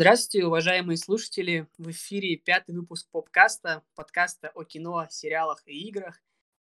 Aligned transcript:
Здравствуйте, 0.00 0.46
уважаемые 0.46 0.96
слушатели! 0.96 1.68
В 1.76 1.90
эфире 1.90 2.36
пятый 2.36 2.74
выпуск 2.74 3.06
попкаста, 3.10 3.82
подкаста 3.94 4.50
о 4.54 4.64
кино, 4.64 5.06
сериалах 5.10 5.62
и 5.66 5.88
играх. 5.88 6.22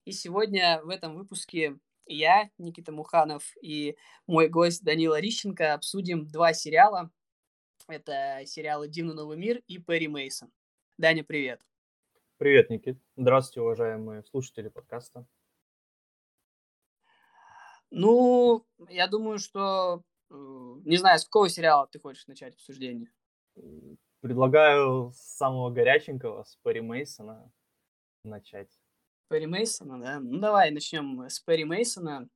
И 0.06 0.12
сегодня 0.12 0.80
в 0.84 0.90
этом 0.90 1.16
выпуске 1.16 1.80
я, 2.06 2.52
Никита 2.60 2.92
Муханов, 2.92 3.44
и 3.60 3.98
мой 4.28 4.50
гость 4.50 4.84
Данила 4.84 5.20
Рищенко 5.20 5.74
обсудим 5.74 6.28
два 6.28 6.54
сериала. 6.54 7.10
Это 7.88 8.44
сериалы 8.46 8.88
«Дивный 8.88 9.16
новый 9.16 9.36
мир» 9.36 9.64
и 9.66 9.80
«Перри 9.80 10.08
Мейсон». 10.08 10.52
Даня, 11.00 11.24
привет! 11.24 11.60
Привет, 12.38 12.70
Никит. 12.70 13.00
Здравствуйте, 13.16 13.62
уважаемые 13.62 14.24
слушатели 14.26 14.70
подкаста. 14.70 15.26
Ну, 17.90 18.64
я 18.90 19.08
думаю, 19.08 19.40
что 19.40 20.04
э, 20.30 20.36
не 20.86 20.98
знаю, 20.98 21.18
с 21.18 21.26
какого 21.26 21.50
сериала 21.50 21.88
ты 21.88 21.98
хочешь 21.98 22.28
начать 22.28 22.54
обсуждение? 22.54 23.10
Предлагаю 24.22 25.12
с 25.12 25.38
самого 25.38 25.70
горяченького, 25.70 26.44
с 26.44 26.58
Перри 26.64 26.82
Мейсона 26.82 27.52
начать. 28.24 28.80
Перри 29.30 29.48
Мейсона, 29.48 30.00
да? 30.00 30.20
Ну, 30.20 30.40
давай 30.40 30.72
начнем 30.72 31.28
с 31.28 31.40
Перри 31.40 31.66
Мейсона. 31.66 32.30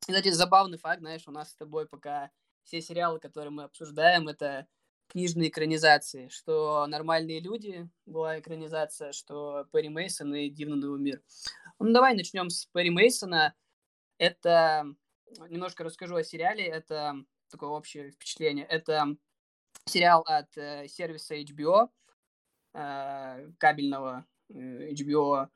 Кстати, 0.00 0.28
забавный 0.30 0.76
факт, 0.76 1.00
знаешь, 1.00 1.26
у 1.26 1.30
нас 1.30 1.50
с 1.50 1.56
тобой 1.56 1.86
пока 1.86 2.30
все 2.64 2.82
сериалы, 2.82 3.20
которые 3.20 3.50
мы 3.50 3.62
обсуждаем, 3.62 4.28
это 4.28 4.66
книжные 5.08 5.48
экранизации, 5.48 6.28
что 6.28 6.86
«Нормальные 6.86 7.40
люди» 7.40 7.88
была 8.04 8.38
экранизация, 8.38 9.12
что 9.12 9.66
Перри 9.72 9.88
Мейсон 9.88 10.34
и 10.34 10.50
«Дивный 10.50 10.76
новый 10.76 11.00
мир». 11.00 11.22
Ну, 11.78 11.92
давай 11.92 12.14
начнем 12.14 12.50
с 12.50 12.66
Перри 12.66 12.90
Мейсона. 12.90 13.54
Это, 14.18 14.84
немножко 15.48 15.84
расскажу 15.84 16.16
о 16.16 16.24
сериале, 16.24 16.66
это 16.66 17.14
такое 17.50 17.70
общее 17.70 18.10
впечатление. 18.10 18.66
Это 18.66 19.16
сериал 19.86 20.22
от 20.26 20.56
э, 20.56 20.88
сервиса 20.88 21.34
HBO, 21.36 21.88
э, 22.74 23.50
кабельного 23.58 24.26
э, 24.48 24.92
HBO, 24.92 25.48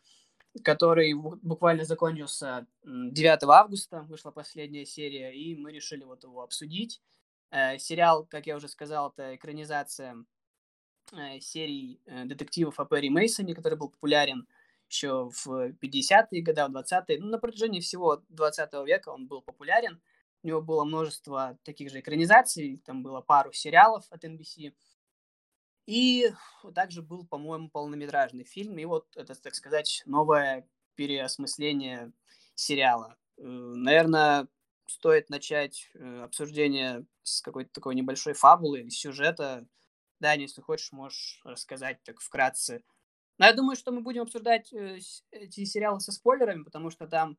который 0.65 1.15
буквально 1.15 1.84
закончился 1.84 2.67
9 2.83 3.43
августа, 3.45 4.03
вышла 4.03 4.31
последняя 4.31 4.84
серия, 4.84 5.33
и 5.33 5.55
мы 5.56 5.73
решили 5.73 6.05
вот 6.05 6.25
его 6.25 6.43
обсудить. 6.43 7.01
Сериал, 7.79 8.27
как 8.27 8.47
я 8.47 8.56
уже 8.56 8.69
сказал, 8.69 9.11
это 9.11 9.37
экранизация 9.37 10.17
серии 11.41 12.01
э, 12.06 12.25
детективов 12.25 12.79
о 12.81 12.84
Перри 12.84 13.09
Мейсоне, 13.09 13.55
который 13.55 13.79
был 13.79 13.89
популярен 13.89 14.47
еще 14.91 15.31
в 15.31 15.71
50-е 15.71 16.43
годы, 16.43 16.67
в 16.67 16.77
20-е. 16.77 17.19
Ну, 17.21 17.29
на 17.29 17.39
протяжении 17.39 17.81
всего 17.81 18.23
20 18.29 18.73
века 18.87 19.11
он 19.11 19.27
был 19.27 19.43
популярен. 19.43 20.01
У 20.42 20.47
него 20.48 20.62
было 20.62 20.84
множество 20.84 21.58
таких 21.64 21.91
же 21.91 22.00
экранизаций, 22.00 22.81
там 22.84 23.03
было 23.03 23.20
пару 23.20 23.53
сериалов 23.53 24.06
от 24.11 24.25
NBC. 24.25 24.72
И 25.86 26.31
также 26.75 27.03
был, 27.03 27.27
по-моему, 27.27 27.70
полнометражный 27.70 28.44
фильм. 28.44 28.78
И 28.78 28.84
вот 28.84 29.06
это, 29.16 29.34
так 29.34 29.55
сказать, 29.55 30.03
новое 30.05 30.69
переосмысление 30.94 32.12
сериала. 32.55 33.16
Наверное, 33.36 34.48
стоит 34.86 35.31
начать 35.31 35.91
э, 35.94 36.22
обсуждение 36.22 37.06
с 37.22 37.41
какой-то 37.41 37.70
такой 37.72 37.94
небольшой 37.94 38.33
фабулы 38.33 38.81
или 38.81 38.88
сюжета. 38.88 39.66
Да, 40.20 40.32
если 40.32 40.60
хочешь, 40.60 40.93
можешь 40.93 41.41
рассказать 41.44 42.03
так 42.03 42.20
вкратце. 42.20 42.82
Но 43.38 43.47
я 43.47 43.53
думаю, 43.53 43.76
что 43.76 43.93
мы 43.93 44.00
будем 44.00 44.22
обсуждать 44.22 44.72
э, 44.72 44.99
эти 45.31 45.65
сериалы 45.65 46.00
со 46.00 46.12
спойлерами, 46.12 46.65
потому 46.65 46.91
что 46.91 47.06
там, 47.06 47.38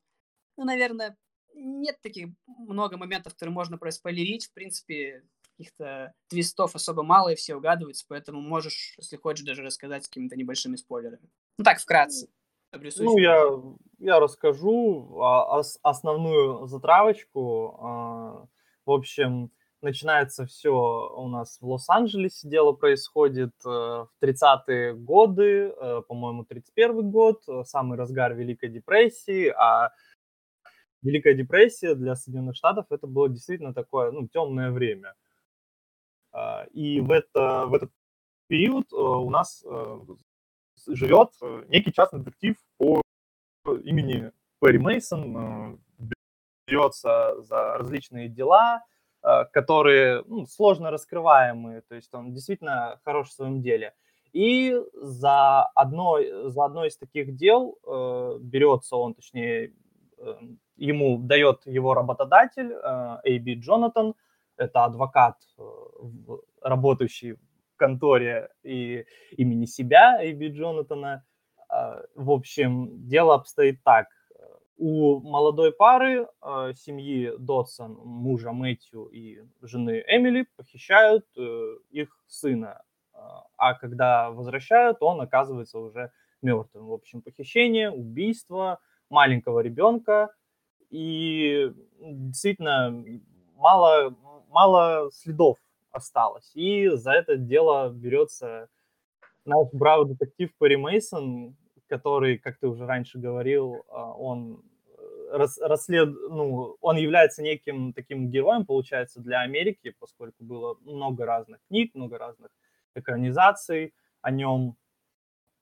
ну, 0.56 0.64
наверное, 0.64 1.18
нет 1.54 2.00
таких 2.02 2.30
много 2.48 2.98
моментов, 2.98 3.34
которые 3.34 3.54
можно 3.54 3.78
проспойлерить. 3.78 4.48
В 4.48 4.54
принципе, 4.54 5.24
каких-то 5.58 6.14
твистов 6.28 6.76
особо 6.76 7.04
мало, 7.04 7.30
и 7.30 7.36
все 7.36 7.56
угадываются, 7.56 8.06
поэтому 8.08 8.40
можешь, 8.42 8.96
если 8.98 9.18
хочешь, 9.18 9.46
даже 9.46 9.62
рассказать 9.62 10.06
с 10.06 10.08
какими-то 10.08 10.38
небольшими 10.38 10.78
спойлерами. 10.78 11.30
Ну 11.58 11.64
так, 11.64 11.80
вкратце. 11.80 12.30
Ну, 12.72 13.18
я, 13.18 13.46
я 13.98 14.20
расскажу 14.20 15.20
а, 15.20 15.62
основную 15.82 16.68
затравочку. 16.68 17.80
А, 17.82 18.48
в 18.86 18.92
общем, 18.92 19.52
начинается 19.82 20.46
все 20.46 20.70
у 20.70 21.28
нас 21.28 21.58
в 21.60 21.68
Лос-Анджелесе, 21.68 22.48
дело 22.48 22.74
происходит 22.74 23.54
э, 23.66 23.70
в 23.70 24.10
30-е 24.22 24.94
годы, 24.94 25.74
э, 25.76 26.02
по-моему, 26.08 26.44
31 26.44 27.10
год, 27.10 27.42
самый 27.64 27.98
разгар 27.98 28.34
Великой 28.34 28.70
депрессии, 28.70 29.48
а 29.48 29.92
Великая 31.02 31.34
депрессия 31.34 31.96
для 31.96 32.16
Соединенных 32.16 32.56
Штатов 32.56 32.86
это 32.90 33.08
было 33.08 33.30
действительно 33.30 33.74
такое, 33.74 34.12
ну, 34.12 34.28
темное 34.28 34.72
время. 34.72 35.16
А, 36.32 36.66
и 36.74 37.00
в, 37.00 37.12
это, 37.12 37.66
в 37.68 37.74
этот 37.74 37.92
период 38.48 38.92
э, 38.92 38.96
у 38.96 39.30
нас 39.30 39.64
живет 40.88 41.30
э, 41.42 41.64
некий 41.68 41.94
частный 41.94 42.20
детектив 42.20 42.56
по 42.78 43.02
имени 43.84 44.32
Перри 44.60 44.78
Мейсон, 44.78 45.38
э, 45.38 45.78
берется 46.68 47.42
за 47.42 47.78
различные 47.78 48.30
дела, 48.30 48.84
э, 49.24 49.46
которые 49.54 50.24
ну, 50.28 50.46
сложно 50.46 50.92
раскрываемые, 50.92 51.82
то 51.82 51.96
есть 51.96 52.14
он 52.14 52.34
действительно 52.34 53.00
хорош 53.04 53.30
в 53.30 53.34
своем 53.34 53.62
деле. 53.62 53.94
И 54.32 54.80
за 54.94 55.64
одно, 55.64 56.20
за 56.50 56.66
одно 56.66 56.86
из 56.86 56.98
таких 56.98 57.36
дел 57.36 57.78
э, 57.84 58.38
берется 58.42 58.96
он, 58.96 59.16
точнее, 59.16 59.66
э, 59.66 59.72
ему 60.76 61.18
дает 61.20 61.66
его 61.66 61.94
работодатель 61.94 62.72
э, 62.72 62.78
A.B. 62.78 63.56
Джонатан, 63.56 64.16
это 64.58 64.86
адвокат, 64.86 65.38
э, 65.58 65.64
работающий 66.62 67.38
конторе 67.78 68.50
и 68.64 69.06
имени 69.38 69.66
себя, 69.66 70.22
Эйби 70.22 70.50
Джонатана. 70.50 71.24
В 72.16 72.32
общем, 72.32 73.08
дело 73.08 73.36
обстоит 73.36 73.82
так. 73.84 74.08
У 74.76 75.20
молодой 75.22 75.72
пары 75.72 76.28
семьи 76.76 77.32
Додсон, 77.38 77.94
мужа 78.04 78.52
Мэтью 78.52 79.06
и 79.06 79.44
жены 79.62 80.04
Эмили, 80.08 80.48
похищают 80.58 81.26
э, 81.38 81.76
их 81.92 82.10
сына. 82.28 82.82
А 83.58 83.74
когда 83.74 84.32
возвращают, 84.32 84.98
он 85.02 85.22
оказывается 85.22 85.80
уже 85.80 86.12
мертвым. 86.42 86.88
В 86.88 86.94
общем, 86.94 87.22
похищение, 87.22 87.92
убийство 87.92 88.80
маленького 89.10 89.60
ребенка. 89.60 90.34
И 90.90 91.72
действительно 92.00 93.04
мало, 93.56 94.16
мало 94.50 95.12
следов 95.12 95.58
осталось. 95.92 96.52
И 96.56 96.88
за 96.90 97.12
это 97.12 97.38
дело 97.38 97.90
берется 97.90 98.70
наш 99.46 99.68
бравый 99.74 100.08
детектив 100.08 100.52
Перри 100.60 100.78
Мейсон, 100.78 101.56
который, 101.88 102.38
как 102.38 102.58
ты 102.60 102.68
уже 102.68 102.86
раньше 102.86 103.18
говорил, 103.18 103.84
а, 103.90 104.14
он 104.14 104.64
э, 104.98 105.38
рас, 105.38 105.58
расслед... 105.58 106.10
ну, 106.30 106.78
он 106.82 106.98
является 106.98 107.42
неким 107.42 107.94
таким 107.94 108.30
героем, 108.30 108.66
получается, 108.66 109.20
для 109.20 109.42
Америки, 109.42 109.96
поскольку 110.00 110.44
было 110.44 110.78
много 110.82 111.26
разных 111.26 111.60
книг, 111.68 111.96
много 111.96 112.18
разных 112.18 112.52
экранизаций 112.96 113.94
о 114.22 114.32
нем. 114.32 114.76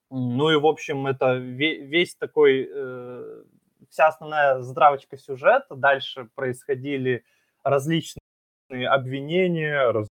Ну 0.10 0.52
и, 0.52 0.56
в 0.56 0.66
общем, 0.66 1.06
это 1.06 1.36
весь 1.36 2.16
такой, 2.16 2.70
э, 2.72 3.44
вся 3.90 4.08
основная 4.08 4.62
здравочка 4.62 5.18
сюжета. 5.18 5.76
Дальше 5.76 6.30
происходили 6.34 7.26
различные 7.64 8.20
обвинения, 8.88 10.08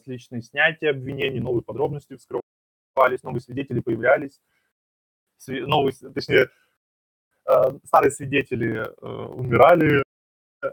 различные 0.00 0.42
снятия 0.42 0.90
обвинений, 0.90 1.40
новые 1.40 1.62
подробности 1.62 2.16
вскрывались, 2.16 3.22
новые 3.22 3.40
свидетели 3.40 3.80
появлялись, 3.80 4.40
новые, 5.46 5.92
точнее, 6.14 6.48
э, 7.46 7.52
старые 7.84 8.10
свидетели 8.10 8.78
э, 8.78 9.06
умирали, 9.06 10.02
э, 10.62 10.68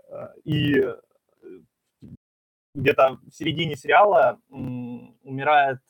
и 0.46 0.96
где-то 2.74 3.20
в 3.22 3.32
середине 3.32 3.76
сериала 3.76 4.40
умирает 4.50 5.82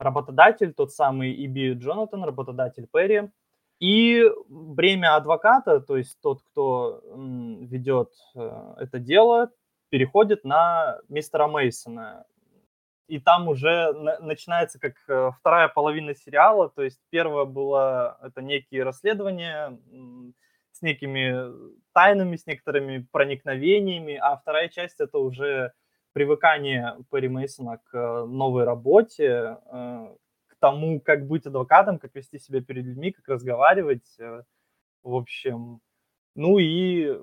работодатель, 0.00 0.72
тот 0.72 0.92
самый 0.92 1.32
Иби 1.44 1.74
Джонатан, 1.74 2.24
работодатель 2.24 2.88
Перри, 2.92 3.30
и 3.78 4.24
бремя 4.48 5.16
адвоката, 5.16 5.80
то 5.80 5.96
есть 5.96 6.18
тот, 6.20 6.42
кто 6.42 7.02
ведет 7.14 8.12
это 8.34 8.98
дело, 8.98 9.50
переходит 9.90 10.44
на 10.44 10.98
мистера 11.08 11.46
Мейсона. 11.48 12.26
И 13.08 13.18
там 13.18 13.48
уже 13.48 13.92
начинается 14.20 14.78
как 14.78 14.94
э, 15.08 15.32
вторая 15.40 15.66
половина 15.66 16.14
сериала, 16.14 16.68
то 16.68 16.82
есть 16.82 17.00
первое 17.10 17.44
было 17.44 18.16
это 18.22 18.40
некие 18.40 18.84
расследования 18.84 19.76
с 20.70 20.80
некими 20.80 21.52
тайнами, 21.92 22.36
с 22.36 22.46
некоторыми 22.46 23.04
проникновениями, 23.10 24.14
а 24.14 24.36
вторая 24.36 24.68
часть 24.68 25.00
это 25.00 25.18
уже 25.18 25.72
привыкание 26.12 26.96
Перри 27.10 27.28
Мейсона 27.28 27.78
к 27.78 27.94
э, 27.96 28.24
новой 28.26 28.64
работе, 28.64 29.58
э, 29.72 30.14
к 30.46 30.56
тому, 30.58 31.00
как 31.00 31.26
быть 31.26 31.46
адвокатом, 31.46 31.98
как 31.98 32.14
вести 32.14 32.38
себя 32.38 32.62
перед 32.62 32.84
людьми, 32.84 33.12
как 33.12 33.28
разговаривать, 33.28 34.18
в 35.02 35.14
общем. 35.14 35.80
Ну 36.34 36.58
и 36.58 37.18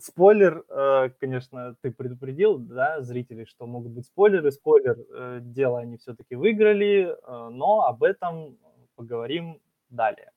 спойлер, 0.00 0.64
э, 0.68 1.10
конечно, 1.20 1.76
ты 1.80 1.90
предупредил, 1.90 2.58
да, 2.58 3.00
зрителей, 3.02 3.46
что 3.46 3.66
могут 3.66 3.92
быть 3.92 4.06
спойлеры. 4.06 4.50
Спойлер, 4.50 4.98
э, 4.98 5.38
дело 5.42 5.80
они 5.80 5.96
все-таки 5.96 6.34
выиграли, 6.34 7.10
э, 7.10 7.48
но 7.50 7.82
об 7.82 8.02
этом 8.02 8.58
поговорим 8.94 9.60
далее. 9.88 10.32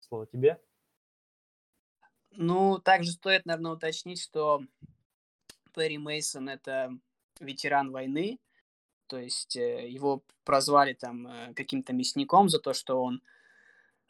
Слово 0.00 0.26
тебе. 0.26 0.60
Ну, 2.30 2.78
также 2.78 3.10
стоит, 3.12 3.46
наверное, 3.46 3.72
уточнить, 3.72 4.22
что 4.22 4.62
Перри 5.76 5.98
Мейсон 5.98 6.48
это 6.48 6.90
ветеран 7.38 7.90
войны, 7.92 8.40
то 9.06 9.18
есть 9.18 9.56
его 9.56 10.24
прозвали 10.44 10.94
там 10.94 11.54
каким-то 11.54 11.92
мясником 11.92 12.48
за 12.48 12.58
то, 12.58 12.72
что 12.72 13.02
он 13.02 13.22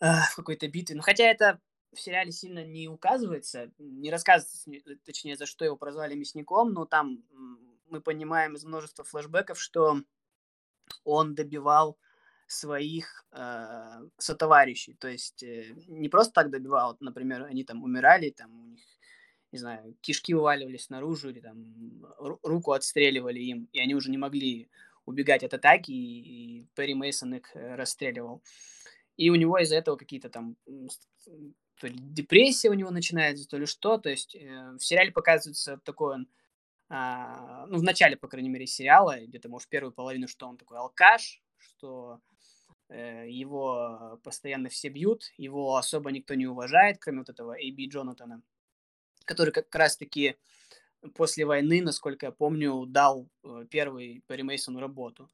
в 0.01 0.37
какой-то 0.37 0.69
битве. 0.69 0.97
Ну, 0.97 1.03
хотя 1.03 1.25
это 1.25 1.61
в 1.93 2.01
сериале 2.01 2.31
сильно 2.31 2.65
не 2.65 2.89
указывается, 2.89 3.71
не 3.79 4.11
рассказывается, 4.11 4.71
точнее, 5.05 5.37
за 5.37 5.47
что 5.47 5.65
его 5.65 5.77
прозвали 5.77 6.15
мясником, 6.15 6.73
но 6.73 6.85
там 6.85 7.25
мы 7.89 8.01
понимаем 8.01 8.55
из 8.55 8.65
множества 8.65 9.05
флэшбэков, 9.05 9.61
что 9.61 10.03
он 11.05 11.35
добивал 11.35 11.99
своих 12.47 13.25
э, 13.33 14.09
сотоварищей. 14.19 14.95
То 14.95 15.09
есть 15.09 15.43
э, 15.43 15.75
не 15.89 16.09
просто 16.09 16.33
так 16.33 16.51
добивал, 16.51 16.97
например, 17.01 17.45
они 17.45 17.65
там 17.65 17.83
умирали, 17.83 18.31
там 18.31 18.63
у 18.63 18.67
них, 18.67 18.81
не 19.57 19.61
знаю, 19.61 19.97
кишки 20.03 20.35
вываливались 20.35 20.91
наружу 20.91 21.31
или 21.31 21.41
там 21.41 21.65
руку 22.43 22.73
отстреливали 22.73 23.41
им, 23.41 23.69
и 23.73 23.81
они 23.81 23.95
уже 23.95 24.11
не 24.11 24.19
могли 24.19 24.69
убегать 25.07 25.43
от 25.43 25.55
атаки, 25.55 25.91
и, 25.91 26.61
и 26.61 26.67
Перри 26.75 26.95
Мейсон 26.95 27.35
их 27.35 27.55
э, 27.55 27.75
расстреливал. 27.75 28.43
И 29.17 29.31
у 29.31 29.35
него 29.35 29.59
из-за 29.59 29.77
этого 29.77 29.97
какие-то 29.97 30.29
там 30.29 30.57
то 31.81 31.87
ли 31.87 31.95
депрессия 31.99 32.71
у 32.71 32.75
него 32.75 32.91
начинается, 32.91 33.49
то 33.49 33.57
ли 33.57 33.67
что. 33.67 33.99
То 33.99 34.11
есть 34.11 34.35
э, 34.35 34.73
в 34.79 34.85
сериале 34.85 35.13
показывается 35.13 35.79
такой 35.85 36.15
он, 36.17 36.29
а, 36.89 37.67
ну, 37.67 37.79
в 37.79 37.83
начале, 37.83 38.17
по 38.17 38.29
крайней 38.29 38.49
мере, 38.49 38.67
сериала, 38.67 39.19
где-то, 39.21 39.49
может, 39.49 39.69
первую 39.69 39.93
половину, 39.93 40.29
что 40.29 40.47
он 40.49 40.57
такой 40.57 40.79
алкаш, 40.79 41.43
что 41.57 42.21
э, 42.89 43.29
его 43.29 44.21
постоянно 44.23 44.69
все 44.69 44.89
бьют, 44.89 45.25
его 45.37 45.77
особо 45.77 46.11
никто 46.11 46.35
не 46.35 46.47
уважает, 46.47 46.99
кроме 46.99 47.21
вот 47.21 47.29
этого 47.29 47.55
A.B. 47.55 47.87
Джонатана, 47.87 48.43
который 49.27 49.53
как 49.53 49.75
раз-таки 49.75 50.37
после 51.15 51.45
войны, 51.45 51.83
насколько 51.83 52.27
я 52.27 52.33
помню, 52.33 52.87
дал 52.87 53.29
э, 53.45 53.67
первый 53.71 54.25
Перри 54.27 54.43
Мейсону 54.43 54.81
работу. 54.81 55.31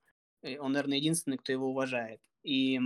Он, 0.58 0.72
наверное, 0.72 0.98
единственный, 0.98 1.38
кто 1.38 1.52
его 1.52 1.68
уважает. 1.68 2.20
И 2.42 2.80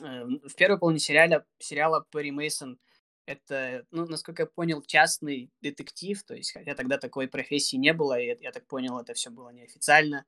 Эм, 0.00 0.40
в 0.44 0.54
первой 0.56 0.78
половине 0.78 0.98
сериала, 0.98 1.44
сериала 1.58 2.04
Перри 2.10 2.32
Мейсон 2.32 2.78
это, 3.26 3.86
ну, 3.90 4.06
насколько 4.06 4.42
я 4.42 4.46
понял, 4.46 4.82
частный 4.82 5.50
детектив, 5.62 6.22
то 6.24 6.34
есть, 6.34 6.52
хотя 6.52 6.74
тогда 6.74 6.98
такой 6.98 7.26
профессии 7.28 7.76
не 7.76 7.92
было, 7.94 8.18
и 8.18 8.36
я 8.42 8.52
так 8.52 8.66
понял, 8.66 8.98
это 8.98 9.14
все 9.14 9.30
было 9.30 9.50
неофициально 9.50 10.26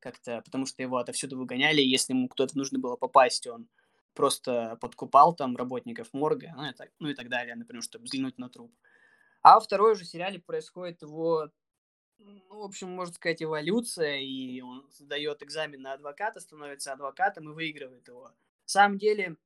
как-то, 0.00 0.42
потому 0.42 0.66
что 0.66 0.82
его 0.82 0.98
отовсюду 0.98 1.38
выгоняли, 1.38 1.80
если 1.80 2.12
ему 2.12 2.28
кто-то 2.28 2.58
нужно 2.58 2.78
было 2.78 2.96
попасть, 2.96 3.46
он 3.46 3.68
просто 4.12 4.76
подкупал 4.80 5.34
там 5.34 5.56
работников 5.56 6.12
морга, 6.12 6.52
ну 6.56 6.68
и 6.68 6.74
так, 6.74 6.90
ну 6.98 7.08
и 7.08 7.14
так 7.14 7.28
далее, 7.30 7.54
например, 7.54 7.82
чтобы 7.82 8.04
взглянуть 8.04 8.36
на 8.36 8.50
труп. 8.50 8.74
А 9.44 9.56
во 9.56 9.60
второй 9.60 9.92
уже 9.92 10.06
сериале 10.06 10.40
происходит 10.40 11.02
его, 11.02 11.50
ну, 12.18 12.60
в 12.62 12.64
общем, 12.64 12.88
можно 12.88 13.14
сказать, 13.14 13.42
эволюция, 13.42 14.16
и 14.16 14.62
он 14.62 14.88
сдает 14.90 15.42
экзамен 15.42 15.82
на 15.82 15.92
адвоката, 15.92 16.40
становится 16.40 16.94
адвокатом 16.94 17.50
и 17.50 17.52
выигрывает 17.52 18.08
его. 18.08 18.28
На 18.28 18.32
самом 18.64 18.96
деле, 18.96 19.36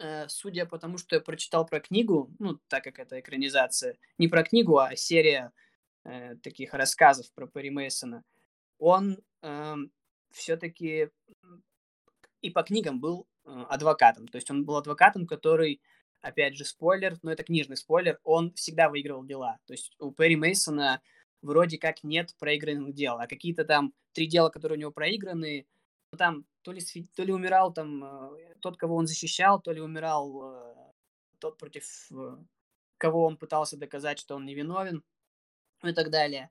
э, 0.00 0.26
судя 0.28 0.66
по 0.66 0.78
тому, 0.78 0.98
что 0.98 1.14
я 1.14 1.20
прочитал 1.20 1.64
про 1.64 1.78
книгу, 1.78 2.34
ну, 2.40 2.58
так 2.66 2.82
как 2.82 2.98
это 2.98 3.20
экранизация, 3.20 3.96
не 4.18 4.26
про 4.26 4.42
книгу, 4.42 4.78
а 4.78 4.96
серия 4.96 5.52
э, 6.02 6.34
таких 6.42 6.74
рассказов 6.74 7.30
про 7.32 7.46
Перри 7.46 7.70
Мейсона, 7.70 8.24
он 8.80 9.22
э, 9.42 9.76
все-таки 10.32 11.10
и 12.40 12.50
по 12.50 12.64
книгам 12.64 12.98
был 12.98 13.28
э, 13.44 13.64
адвокатом. 13.68 14.26
То 14.26 14.36
есть 14.38 14.50
он 14.50 14.64
был 14.64 14.76
адвокатом, 14.76 15.24
который, 15.24 15.80
опять 16.20 16.56
же, 16.56 16.64
спойлер, 16.64 17.16
но 17.22 17.32
это 17.32 17.42
книжный 17.44 17.76
спойлер, 17.76 18.18
он 18.24 18.52
всегда 18.54 18.88
выигрывал 18.88 19.24
дела. 19.24 19.58
То 19.66 19.74
есть 19.74 19.94
у 19.98 20.10
Перри 20.10 20.36
Мейсона 20.36 21.00
вроде 21.42 21.78
как 21.78 22.02
нет 22.02 22.34
проигранных 22.38 22.94
дел, 22.94 23.18
а 23.18 23.26
какие-то 23.26 23.64
там 23.64 23.94
три 24.12 24.26
дела, 24.26 24.50
которые 24.50 24.76
у 24.76 24.80
него 24.80 24.90
проиграны, 24.90 25.66
ну, 26.10 26.18
там 26.18 26.44
то 26.62 26.72
ли, 26.72 26.80
то 27.14 27.22
ли 27.22 27.32
умирал 27.32 27.72
там 27.72 28.04
э, 28.04 28.54
тот, 28.60 28.76
кого 28.76 28.96
он 28.96 29.06
защищал, 29.06 29.60
то 29.60 29.72
ли 29.72 29.80
умирал 29.80 30.42
э, 30.42 30.74
тот, 31.38 31.58
против 31.58 31.84
э, 32.10 32.36
кого 32.96 33.24
он 33.24 33.36
пытался 33.36 33.76
доказать, 33.76 34.18
что 34.18 34.34
он 34.34 34.44
невиновен, 34.44 35.04
ну 35.82 35.88
и 35.88 35.92
так 35.92 36.10
далее. 36.10 36.50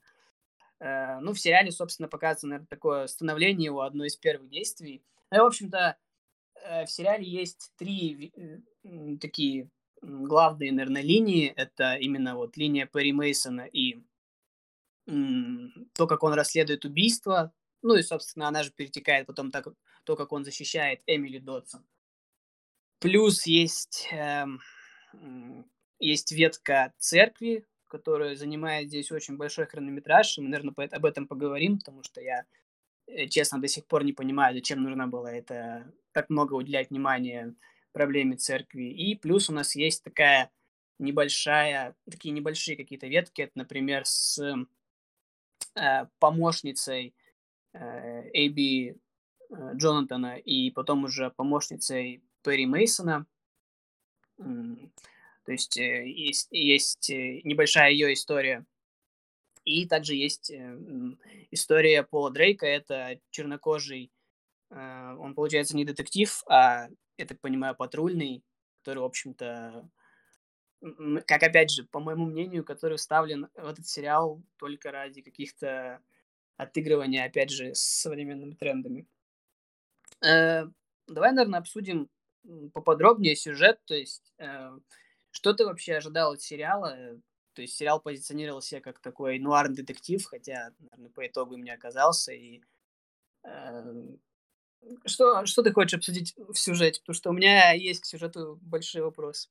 Ну, 0.80 1.34
в 1.34 1.40
сериале, 1.40 1.72
собственно, 1.72 2.08
показывается, 2.08 2.46
наверное, 2.46 2.68
такое 2.68 3.08
становление 3.08 3.66
его, 3.66 3.82
одно 3.82 4.06
из 4.06 4.16
первых 4.16 4.48
действий. 4.48 5.04
Ну, 5.32 5.38
и, 5.38 5.42
в 5.42 5.46
общем-то, 5.46 5.98
в 6.54 6.86
сериале 6.86 7.26
есть 7.26 7.74
три 7.78 8.32
такие 9.22 9.70
главные, 10.02 10.72
наверное, 10.72 11.02
линии. 11.02 11.48
Это 11.56 11.96
именно 11.96 12.36
вот 12.36 12.58
линия 12.58 12.86
Перри 12.86 13.14
Мейсона 13.14 13.62
и 13.62 14.04
то, 15.94 16.08
как 16.08 16.24
он 16.24 16.34
расследует 16.34 16.84
убийство, 16.84 17.54
ну 17.82 17.96
и, 17.96 18.02
собственно, 18.02 18.50
она 18.50 18.64
же 18.64 18.72
перетекает 18.72 19.26
потом 19.26 19.52
так, 19.52 19.68
то, 20.04 20.16
как 20.16 20.34
он 20.34 20.44
защищает 20.44 21.02
Эмили 21.08 21.40
Додсон. 21.40 21.86
Плюс 23.00 23.46
есть, 23.46 24.10
э, 24.12 24.46
есть 26.00 26.32
ветка 26.32 26.94
церкви, 26.98 27.66
которая 27.88 28.36
занимает 28.36 28.90
здесь 28.90 29.12
очень 29.12 29.38
большой 29.38 29.66
хронометраж. 29.68 30.38
И 30.38 30.42
мы, 30.42 30.50
наверное, 30.50 30.74
об 30.92 31.06
этом 31.06 31.28
поговорим, 31.28 31.78
потому 31.78 32.04
что 32.04 32.20
я, 32.20 32.46
э, 33.06 33.28
честно, 33.28 33.62
до 33.62 33.68
сих 33.68 33.86
пор 33.86 34.04
не 34.04 34.14
понимаю, 34.14 34.56
зачем 34.56 34.84
нужно 34.84 35.08
было 35.08 35.28
это 35.28 35.94
так 36.12 36.30
много 36.30 36.54
уделять 36.56 36.90
внимания 36.90 37.56
проблеме 37.98 38.38
церкви. 38.38 38.84
И 38.92 39.16
плюс 39.16 39.50
у 39.50 39.54
нас 39.54 39.76
есть 39.76 40.04
такая 40.04 40.52
небольшая, 41.00 41.96
такие 42.10 42.32
небольшие 42.32 42.78
какие-то 42.78 43.08
ветки, 43.08 43.42
это, 43.42 43.54
например, 43.56 44.06
с 44.06 44.40
э, 45.76 46.06
помощницей 46.20 47.16
Эйби 48.34 48.96
э, 49.50 49.74
Джонатана 49.76 50.38
и 50.38 50.72
потом 50.72 51.06
уже 51.06 51.30
помощницей 51.32 52.24
Перри 52.44 52.66
Мейсона. 52.66 53.26
То 54.38 55.52
есть 55.52 55.78
э, 55.78 56.08
есть, 56.08 56.50
есть 56.52 57.10
э, 57.10 57.42
небольшая 57.44 57.92
ее 57.92 58.14
история. 58.14 58.66
И 59.64 59.86
также 59.86 60.16
есть 60.16 60.50
история 61.52 62.04
Пола 62.04 62.32
Дрейка. 62.32 62.66
Это 62.66 63.20
чернокожий, 63.32 64.14
он, 64.70 65.34
получается, 65.36 65.76
не 65.76 65.84
детектив, 65.84 66.42
а, 66.48 66.88
я 67.18 67.26
так 67.26 67.40
понимаю, 67.40 67.76
патрульный, 67.76 68.44
который, 68.80 69.00
в 69.00 69.06
общем-то, 69.06 69.90
как, 71.26 71.44
опять 71.44 71.72
же, 71.72 71.84
по 71.86 72.00
моему 72.00 72.26
мнению, 72.26 72.64
который 72.64 72.98
вставлен 72.98 73.50
в 73.56 73.68
этот 73.68 73.88
сериал 73.88 74.42
только 74.58 74.92
ради 74.92 75.22
каких-то 75.22 76.02
отыгрывания, 76.56 77.26
опять 77.26 77.50
же, 77.50 77.74
с 77.74 77.82
современными 77.82 78.54
трендами. 78.54 79.08
Э, 80.24 80.66
давай, 81.08 81.32
наверное, 81.32 81.60
обсудим 81.60 82.10
поподробнее 82.74 83.36
сюжет, 83.36 83.80
то 83.86 83.94
есть 83.94 84.34
э, 84.38 84.72
что 85.32 85.54
ты 85.54 85.66
вообще 85.66 85.96
ожидал 85.96 86.34
от 86.34 86.42
сериала? 86.42 87.20
То 87.54 87.62
есть 87.62 87.76
сериал 87.76 88.00
позиционировал 88.00 88.62
себя 88.62 88.82
как 88.82 89.00
такой 89.00 89.40
нуарный 89.40 89.76
детектив, 89.76 90.24
хотя, 90.26 90.72
наверное, 90.80 91.10
по 91.10 91.28
итогу 91.28 91.56
им 91.56 91.64
не 91.64 91.72
оказался. 91.72 92.32
И 92.32 92.62
э, 93.44 93.94
что, 95.06 95.46
что 95.46 95.64
ты 95.64 95.72
хочешь 95.72 95.98
обсудить 95.98 96.36
в 96.38 96.56
сюжете? 96.56 97.02
Потому 97.02 97.16
что 97.16 97.30
у 97.30 97.34
меня 97.34 97.72
есть 97.72 98.02
к 98.02 98.06
сюжету 98.06 98.60
большие 98.62 99.04
вопросы. 99.04 99.50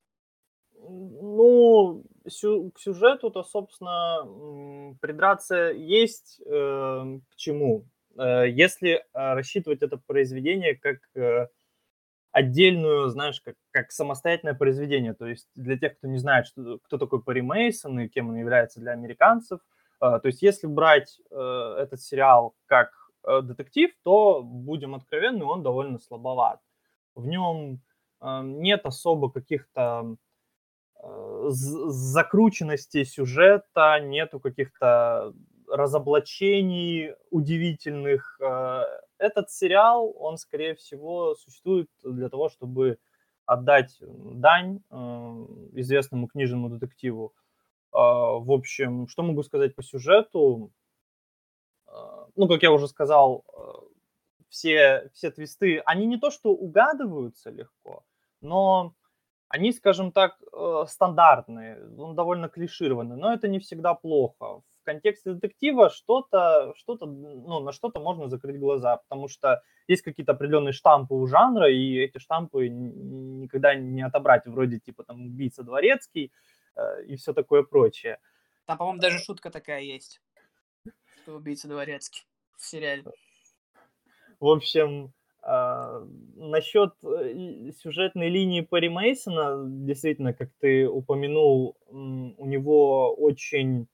Ну, 0.78 2.04
сю 2.28 2.70
к 2.70 2.78
сюжету-то, 2.78 3.42
собственно, 3.42 4.96
придраться 5.00 5.70
есть 5.72 6.40
э, 6.44 6.50
к 6.50 7.36
чему. 7.36 7.86
Э, 8.18 8.48
если 8.48 8.90
э, 8.90 9.02
рассчитывать 9.12 9.82
это 9.82 9.96
произведение 9.96 10.76
как 10.76 10.98
э, 11.14 11.48
отдельную, 12.32 13.08
знаешь, 13.08 13.40
как, 13.40 13.54
как 13.70 13.90
самостоятельное 13.90 14.54
произведение, 14.54 15.14
то 15.14 15.26
есть 15.26 15.48
для 15.54 15.78
тех, 15.78 15.96
кто 15.96 16.06
не 16.06 16.18
знает, 16.18 16.46
что, 16.46 16.78
кто 16.84 16.98
такой 16.98 17.22
Пари 17.22 17.40
Мейсон 17.40 17.98
и 18.00 18.08
кем 18.08 18.28
он 18.28 18.36
является 18.36 18.78
для 18.78 18.92
американцев, 18.92 19.60
э, 20.02 20.20
то 20.20 20.26
есть 20.26 20.42
если 20.42 20.66
брать 20.66 21.18
э, 21.30 21.76
этот 21.80 22.00
сериал 22.02 22.54
как 22.66 22.90
детектив, 23.42 23.90
то, 24.02 24.42
будем 24.42 24.94
откровенны, 24.94 25.44
он 25.44 25.62
довольно 25.62 25.98
слабоват. 25.98 26.60
В 27.14 27.26
нем 27.26 27.80
э, 28.20 28.40
нет 28.42 28.86
особо 28.86 29.30
каких-то 29.30 30.16
закрученности 31.48 33.04
сюжета, 33.04 34.00
нету 34.00 34.40
каких-то 34.40 35.34
разоблачений 35.68 37.14
удивительных. 37.30 38.38
Э, 38.40 38.82
этот 39.18 39.50
сериал, 39.50 40.12
он, 40.18 40.38
скорее 40.38 40.74
всего, 40.74 41.34
существует 41.34 41.88
для 42.02 42.28
того, 42.28 42.48
чтобы 42.48 42.98
отдать 43.46 43.96
дань 44.00 44.80
э, 44.90 44.96
известному 45.74 46.28
книжному 46.28 46.68
детективу. 46.68 47.34
Э, 47.92 47.98
в 47.98 48.52
общем, 48.52 49.08
что 49.08 49.22
могу 49.22 49.42
сказать 49.42 49.74
по 49.74 49.82
сюжету? 49.82 50.72
Ну, 52.36 52.48
как 52.48 52.62
я 52.62 52.70
уже 52.70 52.86
сказал, 52.88 53.44
э, 53.52 53.86
все, 54.48 55.10
все 55.12 55.30
твисты, 55.30 55.82
они 55.86 56.06
не 56.06 56.18
то 56.18 56.30
что 56.30 56.50
угадываются 56.50 57.50
легко, 57.50 58.04
но 58.40 58.94
они, 59.48 59.72
скажем 59.72 60.12
так, 60.12 60.36
э, 60.52 60.84
стандартные, 60.88 61.76
ну, 61.76 62.14
довольно 62.14 62.48
клишированные, 62.48 63.16
но 63.16 63.32
это 63.32 63.48
не 63.48 63.58
всегда 63.58 63.94
плохо. 63.94 64.60
В 64.80 64.84
контексте 64.84 65.32
детектива 65.32 65.90
что-то, 65.90 66.72
что-то, 66.76 67.06
ну, 67.06 67.60
на 67.60 67.72
что-то 67.72 68.00
можно 68.00 68.28
закрыть 68.28 68.58
глаза, 68.58 68.98
потому 68.98 69.28
что 69.28 69.62
есть 69.88 70.02
какие-то 70.02 70.32
определенные 70.32 70.72
штампы 70.72 71.14
у 71.14 71.26
жанра, 71.26 71.70
и 71.70 71.96
эти 71.96 72.18
штампы 72.18 72.68
никогда 72.68 73.74
не 73.74 74.02
отобрать, 74.02 74.46
вроде 74.46 74.78
типа 74.78 75.04
там 75.04 75.26
«Убийца 75.26 75.62
дворецкий» 75.62 76.32
э, 76.76 77.04
и 77.04 77.16
все 77.16 77.32
такое 77.32 77.62
прочее. 77.62 78.18
Там, 78.64 78.78
по-моему, 78.78 79.00
даже 79.00 79.18
шутка 79.18 79.50
такая 79.50 79.82
есть, 79.82 80.20
что 81.26 81.34
«Убийца 81.34 81.66
дворецкий» 81.66 82.24
в 82.56 82.64
сериале. 82.64 83.02
В 84.38 84.46
общем, 84.46 85.12
а, 85.42 86.06
насчет 86.36 86.92
э, 87.02 87.72
сюжетной 87.82 88.28
линии 88.28 88.60
Перри 88.60 88.88
Мейсона, 88.88 89.64
действительно, 89.66 90.32
как 90.32 90.50
ты 90.60 90.88
упомянул, 90.88 91.76
у 91.88 92.46
него 92.46 93.12
очень 93.14 93.88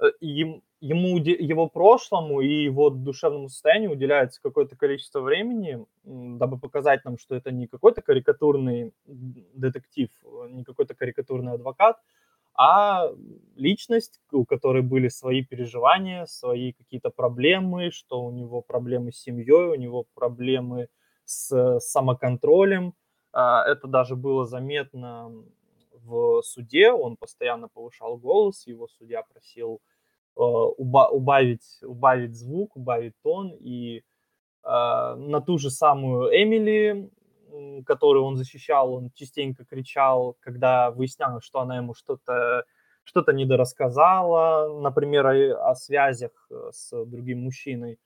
э, 0.00 0.06
ему 0.20 1.18
его 1.18 1.68
прошлому 1.68 2.40
и 2.40 2.64
его 2.64 2.90
душевному 2.90 3.48
состоянию 3.48 3.92
уделяется 3.92 4.42
какое-то 4.42 4.76
количество 4.76 5.20
времени, 5.20 5.86
дабы 6.02 6.58
показать 6.58 7.04
нам, 7.04 7.16
что 7.16 7.36
это 7.36 7.52
не 7.52 7.68
какой-то 7.68 8.02
карикатурный 8.02 8.92
детектив, 9.06 10.10
не 10.50 10.64
какой-то 10.64 10.96
карикатурный 10.96 11.52
адвокат, 11.52 12.00
а 12.56 13.10
личность, 13.54 14.20
у 14.32 14.44
которой 14.44 14.82
были 14.82 15.08
свои 15.08 15.44
переживания, 15.44 16.26
свои 16.26 16.72
какие-то 16.72 17.10
проблемы, 17.10 17.90
что 17.90 18.22
у 18.22 18.30
него 18.30 18.62
проблемы 18.62 19.12
с 19.12 19.20
семьей, 19.20 19.70
у 19.70 19.74
него 19.74 20.06
проблемы 20.14 20.88
с 21.24 21.80
самоконтролем. 21.80 22.94
А, 23.32 23.64
это 23.66 23.86
даже 23.86 24.16
было 24.16 24.46
заметно 24.46 25.32
в 25.92 26.42
суде, 26.42 26.92
он 26.92 27.16
постоянно 27.16 27.68
повышал 27.68 28.16
голос, 28.16 28.66
его 28.66 28.88
судья 28.88 29.22
просил 29.22 29.80
э, 30.36 30.40
убавить, 30.40 31.80
убавить 31.82 32.36
звук, 32.36 32.76
убавить 32.76 33.14
тон, 33.22 33.52
и 33.58 34.04
а, 34.62 35.16
на 35.16 35.40
ту 35.40 35.58
же 35.58 35.70
самую 35.70 36.30
Эмили 36.30 37.10
которую 37.84 38.24
он 38.24 38.36
защищал, 38.36 38.92
он 38.92 39.10
частенько 39.14 39.64
кричал, 39.64 40.36
когда 40.40 40.90
выяснялось, 40.90 41.44
что 41.44 41.60
она 41.60 41.76
ему 41.76 41.94
что-то 41.94 42.64
что-то 43.06 43.32
недорассказала, 43.32 44.80
например, 44.80 45.26
о, 45.26 45.70
о 45.70 45.74
связях 45.76 46.32
э, 46.50 46.70
с 46.72 47.04
другим 47.04 47.44
мужчиной. 47.44 47.98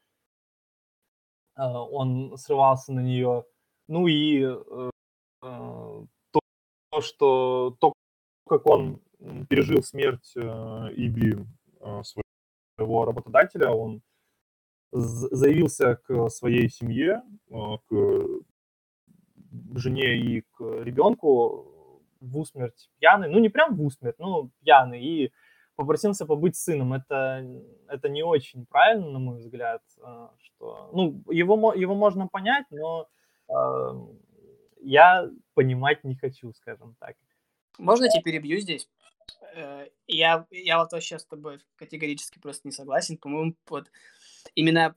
Э, 1.57 1.63
он 1.63 2.37
срывался 2.37 2.93
на 2.93 3.01
нее. 3.01 3.45
Ну 3.89 4.07
и 4.07 4.43
э, 4.43 4.91
то, 5.41 7.01
что 7.01 7.77
то, 7.81 7.95
как 8.47 8.67
он 8.67 9.01
пережил 9.49 9.83
смерть 9.83 10.35
Иби, 10.37 11.47
своего 12.77 13.05
работодателя, 13.07 13.71
он 13.71 14.03
заявился 14.93 15.97
к 15.97 16.29
своей 16.29 16.69
семье, 16.69 17.23
к 17.49 18.27
жене 19.75 20.17
и 20.17 20.41
к 20.43 20.61
ребенку 20.61 21.67
в 22.21 22.39
усмерть 22.39 22.91
пьяный, 22.99 23.29
ну 23.29 23.39
не 23.39 23.49
прям 23.49 23.75
в 23.75 23.85
усмерть, 23.85 24.17
ну 24.19 24.51
пьяный, 24.63 25.03
и 25.03 25.33
попросился 25.81 26.27
побыть 26.27 26.57
сыном. 26.57 26.93
Это, 26.93 27.43
это 27.89 28.09
не 28.09 28.23
очень 28.23 28.67
правильно, 28.67 29.11
на 29.11 29.19
мой 29.19 29.39
взгляд, 29.39 29.83
а, 30.03 30.31
что, 30.39 30.91
ну, 30.93 31.25
его, 31.33 31.73
его 31.73 31.95
можно 31.95 32.29
понять, 32.29 32.67
но 32.71 33.09
э, 33.49 33.55
я 34.83 35.31
понимать 35.55 36.05
не 36.05 36.17
хочу, 36.17 36.53
скажем 36.53 36.95
так. 37.01 37.17
Можно 37.79 38.05
я 38.05 38.11
тебя 38.11 38.23
перебью 38.23 38.61
здесь? 38.61 38.91
Э, 39.55 39.87
я, 40.07 40.47
я 40.51 40.79
вот 40.79 40.93
вообще 40.93 41.19
с 41.19 41.25
тобой 41.25 41.61
категорически 41.77 42.39
просто 42.39 42.69
не 42.69 42.73
согласен. 42.73 43.17
По-моему, 43.17 43.55
вот 43.69 43.91
именно 44.55 44.95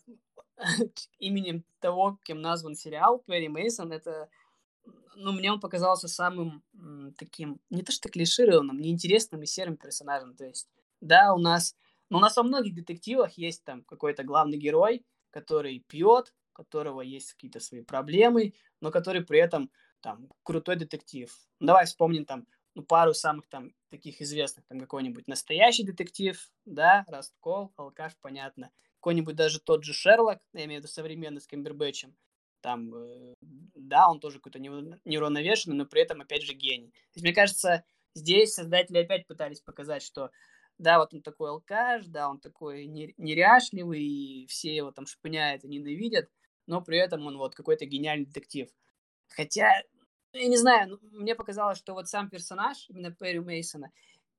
именем 1.20 1.64
того, 1.80 2.20
кем 2.24 2.42
назван 2.42 2.76
сериал 2.76 3.20
Перри 3.20 3.48
Мейсон, 3.48 3.94
это 3.94 4.30
ну, 5.16 5.32
мне 5.32 5.52
он 5.52 5.60
показался 5.60 6.08
самым 6.08 6.64
м, 6.74 7.14
таким, 7.18 7.60
не 7.70 7.84
то 7.84 7.92
что 7.92 8.10
клишированным, 8.10 8.80
неинтересным 8.80 9.42
и 9.44 9.46
серым 9.46 9.78
персонажем. 9.78 10.36
То 10.36 10.46
есть, 10.46 10.68
да, 11.02 11.34
у 11.34 11.38
нас, 11.38 11.76
ну, 12.10 12.18
у 12.18 12.22
нас 12.22 12.36
во 12.38 12.44
многих 12.44 12.76
детективах 12.76 13.34
есть 13.38 13.64
там 13.64 13.84
какой-то 13.84 14.24
главный 14.24 14.58
герой, 14.58 15.06
который 15.30 15.84
пьет, 15.88 16.34
у 16.52 16.54
которого 16.54 17.02
есть 17.02 17.34
какие-то 17.34 17.60
свои 17.60 17.82
проблемы, 17.82 18.54
но 18.82 18.92
который 18.92 19.24
при 19.24 19.40
этом 19.40 19.72
там 20.02 20.30
крутой 20.44 20.76
детектив. 20.76 21.34
Ну, 21.60 21.68
давай 21.68 21.86
вспомним 21.86 22.26
там 22.26 22.46
ну, 22.76 22.84
пару 22.84 23.14
самых 23.14 23.48
там 23.48 23.72
таких 23.90 24.22
известных, 24.22 24.66
там 24.66 24.80
какой-нибудь 24.80 25.28
настоящий 25.28 25.84
детектив, 25.84 26.52
да, 26.66 27.06
Расткол, 27.08 27.72
Алкаш, 27.78 28.14
понятно. 28.20 28.72
Какой-нибудь 28.96 29.36
даже 29.36 29.60
тот 29.60 29.84
же 29.84 29.94
Шерлок, 29.94 30.40
я 30.54 30.66
имею 30.66 30.82
в 30.82 30.84
виду 30.84 30.92
современный 30.92 31.42
с 31.42 31.48
Камбербэтчем, 31.48 32.16
там, 32.64 32.96
э, 32.96 33.34
да, 33.76 34.10
он 34.10 34.20
тоже 34.20 34.40
какой-то 34.40 34.60
неуравновешенный, 34.60 35.76
но 35.76 35.86
при 35.86 36.02
этом, 36.02 36.22
опять 36.22 36.44
же, 36.44 36.54
гений. 36.54 36.88
То 36.88 37.18
есть, 37.18 37.24
мне 37.24 37.34
кажется, 37.34 37.84
здесь 38.16 38.54
создатели 38.54 39.00
опять 39.00 39.28
пытались 39.28 39.60
показать, 39.60 40.02
что 40.02 40.32
да, 40.80 40.98
вот 40.98 41.14
он 41.14 41.22
такой 41.22 41.50
алкаш, 41.50 42.08
да, 42.08 42.30
он 42.30 42.40
такой 42.40 42.86
неряшливый, 42.86 44.04
и 44.04 44.48
все 44.48 44.76
его 44.76 44.92
там 44.92 45.06
шпыняют 45.06 45.64
и 45.64 45.68
ненавидят, 45.68 46.30
но 46.66 46.82
при 46.82 46.98
этом 46.98 47.28
он 47.28 47.38
вот 47.38 47.54
какой-то 47.54 47.86
гениальный 47.86 48.26
детектив. 48.26 48.70
Хотя, 49.28 49.70
я 50.32 50.48
не 50.48 50.58
знаю, 50.58 50.90
ну, 50.90 51.20
мне 51.20 51.36
показалось, 51.36 51.78
что 51.78 51.94
вот 51.94 52.08
сам 52.08 52.30
персонаж, 52.30 52.86
именно 52.90 53.12
Перри 53.12 53.40
Мейсона, 53.40 53.92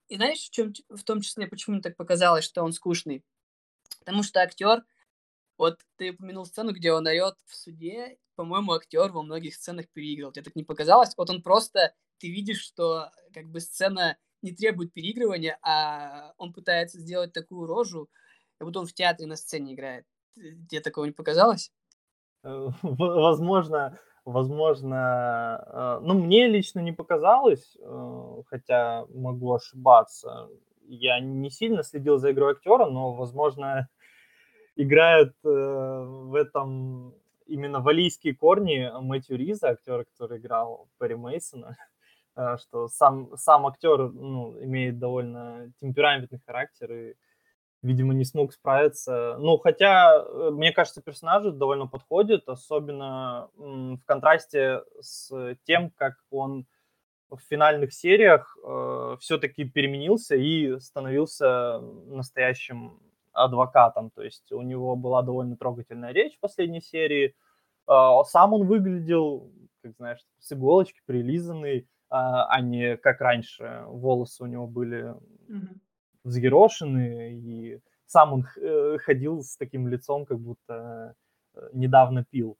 и 0.09 0.17
знаешь, 0.17 0.39
в, 0.39 0.51
чем, 0.51 0.73
в 0.89 1.05
том 1.05 1.21
числе, 1.21 1.47
почему 1.47 1.75
мне 1.75 1.83
так 1.83 1.97
показалось, 1.97 2.45
что 2.45 2.63
он 2.63 2.73
скучный? 2.73 3.23
Потому 4.01 4.23
что 4.23 4.41
актер, 4.41 4.83
вот 5.57 5.81
ты 5.97 6.13
упомянул 6.13 6.45
сцену, 6.47 6.73
где 6.73 6.93
он 6.93 7.07
орет 7.07 7.37
в 7.47 7.55
суде. 7.55 8.19
По-моему, 8.37 8.73
актер 8.73 9.13
во 9.13 9.23
многих 9.23 9.55
сценах 9.55 9.87
переигрывал. 9.93 10.33
Тебе 10.33 10.45
так 10.45 10.57
не 10.57 10.65
показалось? 10.65 11.15
Вот 11.17 11.31
он 11.31 11.43
просто... 11.43 11.95
Ты 12.19 12.31
видишь, 12.31 12.61
что 12.61 13.11
как 13.33 13.51
бы 13.51 13.61
сцена 13.61 14.17
не 14.43 14.53
требует 14.53 14.93
переигрывания, 14.93 15.59
а 15.63 16.33
он 16.37 16.53
пытается 16.53 16.99
сделать 16.99 17.33
такую 17.33 17.67
рожу, 17.67 18.09
как 18.59 18.69
будто 18.69 18.81
он 18.81 18.87
в 18.87 18.93
театре 18.93 19.27
на 19.27 19.37
сцене 19.37 19.75
играет. 19.75 20.07
Тебе 20.35 20.81
такого 20.81 21.07
не 21.07 21.13
показалось? 21.13 21.73
Э, 22.43 22.69
возможно, 22.83 23.99
возможно, 24.25 25.65
э, 25.67 25.99
ну, 26.05 26.15
мне 26.15 26.47
лично 26.47 26.81
не 26.81 26.93
показалось, 26.93 27.77
э, 27.81 28.43
хотя 28.47 29.07
могу 29.15 29.55
ошибаться. 29.55 30.49
Я 30.87 31.21
не 31.21 31.51
сильно 31.51 31.83
следил 31.83 32.19
за 32.19 32.33
игрой 32.33 32.53
актера, 32.53 32.87
но, 32.87 33.15
возможно, 33.15 33.89
играет 34.77 35.35
э, 35.45 35.49
в 35.49 36.35
этом 36.35 37.15
именно 37.47 37.81
валийские 37.81 38.35
корни 38.35 38.91
Мэтью 39.01 39.37
Риза, 39.37 39.71
актера, 39.71 40.05
который 40.05 40.39
играл 40.39 40.89
Перри 40.99 41.15
Мейсона, 41.15 41.77
э, 42.37 42.57
что 42.59 42.89
сам, 42.89 43.37
сам 43.37 43.67
актер 43.67 44.11
ну, 44.11 44.63
имеет 44.63 44.99
довольно 44.99 45.73
темпераментный 45.81 46.41
характер 46.45 46.93
и, 46.93 47.15
видимо, 47.83 48.15
не 48.15 48.25
смог 48.25 48.53
справиться. 48.53 49.37
Ну, 49.39 49.59
хотя, 49.59 50.17
э, 50.17 50.51
мне 50.51 50.73
кажется, 50.73 51.03
персонажу 51.03 51.53
довольно 51.53 51.87
подходит, 51.87 52.49
особенно 52.49 53.51
в 53.57 54.01
контрасте 54.07 54.83
с 55.01 55.57
тем, 55.65 55.91
как 55.91 56.15
он 56.31 56.67
в 57.31 57.41
финальных 57.49 57.93
сериях 57.93 58.57
э, 58.63 59.17
все-таки 59.21 59.65
переменился 59.65 60.37
и 60.37 60.79
становился 60.79 61.81
настоящим 62.07 63.01
адвокатом, 63.35 64.11
то 64.11 64.23
есть 64.23 64.51
у 64.53 64.63
него 64.63 64.97
была 64.97 65.23
довольно 65.23 65.57
трогательная 65.57 66.13
речь 66.13 66.37
в 66.37 66.41
последней 66.41 66.81
серии. 66.81 67.35
А, 67.87 68.25
сам 68.25 68.55
он 68.55 68.67
выглядел, 68.67 69.53
как 69.83 69.93
знаешь, 69.97 70.21
с 70.39 70.53
иголочки 70.53 71.01
прилизанный, 71.05 71.89
а, 72.09 72.47
а 72.47 72.61
не 72.61 72.97
как 72.97 73.21
раньше. 73.21 73.85
Волосы 73.87 74.45
у 74.45 74.47
него 74.47 74.67
были 74.67 75.15
mm-hmm. 75.49 75.79
взъерошены, 76.25 77.35
и 77.35 77.81
сам 78.07 78.33
он 78.33 78.47
э, 78.57 78.99
ходил 78.99 79.43
с 79.43 79.57
таким 79.57 79.89
лицом, 79.89 80.25
как 80.25 80.39
будто 80.39 81.15
э, 81.55 81.69
недавно 81.73 82.25
пил. 82.25 82.57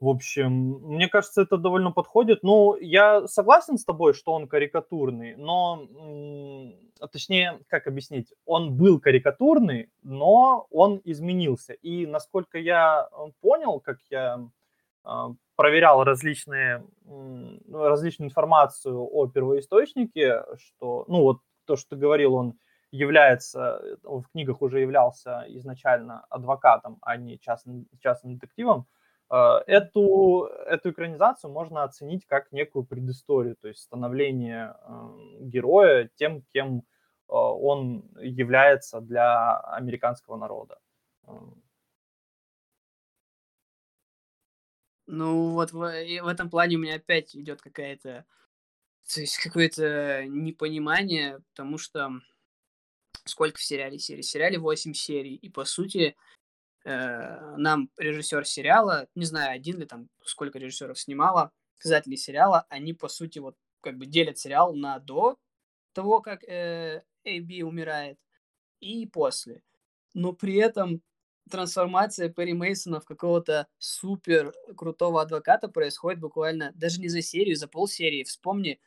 В 0.00 0.08
общем, 0.08 0.80
мне 0.82 1.08
кажется, 1.08 1.42
это 1.42 1.58
довольно 1.58 1.92
подходит. 1.92 2.42
Ну, 2.42 2.74
я 2.76 3.26
согласен 3.26 3.76
с 3.76 3.84
тобой, 3.84 4.14
что 4.14 4.32
он 4.32 4.48
карикатурный, 4.48 5.36
но, 5.36 5.86
точнее, 7.12 7.60
как 7.68 7.86
объяснить, 7.86 8.32
он 8.46 8.74
был 8.76 8.98
карикатурный, 8.98 9.90
но 10.02 10.66
он 10.70 11.02
изменился. 11.04 11.74
И 11.74 12.06
насколько 12.06 12.58
я 12.58 13.08
э, 13.12 13.30
понял, 13.42 13.80
как 13.80 13.98
я 14.10 14.40
проверял 15.56 16.04
различные, 16.04 16.84
ну, 17.04 17.58
различную 17.68 18.28
информацию 18.28 18.98
о 19.00 19.26
первоисточнике, 19.26 20.44
что, 20.58 21.04
ну 21.08 21.22
вот 21.22 21.40
то, 21.64 21.76
что 21.76 21.96
говорил, 21.96 22.34
он 22.34 22.54
является, 22.90 23.82
в 24.02 24.24
книгах 24.32 24.62
уже 24.62 24.80
являлся 24.80 25.44
изначально 25.48 26.24
адвокатом, 26.28 26.98
а 27.02 27.16
не 27.16 27.38
частным, 27.38 27.86
частным 28.02 28.34
детективом, 28.34 28.86
эту, 29.30 30.44
эту 30.66 30.90
экранизацию 30.90 31.52
можно 31.52 31.84
оценить 31.84 32.26
как 32.26 32.50
некую 32.50 32.84
предысторию, 32.84 33.56
то 33.56 33.68
есть 33.68 33.80
становление 33.80 34.74
героя 35.38 36.10
тем, 36.16 36.42
кем 36.52 36.84
он 37.28 38.10
является 38.18 39.00
для 39.00 39.56
американского 39.60 40.36
народа. 40.36 40.78
Ну, 45.06 45.50
вот 45.50 45.72
в, 45.72 45.78
в 45.78 46.26
этом 46.26 46.50
плане 46.50 46.76
у 46.76 46.80
меня 46.80 46.96
опять 46.96 47.34
идет 47.34 47.62
какая-то, 47.62 48.24
то 49.12 49.20
есть 49.20 49.38
какое-то 49.38 50.24
непонимание, 50.26 51.40
потому 51.50 51.78
что 51.78 52.10
сколько 53.24 53.58
в 53.58 53.62
сериале 53.62 53.98
серий? 53.98 54.22
В 54.22 54.26
сериале 54.26 54.58
8 54.58 54.92
серий, 54.94 55.34
и 55.34 55.48
по 55.48 55.64
сути 55.64 56.16
э, 56.84 57.56
нам 57.56 57.90
режиссер 57.96 58.44
сериала, 58.46 59.06
не 59.14 59.24
знаю, 59.24 59.54
один 59.54 59.78
ли 59.78 59.86
там, 59.86 60.08
сколько 60.22 60.58
режиссеров 60.58 60.98
снимала, 60.98 61.52
создатели 61.78 62.16
сериала, 62.16 62.66
они 62.68 62.92
по 62.92 63.08
сути 63.08 63.38
вот 63.38 63.56
как 63.80 63.96
бы 63.96 64.06
делят 64.06 64.38
сериал 64.38 64.74
на 64.74 64.98
до 64.98 65.38
того, 65.92 66.20
как 66.20 66.44
э, 66.44 67.02
AB 67.26 67.62
умирает, 67.62 68.18
и 68.80 69.06
после. 69.06 69.62
Но 70.14 70.32
при 70.32 70.56
этом 70.56 71.02
трансформация 71.50 72.28
Перри 72.28 72.54
Мейсона 72.54 73.00
в 73.00 73.04
какого-то 73.04 73.66
супер 73.78 74.52
крутого 74.76 75.22
адвоката 75.22 75.68
происходит 75.68 76.20
буквально 76.20 76.72
даже 76.74 77.00
не 77.00 77.08
за 77.08 77.22
серию, 77.22 77.56
за 77.56 77.68
полсерии. 77.68 78.24
Вспомни, 78.24 78.80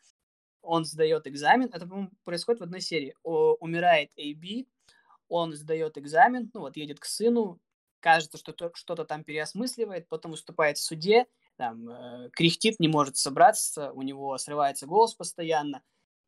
он 0.62 0.86
сдает 0.86 1.28
экзамен, 1.28 1.70
это, 1.72 1.86
по-моему, 1.86 2.12
происходит 2.24 2.62
в 2.62 2.64
одной 2.64 2.82
серии. 2.82 3.16
О, 3.24 3.56
умирает 3.60 4.12
AB, 4.18 4.66
он 5.28 5.54
сдает 5.54 5.98
экзамен, 5.98 6.50
ну 6.54 6.62
вот 6.62 6.78
едет 6.78 7.00
к 7.00 7.06
сыну, 7.06 7.60
кажется, 8.04 8.38
что 8.38 8.54
что-то 8.76 9.06
там 9.06 9.24
переосмысливает, 9.24 10.10
потом 10.10 10.32
выступает 10.32 10.78
в 10.78 10.84
суде, 10.84 11.26
там, 11.56 11.90
э, 11.90 12.30
кряхтит, 12.34 12.80
не 12.80 12.90
может 12.90 13.16
собраться, 13.16 13.94
у 13.94 14.02
него 14.02 14.38
срывается 14.38 14.86
голос 14.86 15.16
постоянно, 15.16 15.82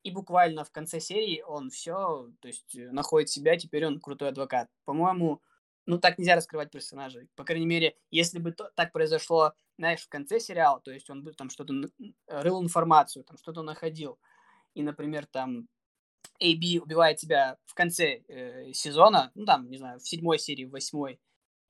и 0.03 0.12
буквально 0.12 0.63
в 0.63 0.72
конце 0.72 1.00
серии 1.00 1.44
он 1.46 1.70
все, 1.70 2.32
то 2.39 2.48
есть 2.48 2.75
э, 2.75 2.91
находит 2.91 3.29
себя, 3.29 3.58
теперь 3.58 3.86
он 3.86 4.00
крутой 4.00 4.29
адвокат. 4.29 4.70
По-моему, 4.86 5.41
ну, 5.86 6.00
так 6.00 6.17
нельзя 6.17 6.36
раскрывать 6.36 6.72
персонажей. 6.72 7.27
По 7.36 7.44
крайней 7.44 7.65
мере, 7.65 7.98
если 8.10 8.39
бы 8.39 8.53
то, 8.53 8.72
так 8.75 8.94
произошло, 8.94 9.53
знаешь, 9.77 10.01
в 10.01 10.10
конце 10.10 10.39
сериала, 10.39 10.79
то 10.79 10.91
есть 10.91 11.10
он 11.10 11.24
бы 11.24 11.34
там 11.34 11.50
что-то 11.50 11.74
рыл 12.27 12.63
информацию, 12.63 13.25
там 13.25 13.38
что-то 13.38 13.63
находил, 13.63 14.17
и, 14.75 14.82
например, 14.82 15.25
там 15.25 15.67
AB 16.41 16.79
убивает 16.79 17.17
тебя 17.17 17.58
в 17.65 17.74
конце 17.74 18.24
э, 18.27 18.72
сезона, 18.74 19.32
ну, 19.36 19.46
там, 19.46 19.70
не 19.70 19.77
знаю, 19.77 20.00
в 20.00 20.08
седьмой 20.08 20.39
серии, 20.39 20.65
в 20.65 20.72
восьмой, 20.72 21.20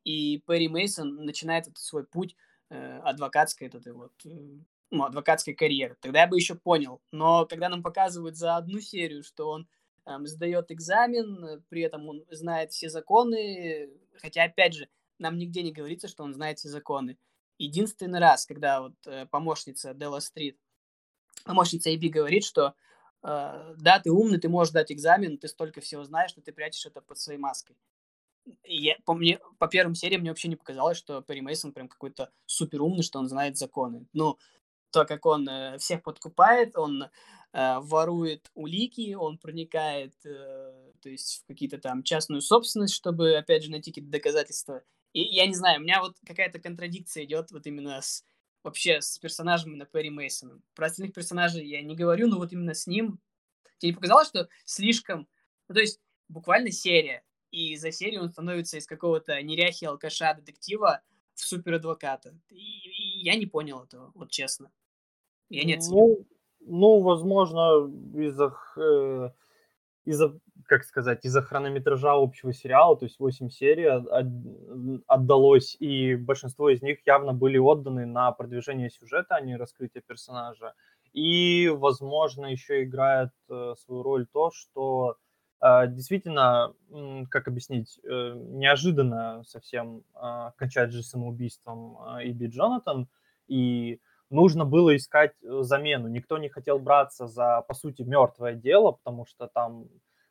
и 0.06 0.42
Перри 0.48 0.70
Мейсон 0.70 1.26
начинает 1.26 1.68
этот 1.68 1.80
свой 1.80 2.06
путь 2.06 2.38
э, 2.70 3.00
адвокатской, 3.00 3.68
этой 3.68 3.92
вот, 3.92 4.14
э, 4.24 4.30
ну, 4.92 5.04
адвокатской 5.04 5.56
карьеры. 5.56 5.98
Тогда 6.00 6.22
я 6.22 6.28
бы 6.28 6.38
еще 6.38 6.56
понял. 6.56 7.02
Но 7.12 7.46
когда 7.46 7.68
нам 7.68 7.84
показывают 7.84 8.38
за 8.38 8.56
одну 8.56 8.80
серию, 8.80 9.24
что 9.24 9.50
он 9.50 9.68
эм, 10.06 10.28
сдает 10.28 10.72
экзамен, 10.72 11.64
при 11.70 11.82
этом 11.82 12.08
он 12.08 12.24
знает 12.30 12.72
все 12.72 12.90
законы, 12.90 13.90
хотя, 14.22 14.44
опять 14.44 14.76
же, 14.76 14.88
нам 15.18 15.38
нигде 15.38 15.64
не 15.64 15.72
говорится, 15.72 16.08
что 16.08 16.24
он 16.24 16.34
знает 16.34 16.60
все 16.60 16.70
законы. 16.70 17.18
Единственный 17.58 18.20
раз, 18.20 18.46
когда 18.46 18.82
вот 18.82 18.96
э, 19.08 19.26
помощница 19.26 19.96
Делла 19.96 20.20
Стрит, 20.20 20.60
помощница 21.46 21.94
Эби 21.94 22.10
говорит, 22.10 22.44
что 22.44 22.76
э, 23.24 23.76
да, 23.78 24.00
ты 24.00 24.12
умный, 24.12 24.40
ты 24.40 24.50
можешь 24.50 24.74
дать 24.74 24.92
экзамен, 24.92 25.40
ты 25.40 25.48
столько 25.48 25.82
всего 25.82 26.04
знаешь, 26.04 26.30
что 26.30 26.42
ты 26.42 26.52
прячешь 26.52 26.86
это 26.86 27.02
под 27.02 27.18
своей 27.18 27.40
маской. 27.40 27.76
Я, 28.64 28.96
по, 29.06 29.14
мне, 29.14 29.40
по 29.58 29.68
первым 29.68 29.96
сериям 29.96 30.22
мне 30.22 30.32
вообще 30.32 30.48
не 30.48 30.56
показалось, 30.56 30.98
что 30.98 31.22
Перри 31.22 31.42
Мейсон 31.42 31.74
прям 31.74 31.88
какой-то 31.88 32.32
супер 32.46 32.82
умный, 32.82 33.04
что 33.04 33.20
он 33.20 33.28
знает 33.28 33.58
законы. 33.58 34.06
Ну, 34.14 34.38
то, 34.92 35.06
как 35.06 35.26
он 35.26 35.48
э, 35.50 35.78
всех 35.78 36.04
подкупает, 36.04 36.78
он 36.78 37.04
э, 37.04 37.10
ворует 37.80 38.50
улики, 38.54 39.14
он 39.14 39.38
проникает, 39.38 40.14
э, 40.26 40.92
то 41.02 41.10
есть 41.10 41.42
в 41.44 41.48
какие-то 41.48 41.80
там 41.80 42.04
частную 42.04 42.42
собственность, 42.42 42.94
чтобы, 42.94 43.36
опять 43.36 43.64
же, 43.64 43.72
найти 43.72 43.92
какие-то 43.92 44.12
доказательства. 44.12 44.84
И 45.12 45.22
я 45.22 45.48
не 45.48 45.56
знаю, 45.56 45.80
у 45.80 45.84
меня 45.84 46.02
вот 46.02 46.16
какая-то 46.26 46.60
контрадикция 46.60 47.24
идет 47.26 47.52
вот 47.52 47.66
именно 47.66 48.02
с 48.02 48.24
вообще 48.66 49.00
с 49.00 49.20
персонажем 49.20 49.70
именно 49.70 49.86
Перри 49.86 50.10
Мейсоном. 50.10 50.64
Про 50.74 50.88
остальных 50.88 51.14
персонажей 51.14 51.66
я 51.68 51.82
не 51.84 51.96
говорю, 51.96 52.28
но 52.28 52.38
вот 52.38 52.52
именно 52.52 52.74
с 52.74 52.88
ним 52.88 53.20
тебе 53.78 53.92
не 53.92 53.96
показалось, 53.96 54.28
что 54.28 54.50
слишком... 54.66 55.28
Ну, 55.68 55.76
то 55.76 55.82
есть 55.82 56.00
буквально 56.28 56.72
серия, 56.72 57.24
и 57.56 57.78
за 57.78 57.92
серию 57.92 58.22
он 58.24 58.30
становится 58.30 58.78
из 58.78 58.86
какого-то 58.86 59.42
неряхи 59.42 59.86
алкаша 59.86 60.34
детектива 60.34 61.02
в 61.34 61.40
суперадвоката. 61.40 62.38
И, 62.50 62.56
и 62.56 63.24
я 63.24 63.36
не 63.36 63.46
понял 63.46 63.84
этого, 63.84 64.12
вот 64.14 64.30
честно. 64.30 64.72
Я 65.50 65.64
не 65.64 65.76
оценил. 65.76 65.98
Ну, 66.00 66.28
ну 66.60 67.00
возможно, 67.02 67.88
из-за 68.20 68.54
э, 68.78 69.30
из-за, 70.04 70.38
как 70.66 70.84
сказать, 70.84 71.24
из-за 71.26 71.42
хронометража 71.42 72.14
общего 72.14 72.54
сериала, 72.54 72.98
то 72.98 73.06
есть 73.06 73.20
8 73.20 73.50
серий 73.50 73.88
отдалось, 75.08 75.78
и 75.80 76.16
большинство 76.16 76.70
из 76.70 76.82
них 76.82 77.00
явно 77.06 77.34
были 77.34 77.58
отданы 77.58 78.06
на 78.06 78.32
продвижение 78.32 78.90
сюжета, 78.90 79.36
а 79.36 79.42
не 79.42 79.56
раскрытие 79.56 80.04
персонажа. 80.06 80.74
И, 81.14 81.70
возможно, 81.70 82.48
еще 82.48 82.84
играет 82.84 83.32
э, 83.50 83.74
свою 83.78 84.04
роль 84.04 84.28
то, 84.28 84.52
что 84.52 85.16
действительно, 85.88 86.74
как 87.30 87.48
объяснить, 87.48 88.00
э, 88.04 88.34
неожиданно 88.36 89.44
совсем 89.46 90.04
кончает 90.58 90.92
же 90.92 91.04
самоубийством 91.04 91.98
Иби 92.22 92.48
Джонатан, 92.48 93.08
и 93.48 94.00
нужно 94.30 94.66
было 94.66 94.96
искать 94.96 95.34
э, 95.44 95.62
замену. 95.62 96.08
Никто 96.08 96.38
не 96.38 96.50
хотел 96.50 96.80
браться 96.80 97.28
за, 97.28 97.62
по 97.68 97.74
сути, 97.74 98.02
мертвое 98.02 98.54
дело, 98.54 98.92
потому 98.92 99.26
что 99.26 99.48
там 99.48 99.88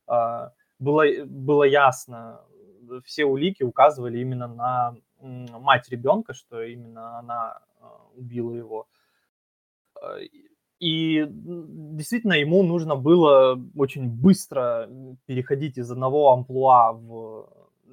э, 0.09 0.51
было, 0.79 1.05
было 1.25 1.65
ясно, 1.65 2.41
все 3.05 3.25
улики 3.25 3.63
указывали 3.63 4.19
именно 4.19 4.47
на 4.47 4.97
мать 5.21 5.89
ребенка, 5.89 6.35
что 6.35 6.63
именно 6.63 7.19
она 7.19 7.61
убила 8.15 8.53
его. 8.53 8.87
И 10.85 11.27
действительно 11.31 12.35
ему 12.35 12.63
нужно 12.63 12.95
было 12.95 13.59
очень 13.75 14.07
быстро 14.07 14.91
переходить 15.25 15.79
из 15.79 15.91
одного 15.91 16.31
амплуа 16.31 16.93
в 16.93 17.49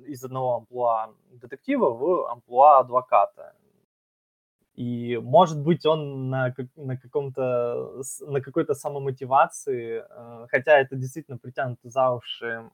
из 0.08 0.26
одного 0.26 0.56
амплуа 0.56 1.14
детектива 1.32 1.90
в 1.92 2.30
амплуа 2.30 2.80
адвоката. 2.80 3.56
И, 4.76 5.18
может 5.24 5.62
быть, 5.62 5.86
он 5.86 6.30
на, 6.30 6.54
на 6.76 6.98
каком-то, 6.98 8.02
на 8.28 8.42
какой-то 8.42 8.74
самомотивации, 8.74 10.04
э, 10.10 10.48
хотя 10.50 10.78
это 10.80 10.98
действительно 10.98 11.38
притянутый 11.38 11.92
за 11.92 12.12
уши, 12.12 12.70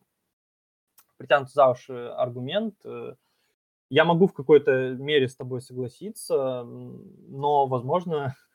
притянутый 1.17 1.53
за 1.53 1.67
уши 1.69 2.07
аргумент. 2.17 2.73
Э, 2.85 3.13
я 3.89 4.03
могу 4.03 4.25
в 4.25 4.33
какой-то 4.33 4.95
мере 4.95 5.27
с 5.27 5.35
тобой 5.35 5.61
согласиться, 5.61 6.63
но, 6.63 7.67
возможно, 7.67 8.35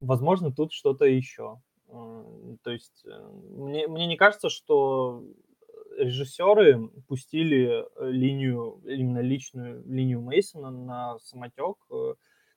возможно, 0.00 0.52
тут 0.52 0.72
что-то 0.72 1.04
еще. 1.04 1.60
Э, 1.88 2.24
то 2.62 2.70
есть 2.70 3.04
мне, 3.04 3.88
мне 3.88 4.06
не 4.06 4.16
кажется, 4.16 4.48
что 4.50 5.24
режиссеры 5.96 6.88
пустили 7.08 7.84
линию, 8.00 8.80
именно 8.84 9.20
личную 9.20 9.84
линию 9.86 10.20
Мейсона 10.20 10.70
на 10.70 11.18
самотек, 11.18 11.76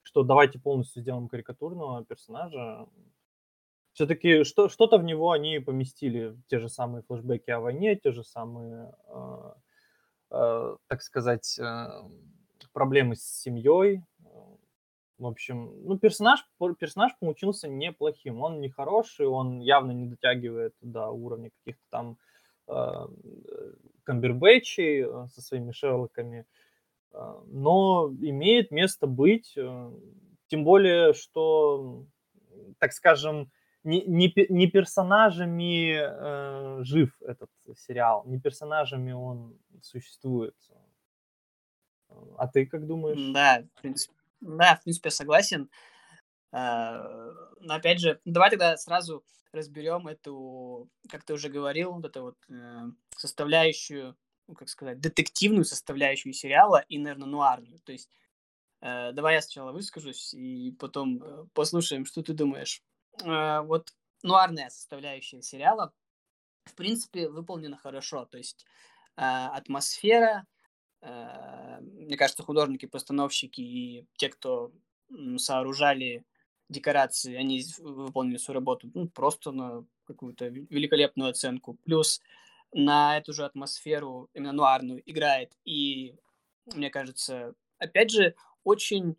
что 0.03 0.23
давайте 0.23 0.59
полностью 0.59 1.01
сделаем 1.01 1.27
карикатурного 1.27 2.05
персонажа. 2.05 2.87
Все-таки 3.93 4.43
что, 4.43 4.69
что-то 4.69 4.97
в 4.97 5.03
него 5.03 5.31
они 5.31 5.59
поместили, 5.59 6.35
те 6.47 6.59
же 6.59 6.67
самые 6.67 7.03
флешбеки 7.03 7.51
о 7.51 7.59
войне, 7.59 7.95
те 7.95 8.11
же 8.11 8.23
самые, 8.23 8.91
э, 9.07 9.53
э, 10.31 10.75
так 10.87 11.01
сказать, 11.03 11.59
э, 11.59 11.87
проблемы 12.73 13.15
с 13.15 13.21
семьей. 13.21 14.01
В 15.17 15.27
общем, 15.27 15.71
ну, 15.85 15.97
персонаж, 15.97 16.45
персонаж 16.79 17.11
получился 17.19 17.67
неплохим. 17.67 18.41
Он 18.41 18.59
не 18.59 18.69
хороший, 18.69 19.27
он 19.27 19.59
явно 19.59 19.91
не 19.91 20.07
дотягивает 20.07 20.75
до 20.81 21.09
уровня 21.09 21.51
каких-то 21.51 21.83
там 21.89 22.17
э, 22.67 23.07
камбербэтчей 24.03 25.03
э, 25.03 25.27
со 25.27 25.41
своими 25.41 25.71
Шерлоками. 25.71 26.45
А, 27.11 27.41
но 27.45 28.11
имеет 28.21 28.71
место 28.71 29.05
быть, 29.05 29.53
тем 30.47 30.63
более, 30.63 31.13
что, 31.13 32.05
так 32.79 32.91
скажем, 32.93 33.51
не, 33.83 34.01
не, 34.03 34.33
не 34.49 34.67
персонажами 34.67 35.93
э, 35.99 36.83
жив 36.83 37.15
этот 37.21 37.49
сериал, 37.77 38.23
не 38.25 38.39
персонажами 38.39 39.11
он 39.11 39.57
существует. 39.81 40.55
А 42.37 42.47
ты 42.47 42.65
как 42.65 42.87
думаешь? 42.87 43.33
Да, 43.33 43.63
в 43.75 43.81
принципе. 43.81 44.13
Да, 44.43 44.75
в 44.75 44.83
принципе, 44.83 45.09
согласен. 45.09 45.69
А, 46.51 47.01
но 47.61 47.75
опять 47.75 47.99
же, 47.99 48.19
давай 48.25 48.49
тогда 48.49 48.75
сразу 48.77 49.23
разберем 49.53 50.07
эту, 50.07 50.89
как 51.09 51.23
ты 51.23 51.33
уже 51.33 51.49
говорил, 51.49 51.93
вот 51.93 52.05
эту 52.05 52.21
вот 52.23 52.37
э, 52.49 52.81
составляющую, 53.15 54.17
ну, 54.47 54.55
как 54.55 54.67
сказать, 54.67 54.99
детективную 54.99 55.63
составляющую 55.63 56.33
сериала 56.33 56.83
и, 56.89 56.97
наверное, 56.97 57.27
нуарную. 57.27 57.79
То 57.79 57.93
есть 57.93 58.09
э, 58.81 59.13
давай 59.13 59.35
я 59.35 59.41
сначала 59.41 59.71
выскажусь 59.71 60.33
и 60.33 60.75
потом 60.77 61.23
э, 61.23 61.45
послушаем, 61.53 62.05
что 62.05 62.21
ты 62.21 62.33
думаешь. 62.33 62.83
Вот 63.21 63.93
нуарная 64.23 64.71
составляющая 64.71 65.43
сериала, 65.43 65.93
в 66.65 66.73
принципе, 66.73 67.29
выполнена 67.29 67.77
хорошо. 67.77 68.25
То 68.25 68.39
есть 68.39 68.65
атмосфера, 69.15 70.47
мне 71.03 72.15
кажется, 72.17 72.43
художники, 72.43 72.85
постановщики 72.85 73.61
и 73.61 74.05
те, 74.15 74.29
кто 74.29 74.71
сооружали 75.37 76.23
декорации, 76.69 77.35
они 77.35 77.63
выполнили 77.79 78.37
свою 78.37 78.59
работу 78.59 78.89
ну, 78.93 79.07
просто 79.07 79.51
на 79.51 79.85
какую-то 80.05 80.47
великолепную 80.47 81.29
оценку. 81.29 81.77
Плюс 81.85 82.21
на 82.73 83.17
эту 83.17 83.33
же 83.33 83.45
атмосферу, 83.45 84.29
именно 84.33 84.53
нуарную, 84.53 85.01
играет. 85.05 85.51
И, 85.65 86.15
мне 86.73 86.89
кажется, 86.89 87.53
опять 87.77 88.11
же, 88.11 88.35
очень 88.63 89.15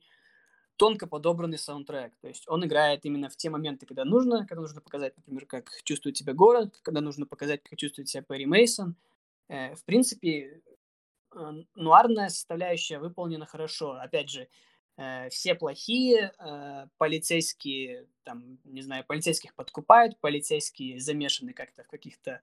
тонко 0.76 1.06
подобранный 1.06 1.58
саундтрек. 1.58 2.16
То 2.20 2.28
есть 2.28 2.48
он 2.48 2.64
играет 2.64 3.04
именно 3.04 3.28
в 3.28 3.36
те 3.36 3.50
моменты, 3.50 3.86
когда 3.86 4.04
нужно, 4.04 4.46
когда 4.46 4.62
нужно 4.62 4.80
показать, 4.80 5.16
например, 5.16 5.46
как 5.46 5.70
чувствует 5.84 6.16
себя 6.16 6.32
город, 6.32 6.78
когда 6.82 7.00
нужно 7.00 7.26
показать, 7.26 7.62
как 7.62 7.78
чувствует 7.78 8.08
себя 8.08 8.22
Перри 8.22 8.46
Мейсон. 8.46 8.96
Э, 9.48 9.74
в 9.76 9.84
принципе, 9.84 10.30
э, 10.30 10.60
нуарная 11.74 12.28
составляющая 12.28 12.98
выполнена 12.98 13.46
хорошо. 13.46 13.92
Опять 13.92 14.30
же, 14.30 14.48
э, 14.96 15.28
все 15.30 15.54
плохие, 15.54 16.32
э, 16.38 16.86
полицейские, 16.98 18.06
там, 18.22 18.58
не 18.64 18.82
знаю, 18.82 19.04
полицейских 19.04 19.54
подкупают, 19.54 20.18
полицейские 20.20 21.00
замешаны 21.00 21.52
как-то 21.52 21.84
в 21.84 21.88
каких-то 21.88 22.40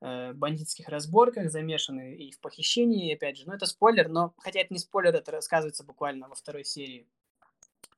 э, 0.00 0.32
бандитских 0.32 0.88
разборках, 0.88 1.50
замешаны 1.50 2.14
и 2.16 2.30
в 2.30 2.40
похищении, 2.40 3.14
опять 3.14 3.36
же, 3.38 3.46
ну 3.46 3.54
это 3.54 3.66
спойлер, 3.66 4.08
но, 4.08 4.34
хотя 4.38 4.60
это 4.60 4.72
не 4.72 4.78
спойлер, 4.78 5.14
это 5.14 5.32
рассказывается 5.32 5.84
буквально 5.84 6.28
во 6.28 6.34
второй 6.34 6.64
серии. 6.64 7.06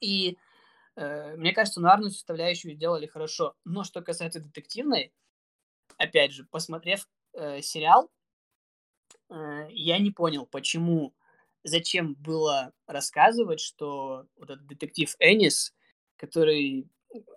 И 0.00 0.38
э, 0.96 1.36
мне 1.36 1.52
кажется, 1.52 1.80
нуарную 1.80 2.10
составляющую 2.10 2.74
сделали 2.74 3.06
хорошо, 3.06 3.54
но 3.64 3.84
что 3.84 4.02
касается 4.02 4.40
детективной, 4.40 5.12
опять 5.98 6.32
же, 6.32 6.44
посмотрев 6.44 7.08
э, 7.34 7.60
сериал, 7.60 8.04
э, 8.04 8.19
я 9.30 9.98
не 9.98 10.10
понял, 10.10 10.46
почему 10.46 11.14
зачем 11.62 12.14
было 12.14 12.72
рассказывать, 12.86 13.60
что 13.60 14.26
вот 14.36 14.50
этот 14.50 14.66
детектив 14.66 15.14
Энис, 15.18 15.74
который... 16.16 16.88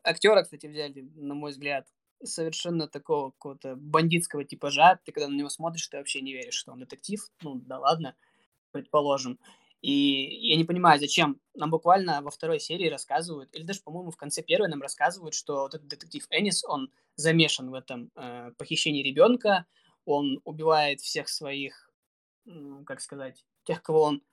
Актера, 0.04 0.44
кстати, 0.44 0.68
взяли, 0.68 1.02
на 1.16 1.34
мой 1.34 1.52
взгляд, 1.52 1.88
совершенно 2.24 2.88
такого 2.88 3.32
какого-то 3.32 3.76
бандитского 3.76 4.44
типажа. 4.44 5.00
Ты 5.04 5.12
когда 5.12 5.28
на 5.28 5.36
него 5.36 5.50
смотришь, 5.50 5.88
ты 5.88 5.98
вообще 5.98 6.22
не 6.22 6.34
веришь, 6.34 6.54
что 6.54 6.72
он 6.72 6.80
детектив. 6.80 7.20
Ну, 7.42 7.56
да 7.56 7.80
ладно, 7.80 8.16
предположим. 8.72 9.40
И 9.82 10.48
я 10.48 10.56
не 10.56 10.64
понимаю, 10.64 11.00
зачем 11.00 11.42
нам 11.56 11.70
буквально 11.70 12.22
во 12.22 12.32
второй 12.32 12.60
серии 12.60 12.88
рассказывают, 12.88 13.54
или 13.54 13.64
даже, 13.64 13.82
по-моему, 13.82 14.12
в 14.12 14.16
конце 14.16 14.42
первой 14.42 14.70
нам 14.70 14.82
рассказывают, 14.82 15.34
что 15.34 15.64
вот 15.64 15.74
этот 15.74 15.88
детектив 15.88 16.26
Энис, 16.30 16.64
он 16.64 16.90
замешан 17.16 17.70
в 17.70 17.74
этом 17.74 18.10
э, 18.16 18.52
похищении 18.58 19.04
ребенка, 19.04 19.66
он 20.06 20.42
убивает 20.44 21.02
всех 21.02 21.30
своих, 21.30 21.92
как 22.86 23.02
сказать, 23.02 23.46
тех, 23.64 23.82
кого 23.82 24.04
он 24.04 24.24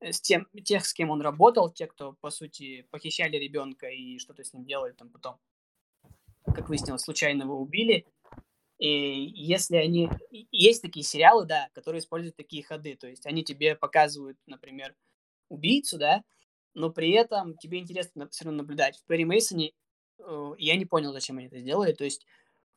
э, 0.00 0.12
с 0.12 0.20
тем, 0.20 0.46
тех, 0.64 0.86
с 0.86 0.92
кем 0.92 1.10
он 1.10 1.20
работал, 1.20 1.70
те, 1.70 1.86
кто, 1.86 2.14
по 2.20 2.30
сути, 2.30 2.86
похищали 2.90 3.36
ребенка 3.36 3.88
и 3.88 4.18
что-то 4.18 4.44
с 4.44 4.52
ним 4.52 4.64
делали 4.64 4.92
там 4.92 5.10
потом, 5.10 5.38
как 6.44 6.68
выяснилось, 6.68 7.02
случайно 7.02 7.42
его 7.42 7.60
убили. 7.60 8.06
И 8.78 9.32
если 9.34 9.76
они... 9.76 10.08
Есть 10.30 10.82
такие 10.82 11.04
сериалы, 11.04 11.44
да, 11.44 11.68
которые 11.74 12.00
используют 12.00 12.36
такие 12.36 12.62
ходы, 12.62 12.96
то 12.96 13.08
есть 13.08 13.26
они 13.26 13.42
тебе 13.42 13.74
показывают, 13.74 14.38
например, 14.46 14.94
убийцу, 15.48 15.98
да, 15.98 16.22
но 16.74 16.90
при 16.90 17.10
этом 17.10 17.56
тебе 17.58 17.78
интересно 17.78 18.28
все 18.28 18.44
равно 18.44 18.62
наблюдать. 18.62 18.98
В 18.98 19.04
Перри 19.04 19.24
Мейсоне 19.24 19.72
э, 20.20 20.52
я 20.58 20.76
не 20.76 20.86
понял, 20.86 21.12
зачем 21.12 21.38
они 21.38 21.48
это 21.48 21.58
сделали, 21.58 21.92
то 21.92 22.04
есть 22.04 22.24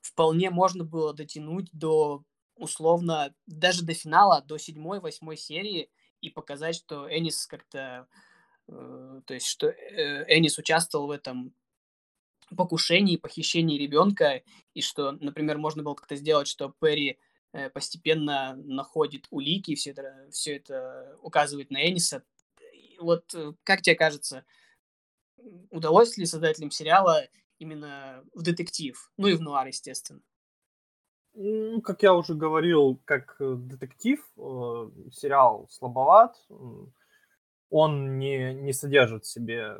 вполне 0.02 0.50
можно 0.50 0.84
было 0.84 1.14
дотянуть 1.14 1.70
до 1.72 2.24
условно 2.56 3.34
даже 3.48 3.84
до 3.84 3.94
финала, 3.94 4.42
до 4.42 4.58
седьмой, 4.58 5.00
восьмой 5.00 5.38
серии, 5.38 5.90
и 6.22 6.30
показать, 6.30 6.76
что 6.76 7.08
Энис 7.10 7.48
как-то, 7.48 8.08
э, 8.68 9.22
то 9.26 9.34
есть, 9.34 9.48
что 9.48 9.68
э, 9.68 10.26
Энис 10.28 10.58
участвовал 10.58 11.08
в 11.08 11.12
этом 11.12 11.54
покушении, 12.56 13.18
похищении 13.18 13.78
ребенка, 13.78 14.44
и 14.74 14.82
что, 14.82 15.12
например, 15.14 15.58
можно 15.58 15.84
было 15.84 15.96
как-то 15.96 16.16
сделать, 16.16 16.48
что 16.48 16.74
Перри 16.80 17.20
э, 17.54 17.70
постепенно 17.70 18.56
находит 18.56 19.28
улики, 19.30 19.76
все 19.76 19.92
это, 19.92 20.28
все 20.32 20.58
это 20.58 21.18
указывает 21.22 21.72
на 21.72 21.88
Эниса. 21.88 22.24
Вот 23.00 23.34
э, 23.34 23.54
как 23.64 23.82
тебе 23.82 23.96
кажется, 23.96 24.46
удалось 25.70 26.18
ли 26.18 26.26
создателям 26.26 26.72
сериала 26.72 27.28
именно 27.58 28.24
в 28.34 28.42
детектив, 28.44 29.12
ну 29.18 29.28
и 29.28 29.34
в 29.34 29.42
нуар, 29.42 29.68
естественно? 29.68 30.22
Ну, 31.34 31.82
как 31.82 32.04
я 32.04 32.14
уже 32.14 32.36
говорил, 32.36 33.00
как 33.06 33.38
э, 33.40 33.56
детектив, 33.56 34.20
э, 34.38 34.90
сериал 35.12 35.68
слабоват. 35.70 36.36
Он 37.70 38.20
не, 38.20 38.54
не 38.54 38.74
содержит 38.74 39.24
в 39.24 39.32
себе 39.32 39.78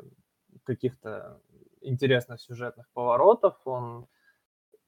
каких-то 0.64 1.40
интересных 1.82 2.40
сюжетных 2.40 2.88
поворотов. 2.94 3.54
Он, 3.66 4.06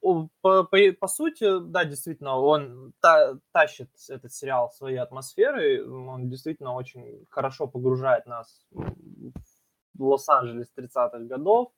по, 0.01 0.29
по, 0.41 0.77
по 0.99 1.07
сути, 1.07 1.59
да, 1.69 1.85
действительно, 1.85 2.37
он 2.37 2.93
та, 2.99 3.37
тащит 3.51 3.89
этот 4.09 4.33
сериал 4.33 4.71
своей 4.71 4.97
атмосферой. 4.97 5.83
Он 5.87 6.29
действительно 6.29 6.73
очень 6.73 7.25
хорошо 7.29 7.67
погружает 7.67 8.25
нас 8.25 8.65
в 8.71 10.03
Лос-Анджелес 10.03 10.71
30-х 10.75 11.19
годов 11.19 11.71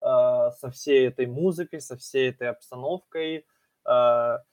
э, 0.00 0.06
со 0.58 0.70
всей 0.70 1.06
этой 1.06 1.26
музыкой, 1.26 1.82
со 1.82 1.98
всей 1.98 2.30
этой 2.30 2.48
обстановкой 2.48 3.46
то 3.84 4.44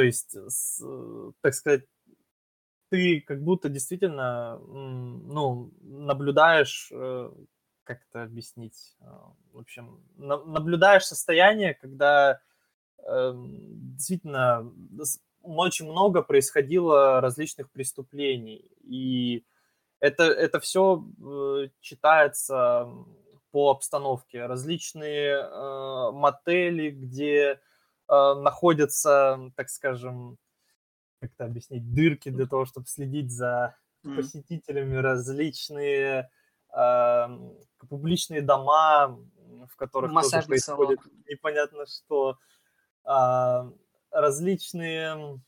есть, 0.00 0.36
так 1.40 1.54
сказать, 1.54 1.84
ты 2.90 3.20
как 3.20 3.42
будто 3.42 3.68
действительно, 3.68 4.58
ну, 4.58 5.72
наблюдаешь, 5.80 6.90
э, 6.92 7.30
как 7.84 8.00
это 8.08 8.22
объяснить, 8.22 8.96
а, 9.00 9.32
в 9.52 9.58
общем, 9.58 10.02
наблюдаешь 10.16 11.04
состояние, 11.04 11.74
когда 11.74 12.40
действительно 13.00 14.70
очень 15.42 15.86
много 15.86 16.20
происходило 16.22 17.20
различных 17.20 17.70
преступлений, 17.70 18.70
и 18.82 19.44
это, 20.00 20.24
это 20.24 20.60
все 20.60 21.04
э, 21.20 21.68
читается 21.80 22.88
по 23.50 23.70
обстановке. 23.70 24.46
Различные 24.46 25.34
э, 25.34 26.10
мотели, 26.12 26.90
где 26.90 27.60
э, 28.08 28.34
находятся, 28.34 29.50
так 29.56 29.68
скажем, 29.70 30.38
как 31.20 31.32
это 31.32 31.44
объяснить, 31.44 31.92
дырки 31.94 32.28
для 32.30 32.46
того, 32.46 32.64
чтобы 32.64 32.86
следить 32.86 33.30
за 33.30 33.76
посетителями, 34.02 34.96
различные 34.96 36.30
э, 36.74 37.26
публичные 37.88 38.42
дома, 38.42 39.18
в 39.68 39.76
которых 39.76 40.12
тоже 40.12 40.46
происходит 40.46 41.00
салон. 41.00 41.24
непонятно 41.28 41.84
что, 41.86 42.38
э, 43.04 43.72
различные 44.10 45.40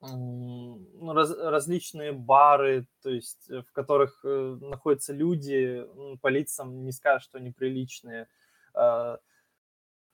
ну, 0.00 1.12
раз, 1.12 1.36
различные 1.36 2.12
бары, 2.12 2.86
то 3.02 3.10
есть 3.10 3.48
в 3.48 3.72
которых 3.72 4.20
э, 4.24 4.56
находятся 4.60 5.12
люди, 5.12 5.84
по 6.20 6.28
лицам 6.28 6.84
не 6.84 6.92
скажешь, 6.92 7.24
что 7.24 7.40
неприличные. 7.40 8.28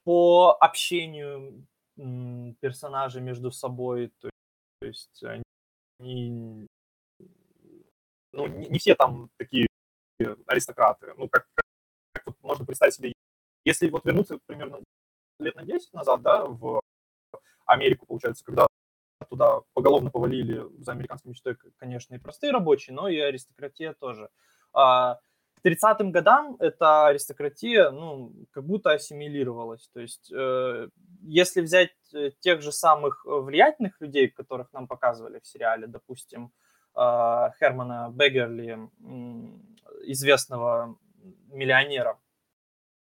По 0.05 0.57
общению 0.61 1.67
персонажей 2.61 3.23
между 3.23 3.51
собой, 3.51 4.13
то, 4.21 4.31
есть 4.83 5.25
они 5.99 6.69
ну, 8.33 8.47
не, 8.47 8.79
все 8.79 8.95
там 8.95 9.31
такие 9.37 9.67
аристократы. 10.47 11.15
Ну, 11.17 11.29
как, 11.29 11.47
как 12.13 12.27
вот 12.27 12.37
можно 12.43 12.67
представить 12.67 12.95
себе, 12.95 13.13
если 13.65 13.89
вот 13.89 14.05
вернуться 14.05 14.39
примерно 14.47 14.81
лет 15.39 15.55
на 15.57 15.65
10 15.65 15.93
назад, 15.93 16.23
да, 16.23 16.45
в 16.45 16.81
Америку, 17.67 18.07
получается, 18.07 18.45
когда 18.45 18.67
туда 19.29 19.61
поголовно 19.73 20.11
повалили 20.11 20.65
за 20.79 20.93
американской 20.93 21.31
мечтой, 21.31 21.57
конечно, 21.77 22.15
и 22.15 22.19
простые 22.19 22.53
рабочие, 22.53 22.95
но 22.95 23.09
и 23.09 23.19
аристократия 23.19 23.95
тоже. 23.95 24.29
А, 24.73 25.19
30-м 25.65 26.13
годам 26.13 26.57
эта 26.59 27.07
аристократия, 27.07 27.91
ну, 27.91 28.33
как 28.53 28.65
будто 28.65 28.91
ассимилировалась. 28.93 29.89
То 29.93 30.01
есть, 30.01 30.31
э, 30.33 30.89
если 31.23 31.63
взять 31.63 31.95
э, 32.13 32.31
тех 32.41 32.61
же 32.61 32.71
самых 32.71 33.25
э, 33.27 33.31
влиятельных 33.31 34.01
людей, 34.01 34.29
которых 34.29 34.73
нам 34.73 34.87
показывали 34.87 35.41
в 35.41 35.47
сериале, 35.47 35.87
допустим, 35.87 36.53
э, 36.95 37.51
Хермана 37.59 38.11
Бегерли, 38.13 38.91
известного 40.07 40.99
миллионера. 41.49 42.19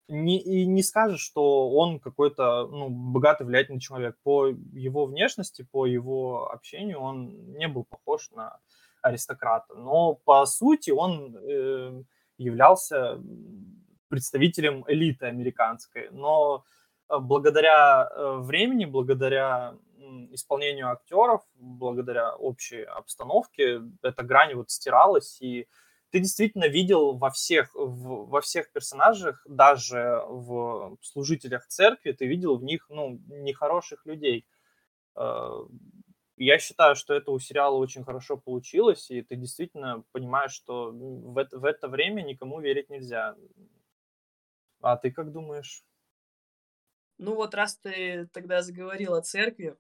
Не, 0.09 0.41
и 0.41 0.67
не 0.67 0.83
скажешь, 0.83 1.21
что 1.21 1.71
он 1.71 2.01
какой-то 2.01 2.67
ну, 2.67 2.89
богатый, 2.89 3.47
влиятельный 3.47 3.81
человек. 3.81 4.17
По 4.25 4.49
его 4.49 5.07
внешности, 5.07 5.65
по 5.71 5.87
его 5.87 6.51
общению 6.51 6.99
он 6.99 7.53
не 7.53 7.69
был 7.69 7.85
похож 7.85 8.29
на 8.33 8.59
аристократа. 9.03 9.75
Но 9.75 10.15
по 10.15 10.45
сути 10.47 10.91
он 10.91 11.37
э, 11.37 12.03
являлся 12.41 13.21
представителем 14.09 14.85
элиты 14.89 15.27
американской. 15.27 16.09
Но 16.11 16.65
э, 17.09 17.19
благодаря 17.19 18.09
э, 18.11 18.37
времени, 18.39 18.87
благодаря 18.87 19.75
исполнению 20.33 20.91
актеров, 20.91 21.43
благодаря 21.55 22.35
общей 22.35 22.83
обстановке, 22.83 23.83
эта 24.03 24.25
грань 24.25 24.55
вот 24.55 24.71
стиралась, 24.71 25.41
и 25.41 25.69
ты 26.11 26.19
действительно 26.19 26.67
видел 26.67 27.17
во 27.17 27.31
всех, 27.31 27.73
в, 27.75 28.27
во 28.27 28.41
всех 28.41 28.73
персонажах, 28.73 29.47
даже 29.49 30.23
в 30.27 30.97
служителях 31.03 31.67
церкви, 31.69 32.13
ты 32.13 32.27
видел 32.27 32.57
в 32.57 32.65
них, 32.65 32.87
ну, 32.89 33.21
нехороших 33.29 34.05
людей. 34.07 34.47
Я 36.43 36.59
считаю, 36.59 36.97
что 36.97 37.13
это 37.13 37.33
у 37.33 37.39
сериала 37.39 37.77
очень 37.77 38.03
хорошо 38.03 38.39
получилось, 38.39 39.11
и 39.11 39.21
ты 39.21 39.37
действительно 39.37 40.05
понимаешь, 40.11 40.53
что 40.53 40.91
в 40.91 41.37
это, 41.37 41.59
в 41.59 41.67
это 41.67 41.87
время 41.87 42.23
никому 42.23 42.63
верить 42.63 42.89
нельзя. 42.89 43.37
А 44.81 44.97
ты 44.97 45.11
как 45.11 45.33
думаешь? 45.33 45.85
Ну 47.19 47.35
вот 47.35 47.55
раз 47.55 47.77
ты 47.77 48.27
тогда 48.33 48.63
заговорил 48.63 49.13
о 49.13 49.21
церкви, 49.21 49.77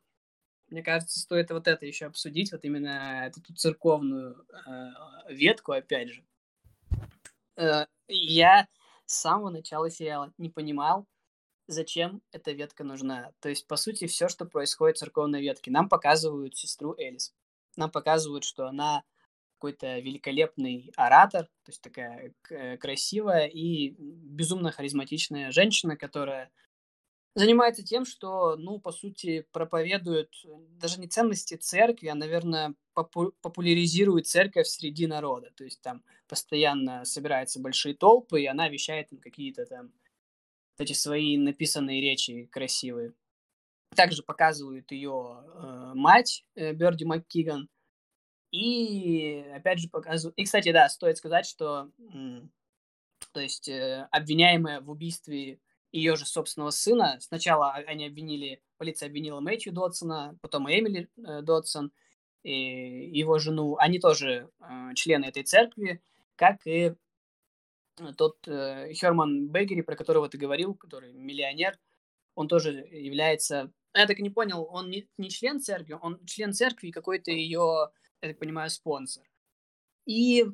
мне 0.69 0.83
кажется, 0.83 1.19
стоит 1.19 1.51
вот 1.51 1.67
это 1.67 1.87
еще 1.87 2.05
обсудить, 2.05 2.53
вот 2.53 2.63
именно 2.63 3.25
эту 3.25 3.41
церковную 3.55 4.45
э, 4.51 5.33
ветку, 5.33 5.73
опять 5.73 6.11
же. 6.11 6.25
Э, 7.57 7.87
я 8.07 8.69
с 9.07 9.15
самого 9.15 9.49
начала 9.49 9.89
сериала 9.89 10.31
не 10.37 10.51
понимал, 10.51 11.07
зачем 11.71 12.23
эта 12.33 12.53
ветка 12.53 12.85
нужна. 12.85 13.33
То 13.41 13.49
есть, 13.49 13.67
по 13.67 13.77
сути, 13.77 14.07
все, 14.07 14.29
что 14.29 14.45
происходит 14.45 14.97
в 14.97 15.01
церковной 15.01 15.41
ветке. 15.41 15.71
Нам 15.71 15.89
показывают 15.89 16.57
сестру 16.57 16.95
Элис. 16.99 17.35
Нам 17.77 17.91
показывают, 17.91 18.45
что 18.45 18.67
она 18.67 19.03
какой-то 19.59 19.99
великолепный 19.99 20.91
оратор, 20.97 21.45
то 21.45 21.71
есть 21.71 21.83
такая 21.83 22.33
красивая 22.79 23.47
и 23.47 23.91
безумно 23.99 24.73
харизматичная 24.73 25.51
женщина, 25.51 25.97
которая 25.97 26.51
занимается 27.35 27.83
тем, 27.85 28.05
что, 28.05 28.57
ну, 28.57 28.81
по 28.81 28.91
сути, 28.91 29.47
проповедует 29.53 30.33
даже 30.79 30.99
не 30.99 31.09
ценности 31.09 31.55
церкви, 31.55 32.09
а, 32.09 32.15
наверное, 32.15 32.75
попу- 32.95 33.33
популяризирует 33.41 34.27
церковь 34.27 34.67
среди 34.67 35.07
народа. 35.07 35.51
То 35.55 35.65
есть 35.65 35.81
там 35.81 36.03
постоянно 36.27 37.05
собираются 37.05 37.61
большие 37.61 37.95
толпы, 37.95 38.43
и 38.43 38.47
она 38.47 38.69
вещает 38.69 39.13
им 39.13 39.19
какие-то 39.19 39.67
там 39.67 39.93
эти 40.81 40.93
свои 40.93 41.37
написанные 41.37 42.01
речи 42.01 42.47
красивые. 42.47 43.13
Также 43.95 44.23
показывают 44.23 44.91
ее 44.93 45.45
э, 45.45 45.93
мать 45.95 46.45
э, 46.55 46.73
Берди 46.73 47.05
МакКиган. 47.05 47.69
И 48.51 49.45
опять 49.55 49.79
же 49.79 49.89
показывают... 49.89 50.37
И, 50.37 50.45
кстати, 50.45 50.73
да, 50.73 50.89
стоит 50.89 51.19
сказать, 51.19 51.47
что 51.47 51.91
то 53.33 53.41
есть 53.41 53.69
э, 53.69 54.09
обвиняемая 54.11 54.81
в 54.81 54.91
убийстве 54.91 55.61
ее 55.93 56.17
же 56.17 56.27
собственного 56.27 56.71
сына. 56.71 57.19
Сначала 57.21 57.73
они 57.73 58.07
обвинили, 58.07 58.63
полиция 58.77 59.09
обвинила 59.09 59.41
Мэтью 59.41 59.73
Додсона, 59.73 60.37
потом 60.41 60.69
Эмили 60.71 61.09
э, 61.17 61.43
Додсон, 61.43 61.93
и 62.43 63.11
его 63.13 63.39
жену. 63.39 63.77
Они 63.79 63.99
тоже 63.99 64.51
э, 64.61 64.95
члены 64.95 65.27
этой 65.27 65.43
церкви, 65.43 66.01
как 66.37 66.67
и 66.67 66.95
тот 68.17 68.47
э, 68.49 68.93
Херман 68.93 69.49
Бегери, 69.49 69.83
про 69.83 69.97
которого 69.97 70.29
ты 70.29 70.39
говорил, 70.39 70.75
который 70.75 71.13
миллионер, 71.13 71.79
он 72.35 72.49
тоже 72.49 72.73
является... 72.91 73.73
Я 73.95 74.07
так 74.07 74.19
и 74.19 74.23
не 74.23 74.31
понял, 74.31 74.67
он 74.71 74.91
не, 74.91 75.09
не 75.19 75.31
член 75.31 75.61
церкви, 75.61 75.99
он 76.01 76.25
член 76.25 76.53
церкви 76.53 76.89
и 76.89 76.93
какой-то 76.93 77.31
ее, 77.31 77.91
я 78.23 78.29
так 78.29 78.39
понимаю, 78.39 78.71
спонсор. 78.71 79.25
И 80.07 80.47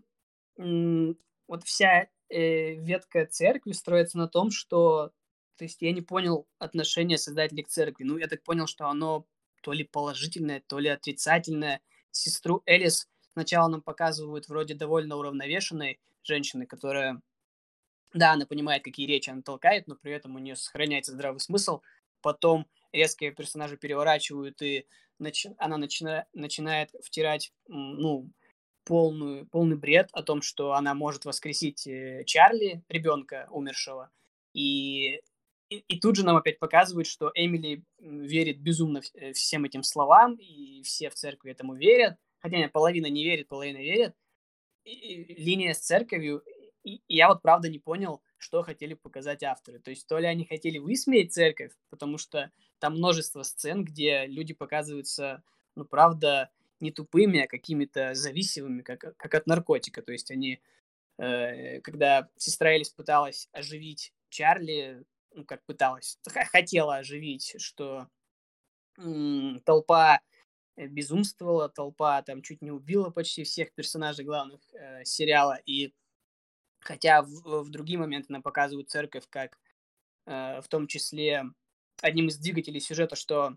м- 0.59 1.19
вот 1.47 1.65
вся 1.65 2.09
э, 2.29 2.75
ветка 2.75 3.27
церкви 3.27 3.73
строится 3.73 4.19
на 4.19 4.29
том, 4.29 4.51
что... 4.51 5.13
То 5.57 5.65
есть 5.65 5.81
я 5.81 5.93
не 5.93 6.03
понял 6.03 6.47
отношения 6.59 7.19
создателей 7.19 7.63
к 7.63 7.69
церкви. 7.69 8.05
Ну, 8.05 8.19
я 8.19 8.27
так 8.27 8.43
понял, 8.43 8.67
что 8.67 8.89
оно 8.89 9.27
то 9.63 9.73
ли 9.73 9.85
положительное, 9.85 10.63
то 10.67 10.79
ли 10.79 10.89
отрицательное. 10.89 11.81
Сестру 12.11 12.63
Элис 12.67 13.09
сначала 13.33 13.69
нам 13.69 13.83
показывают 13.83 14.49
вроде 14.49 14.75
довольно 14.75 15.17
уравновешенной 15.17 15.99
женщины, 16.23 16.67
которая 16.67 17.21
да, 18.17 18.33
она 18.33 18.47
понимает, 18.47 18.83
какие 18.83 19.07
речи 19.07 19.31
она 19.31 19.43
толкает, 19.43 19.87
но 19.87 19.97
при 19.97 20.13
этом 20.13 20.35
у 20.35 20.39
нее 20.39 20.57
сохраняется 20.57 21.13
здравый 21.13 21.41
смысл. 21.41 21.81
Потом 22.23 22.67
резкие 22.93 23.33
персонажи 23.33 23.77
переворачивают, 23.77 24.61
и 24.63 24.87
начи- 25.21 25.55
она 25.59 25.77
начина- 25.77 26.27
начинает 26.33 26.91
втирать, 27.03 27.53
ну, 27.69 28.31
полную, 28.85 29.47
полный 29.47 29.77
бред 29.77 30.09
о 30.13 30.23
том, 30.23 30.43
что 30.43 30.73
она 30.73 30.95
может 30.95 31.25
воскресить 31.25 31.87
э, 31.87 32.23
Чарли, 32.25 32.83
ребенка 32.89 33.49
умершего. 33.51 34.11
И, 34.55 35.21
и, 35.69 35.79
и 35.89 36.01
тут 36.01 36.17
же 36.17 36.25
нам 36.25 36.37
опять 36.37 36.59
показывают, 36.59 37.09
что 37.09 37.33
Эмили 37.35 37.83
верит 37.99 38.61
безумно 38.61 39.03
э, 39.15 39.33
всем 39.33 39.65
этим 39.65 39.83
словам, 39.83 40.37
и 40.37 40.83
все 40.85 41.11
в 41.11 41.15
церкви 41.15 41.51
этому 41.51 41.75
верят. 41.75 42.17
Хотя 42.39 42.69
половина 42.69 43.07
не 43.07 43.25
верит, 43.25 43.49
половина 43.49 43.79
верит. 43.79 44.15
И 44.85 45.35
линия 45.35 45.75
с 45.75 45.81
церковью 45.81 46.45
и 46.87 47.03
я 47.09 47.29
вот 47.29 47.43
правда 47.43 47.69
не 47.69 47.79
понял, 47.79 48.23
что 48.39 48.63
хотели 48.63 48.95
показать 48.95 49.43
авторы. 49.43 49.81
То 49.81 49.91
есть 49.91 50.07
то 50.07 50.19
ли 50.19 50.27
они 50.27 50.45
хотели 50.45 50.79
высмеять 50.79 51.33
церковь, 51.33 51.73
потому 51.91 52.17
что 52.19 52.53
там 52.79 52.95
множество 52.97 53.43
сцен, 53.43 53.85
где 53.85 54.27
люди 54.27 54.55
показываются, 54.55 55.43
ну, 55.75 55.85
правда, 55.85 56.51
не 56.81 56.93
тупыми, 56.93 57.41
а 57.41 57.49
какими-то 57.49 58.15
зависимыми, 58.15 58.83
как, 58.83 59.17
как 59.17 59.35
от 59.35 59.47
наркотика. 59.47 60.03
То 60.03 60.13
есть 60.13 60.31
они, 60.31 60.61
э, 61.19 61.81
когда 61.83 62.29
сестра 62.37 62.73
Элис 62.73 62.91
пыталась 62.91 63.49
оживить 63.53 64.13
Чарли, 64.31 65.05
ну, 65.35 65.45
как 65.45 65.65
пыталась, 65.67 66.19
хотела 66.53 66.97
оживить, 66.97 67.57
что 67.59 68.09
м- 68.99 69.61
толпа 69.65 70.21
безумствовала, 70.77 71.69
толпа 71.69 72.23
там 72.23 72.43
чуть 72.43 72.63
не 72.63 72.71
убила 72.71 73.11
почти 73.11 73.45
всех 73.45 73.73
персонажей 73.75 74.25
главных 74.25 74.61
э, 74.75 75.05
сериала, 75.05 75.59
и 75.67 75.93
Хотя 76.87 77.23
в, 77.23 77.65
в 77.65 77.71
другие 77.71 77.99
моменты 77.99 78.33
нам 78.33 78.43
показывают 78.43 78.89
церковь 78.89 79.25
как 79.29 79.59
э, 80.27 80.61
в 80.61 80.69
том 80.69 80.87
числе 80.87 81.43
одним 82.01 82.29
из 82.29 82.39
двигателей 82.39 82.81
сюжета, 82.81 83.17
что 83.17 83.57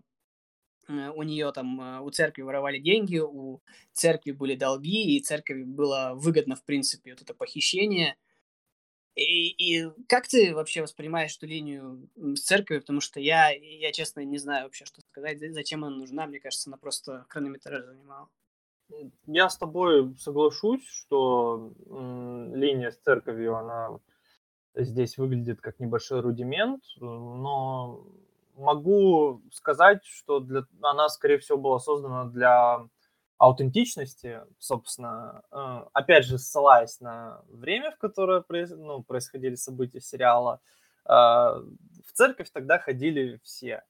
э, 0.88 1.10
у 1.10 1.22
нее 1.22 1.52
там, 1.52 1.80
э, 1.80 2.00
у 2.00 2.10
церкви 2.10 2.42
воровали 2.42 2.78
деньги, 2.78 3.18
у 3.18 3.62
церкви 3.92 4.32
были 4.32 4.56
долги, 4.56 5.16
и 5.16 5.20
церкви 5.20 5.62
было 5.62 6.12
выгодно, 6.14 6.56
в 6.56 6.64
принципе, 6.64 7.12
вот 7.12 7.22
это 7.22 7.32
похищение. 7.34 8.16
И, 9.14 9.50
и 9.50 9.90
как 10.08 10.26
ты 10.26 10.54
вообще 10.54 10.82
воспринимаешь 10.82 11.36
эту 11.36 11.46
линию 11.46 12.08
с 12.16 12.40
церковью? 12.40 12.80
Потому 12.80 13.00
что 13.00 13.20
я, 13.20 13.50
я, 13.50 13.92
честно, 13.92 14.24
не 14.24 14.38
знаю 14.38 14.64
вообще, 14.64 14.84
что 14.86 15.02
сказать, 15.02 15.38
зачем 15.52 15.84
она 15.84 15.96
нужна. 15.96 16.26
Мне 16.26 16.40
кажется, 16.40 16.70
она 16.70 16.78
просто 16.78 17.26
хронометраж 17.28 17.84
занимала. 17.84 18.28
Я 19.26 19.48
с 19.48 19.56
тобой 19.56 20.14
соглашусь, 20.18 20.86
что 20.86 21.72
линия 21.86 22.90
с 22.90 22.98
церковью, 22.98 23.56
она 23.56 23.98
здесь 24.74 25.18
выглядит 25.18 25.60
как 25.60 25.80
небольшой 25.80 26.20
рудимент, 26.20 26.82
но 26.98 28.04
могу 28.56 29.42
сказать, 29.52 30.04
что 30.04 30.40
для, 30.40 30.64
она, 30.82 31.08
скорее 31.08 31.38
всего, 31.38 31.58
была 31.58 31.78
создана 31.78 32.24
для 32.26 32.86
аутентичности, 33.38 34.40
собственно, 34.58 35.42
э, 35.50 35.84
опять 35.94 36.26
же, 36.26 36.38
ссылаясь 36.38 37.00
на 37.00 37.42
время, 37.48 37.90
в 37.90 37.98
которое 37.98 38.44
ну, 38.76 39.02
происходили 39.02 39.54
события 39.54 40.00
сериала, 40.00 40.60
э, 41.06 41.10
в 41.10 42.12
церковь 42.12 42.50
тогда 42.50 42.78
ходили 42.78 43.40
все. 43.42 43.82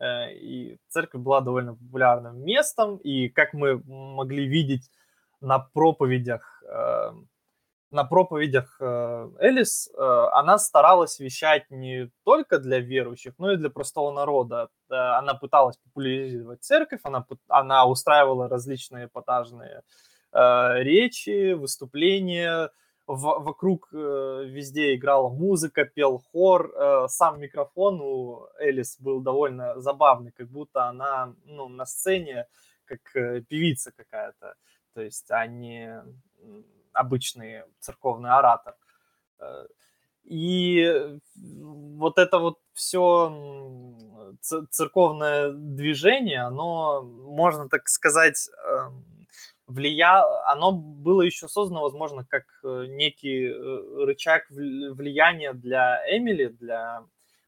Э, 0.00 0.32
и 0.32 0.78
церковь 0.88 1.22
была 1.22 1.40
довольно 1.40 1.74
популярным 1.74 2.42
местом, 2.44 2.96
и 2.98 3.28
как 3.28 3.52
мы 3.52 3.82
могли 3.84 4.46
видеть 4.46 4.90
на 5.40 5.58
проповедях, 5.58 6.62
э, 6.66 7.12
на 7.90 8.04
проповедях 8.04 8.76
э, 8.80 9.30
Элис, 9.40 9.90
она 9.96 10.58
старалась 10.58 11.18
вещать 11.18 11.70
не 11.70 12.10
только 12.24 12.58
для 12.58 12.80
верующих, 12.80 13.32
но 13.38 13.52
и 13.52 13.56
для 13.56 13.70
простого 13.70 14.12
народа. 14.12 14.68
Она 14.88 15.34
пыталась 15.34 15.78
популяризировать 15.78 16.62
церковь, 16.62 17.00
она, 17.02 17.24
она 17.48 17.86
устраивала 17.86 18.48
различные 18.48 19.06
эпатажные 19.06 19.82
речи, 20.32 21.54
выступления, 21.54 22.70
в, 23.08 23.38
вокруг 23.40 23.88
э, 23.92 24.44
везде 24.46 24.94
играла 24.94 25.30
музыка, 25.30 25.86
пел 25.86 26.18
хор, 26.18 26.70
э, 26.74 27.08
сам 27.08 27.40
микрофон 27.40 28.00
у 28.02 28.46
Элис 28.60 29.00
был 29.00 29.20
довольно 29.20 29.80
забавный, 29.80 30.30
как 30.30 30.48
будто 30.48 30.84
она 30.84 31.34
ну, 31.46 31.68
на 31.68 31.86
сцене 31.86 32.46
как 32.84 33.00
э, 33.16 33.40
певица 33.40 33.92
какая-то, 33.92 34.54
то 34.94 35.00
есть 35.00 35.30
они, 35.30 35.88
обычный 36.92 37.62
церковный 37.80 38.30
оратор. 38.30 38.74
Э, 39.38 39.66
и 40.24 41.18
вот 41.34 42.18
это 42.18 42.38
вот 42.38 42.58
все 42.74 43.32
церковное 44.70 45.52
движение, 45.52 46.42
оно, 46.42 47.02
можно 47.02 47.70
так 47.70 47.88
сказать, 47.88 48.50
влия... 49.68 50.24
оно 50.50 50.72
было 50.72 51.22
еще 51.22 51.46
создано, 51.46 51.82
возможно, 51.82 52.24
как 52.24 52.44
э, 52.64 52.86
некий 52.88 53.46
э, 53.46 54.04
рычаг 54.04 54.50
влияния 54.50 55.52
для 55.52 56.02
Эмили, 56.10 56.46
для 56.46 57.04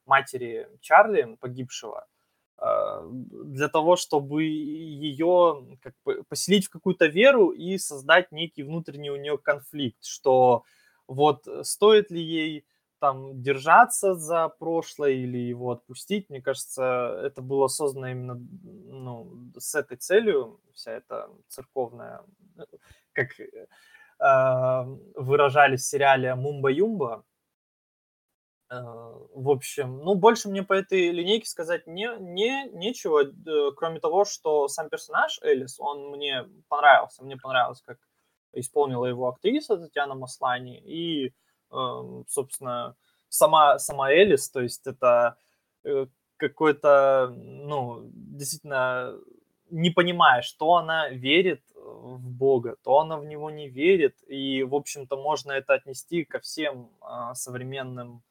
матери 0.07 0.69
Чарли, 0.81 1.37
погибшего, 1.41 2.07
э, 2.59 3.09
для 3.11 3.69
того, 3.69 3.97
чтобы 3.97 4.45
ее 4.45 5.79
как 5.83 5.95
бы, 6.05 6.23
поселить 6.29 6.67
в 6.67 6.71
какую-то 6.71 7.07
веру 7.07 7.51
и 7.51 7.79
создать 7.79 8.31
некий 8.31 8.63
внутренний 8.63 9.11
у 9.11 9.17
нее 9.17 9.39
конфликт, 9.39 10.05
что 10.05 10.65
вот 11.09 11.47
стоит 11.63 12.11
ли 12.11 12.23
ей 12.23 12.65
там 13.01 13.43
держаться 13.43 14.15
за 14.15 14.49
прошлое 14.49 15.13
или 15.13 15.39
его 15.39 15.73
отпустить. 15.73 16.29
Мне 16.31 16.41
кажется, 16.43 17.21
это 17.25 17.43
было 17.43 17.67
создано 17.67 18.09
именно 18.09 18.35
ну, 18.35 19.51
с 19.59 19.75
этой 19.75 19.97
целью, 19.97 20.61
вся 20.75 20.93
эта 20.93 21.29
церковная, 21.49 22.23
как 23.13 23.29
э, 23.41 24.87
выражались 25.17 25.83
в 25.83 25.89
сериале 25.89 26.35
«Мумба-Юмба». 26.35 27.25
Э, 28.71 28.83
в 29.35 29.51
общем, 29.51 29.99
ну, 29.99 30.15
больше 30.15 30.49
мне 30.49 30.63
по 30.63 30.75
этой 30.75 31.11
линейке 31.11 31.47
сказать 31.47 31.87
не, 31.87 32.09
не, 32.19 32.69
нечего, 32.71 33.23
э, 33.25 33.73
кроме 33.77 33.99
того, 34.01 34.25
что 34.25 34.69
сам 34.69 34.91
персонаж 34.91 35.41
Элис, 35.43 35.81
он 35.81 36.11
мне 36.11 36.47
понравился. 36.69 37.25
Мне 37.25 37.37
понравилось, 37.37 37.83
как 37.83 37.99
исполнила 38.53 39.07
его 39.07 39.29
актриса 39.29 39.77
Татьяна 39.77 40.15
Маслани, 40.15 40.81
и 40.81 41.33
собственно, 42.29 42.95
сама, 43.29 43.79
сама 43.79 44.11
Элис, 44.11 44.51
то 44.51 44.61
есть 44.61 44.87
это 44.87 45.37
э, 45.85 46.07
какой-то, 46.37 47.33
ну, 47.37 48.11
действительно, 48.13 49.17
не 49.71 49.91
понимая, 49.91 50.43
что 50.43 50.77
она 50.77 51.09
верит 51.09 51.63
в 51.75 52.31
Бога, 52.31 52.77
то 52.83 52.99
она 52.99 53.17
в 53.17 53.25
него 53.25 53.51
не 53.51 53.69
верит, 53.69 54.17
и, 54.27 54.63
в 54.63 54.75
общем-то, 54.75 55.17
можно 55.17 55.53
это 55.53 55.75
отнести 55.75 56.25
ко 56.25 56.41
всем 56.41 56.91
а, 57.01 57.35
современным, 57.35 58.23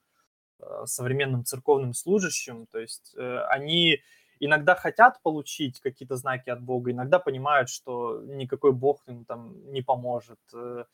а, 0.59 0.85
современным 0.85 1.45
церковным 1.45 1.93
служащим, 1.93 2.67
то 2.67 2.79
есть 2.79 3.13
э, 3.17 3.39
они 3.49 4.01
иногда 4.39 4.75
хотят 4.75 5.21
получить 5.21 5.79
какие-то 5.79 6.15
знаки 6.15 6.49
от 6.49 6.61
Бога, 6.61 6.91
иногда 6.91 7.19
понимают, 7.19 7.69
что 7.69 8.21
никакой 8.21 8.71
Бог 8.71 9.01
им 9.07 9.25
там 9.25 9.71
не 9.71 9.81
поможет, 9.81 10.39
э, 10.53 10.85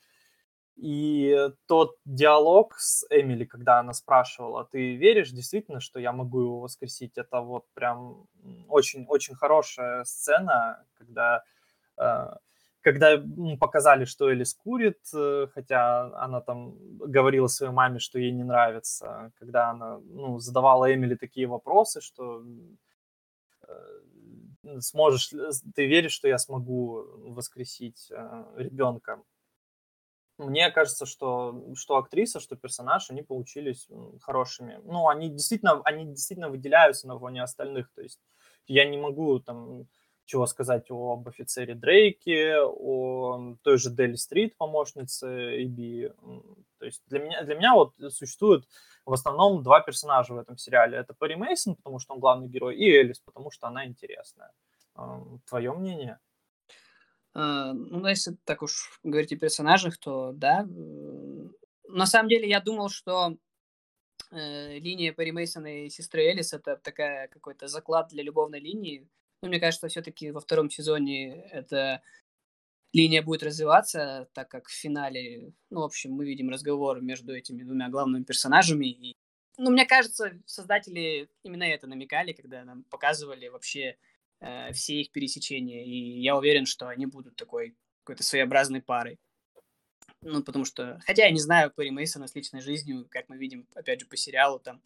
и 0.75 1.49
тот 1.67 1.95
диалог 2.03 2.75
с 2.77 3.05
Эмили, 3.09 3.45
когда 3.45 3.79
она 3.79 3.93
спрашивала, 3.93 4.65
ты 4.65 4.95
веришь 4.95 5.31
действительно, 5.31 5.79
что 5.79 5.99
я 5.99 6.11
могу 6.11 6.41
его 6.41 6.59
воскресить, 6.59 7.17
это 7.17 7.39
вот 7.39 7.65
прям 7.73 8.27
очень-очень 8.67 9.35
хорошая 9.35 10.03
сцена, 10.03 10.83
когда, 10.97 11.43
э, 11.97 12.27
когда 12.81 13.23
показали, 13.57 14.03
что 14.03 14.29
Элис 14.29 14.53
курит, 14.53 14.99
э, 15.13 15.47
хотя 15.53 16.13
она 16.17 16.41
там 16.41 16.75
говорила 16.99 17.47
своей 17.47 17.71
маме, 17.71 17.99
что 17.99 18.19
ей 18.19 18.31
не 18.31 18.43
нравится, 18.43 19.31
когда 19.39 19.69
она 19.69 19.99
ну, 19.99 20.39
задавала 20.39 20.93
Эмили 20.93 21.15
такие 21.15 21.47
вопросы, 21.47 22.01
что 22.01 22.43
э, 23.65 24.79
сможешь, 24.79 25.29
ты 25.73 25.87
веришь, 25.87 26.11
что 26.11 26.27
я 26.27 26.37
смогу 26.37 27.05
воскресить 27.33 28.11
ребенка? 28.57 29.21
Мне 30.37 30.69
кажется, 30.69 31.05
что, 31.05 31.63
что 31.75 31.97
актриса, 31.97 32.39
что 32.39 32.57
персонаж, 32.57 33.09
они 33.09 33.21
получились 33.21 33.87
хорошими. 34.21 34.81
Ну, 34.83 35.07
они 35.07 35.29
действительно, 35.29 35.81
они 35.85 36.05
действительно 36.05 36.49
выделяются 36.49 37.07
на 37.07 37.17
фоне 37.17 37.41
остальных. 37.41 37.91
То 37.93 38.01
есть 38.01 38.19
я 38.67 38.85
не 38.85 38.97
могу 38.97 39.39
там 39.39 39.87
чего 40.25 40.45
сказать 40.47 40.89
об 40.89 41.27
офицере 41.27 41.75
Дрейке, 41.75 42.57
о 42.59 43.55
той 43.61 43.77
же 43.77 43.91
Дели 43.91 44.15
Стрит, 44.15 44.57
помощнице 44.57 45.63
Иби. 45.63 46.11
То 46.79 46.85
есть 46.85 47.03
для 47.07 47.19
меня, 47.19 47.43
для 47.43 47.55
меня 47.55 47.73
вот 47.75 47.93
существует 48.09 48.67
в 49.05 49.13
основном 49.13 49.63
два 49.63 49.81
персонажа 49.81 50.33
в 50.33 50.37
этом 50.37 50.57
сериале. 50.57 50.97
Это 50.97 51.13
Перри 51.13 51.35
Мейсон, 51.35 51.75
потому 51.75 51.99
что 51.99 52.15
он 52.15 52.19
главный 52.19 52.47
герой, 52.47 52.75
и 52.75 52.89
Элис, 52.89 53.19
потому 53.19 53.51
что 53.51 53.67
она 53.67 53.85
интересная. 53.85 54.51
Твое 55.47 55.71
мнение? 55.73 56.19
Э, 57.35 57.73
ну, 57.73 58.07
если 58.07 58.37
так 58.45 58.61
уж 58.63 58.99
говорить 59.03 59.33
о 59.33 59.37
персонажах, 59.37 59.97
то 59.97 60.31
да. 60.31 60.67
На 61.87 62.05
самом 62.05 62.29
деле 62.29 62.49
я 62.49 62.61
думал, 62.61 62.89
что 62.89 63.37
э, 64.31 64.79
линия 64.79 65.11
Перри 65.13 65.31
Мейсона 65.31 65.85
и 65.85 65.89
сестры 65.89 66.23
Элис 66.23 66.53
это 66.53 66.77
такая 66.77 67.27
какой-то 67.27 67.67
заклад 67.67 68.09
для 68.09 68.23
любовной 68.23 68.59
линии. 68.59 69.07
Но 69.41 69.49
мне 69.49 69.59
кажется, 69.59 69.87
все-таки 69.89 70.31
во 70.31 70.39
втором 70.39 70.69
сезоне 70.69 71.41
эта 71.51 72.01
линия 72.93 73.21
будет 73.21 73.43
развиваться, 73.43 74.29
так 74.33 74.49
как 74.49 74.67
в 74.67 74.73
финале, 74.73 75.51
ну, 75.69 75.81
в 75.81 75.83
общем, 75.83 76.13
мы 76.13 76.25
видим 76.25 76.49
разговор 76.49 77.01
между 77.01 77.35
этими 77.35 77.63
двумя 77.63 77.89
главными 77.89 78.23
персонажами. 78.23 78.87
И, 78.87 79.15
ну, 79.57 79.69
мне 79.71 79.85
кажется, 79.85 80.39
создатели 80.45 81.29
именно 81.43 81.63
это 81.63 81.87
намекали, 81.87 82.31
когда 82.31 82.63
нам 82.63 82.83
показывали 82.83 83.49
вообще 83.49 83.97
э, 84.39 84.71
все 84.73 85.01
их 85.01 85.11
пересечения. 85.11 85.83
И 85.83 86.21
я 86.21 86.37
уверен, 86.37 86.65
что 86.65 86.87
они 86.87 87.05
будут 87.05 87.35
такой 87.35 87.75
какой-то 88.03 88.23
своеобразной 88.23 88.81
парой. 88.81 89.19
Ну, 90.21 90.43
потому 90.43 90.65
что, 90.65 90.99
хотя 91.05 91.25
я 91.25 91.31
не 91.31 91.39
знаю 91.39 91.71
Перри 91.75 91.91
Мейсона 91.91 92.27
с 92.27 92.35
личной 92.35 92.61
жизнью, 92.61 93.07
как 93.09 93.29
мы 93.29 93.37
видим, 93.37 93.67
опять 93.75 93.99
же, 93.99 94.07
по 94.07 94.17
сериалу, 94.17 94.59
там 94.59 94.81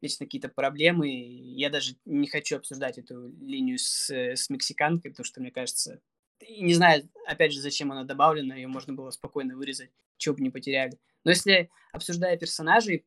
вечно 0.00 0.26
какие-то 0.26 0.48
проблемы. 0.48 1.08
Я 1.08 1.70
даже 1.70 1.96
не 2.04 2.26
хочу 2.26 2.56
обсуждать 2.56 2.98
эту 2.98 3.28
линию 3.40 3.78
с, 3.78 4.10
с 4.10 4.50
мексиканкой, 4.50 5.10
потому 5.12 5.24
что, 5.24 5.40
мне 5.40 5.50
кажется, 5.50 6.00
не 6.48 6.74
знаю, 6.74 7.08
опять 7.26 7.52
же, 7.52 7.60
зачем 7.60 7.92
она 7.92 8.04
добавлена, 8.04 8.54
ее 8.54 8.68
можно 8.68 8.92
было 8.92 9.10
спокойно 9.10 9.56
вырезать, 9.56 9.90
чего 10.16 10.34
бы 10.34 10.42
не 10.42 10.50
потеряли. 10.50 10.98
Но 11.24 11.30
если, 11.30 11.70
обсуждая 11.92 12.36
персонажей, 12.36 13.06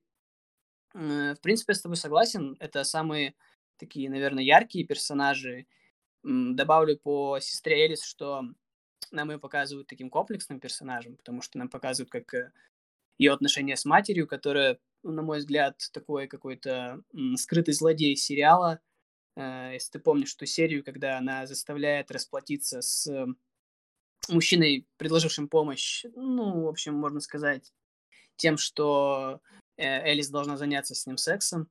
э, 0.93 1.35
в 1.35 1.41
принципе, 1.41 1.71
я 1.71 1.75
с 1.75 1.81
тобой 1.81 1.97
согласен, 1.97 2.55
это 2.59 2.83
самые 2.83 3.35
такие, 3.77 4.09
наверное, 4.09 4.43
яркие 4.43 4.85
персонажи. 4.85 5.67
Добавлю 6.23 6.97
по 6.97 7.39
сестре 7.39 7.85
Элис, 7.85 8.03
что 8.03 8.43
нам 9.11 9.31
ее 9.31 9.39
показывают 9.39 9.87
таким 9.87 10.09
комплексным 10.09 10.59
персонажем, 10.59 11.15
потому 11.15 11.41
что 11.41 11.57
нам 11.57 11.69
показывают 11.69 12.11
как 12.11 12.33
э, 12.33 12.51
ее 13.17 13.33
отношения 13.33 13.77
с 13.77 13.85
матерью, 13.85 14.27
которая, 14.27 14.79
ну, 15.03 15.11
на 15.11 15.21
мой 15.21 15.39
взгляд, 15.39 15.77
такой 15.93 16.27
какой-то 16.27 17.01
скрытый 17.35 17.73
злодей 17.73 18.15
сериала. 18.15 18.79
Э, 19.35 19.71
если 19.73 19.93
ты 19.93 19.99
помнишь 19.99 20.33
ту 20.33 20.45
серию, 20.45 20.83
когда 20.83 21.17
она 21.17 21.45
заставляет 21.45 22.11
расплатиться 22.11 22.81
с 22.81 23.09
мужчиной, 24.29 24.87
предложившим 24.97 25.47
помощь, 25.47 26.03
ну, 26.15 26.63
в 26.63 26.67
общем, 26.67 26.95
можно 26.95 27.21
сказать, 27.21 27.71
тем, 28.35 28.57
что 28.57 29.41
э, 29.77 29.83
Элис 29.83 30.29
должна 30.29 30.57
заняться 30.57 30.95
с 30.95 31.05
ним 31.05 31.17
сексом. 31.17 31.69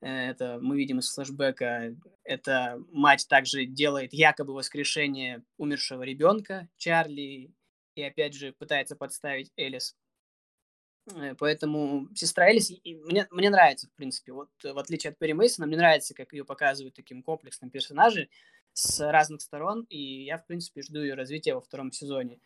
Это 0.00 0.58
мы 0.60 0.76
видим 0.76 1.00
из 1.00 1.12
флэшбэка. 1.12 1.96
Эта 2.22 2.80
мать 2.92 3.26
также 3.28 3.66
делает 3.66 4.12
якобы 4.12 4.54
воскрешение 4.54 5.42
умершего 5.56 6.02
ребенка 6.02 6.68
Чарли 6.76 7.52
и 7.94 8.02
опять 8.02 8.34
же 8.34 8.52
пытается 8.52 8.94
подставить 8.94 9.52
Элис. 9.56 9.96
Э, 11.14 11.34
поэтому 11.34 12.08
сестра 12.14 12.48
Элис, 12.48 12.70
мне, 12.84 13.26
мне 13.30 13.50
нравится, 13.50 13.88
в 13.88 13.92
принципе, 13.94 14.32
вот 14.32 14.50
в 14.62 14.78
отличие 14.78 15.10
от 15.10 15.18
Перри 15.18 15.34
Мейсона, 15.34 15.66
мне 15.66 15.76
нравится, 15.76 16.14
как 16.14 16.32
ее 16.32 16.44
показывают 16.44 16.94
таким 16.94 17.22
комплексным 17.22 17.70
персонажем 17.70 18.28
с 18.72 19.00
разных 19.10 19.40
сторон, 19.40 19.84
и 19.88 20.24
я, 20.24 20.38
в 20.38 20.46
принципе, 20.46 20.82
жду 20.82 21.00
ее 21.00 21.14
развития 21.14 21.54
во 21.54 21.60
втором 21.60 21.90
сезоне. 21.90 22.38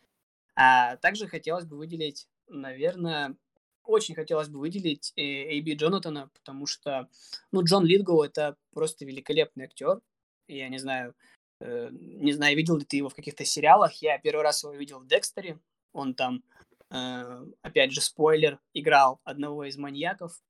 А 0.55 0.97
также 0.97 1.29
хотелось 1.29 1.67
бы 1.67 1.77
выделить, 1.77 2.29
наверное, 2.49 3.37
очень 3.85 4.15
хотелось 4.15 4.49
бы 4.49 4.59
выделить 4.59 5.13
Эйби 5.17 5.75
Джонатана, 5.75 6.31
потому 6.35 6.67
что, 6.67 7.09
ну, 7.51 7.65
Джон 7.65 7.85
Литгоу 7.85 8.23
это 8.23 8.57
просто 8.73 9.05
великолепный 9.05 9.65
актер. 9.65 10.01
Я 10.49 10.69
не 10.69 10.79
знаю, 10.79 11.15
э, 11.61 11.89
не 11.93 12.33
знаю, 12.33 12.57
видел 12.57 12.77
ли 12.77 12.85
ты 12.85 12.97
его 12.97 13.09
в 13.09 13.15
каких-то 13.15 13.45
сериалах. 13.45 13.95
Я 13.95 14.19
первый 14.19 14.43
раз 14.43 14.63
его 14.63 14.73
видел 14.73 15.01
в 15.01 15.07
Декстере. 15.07 15.59
Он 15.93 16.15
там, 16.15 16.43
э, 16.91 17.47
опять 17.63 17.93
же, 17.93 18.01
спойлер, 18.01 18.61
играл 18.75 19.21
одного 19.25 19.65
из 19.65 19.77
маньяков, 19.77 20.43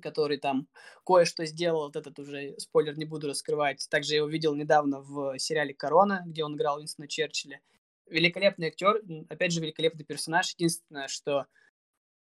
который 0.00 0.38
там 0.38 0.68
кое-что 1.04 1.44
сделал. 1.44 1.86
Вот 1.86 1.96
этот 1.96 2.18
уже 2.18 2.54
спойлер 2.58 2.96
не 2.96 3.04
буду 3.04 3.28
раскрывать. 3.28 3.86
Также 3.90 4.12
я 4.12 4.18
его 4.18 4.28
видел 4.28 4.54
недавно 4.54 5.00
в 5.00 5.38
сериале 5.38 5.74
«Корона», 5.74 6.22
где 6.26 6.44
он 6.44 6.56
играл 6.56 6.78
Уинстона 6.78 7.08
Черчилля. 7.08 7.60
Великолепный 8.06 8.68
актер, 8.68 9.02
опять 9.28 9.52
же, 9.52 9.60
великолепный 9.60 10.04
персонаж. 10.04 10.54
Единственное, 10.54 11.08
что 11.08 11.46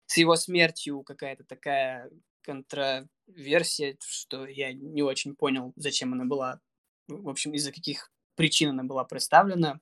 с 0.09 0.17
его 0.17 0.35
смертью 0.35 1.03
какая-то 1.03 1.43
такая 1.43 2.09
контроверсия, 2.41 3.95
что 4.01 4.47
я 4.47 4.73
не 4.73 5.03
очень 5.03 5.35
понял, 5.35 5.71
зачем 5.75 6.13
она 6.13 6.25
была, 6.25 6.59
в 7.07 7.29
общем, 7.29 7.53
из-за 7.53 7.71
каких 7.71 8.11
причин 8.33 8.71
она 8.71 8.83
была 8.83 9.03
представлена 9.05 9.79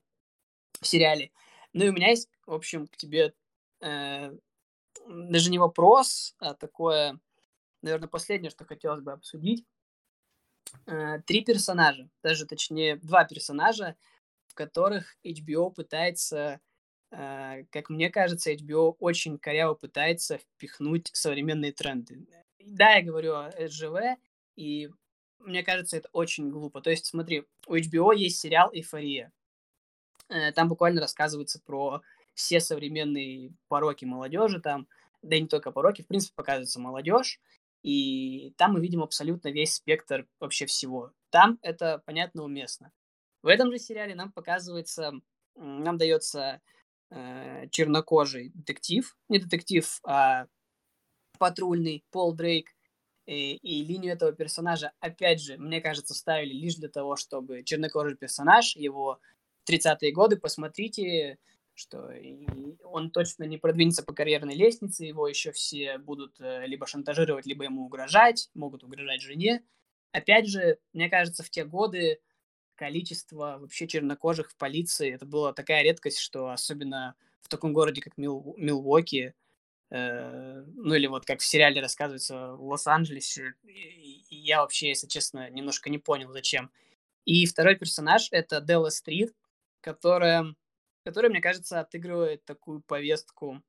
в 0.82 0.86
сериале. 0.86 1.32
Ну 1.72 1.86
и 1.86 1.90
у 1.90 1.94
меня 1.94 2.10
есть, 2.10 2.30
в 2.46 2.54
общем, 2.54 2.88
к 2.88 2.98
тебе 2.98 3.34
э, 3.80 4.34
даже 5.08 5.50
не 5.50 5.60
вопрос, 5.60 6.36
а 6.40 6.56
такое, 6.56 7.18
наверное, 7.82 8.10
последнее, 8.10 8.52
что 8.52 8.66
хотелось 8.66 9.02
бы 9.02 9.14
обсудить. 9.14 9.66
Э, 10.88 11.22
три 11.26 11.46
персонажа, 11.46 12.10
даже 12.22 12.46
точнее 12.46 12.98
два 12.98 13.24
персонажа, 13.24 13.96
в 14.48 14.56
которых 14.56 15.16
HBO 15.24 15.72
пытается, 15.72 16.60
как 17.72 17.90
мне 17.90 18.10
кажется, 18.12 18.54
HBO 18.54 18.96
очень 19.00 19.40
коряво 19.40 19.74
пытается 19.74 20.38
впихнуть 20.38 21.10
современные 21.14 21.72
тренды. 21.72 22.28
Да, 22.60 22.96
я 22.96 23.04
говорю 23.04 23.34
о 23.34 23.52
СЖВ, 23.68 24.20
и 24.56 24.90
мне 25.40 25.64
кажется, 25.64 25.98
это 25.98 26.10
очень 26.12 26.52
глупо. 26.52 26.82
То 26.82 26.90
есть, 26.90 27.08
смотри, 27.08 27.46
у 27.66 27.76
HBO 27.76 28.16
есть 28.16 28.40
сериал 28.40 28.70
«Эйфория». 28.74 29.32
Э, 30.30 30.52
там 30.52 30.68
буквально 30.68 31.02
рассказывается 31.02 31.60
про 31.60 32.02
все 32.34 32.60
современные 32.60 33.54
пороки 33.68 34.06
молодежи, 34.06 34.60
там, 34.60 34.88
да 35.22 35.36
и 35.36 35.42
не 35.42 35.48
только 35.48 35.72
пороки, 35.72 36.04
в 36.04 36.08
принципе, 36.08 36.36
показывается 36.36 36.80
молодежь, 36.80 37.40
и 37.82 38.54
там 38.58 38.74
мы 38.74 38.82
видим 38.82 39.02
абсолютно 39.02 39.50
весь 39.50 39.76
спектр 39.76 40.28
вообще 40.40 40.66
всего. 40.66 41.14
Там 41.30 41.58
это, 41.62 42.04
понятно, 42.06 42.44
уместно. 42.44 42.92
В 43.42 43.48
этом 43.48 43.72
же 43.72 43.80
сериале 43.80 44.14
нам 44.14 44.32
показывается, 44.32 45.14
нам 45.56 45.98
дается 45.98 46.62
э, 47.10 47.68
чернокожий 47.70 48.52
детектив, 48.54 49.16
не 49.30 49.40
детектив, 49.40 50.00
а 50.04 50.48
патрульный 51.38 52.04
Пол 52.12 52.34
Дрейк, 52.34 52.70
и, 53.26 53.56
и 53.58 53.84
линию 53.84 54.14
этого 54.14 54.32
персонажа, 54.32 54.94
опять 55.00 55.42
же, 55.42 55.58
мне 55.58 55.82
кажется, 55.82 56.14
ставили 56.14 56.54
лишь 56.54 56.76
для 56.76 56.88
того, 56.90 57.18
чтобы 57.18 57.64
чернокожий 57.64 58.16
персонаж, 58.16 58.76
его 58.76 59.20
30-е 59.70 60.14
годы, 60.14 60.38
посмотрите, 60.38 61.38
что 61.74 62.10
он 62.84 63.12
точно 63.12 63.44
не 63.44 63.58
продвинется 63.58 64.04
по 64.04 64.14
карьерной 64.14 64.56
лестнице, 64.56 65.04
его 65.04 65.28
еще 65.28 65.52
все 65.52 65.98
будут 65.98 66.40
э, 66.40 66.66
либо 66.66 66.88
шантажировать, 66.88 67.46
либо 67.46 67.66
ему 67.66 67.86
угрожать, 67.86 68.50
могут 68.56 68.84
угрожать 68.84 69.22
жене. 69.22 69.64
Опять 70.12 70.48
же, 70.48 70.80
мне 70.94 71.10
кажется, 71.10 71.44
в 71.44 71.50
те 71.50 71.66
годы 71.66 72.20
количество 72.78 73.58
вообще 73.60 73.88
чернокожих 73.88 74.52
в 74.52 74.56
полиции, 74.56 75.14
это 75.14 75.26
была 75.26 75.54
такая 75.54 75.84
редкость, 75.84 76.20
что 76.20 76.50
особенно 76.50 77.16
в 77.42 77.50
таком 77.50 77.74
городе, 77.74 78.02
как 78.02 78.18
Мил, 78.18 78.56
Милуоки, 78.58 79.34
э, 79.90 80.64
ну 80.76 80.94
или 80.94 81.08
вот 81.08 81.26
как 81.26 81.40
в 81.42 81.46
сериале 81.46 81.82
рассказывается 81.82 82.54
в 82.54 82.64
Лос-Анджелесе, 82.64 83.54
я 84.30 84.62
вообще, 84.62 84.90
если 84.90 85.08
честно, 85.08 85.50
немножко 85.50 85.90
не 85.90 85.98
понял, 85.98 86.32
зачем. 86.32 86.72
И 87.26 87.46
второй 87.46 87.76
персонаж— 87.76 88.30
это 88.32 88.62
Делла 88.62 88.90
Стрит, 88.90 89.34
которая 89.82 90.56
который, 91.08 91.30
мне 91.30 91.40
кажется, 91.40 91.80
отыгрывает 91.80 92.44
такую 92.44 92.82
повестку. 92.82 93.64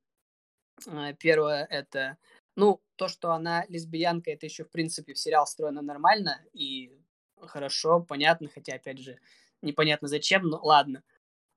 А, 0.89 1.13
первое— 1.13 1.65
это, 1.71 2.19
ну, 2.57 2.83
то, 2.97 3.07
что 3.07 3.31
она 3.31 3.65
лесбиянка, 3.69 4.33
это 4.33 4.45
еще, 4.47 4.65
в 4.65 4.71
принципе, 4.71 5.15
в 5.15 5.21
сериал 5.21 5.45
встроено 5.45 5.81
нормально 5.81 6.45
и 6.53 6.98
хорошо, 7.47 8.01
понятно, 8.01 8.49
хотя, 8.49 8.75
опять 8.75 8.99
же, 8.99 9.19
непонятно 9.63 10.09
зачем, 10.09 10.43
но 10.43 10.61
ладно. 10.63 11.03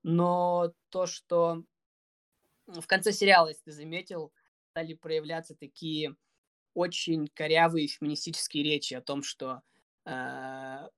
Но 0.03 0.73
то, 0.89 1.05
что 1.05 1.63
в 2.67 2.85
конце 2.87 3.11
сериала, 3.11 3.49
если 3.49 3.63
ты 3.63 3.71
заметил, 3.71 4.31
стали 4.71 4.93
проявляться 4.93 5.55
такие 5.55 6.15
очень 6.73 7.27
корявые 7.27 7.87
феминистические 7.87 8.63
речи 8.63 8.93
о 8.93 9.01
том, 9.01 9.23
что 9.23 9.61
э, 10.05 10.89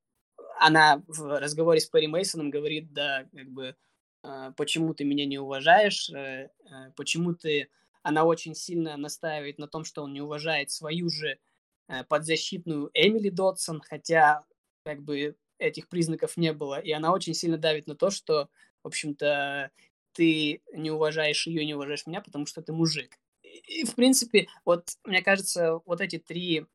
она 0.60 1.04
в 1.08 1.40
разговоре 1.40 1.80
с 1.80 1.88
Перри 1.88 2.08
Мейсоном 2.08 2.52
говорит, 2.52 2.94
да, 2.94 3.28
как 3.34 3.50
бы 3.50 3.76
а, 4.24 4.52
почему 4.52 4.94
ты 4.94 5.04
меня 5.04 5.26
не 5.26 5.38
уважаешь, 5.38 6.10
э, 6.10 6.50
э, 6.70 6.92
почему 6.96 7.36
ты... 7.36 7.70
Она 8.04 8.26
очень 8.26 8.56
сильно 8.56 8.98
настаивает 8.98 9.60
на 9.60 9.68
том, 9.68 9.86
что 9.86 10.04
он 10.04 10.14
не 10.14 10.22
уважает 10.22 10.72
свою 10.72 11.10
же 11.10 11.40
э, 11.88 12.04
подзащитную 12.06 12.90
Эмили 12.94 13.30
Додсон, 13.30 13.82
хотя 13.82 14.44
как 14.84 15.02
бы 15.02 15.36
этих 15.58 15.88
признаков 15.88 16.38
не 16.38 16.54
было. 16.54 16.80
И 16.80 16.92
она 16.92 17.14
очень 17.14 17.34
сильно 17.34 17.58
давит 17.58 17.88
на 17.88 17.96
то, 17.96 18.10
что, 18.10 18.50
в 18.84 18.88
общем-то, 18.88 19.72
ты 20.14 20.62
не 20.74 20.92
уважаешь 20.92 21.48
ее, 21.48 21.66
не 21.66 21.74
уважаешь 21.74 22.06
меня, 22.06 22.22
потому 22.22 22.46
что 22.46 22.62
ты 22.62 22.74
мужик. 22.74 23.18
И, 23.42 23.86
в 23.86 23.96
принципе, 23.96 24.48
вот, 24.66 24.90
мне 25.06 25.22
кажется, 25.22 25.80
вот 25.86 26.02
эти 26.02 26.18
три, 26.20 26.66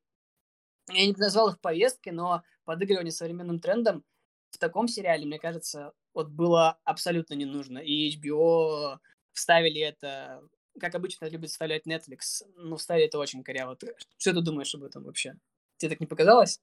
я 0.91 1.07
не 1.07 1.13
назвал 1.17 1.51
их 1.51 1.61
повесткой, 1.61 2.11
но 2.11 2.43
подыгрывание 2.65 3.13
современным 3.13 3.61
трендам 3.61 4.05
в 4.51 4.59
таком 4.59 4.89
сериале, 4.89 5.27
мне 5.27 5.39
кажется, 5.39 5.93
вот 6.15 6.29
было 6.31 6.79
абсолютно 6.85 7.35
не 7.35 7.45
нужно. 7.45 7.79
И 7.79 8.17
HBO 8.19 8.99
вставили 9.33 9.81
это, 9.81 10.43
как 10.81 10.95
обычно 10.95 11.27
любит 11.29 11.51
вставлять 11.51 11.87
Netflix, 11.87 12.45
ну, 12.57 12.77
вставили 12.77 13.07
это 13.07 13.19
очень 13.19 13.45
коряво. 13.45 13.77
Что 14.17 14.33
ты 14.33 14.41
думаешь 14.41 14.75
об 14.75 14.85
этом 14.85 15.05
вообще? 15.05 15.35
Тебе 15.77 15.91
так 15.91 16.01
не 16.01 16.07
показалось? 16.07 16.61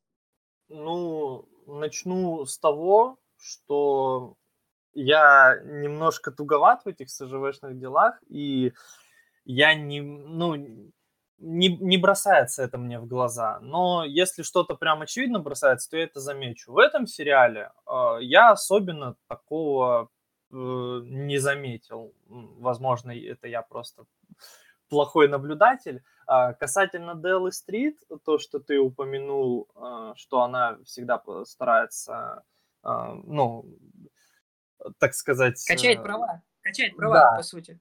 Ну, 0.69 1.47
начну 1.67 2.45
с 2.45 2.57
того, 2.57 3.17
что 3.37 4.35
я 4.93 5.59
немножко 5.63 6.31
туговат 6.31 6.83
в 6.85 6.87
этих 6.87 7.09
СЖВшных 7.09 7.77
делах, 7.77 8.19
и 8.27 8.73
я 9.43 9.75
не, 9.75 10.01
ну, 10.01 10.55
не, 11.37 11.77
не 11.77 11.97
бросается 11.97 12.63
это 12.63 12.77
мне 12.77 12.99
в 12.99 13.07
глаза. 13.07 13.59
Но 13.61 14.03
если 14.05 14.41
что-то 14.41 14.75
прям 14.75 15.01
очевидно 15.01 15.39
бросается, 15.39 15.89
то 15.89 15.97
я 15.97 16.03
это 16.05 16.19
замечу. 16.19 16.71
В 16.71 16.77
этом 16.77 17.07
сериале 17.07 17.71
э, 17.87 18.17
я 18.21 18.51
особенно 18.51 19.15
такого 19.27 20.09
э, 20.51 20.55
не 20.55 21.37
заметил. 21.37 22.13
Возможно, 22.27 23.11
это 23.11 23.47
я 23.47 23.61
просто 23.61 24.05
плохой 24.89 25.27
наблюдатель. 25.27 26.03
А 26.27 26.53
касательно 26.53 27.15
Деллы 27.15 27.51
Стрит, 27.51 27.99
то, 28.23 28.39
что 28.39 28.59
ты 28.59 28.79
упомянул, 28.79 29.69
э, 29.75 30.13
что 30.15 30.41
она 30.41 30.77
всегда 30.85 31.21
старается, 31.45 32.43
э, 32.83 32.89
ну, 33.25 33.65
так 34.97 35.13
сказать... 35.13 35.63
Качает 35.67 36.01
права. 36.03 36.41
Качает 36.61 36.95
права, 36.95 37.13
да. 37.13 37.37
по 37.37 37.43
сути. 37.43 37.79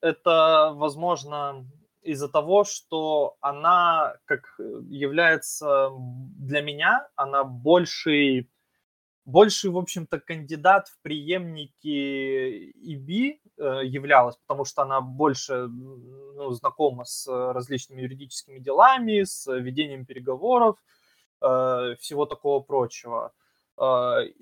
Это, 0.00 0.72
возможно, 0.74 1.64
из-за 2.04 2.28
того, 2.28 2.64
что 2.64 3.36
она 3.40 4.16
как 4.26 4.54
э, 4.58 4.62
является 4.88 5.90
для 6.38 6.60
меня, 6.60 7.08
она 7.16 7.44
больший, 7.44 8.50
больший, 9.24 9.70
в 9.70 9.78
общем-то, 9.78 10.20
кандидат 10.20 10.88
в 10.88 10.98
преемники 11.02 12.70
ИБИ 12.70 13.40
э, 13.56 13.80
являлась, 13.84 14.36
потому 14.36 14.64
что 14.64 14.82
она 14.82 15.00
больше 15.00 15.66
ну, 15.66 16.50
знакома 16.52 17.04
с 17.04 17.26
различными 17.26 18.02
юридическими 18.02 18.58
делами, 18.58 19.22
с 19.22 19.46
ведением 19.52 20.06
переговоров, 20.06 20.76
э, 21.40 21.96
всего 22.00 22.26
такого 22.26 22.60
прочего. 22.60 23.32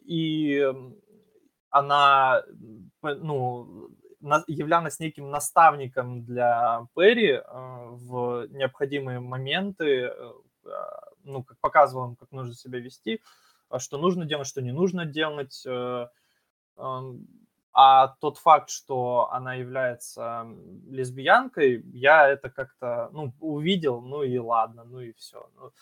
И 0.04 0.62
она 1.70 2.42
ну, 3.00 3.90
являлась 4.46 5.00
неким 5.00 5.30
наставником 5.30 6.24
для 6.24 6.86
Перри 6.94 7.32
э, 7.32 7.42
в 7.44 8.46
необходимые 8.50 9.20
моменты, 9.20 9.86
э, 9.86 10.32
ну, 11.24 11.42
как 11.42 11.58
показывал 11.60 12.14
как 12.16 12.30
нужно 12.30 12.54
себя 12.54 12.78
вести, 12.78 13.20
что 13.78 13.98
нужно 13.98 14.24
делать, 14.24 14.46
что 14.46 14.62
не 14.62 14.72
нужно 14.72 15.04
делать. 15.06 15.64
Э, 15.66 16.06
а 17.74 18.08
тот 18.20 18.36
факт, 18.36 18.68
что 18.68 19.30
она 19.32 19.54
является 19.54 20.46
лесбиянкой, 20.88 21.82
я 21.94 22.28
это 22.28 22.50
как-то, 22.50 23.08
ну, 23.12 23.32
увидел, 23.40 24.02
ну 24.02 24.22
и 24.22 24.36
ладно, 24.36 24.84
ну 24.84 25.00
и 25.00 25.12
все. 25.14 25.48
Ну, 25.56 25.72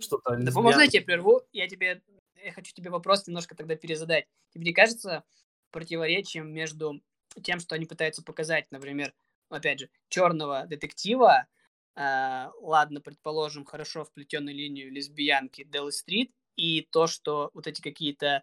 что-то 0.00 0.36
да 0.36 0.50
можно 0.50 0.82
я 0.82 0.88
тебе 0.88 1.02
прерву? 1.02 1.42
Я 1.52 1.68
тебе, 1.68 2.02
я 2.44 2.52
хочу 2.52 2.74
тебе 2.74 2.90
вопрос 2.90 3.26
немножко 3.28 3.54
тогда 3.54 3.76
перезадать. 3.76 4.26
Тебе 4.52 4.64
не 4.66 4.72
кажется 4.72 5.22
противоречием 5.70 6.52
между 6.52 7.00
тем, 7.42 7.60
что 7.60 7.76
они 7.76 7.86
пытаются 7.86 8.24
показать, 8.24 8.66
например, 8.72 9.12
опять 9.48 9.80
же, 9.80 9.90
черного 10.08 10.66
детектива, 10.66 11.46
э, 11.94 12.48
ладно, 12.60 13.00
предположим, 13.00 13.64
хорошо 13.64 14.04
вплетенную 14.04 14.56
линию 14.56 14.90
лесбиянки 14.90 15.62
Делли 15.62 15.90
Стрит, 15.90 16.32
и 16.58 16.82
то, 16.82 17.06
что 17.06 17.50
вот 17.54 17.66
эти 17.66 17.80
какие-то 17.80 18.42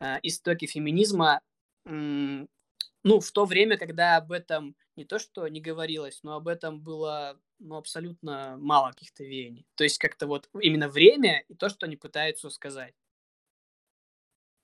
э, 0.00 0.18
истоки 0.22 0.66
феминизма, 0.66 1.40
э, 1.86 1.90
ну, 3.04 3.20
в 3.20 3.30
то 3.30 3.44
время, 3.44 3.78
когда 3.78 4.16
об 4.16 4.32
этом 4.32 4.74
не 4.96 5.04
то, 5.04 5.18
что 5.18 5.46
не 5.48 5.60
говорилось, 5.60 6.20
но 6.22 6.36
об 6.36 6.48
этом 6.48 6.80
было 6.80 7.38
ну, 7.58 7.76
абсолютно 7.76 8.56
мало 8.58 8.90
каких-то 8.90 9.24
веяний. 9.24 9.66
То 9.76 9.84
есть 9.84 9.98
как-то 9.98 10.26
вот 10.26 10.48
именно 10.60 10.88
время 10.88 11.44
и 11.48 11.54
то, 11.54 11.68
что 11.68 11.86
они 11.86 11.96
пытаются 11.96 12.50
сказать. 12.50 12.94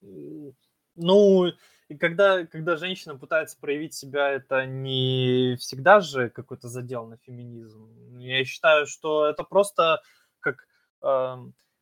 Ну, 0.01 1.53
и 1.89 1.97
когда, 1.97 2.45
когда 2.45 2.76
женщина 2.76 3.16
пытается 3.16 3.59
проявить 3.59 3.95
себя, 3.95 4.30
это 4.30 4.66
не 4.66 5.57
всегда 5.59 6.01
же 6.01 6.28
какой-то 6.28 6.68
задел 6.68 7.07
на 7.07 7.16
феминизм. 7.18 8.18
Я 8.18 8.45
считаю, 8.45 8.86
что 8.86 9.26
это 9.26 9.43
просто 9.45 10.03
как, 10.41 10.66
э, 11.03 11.36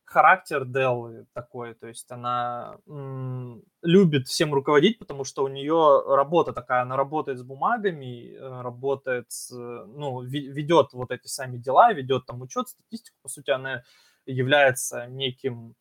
характер 0.07 0.65
Деллы 0.65 1.25
такой, 1.33 1.73
то 1.75 1.87
есть 1.87 2.11
она 2.11 2.77
м, 2.87 3.61
любит 3.83 4.27
всем 4.27 4.53
руководить, 4.53 4.99
потому 4.99 5.25
что 5.25 5.43
у 5.43 5.49
нее 5.49 6.03
работа 6.07 6.53
такая, 6.53 6.81
она 6.83 6.95
работает 6.97 7.39
с 7.39 7.43
бумагами, 7.43 8.33
э, 8.35 8.61
работает, 8.61 9.25
с, 9.31 9.51
ну, 9.51 10.21
ведет 10.21 10.93
вот 10.93 11.11
эти 11.11 11.27
сами 11.27 11.57
дела, 11.57 11.91
ведет 11.93 12.25
там 12.25 12.41
учет, 12.41 12.69
статистику, 12.69 13.17
по 13.21 13.29
сути, 13.29 13.51
она 13.51 13.83
является 14.25 15.07
неким, 15.07 15.75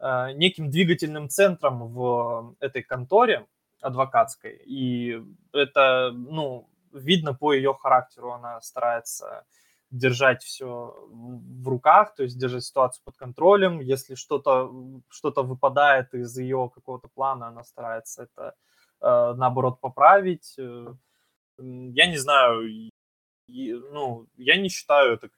э, 0.00 0.32
неким 0.34 0.70
двигательным 0.70 1.28
центром 1.28 1.88
в 1.92 2.56
этой 2.60 2.82
конторе 2.82 3.46
адвокатской, 3.82 4.60
и 4.66 5.22
это, 5.52 6.12
ну, 6.14 6.68
видно 6.92 7.34
по 7.34 7.52
ее 7.54 7.74
характеру, 7.74 8.32
она 8.32 8.60
старается 8.62 9.44
держать 9.90 10.42
все 10.42 10.94
в 11.10 11.68
руках, 11.68 12.14
то 12.14 12.22
есть 12.22 12.38
держать 12.38 12.64
ситуацию 12.64 13.02
под 13.04 13.16
контролем. 13.16 13.80
Если 13.80 14.14
что-то 14.14 14.72
что 15.08 15.32
выпадает 15.42 16.14
из 16.14 16.36
ее 16.38 16.70
какого-то 16.74 17.08
плана, 17.08 17.48
она 17.48 17.64
старается 17.64 18.24
это 18.24 18.54
э, 19.00 19.34
наоборот 19.36 19.80
поправить. 19.80 20.54
Э, 20.58 20.94
я 21.58 22.06
не 22.06 22.16
знаю, 22.16 22.90
ну, 23.48 24.26
я 24.36 24.56
не 24.60 24.68
считаю 24.68 25.14
это 25.14 25.30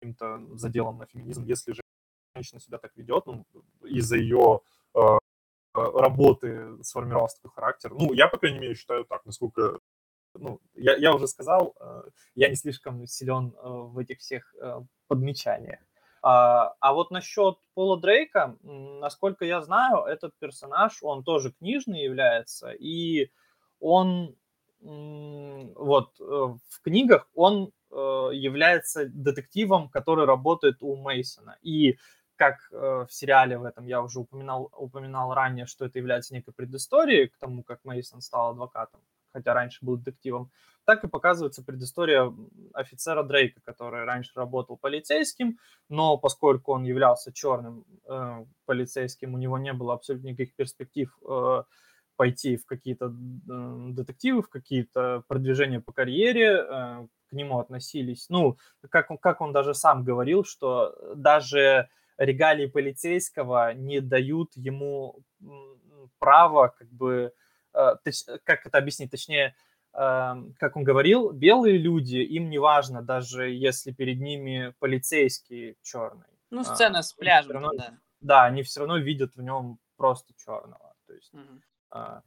каким-то 0.00 0.56
заделом 0.56 0.98
на 0.98 1.06
феминизм, 1.06 1.44
если 1.44 1.72
же 1.72 1.80
женщина 2.34 2.60
себя 2.60 2.78
так 2.78 2.92
ведет, 2.96 3.26
ну, 3.26 3.46
из-за 3.82 4.16
ее 4.16 4.60
э, 4.94 5.00
работы 5.74 6.82
сформировался 6.82 7.36
такой 7.36 7.54
характер. 7.54 7.92
Ну, 7.94 8.12
я, 8.12 8.28
по 8.28 8.38
крайней 8.38 8.58
мере, 8.58 8.74
считаю 8.74 9.04
так, 9.04 9.24
насколько 9.24 9.80
ну, 10.40 10.60
я, 10.74 10.96
я 10.96 11.14
уже 11.14 11.26
сказал, 11.26 11.74
э, 11.80 12.02
я 12.34 12.48
не 12.48 12.56
слишком 12.56 13.06
силен 13.06 13.54
э, 13.56 13.68
в 13.68 13.98
этих 13.98 14.18
всех 14.18 14.54
э, 14.60 14.80
подмечаниях. 15.08 15.80
А, 16.22 16.74
а 16.80 16.92
вот 16.92 17.10
насчет 17.10 17.58
Пола 17.74 18.00
Дрейка, 18.00 18.56
насколько 18.62 19.44
я 19.44 19.62
знаю, 19.62 20.04
этот 20.04 20.32
персонаж, 20.38 20.98
он 21.02 21.22
тоже 21.22 21.52
книжный 21.52 22.02
является, 22.02 22.70
и 22.70 23.30
он 23.80 24.34
вот 24.80 26.20
в 26.20 26.80
книгах 26.84 27.28
он 27.34 27.72
является 27.90 29.06
детективом, 29.06 29.88
который 29.88 30.24
работает 30.24 30.76
у 30.82 30.94
Мейсона. 30.94 31.58
И 31.62 31.98
как 32.36 32.70
в 32.70 33.08
сериале 33.10 33.58
в 33.58 33.64
этом 33.64 33.86
я 33.86 34.00
уже 34.00 34.20
упоминал, 34.20 34.70
упоминал 34.76 35.34
ранее, 35.34 35.66
что 35.66 35.84
это 35.84 35.98
является 35.98 36.32
некой 36.32 36.54
предысторией 36.54 37.26
к 37.26 37.36
тому, 37.38 37.64
как 37.64 37.84
Мейсон 37.84 38.20
стал 38.20 38.50
адвокатом 38.50 39.00
хотя 39.32 39.54
раньше 39.54 39.84
был 39.84 39.96
детективом, 39.96 40.50
так 40.84 41.04
и 41.04 41.08
показывается 41.08 41.62
предыстория 41.62 42.32
офицера 42.72 43.22
Дрейка, 43.22 43.60
который 43.62 44.04
раньше 44.04 44.32
работал 44.34 44.78
полицейским, 44.78 45.58
но 45.88 46.16
поскольку 46.16 46.72
он 46.72 46.84
являлся 46.84 47.32
черным 47.32 47.84
э, 48.06 48.44
полицейским, 48.64 49.34
у 49.34 49.38
него 49.38 49.58
не 49.58 49.72
было 49.72 49.94
абсолютно 49.94 50.28
никаких 50.28 50.54
перспектив 50.54 51.14
э, 51.28 51.62
пойти 52.16 52.56
в 52.56 52.64
какие-то 52.64 53.06
э, 53.06 53.86
детективы, 53.90 54.42
в 54.42 54.48
какие-то 54.48 55.24
продвижения 55.28 55.80
по 55.80 55.92
карьере, 55.92 56.64
э, 56.66 57.06
к 57.28 57.32
нему 57.32 57.58
относились, 57.58 58.30
ну, 58.30 58.56
как 58.88 59.08
как 59.20 59.40
он 59.42 59.52
даже 59.52 59.74
сам 59.74 60.04
говорил, 60.04 60.44
что 60.44 60.96
даже 61.14 61.88
регалии 62.16 62.66
полицейского 62.66 63.74
не 63.74 64.00
дают 64.00 64.56
ему 64.56 65.20
право 66.18 66.74
как 66.78 66.88
бы 66.88 67.32
как 68.44 68.66
это 68.66 68.78
объяснить, 68.78 69.10
точнее, 69.10 69.54
эм, 69.94 70.54
как 70.58 70.76
он 70.76 70.84
говорил, 70.84 71.30
белые 71.30 71.78
люди, 71.78 72.16
им 72.16 72.50
не 72.50 72.58
важно, 72.58 73.02
даже 73.02 73.50
если 73.50 73.92
перед 73.92 74.20
ними 74.20 74.74
полицейский 74.78 75.76
черный. 75.82 76.26
Ну, 76.50 76.62
а, 76.62 76.64
сцена 76.64 77.02
с 77.02 77.12
пляжем, 77.12 77.52
равно, 77.52 77.72
да. 77.76 77.98
Да, 78.20 78.44
они 78.44 78.62
все 78.62 78.80
равно 78.80 78.98
видят 78.98 79.36
в 79.36 79.42
нем 79.42 79.78
просто 79.96 80.34
черного. 80.36 80.94
То 81.06 81.14
есть, 81.14 81.32
угу. 81.32 82.22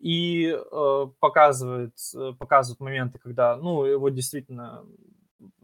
И 0.00 0.48
э, 0.48 1.06
показывают, 1.20 1.94
показывают 2.38 2.80
моменты, 2.80 3.18
когда, 3.18 3.56
ну, 3.56 3.84
его 3.84 4.08
действительно, 4.10 4.84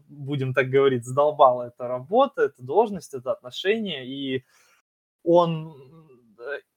будем 0.07 0.53
так 0.53 0.69
говорить, 0.69 1.05
задолбала 1.05 1.63
эта 1.63 1.87
работа, 1.87 2.43
эта 2.43 2.63
должность, 2.63 3.13
это 3.13 3.31
отношение, 3.31 4.07
и 4.07 4.45
он 5.23 6.10
Э, 6.10 6.10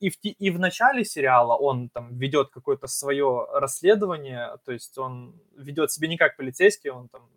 и 0.01 0.11
в, 0.11 0.17
и 0.23 0.51
в 0.51 0.59
начале 0.59 1.05
сериала 1.05 1.55
он 1.55 1.89
там 1.89 2.17
ведет 2.17 2.51
какое-то 2.51 2.87
свое 2.87 3.47
расследование, 3.53 4.57
то 4.65 4.73
есть 4.73 4.97
он 4.99 5.41
ведет 5.57 5.91
себя 5.91 6.09
не 6.09 6.17
как 6.17 6.37
полицейский, 6.37 6.91
он 6.91 7.09
там 7.09 7.29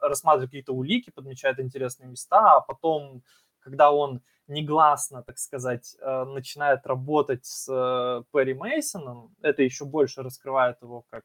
рассматривает 0.00 0.50
какие-то 0.50 0.72
улики, 0.72 1.10
подмечает 1.10 1.60
интересные 1.60 2.08
места, 2.08 2.56
а 2.56 2.60
потом, 2.60 3.22
когда 3.60 3.90
он 3.90 4.22
негласно, 4.48 5.22
так 5.22 5.38
сказать, 5.38 5.96
э, 6.00 6.24
начинает 6.24 6.86
работать 6.86 7.44
с 7.46 7.68
э, 7.68 8.22
Перри 8.32 8.54
Мейсоном, 8.54 9.34
это 9.42 9.62
еще 9.62 9.84
больше 9.84 10.22
раскрывает 10.22 10.76
его 10.82 11.04
как 11.10 11.24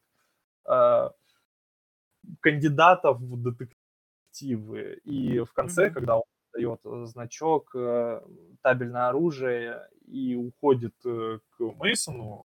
кандидата 2.41 3.11
в 3.11 3.41
детективы. 3.41 4.99
И 5.03 5.39
в 5.39 5.53
конце, 5.53 5.87
mm-hmm. 5.87 5.93
когда 5.93 6.15
он 6.17 6.23
дает 6.55 6.81
значок, 7.07 7.75
табельное 8.61 9.09
оружие 9.09 9.87
и 10.07 10.35
уходит 10.35 10.95
э, 11.05 11.39
к 11.51 11.59
Мейсону 11.59 12.45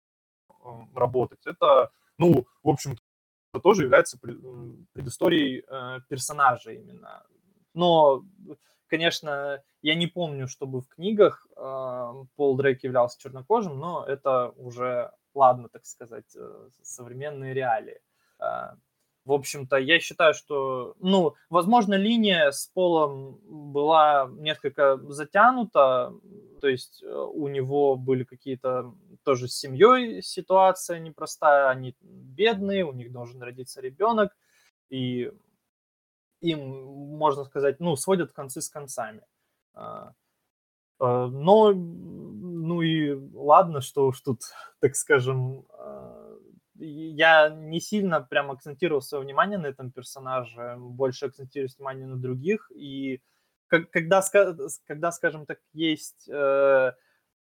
работать, 0.94 1.46
это, 1.46 1.90
ну, 2.18 2.46
в 2.62 2.68
общем-то, 2.68 3.60
тоже 3.60 3.84
является 3.84 4.18
предысторией 4.92 5.64
э, 5.66 6.00
персонажа 6.08 6.72
именно. 6.72 7.24
Но, 7.72 8.24
конечно, 8.88 9.62
я 9.82 9.94
не 9.94 10.06
помню, 10.06 10.48
чтобы 10.48 10.80
в 10.80 10.88
книгах 10.88 11.46
э, 11.56 12.24
Пол 12.36 12.56
Дрейк 12.56 12.82
являлся 12.84 13.20
чернокожим, 13.20 13.78
но 13.78 14.04
это 14.04 14.50
уже, 14.56 15.12
ладно, 15.34 15.68
так 15.68 15.86
сказать, 15.86 16.36
современные 16.82 17.54
реалии. 17.54 18.00
В 19.26 19.32
общем-то, 19.32 19.76
я 19.76 19.98
считаю, 19.98 20.34
что, 20.34 20.94
ну, 21.00 21.34
возможно, 21.50 21.94
линия 21.94 22.52
с 22.52 22.70
Полом 22.72 23.40
была 23.44 24.30
несколько 24.30 24.98
затянута, 25.08 26.14
то 26.60 26.68
есть 26.68 27.02
э, 27.02 27.12
у 27.12 27.48
него 27.48 27.96
были 27.96 28.22
какие-то 28.22 28.94
тоже 29.24 29.48
с 29.48 29.58
семьей 29.58 30.22
ситуация 30.22 31.00
непростая, 31.00 31.68
они 31.70 31.96
бедные, 32.00 32.84
у 32.84 32.92
них 32.92 33.10
должен 33.10 33.42
родиться 33.42 33.80
ребенок, 33.80 34.30
и 34.90 35.32
им, 36.40 36.84
можно 37.16 37.44
сказать, 37.44 37.80
ну, 37.80 37.96
сводят 37.96 38.30
концы 38.32 38.60
с 38.60 38.68
концами. 38.68 39.22
А, 39.74 40.12
э, 41.00 41.04
но, 41.04 41.72
ну 41.72 42.80
и 42.80 43.12
ладно, 43.34 43.80
что 43.80 44.06
уж 44.06 44.20
тут, 44.20 44.42
так 44.80 44.94
скажем, 44.94 45.66
а, 45.70 45.95
я 46.78 47.48
не 47.50 47.80
сильно 47.80 48.20
прям 48.20 48.50
акцентировал 48.50 49.02
свое 49.02 49.24
внимание 49.24 49.58
на 49.58 49.66
этом 49.66 49.90
персонаже, 49.90 50.76
больше 50.78 51.26
акцентирую 51.26 51.68
внимание 51.76 52.06
на 52.06 52.16
других. 52.16 52.70
И 52.74 53.20
когда, 53.68 54.22
когда 54.86 55.12
скажем 55.12 55.46
так, 55.46 55.58
есть 55.72 56.28
э, 56.28 56.92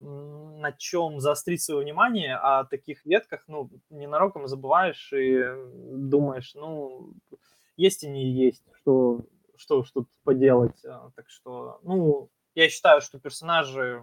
на 0.02 0.72
чем 0.72 1.20
заострить 1.20 1.62
свое 1.62 1.82
внимание, 1.82 2.36
о 2.36 2.64
таких 2.64 3.04
ветках, 3.04 3.44
ну, 3.46 3.70
ненароком 3.90 4.48
забываешь 4.48 5.12
и 5.12 5.44
думаешь, 5.92 6.54
ну, 6.54 7.14
есть 7.76 8.02
и 8.02 8.08
не 8.08 8.30
есть, 8.32 8.64
что, 8.80 9.20
что, 9.56 9.84
что 9.84 10.06
поделать. 10.24 10.84
А, 10.84 11.10
так 11.14 11.28
что, 11.28 11.80
ну, 11.82 12.30
я 12.54 12.68
считаю, 12.68 13.00
что 13.00 13.20
персонажи 13.20 14.02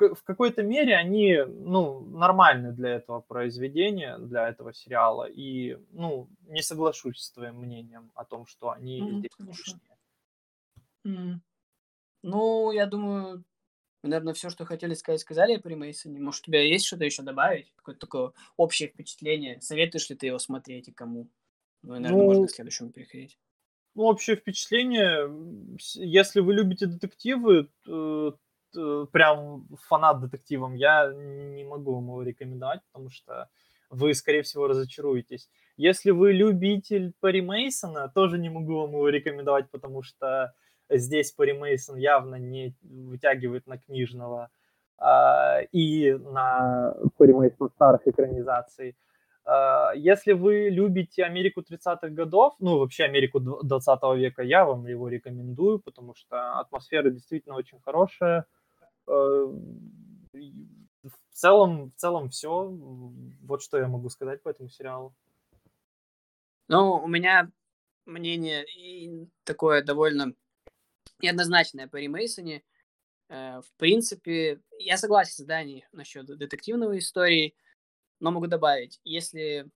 в, 0.00 0.22
какой-то 0.22 0.62
мере 0.62 0.96
они, 0.96 1.38
ну, 1.46 2.00
нормальны 2.00 2.72
для 2.72 2.90
этого 2.96 3.20
произведения, 3.20 4.18
для 4.18 4.48
этого 4.48 4.72
сериала. 4.72 5.24
И, 5.24 5.76
ну, 5.92 6.28
не 6.48 6.62
соглашусь 6.62 7.20
с 7.20 7.32
твоим 7.32 7.56
мнением 7.56 8.10
о 8.14 8.24
том, 8.24 8.46
что 8.46 8.70
они 8.70 9.00
mm, 9.00 9.18
здесь 9.18 9.38
лишние. 9.38 9.96
Mm. 11.06 11.34
Ну, 12.22 12.72
я 12.72 12.86
думаю, 12.86 13.44
мы, 14.02 14.08
наверное, 14.08 14.34
все, 14.34 14.48
что 14.50 14.64
хотели 14.64 14.94
сказать, 14.94 15.20
сказали 15.20 15.56
при 15.58 15.74
Мейсоне. 15.74 16.20
Может, 16.20 16.42
у 16.42 16.46
тебя 16.46 16.62
есть 16.62 16.86
что-то 16.86 17.04
еще 17.04 17.22
добавить? 17.22 17.72
Какое-то 17.76 18.00
такое 18.00 18.32
общее 18.56 18.88
впечатление? 18.88 19.60
Советуешь 19.60 20.08
ли 20.08 20.16
ты 20.16 20.26
его 20.26 20.38
смотреть 20.38 20.88
и 20.88 20.92
кому? 20.92 21.28
Ну, 21.82 21.94
наверное, 21.94 22.18
ну, 22.18 22.24
можно 22.24 22.46
к 22.46 22.50
следующему 22.50 22.90
переходить. 22.90 23.38
Ну, 23.94 24.04
общее 24.04 24.36
впечатление, 24.36 25.28
если 25.94 26.40
вы 26.40 26.54
любите 26.54 26.86
детективы, 26.86 27.68
Э, 28.76 29.06
прям 29.10 29.66
фанат 29.88 30.20
детективом, 30.20 30.74
я 30.74 31.12
не 31.12 31.64
могу 31.64 31.96
ему 31.96 32.12
его 32.12 32.22
рекомендовать, 32.22 32.80
потому 32.92 33.10
что 33.10 33.48
вы, 33.90 34.14
скорее 34.14 34.42
всего, 34.42 34.68
разочаруетесь. 34.68 35.48
Если 35.76 36.10
вы 36.10 36.32
любитель 36.32 37.12
Перри 37.20 37.40
Мейсона, 37.40 38.08
тоже 38.14 38.38
не 38.38 38.48
могу 38.48 38.80
вам 38.80 38.90
его 38.90 39.08
рекомендовать, 39.08 39.68
потому 39.70 40.02
что 40.02 40.54
здесь 40.88 41.32
Перри 41.32 41.54
Мейсон 41.54 41.96
явно 41.96 42.36
не 42.36 42.74
вытягивает 42.82 43.66
на 43.66 43.78
книжного 43.78 44.50
а, 44.98 45.60
и 45.72 46.12
на 46.12 46.94
Перри 47.18 47.32
Мейсон 47.32 47.70
старых 47.70 48.06
экранизаций. 48.06 48.96
Э, 49.44 49.90
если 49.96 50.32
вы 50.32 50.68
любите 50.70 51.24
Америку 51.24 51.62
30-х 51.62 52.08
годов, 52.10 52.54
ну, 52.60 52.78
вообще 52.78 53.04
Америку 53.04 53.40
20 53.40 54.00
века, 54.16 54.42
я 54.42 54.64
вам 54.64 54.86
его 54.86 55.08
рекомендую, 55.08 55.80
потому 55.80 56.14
что 56.14 56.60
атмосфера 56.60 57.10
действительно 57.10 57.56
очень 57.56 57.80
хорошая. 57.80 58.40
Э, 58.40 58.59
в 60.32 61.12
целом, 61.32 61.90
в 61.90 61.94
целом 61.94 62.30
все. 62.30 62.68
Вот 63.42 63.62
что 63.62 63.78
я 63.78 63.88
могу 63.88 64.08
сказать 64.10 64.42
по 64.42 64.50
этому 64.50 64.68
сериалу. 64.68 65.14
Ну, 66.68 67.02
у 67.02 67.08
меня 67.08 67.50
мнение 68.06 68.64
такое 69.44 69.82
довольно 69.82 70.34
неоднозначное 71.20 71.88
по 71.88 71.96
Ремейсоне. 71.96 72.62
Э, 73.28 73.60
в 73.60 73.72
принципе, 73.76 74.60
я 74.78 74.96
согласен 74.96 75.44
с 75.44 75.46
Даней 75.46 75.86
насчет 75.92 76.26
детективной 76.26 76.98
истории, 76.98 77.54
но 78.20 78.30
могу 78.30 78.46
добавить, 78.46 79.00
если 79.04 79.68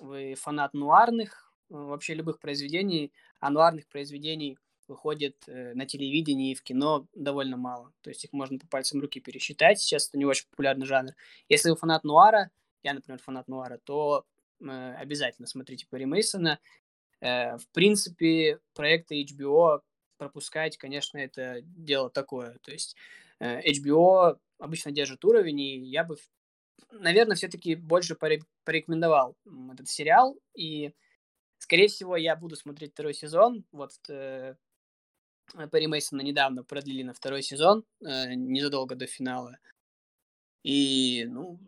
вы 0.00 0.34
фанат 0.34 0.74
нуарных, 0.74 1.54
э, 1.70 1.74
вообще 1.74 2.14
любых 2.14 2.40
произведений, 2.40 3.12
а 3.40 3.50
нуарных 3.50 3.86
произведений 3.88 4.58
выходит 4.88 5.36
э, 5.46 5.74
на 5.74 5.86
телевидении 5.86 6.52
и 6.52 6.54
в 6.54 6.62
кино 6.62 7.06
довольно 7.14 7.56
мало. 7.56 7.92
То 8.02 8.10
есть 8.10 8.24
их 8.24 8.32
можно 8.32 8.58
по 8.58 8.66
пальцам 8.66 9.00
руки 9.00 9.20
пересчитать. 9.20 9.80
Сейчас 9.80 10.08
это 10.08 10.18
не 10.18 10.24
очень 10.24 10.46
популярный 10.50 10.86
жанр. 10.86 11.12
Если 11.48 11.70
вы 11.70 11.76
фанат 11.76 12.04
нуара, 12.04 12.50
я, 12.82 12.94
например, 12.94 13.20
фанат 13.20 13.48
нуара, 13.48 13.78
то 13.84 14.24
э, 14.60 14.94
обязательно 14.94 15.46
смотрите 15.46 15.86
Перри 15.90 16.06
Мейсона. 16.06 16.58
Э, 17.20 17.56
в 17.56 17.68
принципе, 17.72 18.60
проекты 18.74 19.22
HBO 19.24 19.80
пропускать, 20.18 20.76
конечно, 20.76 21.18
это 21.18 21.60
дело 21.62 22.10
такое. 22.10 22.58
То 22.62 22.72
есть 22.72 22.96
э, 23.40 23.60
HBO 23.70 24.38
обычно 24.58 24.92
держит 24.92 25.24
уровень, 25.24 25.60
и 25.60 25.78
я 25.78 26.04
бы 26.04 26.16
наверное, 27.00 27.36
все-таки 27.36 27.74
больше 27.74 28.16
порекомендовал 28.64 29.36
этот 29.72 29.88
сериал. 29.88 30.38
И, 30.54 30.92
скорее 31.58 31.88
всего, 31.88 32.16
я 32.16 32.36
буду 32.36 32.56
смотреть 32.56 32.92
второй 32.92 33.14
сезон. 33.14 33.64
Вот 33.72 33.92
э, 34.08 34.54
Перри 35.70 35.86
Мейсона 35.86 36.22
недавно 36.22 36.64
продлили 36.64 37.02
на 37.02 37.14
второй 37.14 37.42
сезон, 37.42 37.84
э, 38.00 38.34
незадолго 38.34 38.94
до 38.94 39.06
финала. 39.06 39.58
И, 40.62 41.26
ну, 41.28 41.60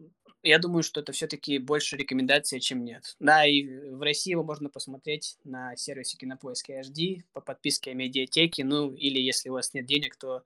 я 0.43 0.59
думаю, 0.59 0.83
что 0.83 1.01
это 1.01 1.13
все-таки 1.13 1.59
больше 1.59 1.97
рекомендация, 1.97 2.61
чем 2.61 2.85
нет. 2.85 3.17
Да, 3.19 3.45
и 3.45 3.91
в 3.91 4.01
России 4.01 4.31
его 4.31 4.43
можно 4.43 4.71
посмотреть 4.71 5.37
на 5.45 5.77
сервисе 5.77 6.17
Кинопоиска 6.17 6.81
HD 6.81 7.23
по 7.33 7.41
подписке 7.41 7.95
медиатеки. 7.95 8.63
Ну, 8.63 8.93
или 8.95 9.21
если 9.21 9.51
у 9.51 9.55
вас 9.55 9.75
нет 9.75 9.87
денег, 9.87 10.17
то 10.17 10.45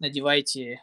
надевайте 0.00 0.82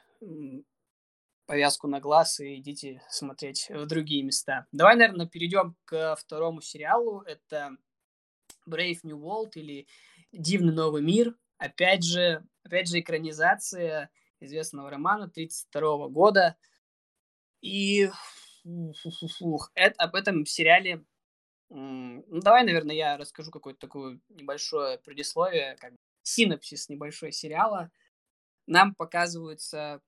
повязку 1.48 1.88
на 1.88 2.00
глаз 2.00 2.40
и 2.40 2.58
идите 2.58 3.02
смотреть 3.10 3.68
в 3.70 3.86
другие 3.86 4.24
места. 4.24 4.68
Давай, 4.72 4.96
наверное, 4.96 5.26
перейдем 5.26 5.76
к 5.86 6.16
второму 6.16 6.62
сериалу. 6.62 7.22
Это 7.22 7.76
Brave 8.70 9.00
New 9.04 9.18
World 9.18 9.52
или 9.56 9.88
Дивный 10.32 10.74
новый 10.74 11.02
мир. 11.02 11.36
Опять 11.62 12.04
же, 12.04 12.44
опять 12.64 12.88
же 12.88 13.00
экранизация 13.00 14.10
известного 14.40 14.90
романа 14.90 15.30
32 15.30 16.08
года. 16.10 16.58
И 17.62 18.10
фух, 19.38 19.72
это, 19.76 20.04
об 20.04 20.16
этом 20.16 20.46
сериале 20.46 21.06
ну, 21.70 22.42
давай, 22.42 22.66
наверное, 22.66 22.96
я 22.96 23.18
расскажу 23.18 23.50
какое-то 23.50 23.80
такое 23.80 24.20
небольшое 24.28 24.98
предисловие, 24.98 25.78
как 25.80 25.94
синопсис 26.22 26.90
небольшой 26.90 27.32
сериала. 27.32 27.90
Нам 28.68 28.94
показываются 28.94 30.02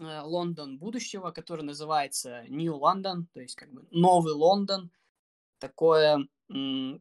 Э, 0.00 0.20
Лондон 0.22 0.78
будущего, 0.78 1.30
который 1.30 1.62
называется 1.62 2.44
New 2.48 2.74
London, 2.74 3.26
то 3.32 3.40
есть 3.40 3.56
как 3.56 3.70
бы 3.72 3.86
новый 3.90 4.32
Лондон. 4.32 4.90
Такое, 5.58 6.26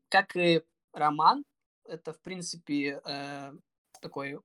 как 0.10 0.36
и 0.36 0.62
роман, 0.94 1.44
это, 1.86 2.14
в 2.14 2.22
принципе, 2.22 3.02
э, 3.06 3.54
такой 4.02 4.40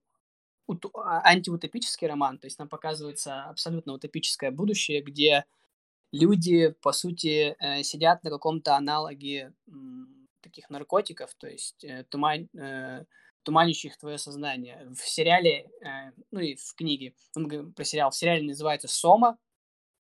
а, 0.93 1.21
антиутопический 1.23 2.07
роман, 2.07 2.39
то 2.39 2.47
есть 2.47 2.59
нам 2.59 2.69
показывается 2.69 3.43
абсолютно 3.45 3.93
утопическое 3.93 4.51
будущее, 4.51 5.01
где 5.01 5.45
люди, 6.11 6.69
по 6.81 6.91
сути, 6.91 7.55
э, 7.59 7.83
сидят 7.83 8.23
на 8.23 8.29
каком-то 8.29 8.75
аналоге 8.75 9.53
таких 10.41 10.69
наркотиков, 10.69 11.33
то 11.35 11.47
есть 11.47 11.85
туман, 12.09 12.47
туманящих 13.47 13.97
твое 13.97 14.17
сознание. 14.17 14.85
В 14.89 15.07
сериале, 15.07 15.69
э, 15.79 16.11
ну 16.31 16.41
и 16.41 16.55
в 16.55 16.75
книге, 16.75 17.13
мы 17.33 17.47
говорим 17.47 17.71
про 17.71 17.85
сериал, 17.85 18.11
в 18.11 18.15
сериале 18.17 18.43
называется 18.43 18.89
«Сома». 18.89 19.37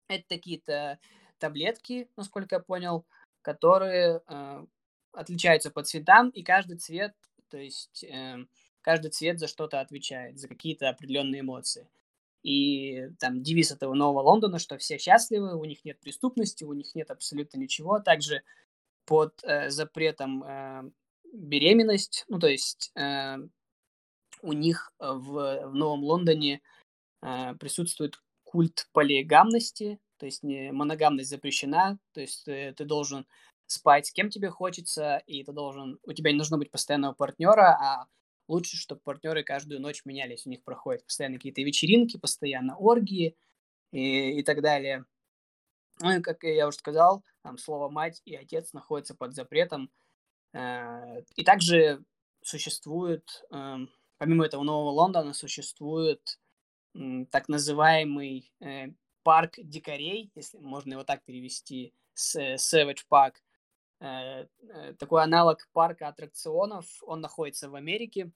Это 0.08 0.36
какие-то 0.36 1.00
таблетки, 1.38 2.10
насколько 2.16 2.56
я 2.56 2.60
понял, 2.62 3.06
которые 3.42 4.22
э, 4.26 4.66
отличаются 5.16 5.72
по 5.72 5.84
цветам, 5.84 6.30
и 6.30 6.44
каждый 6.44 6.78
цвет, 6.78 7.14
то 7.50 7.58
есть 7.58 8.04
э, 8.04 8.46
каждый 8.82 9.12
цвет 9.12 9.40
за 9.40 9.48
что-то 9.48 9.80
отвечает, 9.80 10.38
за 10.38 10.48
какие-то 10.48 10.90
определенные 10.90 11.42
эмоции. 11.42 11.90
И 12.44 13.10
там 13.20 13.42
девиз 13.42 13.72
этого 13.72 13.96
нового 13.96 14.22
Лондона, 14.22 14.60
что 14.60 14.78
все 14.78 15.00
счастливы, 15.00 15.56
у 15.56 15.66
них 15.66 15.84
нет 15.84 16.00
преступности, 16.00 16.64
у 16.64 16.74
них 16.74 16.94
нет 16.94 17.10
абсолютно 17.10 17.58
ничего. 17.58 18.00
Также 18.00 18.44
под 19.06 19.44
э, 19.44 19.70
запретом 19.70 20.44
э, 20.44 20.92
беременность, 21.34 22.26
ну 22.28 22.40
то 22.40 22.48
есть 22.48 22.92
э, 22.96 23.38
у 24.42 24.54
них 24.54 24.94
в, 25.00 25.68
в 25.68 25.74
Новом 25.74 26.04
Лондоне 26.04 26.62
э, 27.22 27.56
присутствует 27.56 28.22
культ 28.44 28.88
полигамности, 28.94 30.00
то 30.18 30.26
есть 30.26 30.44
не, 30.44 30.72
моногамность 30.72 31.30
запрещена, 31.30 31.98
то 32.14 32.22
есть 32.22 32.46
ты, 32.46 32.74
ты 32.74 32.86
должен 32.86 33.26
спать 33.68 34.08
с 34.08 34.12
кем 34.12 34.30
тебе 34.30 34.50
хочется, 34.50 35.18
и 35.26 35.44
ты 35.44 35.52
должен, 35.52 36.00
у 36.04 36.14
тебя 36.14 36.32
не 36.32 36.38
должно 36.38 36.58
быть 36.58 36.72
постоянного 36.72 37.14
партнера, 37.14 37.78
а 37.82 38.08
лучше, 38.48 38.78
чтобы 38.78 39.02
партнеры 39.02 39.44
каждую 39.44 39.82
ночь 39.82 40.04
менялись, 40.06 40.46
у 40.46 40.50
них 40.50 40.64
проходят 40.64 41.06
постоянно 41.06 41.38
какие-то 41.38 41.62
вечеринки, 41.62 42.18
постоянно 42.18 42.76
оргии 42.78 43.36
и, 43.92 44.40
и 44.40 44.44
так 44.44 44.62
далее. 44.62 45.06
Ну 46.02 46.18
и, 46.18 46.22
как 46.22 46.44
я 46.44 46.68
уже 46.68 46.78
сказал, 46.78 47.24
там 47.42 47.58
слово 47.58 47.90
«мать» 47.90 48.22
и 48.26 48.36
«отец» 48.36 48.74
находятся 48.74 49.16
под 49.16 49.34
запретом, 49.34 49.90
Э, 50.56 51.22
и 51.36 51.44
также 51.44 52.02
существует, 52.42 53.44
эм, 53.52 53.90
помимо 54.18 54.46
этого 54.46 54.64
Нового 54.64 54.92
Лондона, 54.92 55.34
существует 55.34 56.40
так 57.30 57.50
называемый 57.50 58.54
э, 58.62 58.88
парк 59.24 59.56
дикарей, 59.58 60.32
если 60.34 60.60
можно 60.60 60.94
его 60.94 61.04
так 61.04 61.24
перевести, 61.26 61.94
Savage 62.16 63.04
Park. 63.12 63.34
Э, 64.00 64.46
такой 65.00 65.24
аналог 65.24 65.68
парка 65.74 66.08
аттракционов, 66.08 66.86
он 67.02 67.22
находится 67.22 67.70
в 67.70 67.76
Америке. 67.76 68.32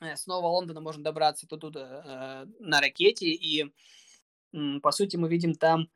С 0.00 0.26
Нового 0.26 0.48
Лондона 0.48 0.80
можно 0.80 1.02
добраться 1.02 1.46
туда 1.46 2.44
на 2.58 2.80
ракете, 2.82 3.28
и 3.28 3.72
по 4.82 4.90
сути 4.90 5.16
мы 5.16 5.30
видим 5.30 5.54
там 5.54 5.88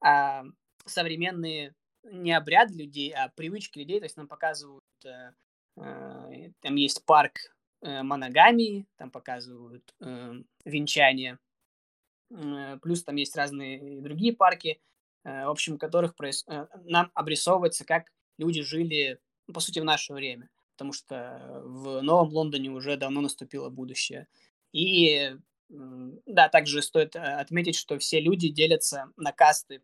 а, 0.00 0.44
современные 0.86 1.74
не 2.04 2.32
обряд 2.32 2.70
людей, 2.70 3.12
а 3.12 3.28
привычки 3.28 3.78
людей. 3.78 4.00
То 4.00 4.06
есть 4.06 4.16
нам 4.16 4.28
показывают, 4.28 4.84
э, 5.04 5.32
э, 5.76 6.50
там 6.60 6.74
есть 6.76 7.04
парк 7.04 7.38
э, 7.80 8.02
моногамии, 8.02 8.86
там 8.96 9.10
показывают 9.10 9.94
э, 10.00 10.34
венчание. 10.64 11.38
Э, 12.30 12.78
плюс 12.82 13.04
там 13.04 13.16
есть 13.16 13.36
разные 13.36 14.00
другие 14.00 14.34
парки, 14.34 14.80
э, 15.24 15.46
в 15.46 15.50
общем, 15.50 15.78
которых 15.78 16.14
э, 16.20 16.66
нам 16.84 17.10
обрисовывается, 17.14 17.84
как 17.84 18.10
люди 18.38 18.62
жили, 18.62 19.20
по 19.52 19.60
сути, 19.60 19.78
в 19.80 19.84
наше 19.84 20.12
время. 20.12 20.48
Потому 20.72 20.92
что 20.92 21.60
в 21.64 22.00
Новом 22.00 22.30
Лондоне 22.30 22.70
уже 22.70 22.96
давно 22.96 23.20
наступило 23.20 23.68
будущее. 23.68 24.26
И 24.72 25.36
да, 25.68 26.48
также 26.48 26.82
стоит 26.82 27.16
э, 27.16 27.20
отметить, 27.20 27.76
что 27.76 27.98
все 27.98 28.20
люди 28.20 28.48
делятся 28.48 29.10
на 29.16 29.32
касты. 29.32 29.82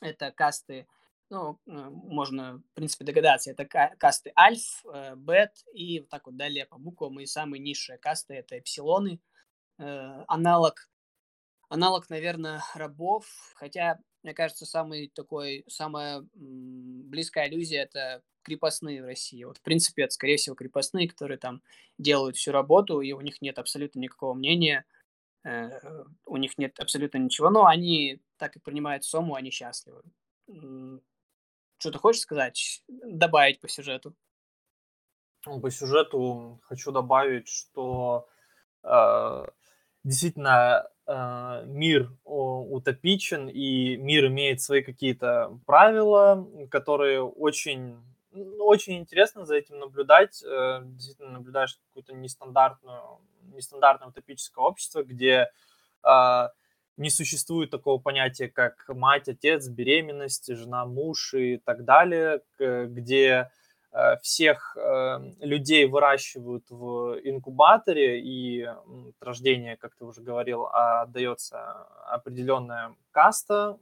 Это 0.00 0.30
касты 0.30 0.86
ну, 1.32 1.58
можно, 1.64 2.58
в 2.58 2.74
принципе, 2.74 3.06
догадаться, 3.06 3.50
это 3.50 3.64
касты 3.64 4.32
альф, 4.38 4.84
э, 4.92 5.14
бет 5.16 5.64
и 5.72 6.00
вот 6.00 6.10
так 6.10 6.26
вот 6.26 6.36
далее 6.36 6.66
по 6.66 6.76
буквам. 6.76 7.20
И 7.20 7.26
самые 7.26 7.58
низшие 7.58 7.96
касты 7.96 8.34
это 8.34 8.58
эпсилоны, 8.58 9.18
э, 9.78 10.24
аналог, 10.28 10.90
аналог, 11.70 12.10
наверное, 12.10 12.62
рабов, 12.74 13.24
хотя, 13.54 13.98
мне 14.22 14.34
кажется, 14.34 14.66
самый 14.66 15.10
такой, 15.14 15.64
самая 15.68 16.26
близкая 16.34 17.44
аллюзия 17.44 17.82
это 17.82 18.22
крепостные 18.42 19.02
в 19.02 19.06
России. 19.06 19.44
Вот, 19.44 19.58
в 19.58 19.62
принципе, 19.62 20.02
это, 20.04 20.14
скорее 20.14 20.36
всего, 20.36 20.56
крепостные, 20.56 21.08
которые 21.08 21.38
там 21.38 21.62
делают 21.98 22.36
всю 22.36 22.52
работу, 22.52 23.00
и 23.00 23.12
у 23.12 23.20
них 23.20 23.40
нет 23.40 23.58
абсолютно 23.58 24.00
никакого 24.00 24.34
мнения, 24.34 24.84
у 25.44 26.36
них 26.36 26.58
нет 26.58 26.78
абсолютно 26.78 27.18
ничего, 27.18 27.50
но 27.50 27.66
они, 27.66 28.20
так 28.36 28.52
как 28.52 28.62
принимают 28.62 29.04
сому, 29.04 29.34
они 29.34 29.50
счастливы. 29.50 30.02
Что 30.46 31.90
ты 31.90 31.98
хочешь 31.98 32.22
сказать, 32.22 32.82
добавить 32.88 33.60
по 33.60 33.68
сюжету? 33.68 34.14
Ну, 35.46 35.60
по 35.60 35.70
сюжету 35.70 36.60
хочу 36.62 36.92
добавить, 36.92 37.48
что 37.48 38.28
э, 38.84 39.46
действительно 40.04 40.88
э, 41.01 41.01
э, 41.01 41.01
мир 41.66 42.10
утопичен, 42.24 43.48
и 43.48 43.96
мир 43.96 44.26
имеет 44.26 44.60
свои 44.60 44.82
какие-то 44.82 45.58
правила, 45.66 46.48
которые 46.70 47.22
очень, 47.22 47.96
очень 48.58 48.98
интересно 48.98 49.44
за 49.44 49.56
этим 49.56 49.78
наблюдать. 49.78 50.42
Э, 50.42 50.80
действительно 50.84 51.32
наблюдаешь 51.32 51.78
какую-то 51.88 52.14
нестандартную, 52.14 53.20
нестандартное 53.54 54.08
утопическое 54.08 54.64
общество, 54.64 55.02
где 55.02 55.50
э, 56.04 56.48
не 56.96 57.10
существует 57.10 57.70
такого 57.70 58.00
понятия, 58.00 58.48
как 58.48 58.84
мать, 58.88 59.28
отец, 59.28 59.68
беременность, 59.68 60.54
жена, 60.54 60.86
муж 60.86 61.34
и 61.34 61.58
так 61.58 61.84
далее, 61.84 62.42
где 62.58 63.50
всех 64.22 64.76
эм, 64.76 65.36
людей 65.40 65.84
выращивают 65.86 66.64
в 66.70 67.18
инкубаторе, 67.24 68.20
и 68.20 68.62
от 68.62 69.20
рождения, 69.20 69.76
как 69.76 69.94
ты 69.96 70.04
уже 70.04 70.22
говорил, 70.22 70.66
отдается 70.66 71.86
определенная 72.06 72.94
каста. 73.10 73.78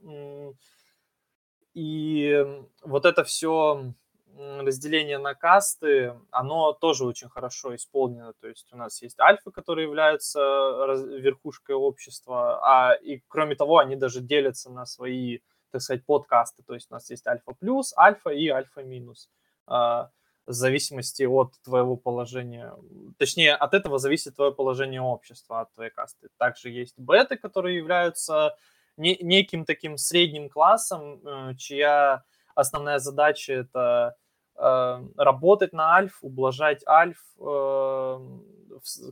И 1.73 2.45
вот 2.83 3.05
это 3.05 3.23
все 3.23 3.93
разделение 4.37 5.17
на 5.17 5.33
касты, 5.33 6.15
оно 6.31 6.73
тоже 6.73 7.05
очень 7.05 7.29
хорошо 7.29 7.75
исполнено. 7.75 8.33
То 8.33 8.47
есть 8.47 8.67
у 8.73 8.77
нас 8.77 9.01
есть 9.01 9.19
альфы, 9.19 9.51
которые 9.51 9.87
являются 9.87 10.39
верхушкой 10.39 11.75
общества, 11.75 12.59
а 12.63 12.93
и 12.95 13.21
кроме 13.27 13.55
того, 13.55 13.77
они 13.77 13.95
даже 13.95 14.21
делятся 14.21 14.69
на 14.71 14.85
свои, 14.85 15.39
так 15.71 15.81
сказать, 15.81 16.05
подкасты. 16.05 16.63
То 16.63 16.73
есть 16.73 16.91
у 16.91 16.93
нас 16.93 17.09
есть 17.09 17.27
альфа 17.27 17.53
плюс, 17.53 17.93
альфа 17.97 18.29
и 18.29 18.49
альфа 18.49 18.83
минус. 18.83 19.29
А, 19.71 20.09
в 20.45 20.51
зависимости 20.51 21.23
от 21.23 21.53
твоего 21.63 21.95
положения. 21.95 22.73
Точнее, 23.17 23.55
от 23.55 23.73
этого 23.73 23.99
зависит 23.99 24.35
твое 24.35 24.51
положение 24.51 25.01
общества, 25.01 25.61
от 25.61 25.73
твоей 25.73 25.91
касты. 25.91 26.27
Также 26.37 26.69
есть 26.69 26.97
беты, 26.97 27.37
которые 27.37 27.77
являются 27.77 28.57
не, 28.97 29.17
неким 29.21 29.63
таким 29.63 29.97
средним 29.97 30.49
классом, 30.49 31.21
э, 31.25 31.55
чья 31.55 32.23
основная 32.53 32.99
задача 32.99 33.53
это 33.53 34.17
э, 34.57 35.03
работать 35.15 35.71
на 35.71 35.95
альф, 35.95 36.17
ублажать 36.21 36.85
альф, 36.85 37.23
э, 37.39 38.19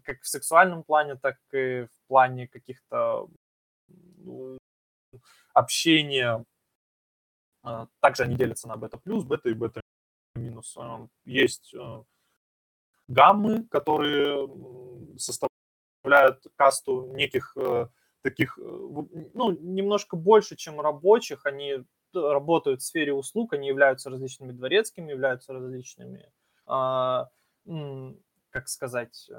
как 0.03 0.21
в 0.21 0.27
сексуальном 0.27 0.83
плане, 0.83 1.15
так 1.15 1.37
и 1.53 1.85
в 1.85 2.07
плане 2.07 2.47
каких-то 2.49 3.29
ну, 3.87 4.57
общения. 5.53 6.43
Э, 7.63 7.85
также 8.01 8.23
они 8.23 8.35
делятся 8.35 8.67
на 8.67 8.75
бета 8.75 8.97
плюс, 8.97 9.23
бета 9.23 9.49
и 9.49 9.53
бета 9.53 9.81
минус. 10.59 11.09
Есть 11.25 11.73
э, 11.73 12.03
гаммы, 13.07 13.63
которые 13.65 14.49
составляют 15.17 16.45
касту 16.55 17.13
неких 17.15 17.53
э, 17.57 17.87
таких, 18.21 18.57
э, 18.57 18.61
ну, 18.61 19.51
немножко 19.51 20.15
больше, 20.15 20.55
чем 20.55 20.79
рабочих. 20.79 21.45
Они 21.45 21.83
работают 22.13 22.81
в 22.81 22.85
сфере 22.85 23.13
услуг, 23.13 23.53
они 23.53 23.67
являются 23.67 24.09
различными 24.09 24.51
дворецкими, 24.51 25.11
являются 25.11 25.53
различными, 25.53 26.31
а, 26.65 27.29
как 28.49 28.67
сказать, 28.67 29.29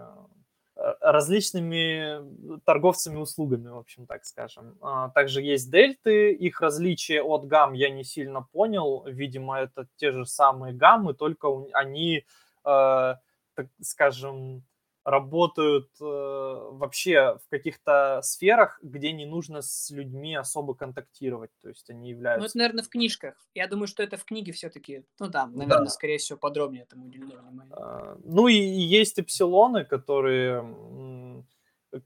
различными 1.00 2.58
торговцами 2.64 3.18
услугами, 3.18 3.68
в 3.68 3.78
общем, 3.78 4.06
так 4.06 4.24
скажем. 4.24 4.78
А, 4.80 5.10
также 5.10 5.42
есть 5.42 5.70
дельты, 5.70 6.32
их 6.32 6.60
различие 6.60 7.22
от 7.22 7.46
гамм 7.46 7.74
я 7.74 7.90
не 7.90 8.04
сильно 8.04 8.42
понял, 8.42 9.04
видимо, 9.06 9.58
это 9.58 9.86
те 9.96 10.12
же 10.12 10.24
самые 10.24 10.72
гаммы, 10.72 11.14
только 11.14 11.48
они, 11.72 12.18
э, 12.18 12.22
так 12.64 13.66
скажем, 13.82 14.62
работают 15.04 15.88
э, 16.00 16.04
вообще 16.04 17.38
в 17.44 17.48
каких-то 17.48 18.20
сферах, 18.22 18.78
где 18.82 19.12
не 19.12 19.26
нужно 19.26 19.62
с 19.62 19.90
людьми 19.90 20.34
особо 20.34 20.74
контактировать, 20.74 21.50
то 21.62 21.68
есть 21.68 21.88
они 21.90 22.10
являются... 22.10 22.42
Ну, 22.42 22.46
это, 22.46 22.58
наверное, 22.58 22.84
в 22.84 22.88
книжках. 22.88 23.34
Я 23.54 23.66
думаю, 23.66 23.86
что 23.86 24.02
это 24.02 24.16
в 24.16 24.24
книге 24.24 24.52
все-ки, 24.52 25.06
ну 25.18 25.28
да, 25.28 25.46
наверное, 25.46 25.84
да. 25.84 25.90
скорее 25.90 26.18
всего, 26.18 26.38
подробнее 26.38 26.82
этому 26.82 27.06
уделено 27.06 27.36
внимание. 27.40 27.74
А, 27.76 28.18
ну 28.24 28.48
и, 28.48 28.54
и 28.54 28.80
есть 28.80 29.18
эпсилоны, 29.18 29.84
которые 29.84 30.62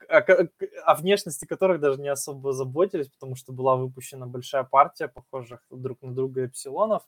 о, 0.08 0.48
о 0.84 0.94
внешности 0.94 1.44
которых 1.44 1.80
даже 1.80 2.00
не 2.00 2.08
особо 2.08 2.52
заботились, 2.52 3.08
потому 3.08 3.36
что 3.36 3.52
была 3.52 3.76
выпущена 3.76 4.26
большая 4.26 4.64
партия 4.64 5.08
похожих 5.08 5.60
друг 5.70 6.00
на 6.02 6.14
друга 6.14 6.44
эпсилонов. 6.44 7.02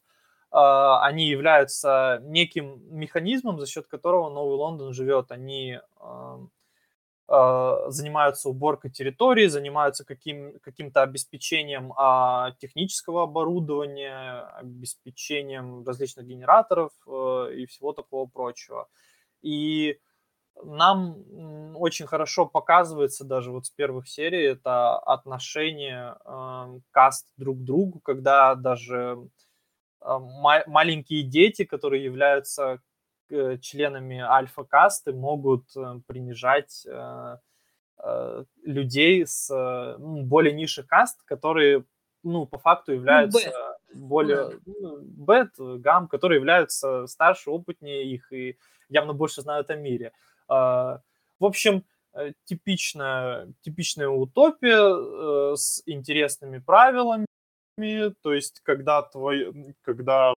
А, 0.50 1.04
они 1.04 1.26
являются 1.26 2.20
неким 2.22 2.80
механизмом, 2.90 3.60
за 3.60 3.66
счет 3.66 3.86
которого 3.86 4.30
Новый 4.30 4.56
Лондон 4.56 4.92
живет. 4.92 5.30
Они 5.30 5.78
а, 7.28 7.90
занимаются 7.90 8.48
уборкой 8.48 8.92
территории, 8.92 9.48
занимаются 9.48 10.04
каким, 10.04 10.58
каким-то 10.60 11.02
обеспечением 11.02 11.92
а, 11.96 12.52
технического 12.60 13.24
оборудования, 13.24 14.42
обеспечением 14.58 15.84
различных 15.84 16.26
генераторов 16.26 16.92
э, 17.06 17.54
и 17.56 17.66
всего 17.66 17.92
такого 17.92 18.26
прочего. 18.26 18.88
И 19.42 19.98
нам 20.62 21.74
очень 21.74 22.06
хорошо 22.06 22.46
показывается 22.46 23.24
даже 23.24 23.50
вот 23.50 23.66
с 23.66 23.70
первых 23.70 24.08
серий 24.08 24.44
это 24.44 24.96
отношение 24.96 26.14
э, 26.24 26.80
каст 26.92 27.26
друг 27.36 27.58
к 27.58 27.64
другу, 27.64 27.98
когда 27.98 28.54
даже 28.54 29.18
а, 29.18 29.26
маленькие 30.06 31.22
дети, 31.22 31.64
которые 31.64 32.04
являются 32.04 32.80
э, 33.30 33.58
членами 33.58 34.20
альфа-касты, 34.20 35.12
могут 35.12 35.64
э, 35.76 36.00
принижать 36.06 36.86
э, 36.86 37.36
людей 38.62 39.26
с 39.26 39.48
ну, 39.98 40.22
более 40.22 40.52
низших 40.52 40.86
каст, 40.86 41.22
которые, 41.24 41.84
ну, 42.22 42.46
по 42.46 42.58
факту 42.58 42.92
ну, 42.92 42.98
являются 42.98 43.78
ну, 43.94 44.06
более... 44.06 44.60
Ну, 44.66 44.98
бет, 45.00 45.54
гам, 45.58 46.06
которые 46.06 46.36
являются 46.36 47.06
старше, 47.06 47.50
опытнее 47.50 48.04
их 48.04 48.32
и 48.32 48.58
явно 48.90 49.14
больше 49.14 49.40
знают 49.40 49.70
о 49.70 49.76
мире. 49.76 50.12
В 50.46 51.00
общем, 51.40 51.84
типичная, 52.44 53.48
типичная 53.62 54.08
утопия 54.08 55.56
с 55.56 55.82
интересными 55.86 56.58
правилами, 56.58 57.25
то 58.22 58.32
есть 58.32 58.60
когда, 58.60 59.02
твой, 59.02 59.74
когда 59.82 60.32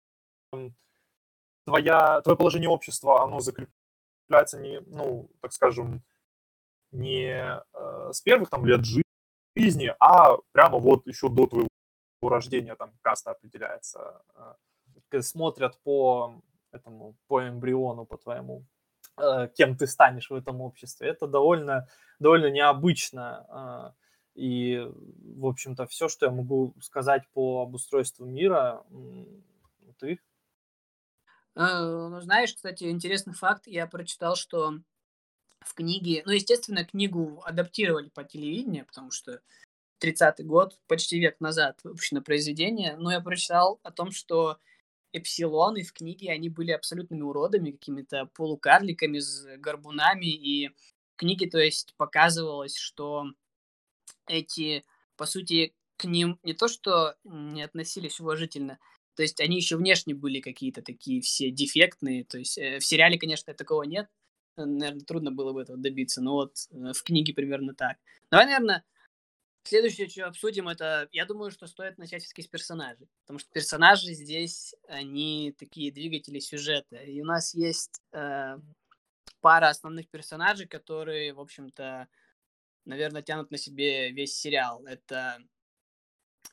твоя, 1.66 2.22
твое 2.22 2.38
положение 2.38 2.70
общества, 2.70 3.24
оно 3.24 3.40
закрепляется 3.40 4.60
не, 4.60 4.82
ну, 4.82 5.30
так 5.42 5.54
скажем, 5.54 6.04
не 6.92 7.62
э, 7.74 8.10
с 8.12 8.22
первых 8.22 8.50
там 8.50 8.66
лет 8.66 8.82
жизни, 8.84 9.94
а 10.00 10.38
прямо 10.52 10.80
вот 10.80 11.08
еще 11.08 11.30
до 11.30 11.48
твоего 11.48 11.70
рождения 12.22 12.76
там 12.76 12.92
каста 13.02 13.32
определяется. 13.32 14.22
Э, 15.12 15.22
смотрят 15.22 15.80
по 15.84 16.42
этому, 16.72 17.16
по 17.28 17.48
эмбриону, 17.48 18.06
по 18.06 18.18
твоему, 18.18 18.66
э, 19.18 19.48
кем 19.56 19.78
ты 19.78 19.88
станешь 19.88 20.30
в 20.30 20.36
этом 20.36 20.62
обществе. 20.62 21.08
Это 21.08 21.26
довольно, 21.28 21.88
довольно 22.20 22.50
необычно. 22.50 23.96
И, 24.40 24.80
в 25.36 25.46
общем-то, 25.46 25.86
все, 25.88 26.08
что 26.08 26.28
я 26.28 26.32
могу 26.32 26.74
сказать 26.82 27.28
по 27.34 27.62
обустройству 27.62 28.26
мира, 28.26 28.86
ты. 30.00 30.20
Э, 31.56 32.08
ну, 32.10 32.22
знаешь, 32.22 32.54
кстати, 32.54 32.86
интересный 32.86 33.34
факт. 33.34 33.68
Я 33.68 33.86
прочитал, 33.86 34.38
что 34.38 34.80
в 35.60 35.74
книге... 35.74 36.24
Ну, 36.26 36.32
естественно, 36.32 36.86
книгу 36.86 37.42
адаптировали 37.44 38.08
по 38.08 38.24
телевидению, 38.24 38.86
потому 38.86 39.12
что 39.12 39.42
30-й 40.02 40.46
год, 40.46 40.80
почти 40.88 41.20
век 41.20 41.42
назад 41.42 41.82
выпущено 41.84 42.22
произведение. 42.22 42.96
Но 42.96 43.12
я 43.12 43.20
прочитал 43.20 43.82
о 43.84 43.92
том, 43.92 44.12
что 44.12 44.58
эпсилоны 45.12 45.84
в 45.84 45.92
книге, 45.92 46.32
они 46.32 46.48
были 46.48 46.72
абсолютными 46.72 47.24
уродами, 47.24 47.72
какими-то 47.72 48.30
полукарликами 48.36 49.20
с 49.20 49.46
горбунами. 49.58 50.28
И 50.28 50.70
в 50.70 51.18
книге, 51.18 51.50
то 51.50 51.60
есть, 51.60 51.94
показывалось, 51.98 52.78
что 52.78 53.26
эти, 54.30 54.86
по 55.18 55.26
сути, 55.26 55.74
к 55.98 56.06
ним 56.06 56.40
не 56.44 56.54
то 56.54 56.70
что 56.70 57.16
не 57.26 57.62
относились 57.62 58.22
уважительно, 58.22 58.80
то 59.20 59.24
есть 59.24 59.42
они 59.42 59.58
еще 59.58 59.76
внешне 59.76 60.16
были 60.16 60.40
какие-то 60.40 60.82
такие 60.82 61.20
все 61.20 61.52
дефектные. 61.52 62.24
То 62.24 62.38
есть 62.38 62.58
э, 62.58 62.80
в 62.80 62.86
сериале, 62.86 63.20
конечно, 63.20 63.54
такого 63.54 63.84
нет. 63.84 64.08
Наверное, 64.56 65.02
трудно 65.02 65.30
было 65.30 65.52
бы 65.52 65.62
этого 65.62 65.78
добиться. 65.78 66.22
Но 66.22 66.36
вот 66.36 66.54
э, 66.72 66.94
в 66.94 67.04
книге 67.04 67.34
примерно 67.34 67.76
так. 67.76 67.98
Давай, 68.32 68.46
наверное, 68.46 68.86
следующее, 69.64 70.08
что 70.08 70.28
обсудим, 70.28 70.70
это, 70.70 71.10
я 71.12 71.26
думаю, 71.26 71.52
что 71.52 71.68
стоит 71.68 71.98
начать 71.98 72.24
все-таки 72.24 72.44
с 72.44 72.48
персонажей. 72.48 73.10
Потому 73.24 73.40
что 73.40 73.52
персонажи 73.52 74.14
здесь, 74.14 74.74
они 74.88 75.54
такие 75.60 75.92
двигатели 75.92 76.40
сюжета. 76.40 76.96
И 76.96 77.20
у 77.20 77.26
нас 77.26 77.54
есть 77.54 78.02
э, 78.14 78.58
пара 79.42 79.68
основных 79.68 80.08
персонажей, 80.08 80.66
которые, 80.66 81.34
в 81.34 81.42
общем-то, 81.42 82.08
наверное, 82.90 83.22
тянут 83.22 83.52
на 83.52 83.58
себе 83.58 84.12
весь 84.12 84.36
сериал. 84.36 84.84
Это 84.86 85.38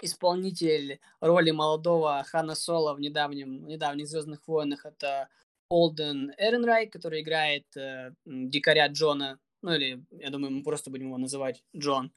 исполнитель 0.03 1.01
роли 1.21 1.51
молодого 1.51 2.23
Хана 2.25 2.55
Соло 2.55 2.95
в 2.95 3.01
недавнем, 3.01 3.67
недавних 3.67 4.07
«Звездных 4.07 4.47
войнах» 4.47 4.85
это 4.85 5.29
Олден 5.69 6.33
Эренрайк, 6.37 6.93
который 6.93 7.23
играет 7.23 7.65
э, 7.77 8.13
дикаря 8.25 8.87
Джона, 8.89 9.41
ну 9.63 9.73
или, 9.73 10.05
я 10.11 10.31
думаю, 10.31 10.53
мы 10.53 10.63
просто 10.63 10.91
будем 10.91 11.07
его 11.07 11.19
называть 11.19 11.65
Джон. 11.75 12.13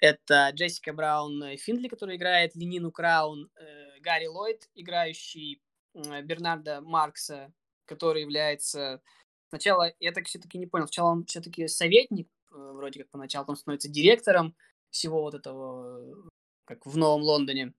Это 0.00 0.50
Джессика 0.52 0.92
Браун 0.92 1.56
Финдли, 1.56 1.88
которая 1.88 2.16
играет 2.16 2.54
Ленину 2.56 2.90
Краун, 2.90 3.48
э, 3.56 4.00
Гарри 4.00 4.26
Ллойд, 4.26 4.68
играющий 4.74 5.62
э, 5.94 6.22
Бернарда 6.22 6.80
Маркса, 6.82 7.52
который 7.86 8.22
является... 8.22 9.00
Сначала, 9.48 9.92
я 10.00 10.12
так 10.12 10.26
все-таки 10.26 10.58
не 10.58 10.66
понял, 10.66 10.86
сначала 10.86 11.10
он 11.10 11.24
все-таки 11.24 11.68
советник, 11.68 12.28
вроде 12.54 13.00
как 13.00 13.10
поначалу, 13.10 13.46
он 13.48 13.56
становится 13.56 13.88
директором 13.88 14.54
всего 14.90 15.22
вот 15.22 15.34
этого, 15.34 16.28
как 16.64 16.86
в 16.86 16.96
Новом 16.96 17.22
Лондоне. 17.22 17.74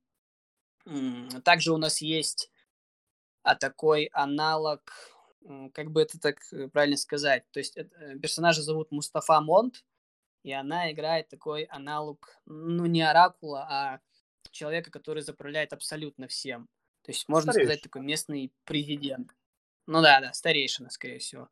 Также 1.44 1.74
у 1.74 1.78
нас 1.78 2.02
есть 2.02 2.52
а 3.44 3.56
такой 3.56 4.06
аналог, 4.06 4.92
как 5.74 5.92
бы 5.92 6.02
это 6.02 6.20
так 6.20 6.40
правильно 6.74 6.98
сказать, 6.98 7.44
то 7.52 7.60
есть 7.60 7.78
персонажа 8.22 8.64
зовут 8.64 8.92
Мустафа 8.92 9.40
Монт, 9.40 9.86
и 10.44 10.52
она 10.52 10.92
играет 10.92 11.30
такой 11.30 11.64
аналог, 11.64 12.40
ну, 12.46 12.86
не 12.86 13.02
оракула, 13.02 13.68
а 13.70 14.00
человека, 14.52 14.92
который 14.92 15.22
заправляет 15.22 15.74
абсолютно 15.74 16.28
всем. 16.28 16.68
То 17.02 17.12
есть, 17.12 17.28
можно 17.30 17.52
Старейшина. 17.52 17.74
сказать, 17.74 17.84
такой 17.84 18.02
местный 18.02 18.52
президент. 18.64 19.32
Ну 19.86 20.02
да, 20.02 20.22
да, 20.22 20.34
старейшина, 20.34 20.90
скорее 20.90 21.20
всего. 21.20 21.50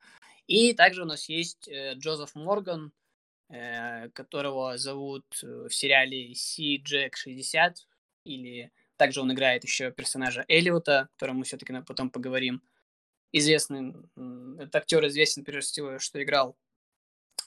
И 0.47 0.73
также 0.73 1.03
у 1.03 1.05
нас 1.05 1.29
есть 1.29 1.67
э, 1.67 1.93
Джозеф 1.93 2.33
Морган, 2.33 2.87
э, 2.87 3.02
которого 4.13 4.77
зовут 4.77 5.25
э, 5.43 5.67
в 5.67 5.73
сериале 5.73 6.33
Си 6.33 6.77
Джек 6.77 7.15
60, 7.15 7.77
или 8.25 8.71
также 8.97 9.21
он 9.21 9.31
играет 9.33 9.63
еще 9.63 9.91
персонажа 9.91 10.45
Эллиота, 10.47 11.01
о 11.01 11.07
котором 11.07 11.37
мы 11.37 11.43
все-таки 11.43 11.73
потом 11.85 12.09
поговорим. 12.09 12.61
Известный, 13.31 13.93
этот 14.59 14.75
актер 14.75 15.05
известен 15.07 15.43
прежде 15.43 15.71
всего, 15.71 15.99
что 15.99 16.21
играл 16.21 16.55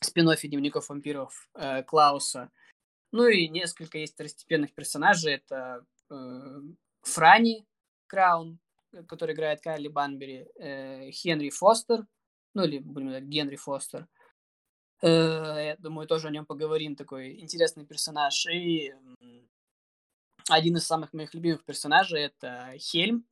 спин 0.01 0.27
дневников 0.27 0.89
вампиров 0.89 1.49
э, 1.55 1.83
Клауса. 1.85 2.51
Ну 3.13 3.27
и 3.27 3.49
несколько 3.49 3.99
есть 3.99 4.15
второстепенных 4.15 4.75
персонажей. 4.75 5.35
Это 5.35 5.85
э, 6.11 6.61
Франи 7.03 7.67
Краун, 8.07 8.59
который 9.09 9.35
играет 9.35 9.61
Кайли 9.61 9.89
Банбери, 9.89 10.47
э, 10.57 11.11
Хенри 11.11 11.51
Фостер, 11.51 12.07
ну 12.55 12.65
или, 12.65 12.79
будем 12.79 13.09
говорить, 13.09 13.29
Генри 13.29 13.57
Фостер. 13.57 14.07
Э, 15.03 15.09
я 15.09 15.77
думаю, 15.79 16.07
тоже 16.07 16.29
о 16.29 16.31
нем 16.31 16.47
поговорим. 16.47 16.97
Такой 16.97 17.39
интересный 17.41 17.85
персонаж. 17.85 18.47
И 18.47 18.95
один 20.49 20.77
из 20.77 20.87
самых 20.87 21.13
моих 21.13 21.35
любимых 21.35 21.65
персонажей 21.65 22.23
это 22.23 22.75
Хельм 22.79 23.27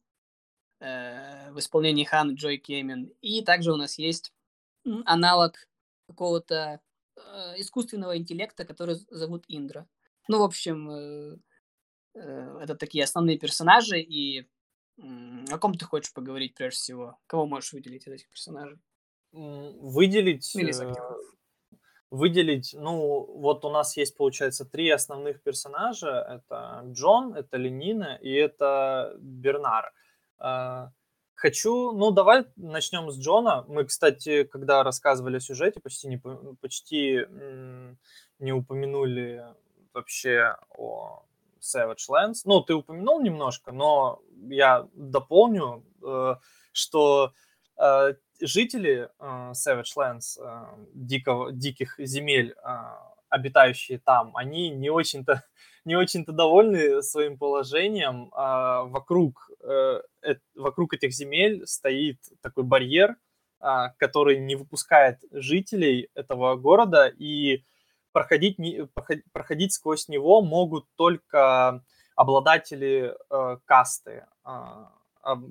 э, 0.81 1.53
в 1.53 1.59
исполнении 1.59 2.05
Хан 2.05 2.35
Джой 2.35 2.59
Кеймен. 2.59 3.13
И 3.21 3.43
также 3.43 3.73
у 3.73 3.77
нас 3.77 3.99
есть 3.99 4.33
аналог 5.07 5.69
какого-то 6.09 6.81
э, 7.17 7.21
искусственного 7.59 8.17
интеллекта, 8.19 8.65
который 8.65 8.97
зовут 9.11 9.45
Индра. 9.49 9.87
Ну, 10.29 10.39
в 10.39 10.43
общем, 10.43 11.41
это 12.15 12.75
такие 12.77 13.05
основные 13.05 13.39
персонажи, 13.39 14.01
и 14.01 14.49
о 14.97 15.59
ком 15.59 15.75
ты 15.75 15.85
хочешь 15.85 16.15
поговорить 16.15 16.55
прежде 16.55 16.79
всего? 16.79 17.19
Кого 17.27 17.45
можешь 17.45 17.75
выделить 17.75 18.07
из 18.07 18.13
этих 18.13 18.31
персонажей? 18.31 18.79
Выделить... 19.33 20.55
Или 20.57 20.73
выделить, 22.15 22.75
ну, 22.79 23.27
вот 23.39 23.65
у 23.65 23.71
нас 23.71 23.97
есть, 23.97 24.17
получается, 24.17 24.65
три 24.65 24.91
основных 24.91 25.43
персонажа. 25.43 26.09
Это 26.09 26.83
Джон, 26.93 27.35
это 27.35 27.57
Ленина 27.57 28.19
и 28.21 28.33
это 28.33 29.15
Бернар. 29.19 29.93
Э, 30.39 30.89
Хочу, 31.37 31.93
ну 31.93 32.11
давай 32.13 32.45
начнем 32.57 33.11
с 33.11 33.19
Джона. 33.19 33.65
Мы, 33.69 33.85
кстати, 33.85 34.45
когда 34.45 34.83
рассказывали 34.83 35.39
о 35.39 35.41
сюжете, 35.41 35.81
почти 35.81 36.09
не, 36.09 36.23
почти 36.61 37.27
не 38.39 38.53
упомянули 38.53 39.45
вообще 39.93 40.57
о 40.79 41.25
Savage 41.61 42.09
Lands. 42.09 42.43
Ну, 42.45 42.61
ты 42.61 42.75
упомянул 42.75 43.21
немножко, 43.21 43.73
но 43.73 44.23
я 44.49 44.89
дополню, 44.95 45.85
э, 46.03 46.37
что 46.73 47.33
э, 47.77 48.15
жители 48.41 49.09
э, 49.19 49.53
Savage 49.53 49.95
Lands, 49.97 50.39
дикого, 50.95 51.53
диких 51.53 51.97
земель, 51.99 52.55
обитающие 53.35 53.99
там, 53.99 54.37
они 54.37 54.71
не 54.71 54.91
очень-то 54.91 55.43
не 55.85 55.97
очень-то 55.97 56.33
довольны 56.33 57.03
своим 57.03 57.37
положением. 57.37 58.31
А 58.33 58.85
вокруг, 58.85 59.51
э, 59.61 60.01
э, 60.23 60.35
вокруг 60.55 60.95
этих 60.95 61.13
земель 61.13 61.67
стоит 61.67 62.19
такой 62.41 62.65
барьер, 62.65 63.17
а, 63.61 63.91
который 63.99 64.39
не 64.39 64.57
выпускает 64.57 65.19
жителей 65.31 66.09
этого 66.15 66.57
города, 66.57 67.07
и 67.07 67.65
проходить, 68.13 68.59
проходить 69.33 69.73
сквозь 69.73 70.09
него 70.09 70.43
могут 70.43 70.87
только 70.97 71.83
обладатели 72.17 73.15
э, 73.31 73.57
касты, 73.65 74.27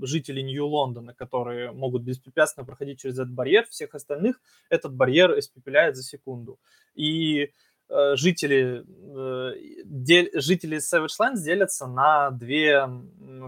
жители 0.01 0.41
Нью-Лондона, 0.41 1.13
которые 1.13 1.71
могут 1.71 2.03
беспрепятственно 2.03 2.65
проходить 2.65 2.99
через 2.99 3.15
этот 3.15 3.31
барьер. 3.31 3.65
Всех 3.69 3.95
остальных 3.95 4.41
этот 4.69 4.93
барьер 4.93 5.37
испепеляет 5.37 5.95
за 5.95 6.03
секунду. 6.03 6.59
И 6.95 7.51
Э, 7.89 8.15
жители, 8.15 8.83
э, 8.83 10.39
жители 10.39 10.77
Savage 10.77 11.13
Lands 11.19 11.43
делятся 11.43 11.85
на 11.85 12.31
две 12.31 12.87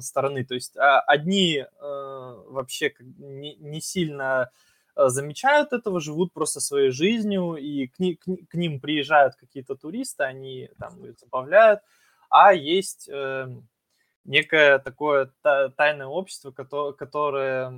стороны. 0.02 0.46
То 0.46 0.54
есть 0.54 0.78
а, 0.78 1.00
одни 1.00 1.60
э, 1.60 1.66
вообще 1.82 2.94
не, 3.00 3.82
сильно 3.82 4.52
замечают 4.96 5.74
этого, 5.74 6.00
живут 6.00 6.32
просто 6.32 6.60
своей 6.60 6.92
жизнью, 6.92 7.56
и 7.56 7.88
к, 7.88 8.00
ни, 8.00 8.14
к, 8.14 8.54
ним 8.54 8.80
приезжают 8.80 9.36
какие-то 9.36 9.76
туристы, 9.76 10.24
они 10.24 10.70
там 10.80 11.04
их 11.04 11.20
забавляют, 11.20 11.82
а 12.30 12.54
есть 12.54 13.10
некое 14.26 14.80
такое 14.80 15.32
тайное 15.42 16.08
общество, 16.08 16.52
которое, 16.52 17.74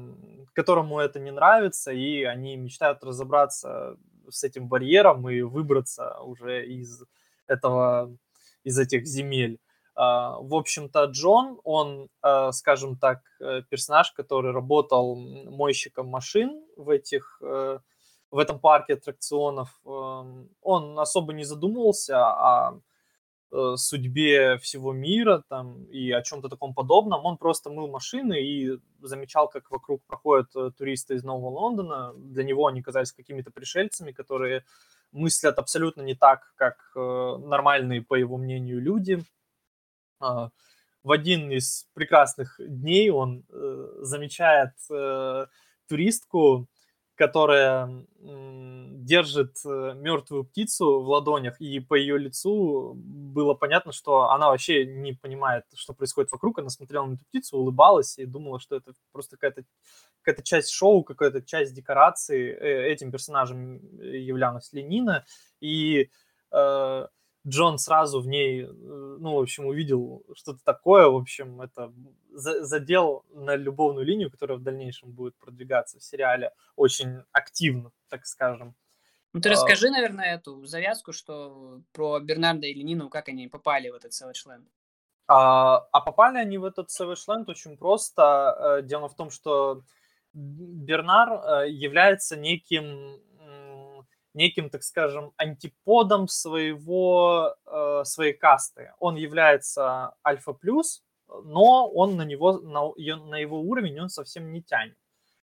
которому 0.53 0.99
это 0.99 1.19
не 1.19 1.31
нравится, 1.31 1.91
и 1.91 2.23
они 2.23 2.55
мечтают 2.55 3.03
разобраться 3.03 3.97
с 4.29 4.43
этим 4.43 4.67
барьером 4.67 5.29
и 5.29 5.41
выбраться 5.41 6.19
уже 6.21 6.65
из 6.65 7.03
этого, 7.47 8.17
из 8.63 8.79
этих 8.79 9.05
земель. 9.05 9.59
А, 9.95 10.37
в 10.39 10.53
общем-то, 10.53 11.05
Джон, 11.05 11.59
он, 11.63 12.09
а, 12.21 12.51
скажем 12.51 12.97
так, 12.97 13.21
э, 13.39 13.63
персонаж, 13.69 14.11
который 14.11 14.51
работал 14.51 15.15
мойщиком 15.15 16.07
машин 16.07 16.63
в 16.75 16.89
этих 16.89 17.39
э, 17.41 17.79
в 18.29 18.37
этом 18.37 18.59
парке 18.59 18.93
аттракционов, 18.95 19.69
эм, 19.85 20.49
он 20.61 20.99
особо 20.99 21.31
не 21.31 21.45
задумывался 21.45 22.17
о 22.19 22.73
Э, 22.73 22.86
судьбе 23.75 24.57
всего 24.57 24.93
мира 24.93 25.43
там 25.47 25.85
и 25.85 26.11
о 26.11 26.21
чем-то 26.21 26.49
таком 26.49 26.73
подобном. 26.73 27.25
Он 27.25 27.37
просто 27.37 27.69
мыл 27.69 27.87
машины 27.87 28.41
и 28.41 28.79
замечал, 29.01 29.47
как 29.47 29.71
вокруг 29.71 30.03
проходят 30.05 30.55
э, 30.55 30.71
туристы 30.77 31.15
из 31.15 31.23
Нового 31.23 31.49
Лондона. 31.49 32.13
Для 32.17 32.43
него 32.43 32.67
они 32.67 32.81
казались 32.81 33.13
какими-то 33.13 33.51
пришельцами, 33.51 34.11
которые 34.11 34.63
мыслят 35.11 35.57
абсолютно 35.59 36.01
не 36.01 36.15
так, 36.15 36.53
как 36.55 36.91
э, 36.95 36.99
нормальные, 36.99 38.01
по 38.01 38.15
его 38.15 38.37
мнению, 38.37 38.81
люди. 38.81 39.23
А, 40.19 40.49
в 41.03 41.11
один 41.11 41.51
из 41.51 41.87
прекрасных 41.93 42.59
дней 42.59 43.09
он 43.11 43.45
замечает 44.01 44.73
туристку, 45.87 46.67
которая 47.17 48.05
держит 49.07 49.57
э, 49.65 49.93
мертвую 49.95 50.43
птицу 50.43 51.01
в 51.01 51.07
ладонях, 51.09 51.59
и 51.61 51.79
по 51.79 51.95
ее 51.95 52.17
лицу 52.17 52.93
было 52.95 53.53
понятно, 53.53 53.91
что 53.91 54.29
она 54.31 54.49
вообще 54.49 54.85
не 54.85 55.13
понимает, 55.13 55.63
что 55.73 55.93
происходит 55.93 56.31
вокруг. 56.31 56.59
Она 56.59 56.69
смотрела 56.69 57.05
на 57.05 57.13
эту 57.13 57.25
птицу, 57.25 57.57
улыбалась 57.57 58.17
и 58.17 58.25
думала, 58.25 58.59
что 58.59 58.75
это 58.75 58.93
просто 59.13 59.37
какая-то 59.37 59.63
какая 60.21 60.43
часть 60.43 60.71
шоу, 60.71 61.03
какая-то 61.03 61.41
часть 61.41 61.73
декорации. 61.73 62.51
Э, 62.51 62.91
этим 62.91 63.11
персонажем 63.11 63.79
являлась 64.01 64.73
Ленина. 64.73 65.25
И 65.61 66.09
э, 66.51 67.07
Джон 67.47 67.77
сразу 67.77 68.21
в 68.21 68.27
ней, 68.27 68.63
э, 68.63 68.67
ну, 68.67 69.35
в 69.35 69.39
общем, 69.39 69.65
увидел 69.65 70.23
что-то 70.35 70.59
такое, 70.63 71.07
в 71.07 71.15
общем, 71.15 71.61
это 71.61 71.93
задел 72.31 73.25
на 73.33 73.55
любовную 73.55 74.05
линию, 74.05 74.29
которая 74.29 74.57
в 74.57 74.63
дальнейшем 74.63 75.11
будет 75.11 75.35
продвигаться 75.37 75.99
в 75.99 76.03
сериале 76.03 76.51
очень 76.75 77.23
активно, 77.31 77.91
так 78.09 78.25
скажем. 78.25 78.75
Ну, 79.33 79.41
ты 79.41 79.49
а... 79.49 79.51
расскажи, 79.53 79.89
наверное, 79.89 80.35
эту 80.35 80.65
завязку, 80.65 81.13
что 81.13 81.81
про 81.93 82.19
Бернарда 82.19 82.67
и 82.67 82.73
Ленину, 82.73 83.09
как 83.09 83.29
они 83.29 83.47
попали 83.47 83.89
в 83.89 83.95
этот 83.95 84.11
Savage 84.11 84.45
Land. 84.47 84.65
А, 85.27 85.87
а 85.91 86.01
попали 86.01 86.37
они 86.37 86.57
в 86.57 86.65
этот 86.65 86.89
Savage 86.89 87.27
Land 87.27 87.45
очень 87.47 87.77
просто. 87.77 88.79
Э, 88.79 88.81
дело 88.83 89.09
в 89.09 89.15
том, 89.15 89.29
что 89.29 89.83
Бернар 90.33 91.63
э, 91.63 91.69
является 91.69 92.37
неким 92.37 93.19
неким, 94.37 94.69
так 94.69 94.83
скажем, 94.83 95.33
антиподом 95.37 96.27
своего, 96.27 97.55
э, 97.65 98.03
своей 98.05 98.33
касты. 98.33 98.93
Он 98.99 99.15
является 99.15 100.13
альфа 100.25 100.53
плюс, 100.53 101.03
но 101.27 101.89
он 101.89 102.15
на 102.15 102.21
него, 102.23 102.59
на, 102.59 102.93
на 103.25 103.35
его 103.35 103.59
уровень 103.59 103.99
он 103.99 104.09
совсем 104.09 104.51
не 104.53 104.61
тянет. 104.61 104.97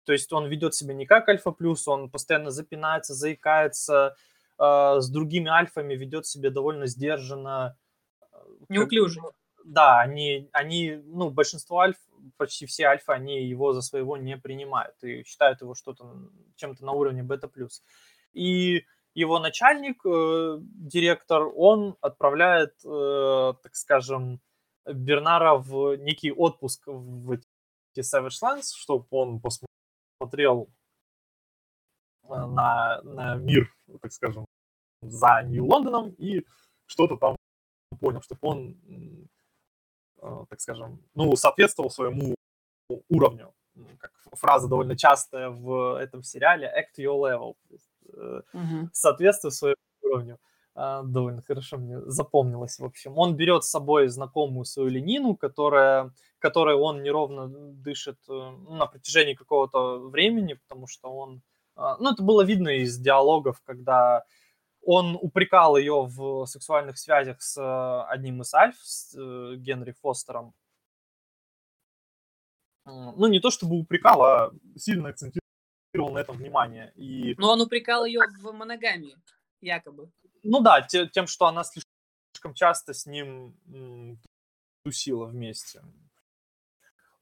То 0.04 0.12
есть 0.12 0.32
он 0.32 0.46
ведет 0.46 0.74
себя 0.74 0.94
не 0.94 1.06
как 1.06 1.28
альфа 1.28 1.50
плюс, 1.50 1.88
он 1.88 2.10
постоянно 2.10 2.50
запинается, 2.50 3.14
заикается, 3.14 4.16
э, 4.58 4.96
с 5.00 5.08
другими 5.08 5.48
альфами 5.48 5.94
ведет 5.94 6.26
себя 6.26 6.50
довольно 6.50 6.86
сдержанно. 6.86 7.76
Неуклюже. 8.68 9.20
Да, 9.64 10.00
они, 10.00 10.50
они, 10.52 11.00
ну, 11.06 11.30
большинство 11.30 11.78
альф, 11.78 11.96
почти 12.36 12.66
все 12.66 12.84
альфы, 12.84 13.12
они 13.12 13.46
его 13.46 13.72
за 13.72 13.80
своего 13.80 14.18
не 14.18 14.36
принимают 14.36 14.94
и 15.02 15.24
считают 15.24 15.62
его 15.62 15.74
что-то, 15.74 16.04
чем-то 16.56 16.84
на 16.84 16.92
уровне 16.92 17.22
бета-плюс. 17.22 17.82
И 18.34 18.84
его 19.14 19.38
начальник, 19.38 20.04
э, 20.04 20.58
директор, 20.60 21.50
он 21.56 21.96
отправляет, 22.00 22.74
э, 22.84 23.54
так 23.62 23.74
скажем, 23.76 24.40
Бернара 24.86 25.54
в 25.54 25.96
некий 25.96 26.32
отпуск 26.32 26.82
в 26.86 27.30
эти 27.30 28.00
Savage 28.00 28.40
Lands, 28.42 28.74
чтобы 28.76 29.06
он 29.10 29.40
посмотрел 29.40 30.68
э, 32.24 32.28
на, 32.28 33.00
на 33.02 33.36
мир, 33.36 33.72
так 34.02 34.12
скажем, 34.12 34.44
за 35.00 35.42
Нью-Лондоном 35.44 36.10
и 36.18 36.44
что-то 36.86 37.16
там 37.16 37.36
понял, 38.00 38.20
чтобы 38.22 38.40
он, 38.42 38.76
э, 40.18 40.44
так 40.48 40.60
скажем, 40.60 41.02
ну, 41.14 41.36
соответствовал 41.36 41.90
своему 41.90 42.34
уровню. 43.08 43.54
Как 43.98 44.12
фраза 44.32 44.68
довольно 44.68 44.96
частая 44.96 45.50
в 45.50 45.98
этом 46.00 46.22
сериале 46.22 46.66
«act 46.66 47.02
your 47.02 47.18
level», 47.18 47.56
uh-huh. 48.52 48.88
соответствуй 48.92 49.52
своему 49.52 49.76
уровню. 50.02 50.38
А, 50.76 51.02
довольно 51.02 51.42
хорошо 51.42 51.78
мне 51.78 52.00
запомнилось, 52.06 52.78
в 52.78 52.84
общем. 52.84 53.16
Он 53.16 53.36
берет 53.36 53.64
с 53.64 53.70
собой 53.70 54.08
знакомую 54.08 54.64
свою 54.64 54.88
ленину, 54.88 55.36
которая, 55.36 56.12
которой 56.38 56.74
он 56.74 57.02
неровно 57.02 57.48
дышит 57.48 58.18
э, 58.28 58.32
ну, 58.32 58.74
на 58.74 58.86
протяжении 58.86 59.34
какого-то 59.34 59.98
времени, 60.08 60.54
потому 60.54 60.86
что 60.88 61.10
он... 61.14 61.42
А, 61.76 61.96
ну, 61.98 62.12
это 62.12 62.22
было 62.24 62.42
видно 62.42 62.70
из 62.70 62.98
диалогов, 62.98 63.60
когда 63.64 64.24
он 64.82 65.16
упрекал 65.20 65.76
ее 65.76 66.06
в 66.06 66.46
сексуальных 66.46 66.98
связях 66.98 67.40
с 67.40 67.56
э, 67.56 68.12
одним 68.12 68.42
из 68.42 68.52
альф, 68.52 68.76
с 68.82 69.14
Генри 69.56 69.92
Фостером. 70.02 70.54
Ну, 72.84 73.28
не 73.28 73.40
то 73.40 73.50
чтобы 73.50 73.78
упрекал, 73.78 74.22
а 74.22 74.52
сильно 74.76 75.08
акцентировал 75.08 75.43
на 75.94 76.18
этом 76.18 76.36
внимание. 76.36 76.92
И... 76.96 77.34
Но 77.38 77.52
он 77.52 77.60
упрекал 77.60 78.04
ее 78.04 78.20
в 78.40 78.52
моногамии, 78.52 79.16
якобы. 79.60 80.10
Ну 80.42 80.60
да, 80.60 80.82
тем, 80.82 81.26
что 81.26 81.46
она 81.46 81.62
слишком 81.64 82.54
часто 82.54 82.92
с 82.92 83.06
ним 83.06 83.56
тусила 84.84 85.26
вместе. 85.26 85.82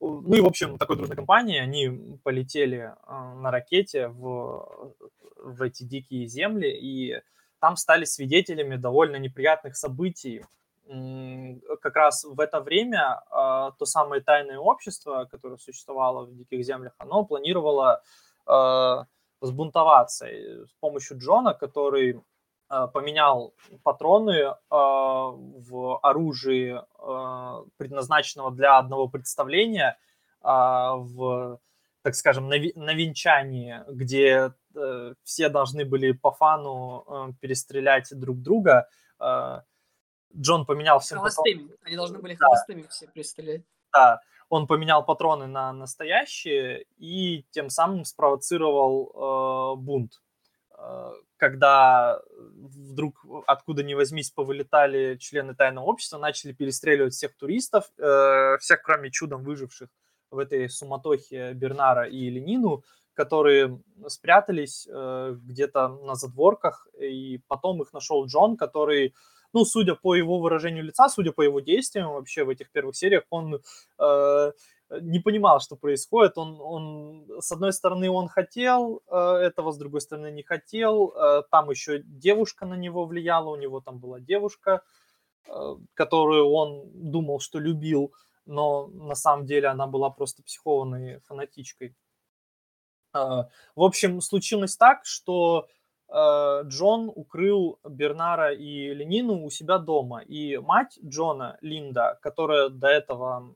Ну 0.01 0.35
и, 0.35 0.41
в 0.41 0.47
общем, 0.47 0.79
такой 0.79 0.97
дружной 0.97 1.17
компании 1.17 1.61
они 1.61 2.19
полетели 2.25 2.93
а, 3.05 3.35
на 3.37 3.53
ракете 3.53 4.09
в, 4.09 4.97
в 5.37 5.63
эти 5.63 5.85
дикие 5.85 6.27
земли, 6.27 6.69
и 6.69 7.23
там 7.61 7.77
стали 7.77 8.05
свидетелями 8.05 8.75
довольно 8.75 9.17
неприятных 9.17 9.77
событий. 9.77 10.45
Как 11.81 11.95
раз 11.95 12.25
в 12.25 12.41
это 12.41 12.61
время 12.61 13.23
а, 13.31 13.71
то 13.79 13.87
самое 13.87 14.21
тайное 14.21 14.59
общество, 14.59 15.29
которое 15.31 15.59
существовало 15.59 16.25
в 16.25 16.35
диких 16.35 16.65
землях, 16.65 16.95
оно 16.99 17.25
планировало 17.25 18.03
а, 18.47 19.07
сбунтоваться 19.41 20.27
с 20.27 20.73
помощью 20.81 21.19
Джона, 21.19 21.55
который 21.55 22.23
Э, 22.73 22.89
поменял 22.91 23.55
патроны 23.83 24.31
э, 24.31 24.55
в 24.71 25.99
оружии, 26.03 26.81
э, 26.81 27.65
предназначенного 27.77 28.51
для 28.51 28.79
одного 28.79 29.09
представления, 29.09 29.99
в, 30.45 31.61
так 32.03 32.17
скажем, 32.17 32.49
на, 32.49 32.57
венчании, 32.57 33.81
где 33.89 34.53
все 35.23 35.49
должны 35.49 35.85
были 35.85 36.11
по 36.11 36.33
фану 36.33 37.33
перестрелять 37.41 38.09
друг 38.11 38.43
друга. 38.43 38.89
Джон 40.37 40.67
поменял 40.67 40.99
все 40.99 41.15
Холостыми. 41.15 41.63
Патроны. 41.63 41.79
Они 41.85 41.95
должны 41.95 42.19
были 42.19 42.35
холостыми 42.35 42.83
да. 42.83 42.89
все 42.89 43.07
перестрелять. 43.07 43.63
Да, 43.93 44.21
он 44.53 44.67
поменял 44.67 45.03
патроны 45.03 45.47
на 45.47 45.73
настоящие 45.73 46.85
и 46.99 47.47
тем 47.53 47.71
самым 47.71 48.05
спровоцировал 48.05 49.77
э, 49.79 49.81
бунт. 49.81 50.21
Когда 51.39 52.21
вдруг 52.37 53.25
откуда 53.47 53.83
ни 53.83 53.95
возьмись 53.95 54.31
повылетали 54.31 55.17
члены 55.17 55.55
тайного 55.55 55.87
общества, 55.87 56.19
начали 56.19 56.53
перестреливать 56.53 57.15
всех 57.15 57.35
туристов, 57.37 57.91
э, 57.97 58.59
всех 58.59 58.83
кроме 58.83 59.11
чудом 59.11 59.43
выживших 59.43 59.89
в 60.31 60.39
этой 60.39 60.69
суматохе 60.69 61.55
Бернара 61.55 62.07
и 62.07 62.29
Ленину, 62.29 62.85
которые 63.15 63.81
спрятались 64.09 64.87
э, 64.87 65.35
где-то 65.43 65.89
на 65.89 66.15
задворках, 66.15 66.89
и 67.01 67.41
потом 67.49 67.81
их 67.81 67.95
нашел 67.95 68.27
Джон, 68.27 68.59
который, 68.59 69.15
ну, 69.53 69.65
судя 69.65 69.95
по 69.95 70.15
его 70.15 70.39
выражению 70.39 70.85
лица, 70.85 71.09
судя 71.09 71.33
по 71.33 71.43
его 71.43 71.61
действиям 71.61 72.13
вообще 72.13 72.45
в 72.45 72.49
этих 72.49 72.71
первых 72.71 72.97
сериях, 72.97 73.25
он 73.31 73.61
э, 73.99 74.53
не 75.01 75.21
понимал, 75.21 75.61
что 75.61 75.77
происходит. 75.77 76.39
Он, 76.39 76.61
он, 76.61 77.27
с 77.41 77.53
одной 77.53 77.73
стороны, 77.73 78.11
он 78.11 78.29
хотел 78.29 79.03
э, 79.07 79.17
этого, 79.17 79.73
с 79.73 79.79
другой 79.79 80.01
стороны, 80.01 80.31
не 80.31 80.43
хотел. 80.43 81.13
Э, 81.17 81.43
там 81.51 81.71
еще 81.71 82.03
девушка 82.05 82.67
на 82.67 82.75
него 82.75 83.05
влияла, 83.05 83.51
у 83.51 83.57
него 83.57 83.81
там 83.81 83.99
была 83.99 84.21
девушка, 84.21 84.83
э, 85.47 85.77
которую 85.95 86.49
он 86.51 86.91
думал, 86.95 87.41
что 87.41 87.59
любил, 87.59 88.13
но 88.47 88.89
на 88.89 89.15
самом 89.15 89.47
деле 89.47 89.69
она 89.69 89.87
была 89.87 90.11
просто 90.11 90.43
психованной 90.43 91.21
фанатичкой. 91.21 91.95
Э, 93.15 93.45
в 93.77 93.83
общем, 93.83 94.21
случилось 94.21 94.77
так, 94.77 95.05
что 95.05 95.69
Джон 96.13 97.11
укрыл 97.15 97.79
Бернара 97.89 98.53
и 98.53 98.93
Ленину 98.93 99.45
у 99.45 99.51
себя 99.51 99.79
дома. 99.79 100.21
И 100.21 100.59
мать 100.59 100.99
Джона, 101.03 101.57
Линда, 101.63 102.19
которая 102.21 102.69
до 102.69 102.89
этого 102.89 103.55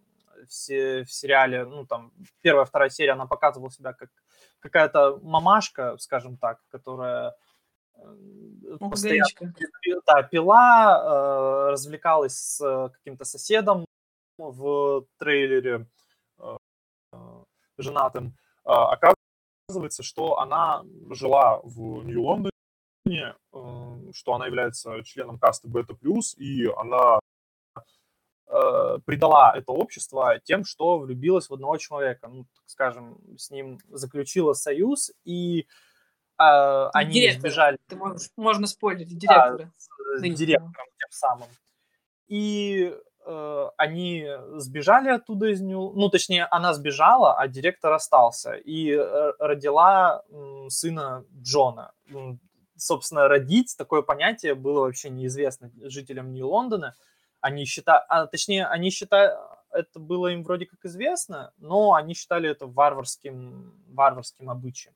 в, 0.49 0.49
сериале, 0.49 1.65
ну, 1.65 1.87
там, 1.87 2.13
первая, 2.41 2.65
вторая 2.65 2.89
серия, 2.89 3.13
она 3.13 3.27
показывала 3.27 3.71
себя 3.71 3.93
как 3.93 4.11
какая-то 4.61 5.19
мамашка, 5.23 5.97
скажем 5.99 6.37
так, 6.37 6.61
которая 6.69 7.35
э, 7.95 8.79
постоянно 8.79 9.55
да, 10.07 10.23
пила, 10.23 11.03
э, 11.69 11.71
развлекалась 11.71 12.37
с 12.37 12.91
каким-то 12.95 13.25
соседом 13.25 13.85
в 14.39 15.07
трейлере 15.19 15.87
э, 16.39 16.57
женатым. 17.79 18.37
Оказывается, 19.69 20.05
что 20.05 20.39
она 20.39 20.85
жила 21.11 21.61
в 21.65 22.05
Нью-Лондоне, 22.05 22.53
что 24.13 24.35
она 24.35 24.47
является 24.47 25.03
членом 25.03 25.41
касты 25.41 25.67
Бета 25.67 25.95
Плюс, 25.95 26.37
и 26.39 26.67
она 26.77 27.19
э, 28.47 28.99
предала 29.05 29.57
это 29.57 29.73
общество 29.73 30.39
тем, 30.45 30.65
что 30.65 30.99
влюбилась 31.01 31.49
в 31.49 31.55
одного 31.55 31.79
человека, 31.79 32.29
ну, 32.29 32.45
так 32.45 32.65
скажем, 32.67 33.19
с 33.37 33.51
ним 33.51 33.81
заключила 33.89 34.53
союз, 34.53 35.11
и 35.25 35.67
э, 36.39 36.89
они 36.93 37.15
Директор. 37.15 37.41
сбежали. 37.41 37.79
Ты 37.89 37.97
можешь, 37.97 38.31
можно 38.37 38.69
спойлерить, 38.69 39.19
директора. 39.19 39.59
Да, 39.59 39.71
с, 39.77 40.21
с 40.21 40.39
директором 40.39 40.87
тем 40.97 41.11
самым. 41.11 41.49
И 42.29 42.93
э, 42.95 43.01
они 43.77 44.27
сбежали 44.55 45.09
оттуда 45.09 45.47
из 45.47 45.61
нее, 45.61 45.93
ну, 45.95 46.09
точнее, 46.09 46.45
она 46.45 46.75
сбежала, 46.75 47.39
а 47.39 47.49
директор 47.49 47.93
остался, 47.93 48.55
и 48.55 48.91
э, 48.91 49.33
родила 49.39 50.23
э, 50.29 50.67
сына 50.69 51.25
Джона. 51.43 51.93
Собственно, 52.77 53.29
родить 53.29 53.75
такое 53.77 54.03
понятие 54.03 54.55
было 54.55 54.81
вообще 54.81 55.11
неизвестно 55.11 55.71
жителям 55.83 56.33
Нью-Лондона, 56.33 56.95
они 57.41 57.65
считают, 57.65 58.05
а, 58.09 58.27
точнее, 58.27 58.67
они 58.67 58.91
считают, 58.91 59.39
это 59.71 59.99
было 59.99 60.29
им 60.29 60.43
вроде 60.43 60.67
как 60.67 60.85
известно, 60.85 61.53
но 61.59 61.95
они 61.95 62.15
считали 62.15 62.49
это 62.51 62.67
варварским, 62.67 63.73
варварским 63.89 64.51
обычаем. 64.51 64.95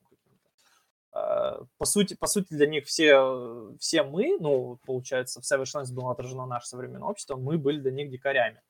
А, 1.11 1.61
по 1.77 1.85
сути, 1.85 2.13
по 2.13 2.27
сути, 2.27 2.47
для 2.53 2.67
них 2.67 2.85
все, 2.85 3.73
все 3.79 4.03
мы, 4.03 4.37
ну, 4.39 4.79
получается, 4.85 5.41
в 5.41 5.43
Savage 5.43 5.93
было 5.93 6.11
отражено 6.11 6.45
наше 6.45 6.67
современное 6.67 7.09
общество, 7.09 7.35
мы 7.35 7.57
были 7.57 7.79
для 7.79 7.91
них 7.91 8.09
дикарями. 8.09 8.61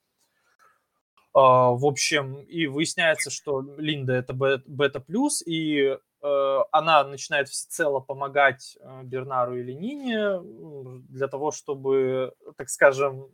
А, 1.34 1.72
в 1.72 1.86
общем, 1.86 2.42
и 2.42 2.68
выясняется, 2.68 3.30
что 3.30 3.62
Линда 3.78 4.14
это 4.14 4.34
бета-плюс, 4.34 5.42
и 5.46 5.98
э, 6.22 6.58
она 6.72 7.04
начинает 7.06 7.48
всецело 7.48 8.00
помогать 8.00 8.78
э, 8.82 9.02
Бернару 9.04 9.56
и 9.56 9.64
Ленине 9.64 10.42
для 11.10 11.28
того, 11.28 11.52
чтобы, 11.52 12.34
так 12.58 12.70
скажем, 12.70 13.30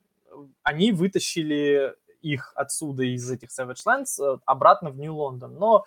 они 0.61 0.91
вытащили 0.91 1.95
их 2.21 2.51
отсюда, 2.55 3.03
из 3.03 3.29
этих 3.31 3.49
Savage 3.49 3.83
Lands, 3.85 4.21
э, 4.21 4.37
обратно 4.45 4.91
в 4.91 4.97
Нью-Лондон. 4.97 5.55
Но, 5.55 5.85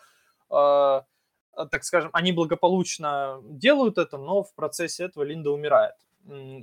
э, 0.50 1.02
так 1.70 1.84
скажем, 1.84 2.10
они 2.12 2.32
благополучно 2.32 3.40
делают 3.44 3.98
это, 3.98 4.18
но 4.18 4.42
в 4.42 4.54
процессе 4.54 5.04
этого 5.04 5.24
Линда 5.24 5.50
умирает. 5.50 5.94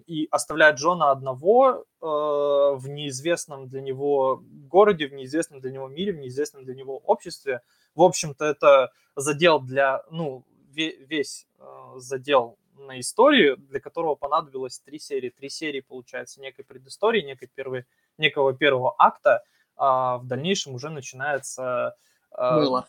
И 0.05 0.27
оставляет 0.29 0.77
Джона 0.77 1.09
одного 1.09 1.71
э, 1.71 2.05
в 2.05 2.87
неизвестном 2.87 3.67
для 3.67 3.81
него 3.81 4.43
городе, 4.69 5.07
в 5.07 5.13
неизвестном 5.13 5.61
для 5.61 5.71
него 5.71 5.87
мире, 5.87 6.13
в 6.13 6.17
неизвестном 6.17 6.63
для 6.63 6.75
него 6.75 6.97
обществе. 6.99 7.61
В 7.95 8.01
общем-то, 8.03 8.45
это 8.45 8.91
задел 9.15 9.59
для, 9.59 10.03
ну, 10.11 10.45
весь 10.69 11.47
э, 11.57 11.63
задел 11.95 12.57
на 12.77 12.99
истории, 12.99 13.55
для 13.55 13.79
которого 13.79 14.15
понадобилось 14.15 14.79
три 14.79 14.99
серии. 14.99 15.29
Три 15.29 15.49
серии, 15.49 15.81
получается, 15.81 16.39
некой 16.39 16.63
предыстории, 16.63 17.21
некой 17.21 17.49
первой, 17.53 17.85
некого 18.17 18.53
первого 18.53 18.93
акта, 18.97 19.43
а 19.75 20.17
в 20.17 20.27
дальнейшем 20.27 20.75
уже 20.75 20.89
начинается... 20.89 21.95
А, 22.31 22.59
Было. 22.59 22.87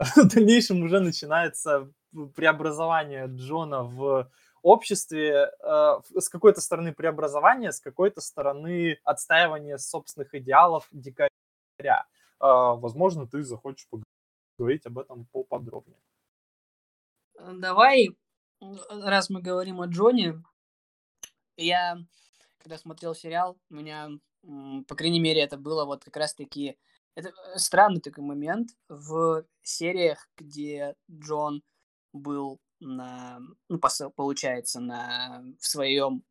В 0.00 0.28
дальнейшем 0.28 0.82
уже 0.82 0.98
начинается 1.00 1.92
преобразование 2.34 3.26
Джона 3.26 3.82
в 3.82 4.30
обществе 4.62 5.50
э, 5.62 6.00
с 6.18 6.30
какой-то 6.30 6.62
стороны 6.62 6.94
преобразование, 6.94 7.70
с 7.70 7.80
какой-то 7.80 8.22
стороны 8.22 8.98
отстаивание 9.04 9.76
собственных 9.76 10.34
идеалов 10.34 10.88
дикаря. 10.90 11.30
Э, 11.78 12.00
возможно, 12.40 13.26
ты 13.26 13.42
захочешь 13.42 13.88
поговорить 14.56 14.86
об 14.86 14.98
этом 14.98 15.26
поподробнее. 15.32 16.00
Давай, 17.38 18.16
раз 18.88 19.28
мы 19.28 19.42
говорим 19.42 19.82
о 19.82 19.86
Джоне, 19.86 20.42
я, 21.58 21.98
когда 22.58 22.78
смотрел 22.78 23.14
сериал, 23.14 23.58
у 23.68 23.74
меня, 23.74 24.08
по 24.88 24.94
крайней 24.94 25.20
мере, 25.20 25.42
это 25.42 25.58
было 25.58 25.84
вот 25.84 26.04
как 26.04 26.16
раз-таки... 26.16 26.78
Это 27.14 27.32
странный 27.56 28.00
такой 28.00 28.24
момент 28.24 28.70
в 28.88 29.44
сериях, 29.62 30.28
где 30.36 30.94
Джон 31.10 31.62
был 32.12 32.60
на, 32.80 33.40
ну, 33.68 33.78
получается, 33.78 34.80
на, 34.80 35.42
в 35.58 35.66
своем 35.66 36.24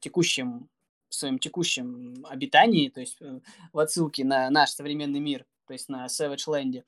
текущем, 0.00 0.68
в 1.08 1.14
своем 1.14 1.38
текущем 1.38 2.24
обитании, 2.28 2.88
то 2.88 3.00
есть 3.00 3.20
э, 3.20 3.40
в 3.72 3.78
отсылке 3.78 4.24
на 4.24 4.50
наш 4.50 4.70
современный 4.70 5.20
мир, 5.20 5.46
то 5.66 5.72
есть 5.72 5.88
на 5.88 6.06
Savage 6.06 6.46
Land. 6.46 6.82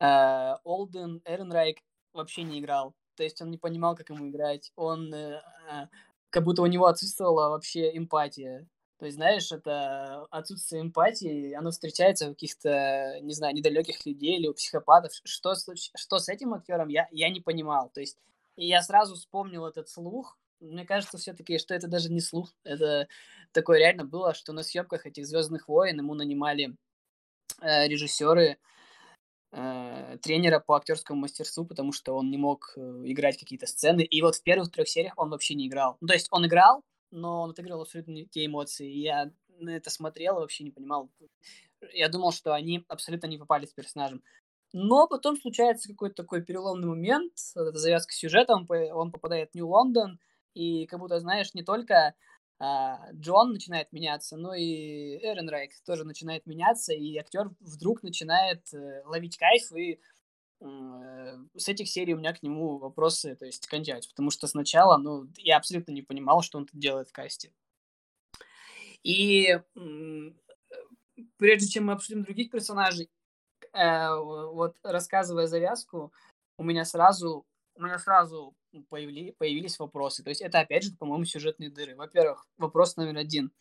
Э, 0.00 0.56
Олден 0.64 1.20
Эренрайк 1.24 1.78
вообще 2.12 2.42
не 2.42 2.60
играл, 2.60 2.94
то 3.16 3.22
есть 3.22 3.40
он 3.42 3.50
не 3.50 3.58
понимал, 3.58 3.94
как 3.96 4.10
ему 4.10 4.28
играть, 4.28 4.72
он 4.76 5.12
э, 5.12 5.42
как 6.30 6.44
будто 6.44 6.62
у 6.62 6.66
него 6.66 6.86
отсутствовала 6.86 7.50
вообще 7.50 7.96
эмпатия. 7.96 8.66
То 9.02 9.06
есть, 9.06 9.16
знаешь, 9.16 9.50
это 9.50 10.26
отсутствие 10.30 10.80
эмпатии, 10.80 11.54
оно 11.54 11.72
встречается 11.72 12.28
у 12.28 12.34
каких-то, 12.34 13.18
не 13.20 13.34
знаю, 13.34 13.52
недалеких 13.52 14.06
людей 14.06 14.36
или 14.36 14.46
у 14.46 14.54
психопатов. 14.54 15.10
Что, 15.24 15.54
что 15.56 16.18
с 16.20 16.28
этим 16.28 16.54
актером, 16.54 16.86
я, 16.86 17.08
я 17.10 17.28
не 17.28 17.40
понимал. 17.40 17.90
То 17.92 17.98
есть, 17.98 18.16
я 18.54 18.80
сразу 18.80 19.16
вспомнил 19.16 19.66
этот 19.66 19.88
слух. 19.88 20.38
Мне 20.60 20.86
кажется, 20.86 21.18
все-таки, 21.18 21.58
что 21.58 21.74
это 21.74 21.88
даже 21.88 22.12
не 22.12 22.20
слух. 22.20 22.54
Это 22.62 23.08
такое 23.50 23.80
реально 23.80 24.04
было, 24.04 24.34
что 24.34 24.52
на 24.52 24.62
съемках 24.62 25.04
этих 25.04 25.26
Звездных 25.26 25.66
войн 25.66 25.98
ему 25.98 26.14
нанимали 26.14 26.76
э, 27.60 27.88
режиссеры, 27.88 28.56
э, 29.50 30.18
тренера 30.22 30.60
по 30.60 30.76
актерскому 30.76 31.22
мастерству, 31.22 31.64
потому 31.64 31.90
что 31.90 32.14
он 32.14 32.30
не 32.30 32.38
мог 32.38 32.74
э, 32.76 32.80
играть 33.06 33.36
какие-то 33.36 33.66
сцены. 33.66 34.02
И 34.02 34.22
вот 34.22 34.36
в 34.36 34.44
первых 34.44 34.70
трех 34.70 34.88
сериях 34.88 35.14
он 35.16 35.30
вообще 35.30 35.56
не 35.56 35.66
играл. 35.66 35.96
Ну, 36.00 36.06
то 36.06 36.14
есть 36.14 36.28
он 36.30 36.46
играл, 36.46 36.84
но 37.12 37.42
он 37.42 37.50
отыгрывал 37.50 37.82
абсолютно 37.82 38.12
не 38.12 38.26
те 38.26 38.46
эмоции. 38.46 38.90
Я 38.90 39.30
на 39.58 39.70
это 39.70 39.90
смотрел 39.90 40.38
и 40.38 40.40
вообще 40.40 40.64
не 40.64 40.70
понимал. 40.70 41.10
Я 41.92 42.08
думал, 42.08 42.32
что 42.32 42.54
они 42.54 42.84
абсолютно 42.88 43.26
не 43.26 43.38
попали 43.38 43.66
с 43.66 43.72
персонажем. 43.72 44.22
Но 44.72 45.06
потом 45.06 45.36
случается 45.36 45.88
какой-то 45.88 46.22
такой 46.22 46.42
переломный 46.42 46.88
момент, 46.88 47.34
это 47.54 47.76
завязка 47.78 48.14
сюжета, 48.14 48.54
он, 48.54 48.66
он 48.70 49.12
попадает 49.12 49.50
в 49.50 49.54
Нью-Лондон, 49.54 50.18
и 50.54 50.86
как 50.86 50.98
будто, 50.98 51.20
знаешь, 51.20 51.52
не 51.52 51.62
только 51.62 52.14
а, 52.58 53.12
Джон 53.12 53.52
начинает 53.52 53.92
меняться, 53.92 54.36
но 54.36 54.54
и 54.54 55.18
Эрен 55.18 55.48
Райк 55.48 55.72
тоже 55.84 56.04
начинает 56.04 56.46
меняться, 56.46 56.94
и 56.94 57.18
актер 57.18 57.50
вдруг 57.60 58.02
начинает 58.02 58.72
э, 58.72 59.02
ловить 59.04 59.36
кайф 59.36 59.72
и 59.72 60.00
с 60.62 61.68
этих 61.68 61.88
серий 61.88 62.14
у 62.14 62.18
меня 62.18 62.32
к 62.32 62.42
нему 62.42 62.78
вопросы, 62.78 63.34
то 63.36 63.44
есть, 63.44 63.66
кончаются, 63.66 64.10
потому 64.10 64.30
что 64.30 64.46
сначала, 64.46 64.96
ну, 64.96 65.28
я 65.36 65.56
абсолютно 65.56 65.92
не 65.92 66.02
понимал, 66.02 66.42
что 66.42 66.58
он 66.58 66.66
тут 66.66 66.78
делает 66.78 67.08
в 67.08 67.12
касте. 67.12 67.52
И 69.02 69.58
прежде 71.36 71.68
чем 71.68 71.86
мы 71.86 71.94
обсудим 71.94 72.22
других 72.22 72.50
персонажей, 72.50 73.10
э, 73.72 74.14
вот 74.14 74.76
рассказывая 74.82 75.46
завязку, 75.46 76.12
у 76.56 76.64
меня 76.64 76.84
сразу, 76.84 77.44
у 77.74 77.82
меня 77.82 77.98
сразу 77.98 78.54
появили, 78.88 79.32
появились 79.32 79.78
вопросы. 79.78 80.22
То 80.22 80.30
есть 80.30 80.40
это, 80.40 80.60
опять 80.60 80.84
же, 80.84 80.96
по-моему, 80.96 81.24
сюжетные 81.24 81.70
дыры. 81.70 81.96
Во-первых, 81.96 82.46
вопрос 82.56 82.96
номер 82.96 83.18
один. 83.18 83.52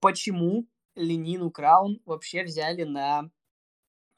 Почему 0.00 0.66
Ленину 0.94 1.50
Краун 1.50 2.00
вообще 2.04 2.44
взяли 2.44 2.84
на 2.84 3.30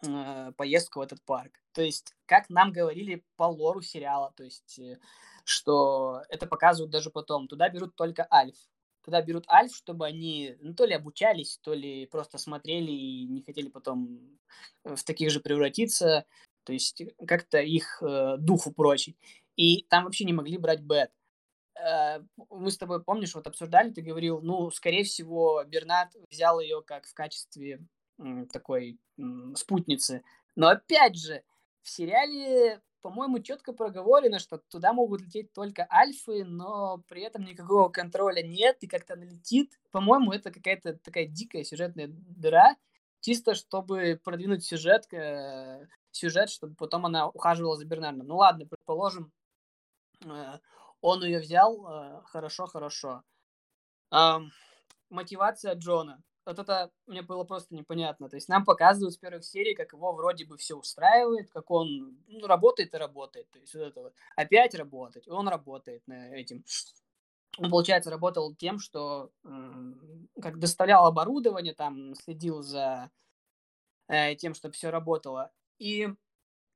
э, 0.06 0.52
поездку 0.56 1.00
в 1.00 1.02
этот 1.02 1.22
парк. 1.24 1.59
То 1.73 1.83
есть, 1.83 2.14
как 2.27 2.49
нам 2.51 2.73
говорили 2.73 3.25
по 3.37 3.45
лору 3.45 3.81
сериала, 3.81 4.33
то 4.37 4.43
есть, 4.45 4.79
э, 4.79 4.99
что 5.45 6.23
это 6.29 6.47
показывают 6.47 6.91
даже 6.91 7.11
потом. 7.11 7.49
Туда 7.49 7.68
берут 7.68 7.95
только 7.95 8.27
Альф. 8.33 8.57
Туда 9.03 9.23
берут 9.23 9.49
Альф, 9.49 9.75
чтобы 9.75 10.07
они 10.07 10.57
ну, 10.61 10.75
то 10.75 10.85
ли 10.85 10.95
обучались, 10.95 11.59
то 11.62 11.73
ли 11.73 12.07
просто 12.07 12.39
смотрели 12.39 12.91
и 12.91 13.27
не 13.27 13.43
хотели 13.43 13.68
потом 13.68 14.39
в 14.85 15.03
таких 15.05 15.31
же 15.31 15.41
превратиться. 15.41 16.27
То 16.64 16.73
есть, 16.73 17.03
как-то 17.27 17.59
их 17.59 18.03
э, 18.03 18.37
дух 18.39 18.66
упрочить. 18.66 19.16
И 19.57 19.85
там 19.89 20.05
вообще 20.05 20.25
не 20.25 20.33
могли 20.33 20.59
брать 20.59 20.81
Бет 20.81 21.11
э, 21.77 22.21
мы 22.51 22.71
с 22.71 22.79
тобой, 22.79 23.03
помнишь, 23.03 23.35
вот 23.35 23.47
обсуждали, 23.47 23.91
ты 23.91 24.03
говорил, 24.03 24.41
ну, 24.43 24.71
скорее 24.71 25.05
всего, 25.05 25.62
Бернат 25.64 26.14
взял 26.31 26.61
ее 26.61 26.83
как 26.83 27.07
в 27.07 27.14
качестве 27.14 27.81
такой 28.53 28.99
спутницы. 29.55 30.23
Но 30.57 30.68
опять 30.68 31.16
же, 31.16 31.43
в 31.83 31.89
сериале, 31.89 32.81
по-моему, 33.01 33.41
четко 33.41 33.72
проговорено, 33.72 34.39
что 34.39 34.59
туда 34.59 34.93
могут 34.93 35.22
лететь 35.22 35.53
только 35.53 35.87
альфы, 35.91 36.45
но 36.45 36.99
при 37.09 37.22
этом 37.22 37.45
никакого 37.45 37.89
контроля 37.89 38.43
нет, 38.43 38.78
и 38.81 38.87
как-то 38.87 39.14
она 39.14 39.24
летит. 39.24 39.78
По-моему, 39.91 40.33
это 40.33 40.51
какая-то 40.51 40.95
такая 40.99 41.26
дикая 41.26 41.64
сюжетная 41.64 42.09
дыра, 42.11 42.76
чисто 43.20 43.55
чтобы 43.55 44.20
продвинуть 44.22 44.64
сюжет, 44.64 45.12
э, 45.12 45.87
сюжет, 46.11 46.51
чтобы 46.51 46.74
потом 46.74 47.07
она 47.07 47.28
ухаживала 47.28 47.76
за 47.76 47.87
Бернардом. 47.87 48.26
Ну 48.26 48.37
ладно, 48.37 48.66
предположим, 48.66 49.33
э, 50.24 50.59
он 51.01 51.24
ее 51.24 51.41
взял, 51.41 51.87
э, 51.87 52.22
хорошо, 52.26 52.66
хорошо. 52.66 53.22
Э, 54.12 54.39
мотивация 55.09 55.74
Джона 55.74 56.22
вот 56.47 56.59
это 56.59 56.91
мне 57.07 57.22
было 57.22 57.45
просто 57.45 57.74
непонятно. 57.74 58.28
То 58.28 58.36
есть 58.36 58.49
нам 58.49 58.64
показывают 58.64 59.14
с 59.14 59.18
первых 59.18 59.45
серий, 59.45 59.74
как 59.74 59.93
его 59.93 60.12
вроде 60.12 60.45
бы 60.47 60.57
все 60.57 60.76
устраивает, 60.76 61.51
как 61.51 61.70
он 61.70 62.18
ну, 62.28 62.47
работает 62.47 62.95
и 62.95 62.99
работает. 62.99 63.51
То 63.51 63.59
есть 63.59 63.74
вот 63.74 63.82
это 63.82 64.01
вот 64.03 64.14
опять 64.36 64.74
работать, 64.74 65.28
он 65.28 65.49
работает 65.49 66.07
на 66.07 66.34
этим. 66.34 66.64
Он, 67.59 67.70
получается, 67.70 68.11
работал 68.11 68.54
тем, 68.54 68.79
что 68.79 69.30
как 70.41 70.58
доставлял 70.58 71.07
оборудование, 71.07 71.75
там 71.75 72.14
следил 72.14 72.62
за 72.62 73.11
э, 74.08 74.34
тем, 74.37 74.54
чтобы 74.54 74.75
все 74.75 74.91
работало. 74.91 75.50
И 75.79 76.08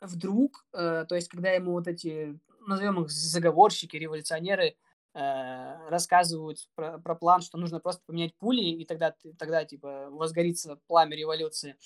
вдруг, 0.01 0.67
э, 0.73 1.07
то 1.09 1.15
есть, 1.15 1.29
когда 1.29 1.51
ему 1.51 1.73
вот 1.73 1.87
эти, 1.87 2.39
назовем 2.67 3.03
их 3.03 3.11
заговорщики, 3.11 3.97
революционеры, 3.97 4.77
рассказывают 5.15 6.59
про, 6.75 6.99
про 6.99 7.15
план, 7.15 7.41
что 7.41 7.57
нужно 7.57 7.79
просто 7.79 8.03
поменять 8.05 8.35
пули, 8.37 8.63
и 8.63 8.85
тогда, 8.85 9.15
тогда 9.39 9.65
типа, 9.65 10.09
возгорится 10.11 10.81
пламя 10.89 11.17
революции. 11.17 11.77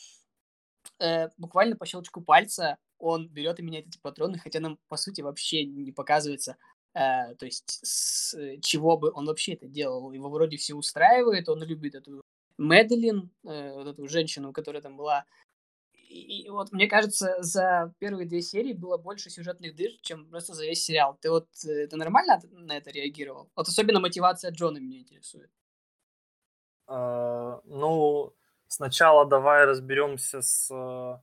Э, 0.98 1.28
буквально 1.36 1.76
по 1.76 1.86
щелчку 1.86 2.20
пальца 2.20 2.76
он 2.98 3.28
берет 3.28 3.60
и 3.60 3.62
меняет 3.62 3.88
эти 3.88 3.98
патроны, 3.98 4.38
хотя 4.38 4.60
нам, 4.60 4.78
по 4.88 4.96
сути, 4.96 5.20
вообще 5.20 5.64
не 5.64 5.92
показывается, 5.92 6.56
э, 6.94 7.34
то 7.36 7.46
есть 7.46 7.80
с 7.82 8.34
чего 8.60 8.96
бы 8.96 9.12
он 9.12 9.26
вообще 9.26 9.52
это 9.52 9.68
делал. 9.68 10.10
Его 10.12 10.28
вроде 10.30 10.56
все 10.56 10.74
устраивает, 10.74 11.48
он 11.48 11.62
любит 11.62 11.94
эту 11.94 12.22
Медлин, 12.58 13.30
э, 13.44 13.72
вот 13.74 13.86
эту 13.86 14.08
женщину, 14.08 14.52
которая 14.52 14.82
там 14.82 14.96
была 14.96 15.24
и, 16.08 16.48
вот 16.50 16.72
мне 16.72 16.86
кажется, 16.86 17.36
за 17.40 17.92
первые 17.98 18.26
две 18.26 18.40
серии 18.40 18.72
было 18.72 18.96
больше 18.96 19.30
сюжетных 19.30 19.76
дыр, 19.76 19.90
чем 20.02 20.26
просто 20.30 20.54
за 20.54 20.64
весь 20.64 20.82
сериал. 20.82 21.18
Ты 21.20 21.30
вот 21.30 21.48
э, 21.66 21.86
ты 21.86 21.96
нормально 21.96 22.40
на 22.50 22.76
это 22.76 22.90
реагировал? 22.90 23.50
Вот 23.54 23.68
особенно 23.68 24.00
мотивация 24.00 24.50
Джона 24.50 24.78
меня 24.78 25.00
интересует. 25.00 25.50
Uh, 26.88 27.60
ну, 27.64 28.32
сначала 28.66 29.26
давай 29.26 29.66
разберемся 29.66 30.40
с 30.40 30.70
uh, 30.70 31.18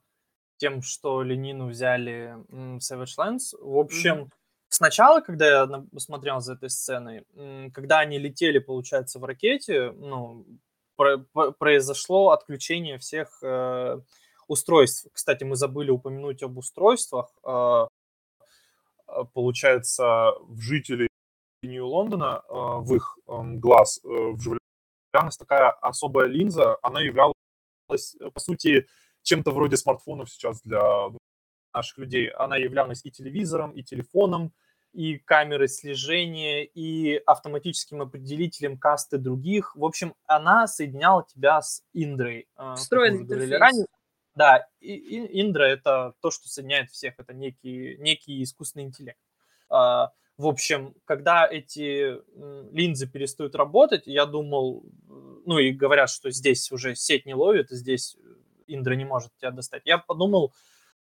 тем, 0.57 0.83
что 0.83 1.23
Ленину 1.23 1.67
взяли 1.67 2.35
Savage 2.77 3.17
Lands. 3.17 3.57
В 3.59 3.79
общем, 3.79 4.15
mm-hmm. 4.15 4.31
сначала, 4.69 5.21
когда 5.21 5.47
я 5.47 5.85
смотрел 5.97 6.39
за 6.39 6.53
этой 6.53 6.69
сценой, 6.69 7.25
когда 7.73 7.99
они 7.99 8.19
летели, 8.19 8.59
получается, 8.59 9.17
в 9.17 9.25
ракете, 9.25 9.91
ну, 9.93 10.45
про- 10.95 11.17
произошло 11.57 12.29
отключение 12.29 12.99
всех 12.99 13.41
uh, 13.43 14.03
устройств. 14.47 15.07
Кстати, 15.13 15.43
мы 15.43 15.55
забыли 15.55 15.91
упомянуть 15.91 16.43
об 16.43 16.57
устройствах. 16.57 17.31
А, 17.43 17.87
а, 19.07 19.23
получается, 19.25 20.31
в 20.41 20.59
жителей 20.59 21.07
Нью-Лондона, 21.63 22.43
а, 22.47 22.79
в 22.79 22.93
их 22.95 23.17
глаз 23.25 23.99
э, 24.03 24.07
вживлялась 24.07 25.37
такая 25.37 25.71
особая 25.71 26.27
линза. 26.27 26.77
Она 26.81 27.01
являлась, 27.01 27.35
по 27.87 28.39
сути, 28.39 28.87
чем-то 29.23 29.51
вроде 29.51 29.77
смартфонов 29.77 30.29
сейчас 30.29 30.61
для 30.61 31.09
наших 31.73 31.97
людей. 31.97 32.29
Она 32.29 32.57
являлась 32.57 33.01
и 33.03 33.11
телевизором, 33.11 33.71
и 33.71 33.83
телефоном, 33.83 34.53
и 34.93 35.17
камерой 35.17 35.67
слежения, 35.67 36.63
и 36.63 37.15
автоматическим 37.25 38.01
определителем 38.01 38.77
касты 38.77 39.17
других. 39.17 39.75
В 39.75 39.83
общем, 39.83 40.13
она 40.25 40.67
соединяла 40.67 41.25
тебя 41.25 41.61
с 41.61 41.83
Индрой. 41.93 42.47
Э, 42.57 42.75
Встроенный 42.75 43.23
интерфейс. 43.23 43.59
Ранее. 43.59 43.85
Да, 44.35 44.67
Индра— 44.81 45.63
это 45.65 46.13
то, 46.21 46.29
что 46.29 46.47
соединяет 46.49 46.91
всех, 46.91 47.15
это 47.17 47.33
некий, 47.33 47.95
некий 47.99 48.43
искусственный 48.43 48.85
интеллект. 48.85 49.19
А, 49.69 50.11
в 50.37 50.47
общем, 50.47 50.93
когда 51.05 51.47
эти 51.47 52.17
линзы 52.73 53.07
перестают 53.07 53.55
работать, 53.55 54.03
я 54.05 54.25
думал, 54.25 54.83
ну 55.45 55.57
и 55.57 55.71
говорят, 55.71 56.09
что 56.09 56.29
здесь 56.31 56.69
уже 56.71 56.95
сеть 56.95 57.25
не 57.25 57.33
ловит, 57.33 57.69
здесь 57.69 58.17
Индра 58.67 58.95
не 58.95 59.05
может 59.05 59.31
тебя 59.37 59.51
достать. 59.51 59.83
Я 59.85 59.97
подумал, 59.97 60.53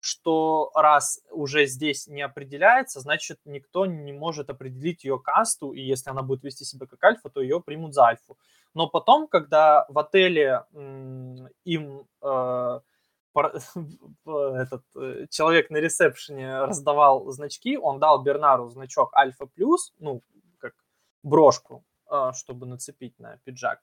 что 0.01 0.71
раз 0.75 1.21
уже 1.31 1.67
здесь 1.67 2.07
не 2.07 2.23
определяется, 2.23 3.01
значит, 3.01 3.39
никто 3.45 3.85
не 3.85 4.13
может 4.13 4.49
определить 4.49 5.05
ее 5.05 5.19
касту, 5.19 5.73
и 5.73 5.83
если 5.83 6.09
она 6.09 6.23
будет 6.23 6.43
вести 6.43 6.65
себя 6.65 6.87
как 6.87 7.05
альфа, 7.05 7.29
то 7.29 7.43
ее 7.43 7.61
примут 7.61 7.93
за 7.93 8.07
альфу. 8.07 8.39
Но 8.73 8.89
потом, 8.89 9.29
когда 9.29 9.85
в 9.91 9.99
отеле 9.99 10.65
им 11.65 12.07
э, 12.23 12.81
этот 14.27 14.85
э, 14.97 15.27
человек 15.31 15.71
на 15.71 15.79
ресепшене 15.79 16.61
раздавал 16.61 17.31
значки, 17.31 17.77
он 17.79 17.99
дал 17.99 18.23
Бернару 18.23 18.69
значок 18.69 19.15
Альфа 19.15 19.47
Плюс, 19.47 19.93
ну, 19.99 20.23
как 20.59 20.75
брошку, 21.23 21.85
э, 22.11 22.33
чтобы 22.35 22.67
нацепить 22.67 23.19
на 23.19 23.39
пиджак. 23.45 23.81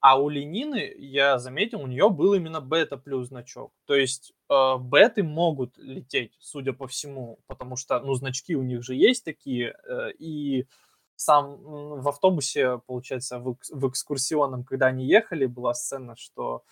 А 0.00 0.16
у 0.20 0.28
Ленины, 0.28 0.94
я 0.96 1.38
заметил, 1.38 1.80
у 1.80 1.88
нее 1.88 2.08
был 2.08 2.34
именно 2.34 2.60
бета 2.60 2.96
плюс 2.96 3.28
значок. 3.28 3.72
То 3.84 3.94
есть 3.94 4.32
э, 4.48 4.76
беты 4.78 5.24
могут 5.24 5.76
лететь, 5.76 6.36
судя 6.38 6.72
по 6.72 6.86
всему, 6.86 7.40
потому 7.48 7.74
что, 7.76 7.98
ну, 8.00 8.14
значки 8.14 8.54
у 8.54 8.62
них 8.62 8.84
же 8.84 8.94
есть 8.94 9.24
такие, 9.24 9.76
э, 9.88 10.12
и 10.18 10.68
сам 11.16 11.56
в 12.00 12.08
автобусе, 12.08 12.78
получается, 12.86 13.40
в, 13.40 13.56
в 13.70 13.88
экскурсионном, 13.88 14.62
когда 14.62 14.86
они 14.86 15.04
ехали, 15.04 15.46
была 15.46 15.74
сцена, 15.74 16.14
что 16.16 16.62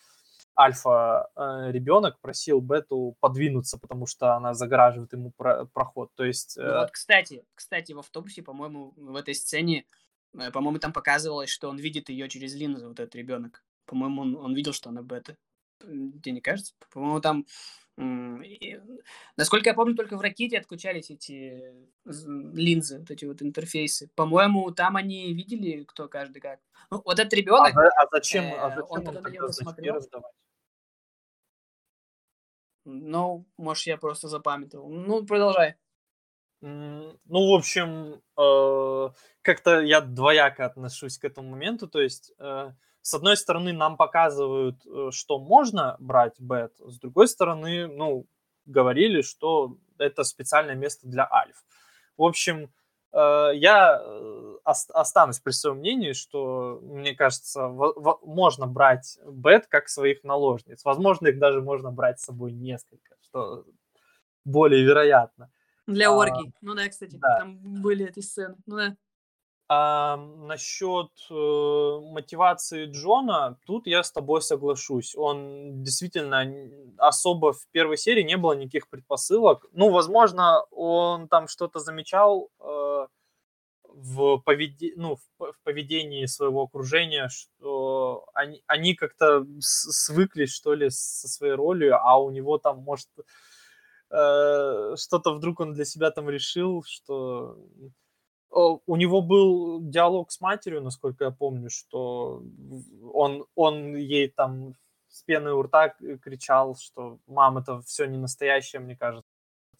альфа 0.58 1.28
э, 1.36 1.72
ребенок 1.72 2.18
просил 2.20 2.60
бету 2.60 3.16
подвинуться, 3.20 3.78
потому 3.78 4.06
что 4.06 4.34
она 4.34 4.54
загораживает 4.54 5.12
ему 5.12 5.32
про- 5.36 5.66
проход. 5.66 6.10
То 6.14 6.24
есть... 6.24 6.56
Э... 6.56 6.62
Ну 6.62 6.78
вот, 6.80 6.90
кстати, 6.90 7.44
кстати, 7.54 7.92
в 7.92 7.98
автобусе, 7.98 8.42
по-моему, 8.42 8.94
в 8.96 9.16
этой 9.16 9.34
сцене 9.34 9.84
Э, 10.38 10.50
по-моему, 10.50 10.78
там 10.78 10.92
показывалось, 10.92 11.50
что 11.50 11.68
он 11.68 11.78
видит 11.78 12.08
ее 12.08 12.28
через 12.28 12.54
линзу, 12.54 12.88
вот 12.88 13.00
этот 13.00 13.14
ребенок. 13.14 13.64
По-моему, 13.86 14.22
он, 14.22 14.36
он 14.36 14.54
видел, 14.54 14.72
что 14.72 14.90
она 14.90 15.02
бета. 15.02 15.36
Тебе 15.80 16.32
не 16.32 16.40
кажется? 16.40 16.74
По-моему, 16.90 17.20
там... 17.20 17.46
И, 17.98 18.78
насколько 19.38 19.70
я 19.70 19.74
помню, 19.74 19.96
только 19.96 20.18
в 20.18 20.20
ракете 20.20 20.58
отключались 20.58 21.08
эти 21.08 21.72
линзы, 22.04 22.98
вот 22.98 23.10
эти 23.10 23.24
вот 23.24 23.40
интерфейсы. 23.40 24.10
По-моему, 24.14 24.70
там 24.70 24.96
они 24.96 25.32
видели, 25.32 25.84
кто 25.84 26.06
каждый 26.06 26.40
как. 26.40 26.60
Ну, 26.90 27.00
вот 27.02 27.18
этот 27.18 27.32
ребенок. 27.32 27.74
А, 27.74 27.86
а 27.86 28.06
зачем, 28.12 28.44
э, 28.44 28.54
а 28.54 28.68
зачем 28.68 28.86
он, 28.90 29.08
он 29.08 29.22
тогда 29.22 29.48
смотрел? 29.50 29.94
Раздавать? 29.94 30.32
Ну, 32.86 33.44
может, 33.58 33.86
я 33.86 33.96
просто 33.96 34.28
запамятовал. 34.28 34.88
Ну, 34.88 35.26
продолжай. 35.26 35.74
Ну, 36.60 37.18
в 37.24 37.54
общем, 37.54 38.22
э, 38.38 39.10
как-то 39.42 39.80
я 39.80 40.00
двояко 40.00 40.64
отношусь 40.64 41.18
к 41.18 41.24
этому 41.24 41.50
моменту. 41.50 41.88
То 41.88 42.00
есть, 42.00 42.32
э, 42.38 42.72
с 43.02 43.14
одной 43.14 43.36
стороны, 43.36 43.72
нам 43.72 43.96
показывают, 43.96 44.86
э, 44.86 45.10
что 45.10 45.38
можно 45.38 45.96
брать 45.98 46.40
бет, 46.40 46.72
с 46.78 46.98
другой 46.98 47.28
стороны, 47.28 47.88
ну, 47.88 48.26
говорили, 48.64 49.22
что 49.22 49.76
это 49.98 50.24
специальное 50.24 50.74
место 50.74 51.08
для 51.08 51.28
альф. 51.30 51.64
В 52.16 52.22
общем, 52.22 52.72
я 53.12 54.02
останусь 54.64 55.38
при 55.38 55.52
своем 55.52 55.78
мнении, 55.78 56.12
что, 56.12 56.80
мне 56.82 57.14
кажется, 57.14 57.68
можно 57.68 58.66
брать 58.66 59.18
бет 59.26 59.66
как 59.68 59.88
своих 59.88 60.24
наложниц. 60.24 60.84
Возможно, 60.84 61.28
их 61.28 61.38
даже 61.38 61.62
можно 61.62 61.90
брать 61.90 62.20
с 62.20 62.24
собой 62.24 62.52
несколько, 62.52 63.16
что 63.22 63.64
более 64.44 64.84
вероятно. 64.84 65.50
Для 65.86 66.08
а, 66.08 66.12
оргий. 66.12 66.52
Ну 66.60 66.74
да, 66.74 66.88
кстати, 66.88 67.16
да. 67.16 67.38
там 67.38 67.58
были 67.80 68.06
эти 68.06 68.20
сцены. 68.20 68.56
Ну 68.66 68.76
да. 68.76 68.96
А 69.68 70.16
насчет 70.16 71.10
э, 71.28 72.00
мотивации 72.12 72.86
Джона, 72.86 73.58
тут 73.66 73.88
я 73.88 74.04
с 74.04 74.12
тобой 74.12 74.40
соглашусь. 74.40 75.16
Он 75.16 75.82
действительно 75.82 76.46
особо 76.98 77.52
в 77.52 77.66
первой 77.72 77.96
серии 77.96 78.22
не 78.22 78.36
было 78.36 78.52
никаких 78.52 78.88
предпосылок. 78.88 79.66
Ну, 79.72 79.90
возможно, 79.90 80.62
он 80.70 81.26
там 81.26 81.48
что-то 81.48 81.80
замечал 81.80 82.48
э, 82.60 83.06
в, 83.88 84.38
поведи... 84.38 84.92
ну, 84.96 85.16
в, 85.16 85.52
в 85.52 85.60
поведении 85.64 86.26
своего 86.26 86.62
окружения, 86.62 87.28
что 87.28 88.26
они, 88.34 88.62
они 88.68 88.94
как-то 88.94 89.44
свыклись, 89.58 90.54
что 90.54 90.74
ли, 90.74 90.90
со 90.90 91.26
своей 91.26 91.54
ролью, 91.54 91.96
а 92.00 92.18
у 92.18 92.30
него 92.30 92.58
там, 92.58 92.78
может, 92.78 93.08
Э, 94.10 94.94
что-то 94.96 95.34
вдруг 95.34 95.60
он 95.60 95.72
для 95.72 95.84
себя 95.84 96.10
там 96.10 96.30
решил, 96.30 96.84
что 96.86 97.58
у 98.56 98.96
него 98.96 99.20
был 99.20 99.80
диалог 99.82 100.32
с 100.32 100.40
матерью, 100.40 100.82
насколько 100.82 101.24
я 101.24 101.30
помню, 101.30 101.68
что 101.68 102.42
он, 103.12 103.44
он 103.54 103.94
ей 103.96 104.28
там 104.28 104.74
с 105.08 105.22
пеной 105.22 105.52
у 105.52 105.62
рта 105.62 105.90
кричал, 106.22 106.74
что 106.76 107.18
мам, 107.26 107.58
это 107.58 107.82
все 107.82 108.06
не 108.06 108.16
настоящее, 108.16 108.80
мне 108.80 108.96
кажется, 108.96 109.26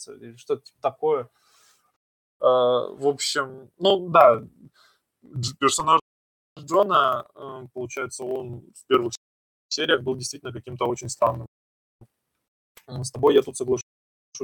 или 0.09 0.37
что-то 0.37 0.63
типа 0.63 0.79
такое. 0.83 1.23
Э, 1.25 1.29
в 2.41 3.07
общем, 3.07 3.71
ну 3.79 4.11
да, 4.11 4.43
персонаж 5.59 6.01
Джона, 6.59 7.27
э, 7.35 7.67
получается, 7.73 8.25
он 8.25 8.61
в 8.75 8.87
первых 8.87 9.15
сериях 9.69 10.03
был 10.03 10.17
действительно 10.17 10.53
каким-то 10.53 10.87
очень 10.87 11.09
странным. 11.09 11.47
С 12.87 13.11
тобой 13.11 13.35
я 13.35 13.43
тут 13.43 13.57
соглашусь 13.57 13.83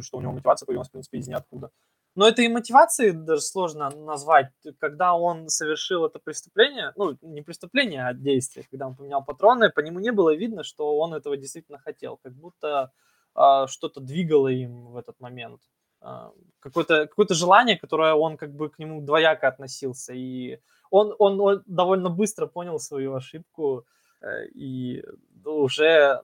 что 0.01 0.17
у 0.17 0.21
него 0.23 0.33
мотивация 0.33 0.67
появилась, 0.67 0.89
в 0.89 0.93
принципе, 0.93 1.19
из 1.19 1.29
ниоткуда. 1.29 1.71
Но 2.15 2.29
это 2.29 2.43
и 2.43 2.49
мотивации 2.49 3.11
даже 3.11 3.41
сложно 3.41 3.91
назвать, 3.91 4.51
когда 4.79 5.15
он 5.15 5.49
совершил 5.49 6.05
это 6.05 6.19
преступление, 6.19 6.93
ну, 6.97 7.17
не 7.23 7.43
преступление, 7.43 8.07
а 8.07 8.13
действие, 8.13 8.67
когда 8.71 8.87
он 8.87 8.97
поменял 8.97 9.25
патроны, 9.25 9.71
по 9.71 9.81
нему 9.81 9.99
не 9.99 10.13
было 10.13 10.35
видно, 10.35 10.63
что 10.63 10.99
он 10.99 11.15
этого 11.15 11.37
действительно 11.37 11.79
хотел, 11.79 12.19
как 12.23 12.35
будто 12.35 12.93
э, 13.35 13.67
что-то 13.67 14.01
двигало 14.01 14.49
им 14.49 14.93
в 14.93 14.97
этот 14.99 15.21
момент. 15.21 15.63
Э, 16.03 16.31
какое-то, 16.61 17.07
какое-то 17.07 17.35
желание, 17.35 17.79
которое 17.79 18.13
он 18.13 18.37
как 18.37 18.55
бы 18.55 18.69
к 18.69 18.79
нему 18.79 19.01
двояко 19.01 19.49
относился, 19.49 20.13
и 20.13 20.59
он, 20.91 21.15
он, 21.19 21.41
он 21.41 21.63
довольно 21.67 22.11
быстро 22.11 22.47
понял 22.47 22.79
свою 22.79 23.15
ошибку, 23.15 23.87
э, 24.21 24.49
и 24.49 25.03
уже 25.45 26.21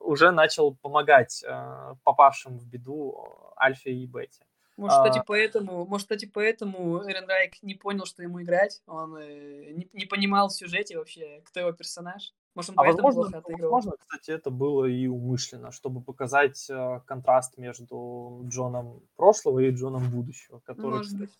уже 0.00 0.30
начал 0.30 0.74
помогать 0.74 1.42
э, 1.46 1.94
попавшим 2.04 2.58
в 2.58 2.66
беду 2.66 3.52
Альфе 3.58 3.92
и 3.92 4.06
Бете. 4.06 4.44
Может, 4.80 4.96
кстати, 4.96 5.18
а... 5.18 5.22
поэтому, 5.26 5.84
может, 5.84 6.06
кстати, 6.06 6.24
поэтому 6.24 7.04
Эрен 7.06 7.28
Райк 7.28 7.62
не 7.62 7.74
понял, 7.74 8.06
что 8.06 8.22
ему 8.22 8.40
играть. 8.40 8.80
Он 8.86 9.14
э, 9.16 9.72
не, 9.72 9.88
не 9.92 10.06
понимал 10.06 10.48
в 10.48 10.54
сюжете 10.54 10.96
вообще, 10.96 11.42
кто 11.44 11.60
его 11.60 11.72
персонаж. 11.72 12.32
Может, 12.54 12.70
он 12.70 12.76
а 12.78 12.82
поэтому 12.84 13.08
возможно, 13.08 13.32
плохо 13.32 13.44
отыгрывал. 13.46 13.74
Возможно, 13.74 13.98
кстати, 13.98 14.30
это 14.30 14.50
было 14.50 14.86
и 14.86 15.06
умышленно, 15.06 15.70
чтобы 15.70 16.00
показать 16.00 16.70
э, 16.70 17.00
контраст 17.04 17.58
между 17.58 18.40
Джоном 18.48 19.02
прошлого 19.16 19.58
и 19.58 19.70
Джоном 19.70 20.10
будущего, 20.10 20.60
который, 20.60 21.02
кстати, 21.02 21.30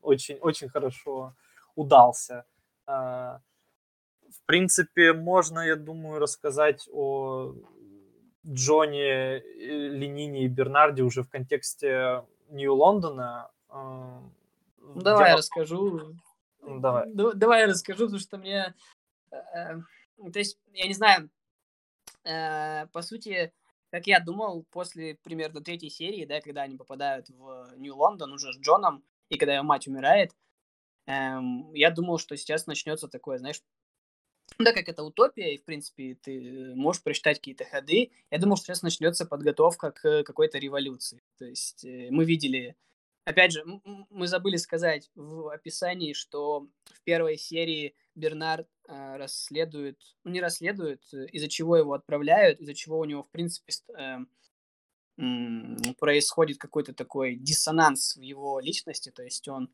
очень, 0.00 0.38
очень 0.38 0.70
хорошо 0.70 1.34
удался. 1.74 2.46
Э, 2.86 3.40
в 4.30 4.42
принципе, 4.46 5.12
можно, 5.12 5.60
я 5.60 5.76
думаю, 5.76 6.18
рассказать 6.18 6.88
о 6.90 7.52
Джонни, 8.46 9.38
Ленине 9.90 10.44
и 10.44 10.48
Бернарде 10.48 11.02
уже 11.02 11.22
в 11.22 11.28
контексте 11.28 12.22
Нью-Лондона. 12.50 13.50
Э, 13.70 14.20
давай 14.94 15.30
я 15.30 15.36
расскажу. 15.36 16.14
Давай. 16.62 17.06
Давай 17.12 17.60
я 17.62 17.66
расскажу, 17.66 18.04
потому 18.04 18.18
что 18.18 18.38
мне... 18.38 18.74
Э, 19.30 19.36
э, 19.36 20.30
то 20.32 20.38
есть, 20.38 20.58
я 20.72 20.86
не 20.86 20.94
знаю, 20.94 21.30
по 22.22 23.02
сути, 23.02 23.52
как 23.90 24.06
я 24.06 24.18
думал, 24.18 24.64
после 24.70 25.14
примерно 25.22 25.60
третьей 25.60 25.90
серии, 25.90 26.24
да, 26.24 26.40
когда 26.40 26.62
они 26.62 26.76
попадают 26.76 27.28
в 27.28 27.72
Нью-Лондон 27.76 28.32
уже 28.32 28.52
с 28.52 28.58
Джоном, 28.58 29.04
и 29.28 29.38
когда 29.38 29.54
его 29.54 29.64
мать 29.64 29.86
умирает, 29.86 30.32
эм, 31.06 31.72
я 31.72 31.90
думал, 31.90 32.18
что 32.18 32.36
сейчас 32.36 32.66
начнется 32.66 33.08
такое, 33.08 33.38
знаешь, 33.38 33.62
да, 34.58 34.72
как 34.72 34.88
это 34.88 35.02
утопия, 35.02 35.54
и, 35.54 35.58
в 35.58 35.64
принципе, 35.64 36.14
ты 36.14 36.74
можешь 36.74 37.02
прочитать 37.02 37.38
какие-то 37.38 37.64
ходы. 37.64 38.10
Я 38.30 38.38
думал, 38.38 38.56
что 38.56 38.66
сейчас 38.66 38.82
начнется 38.82 39.26
подготовка 39.26 39.90
к 39.90 40.22
какой-то 40.22 40.58
революции. 40.58 41.22
То 41.38 41.44
есть 41.44 41.84
э, 41.84 42.08
мы 42.10 42.24
видели... 42.24 42.74
Опять 43.24 43.52
же, 43.52 43.64
мы 44.08 44.28
забыли 44.28 44.56
сказать 44.56 45.10
в 45.16 45.52
описании, 45.52 46.12
что 46.12 46.68
в 46.84 47.02
первой 47.02 47.36
серии 47.36 47.96
Бернард 48.14 48.68
э, 48.88 49.16
расследует, 49.16 50.00
ну 50.22 50.30
не 50.30 50.40
расследует, 50.40 51.02
э, 51.12 51.26
из-за 51.32 51.48
чего 51.48 51.76
его 51.76 51.92
отправляют, 51.92 52.60
из-за 52.60 52.72
чего 52.72 53.00
у 53.00 53.04
него, 53.04 53.24
в 53.24 53.30
принципе, 53.30 53.72
э, 53.98 54.18
происходит 55.98 56.58
какой-то 56.58 56.94
такой 56.94 57.34
диссонанс 57.34 58.16
в 58.16 58.20
его 58.20 58.60
личности, 58.60 59.10
то 59.10 59.22
есть 59.22 59.48
он 59.48 59.70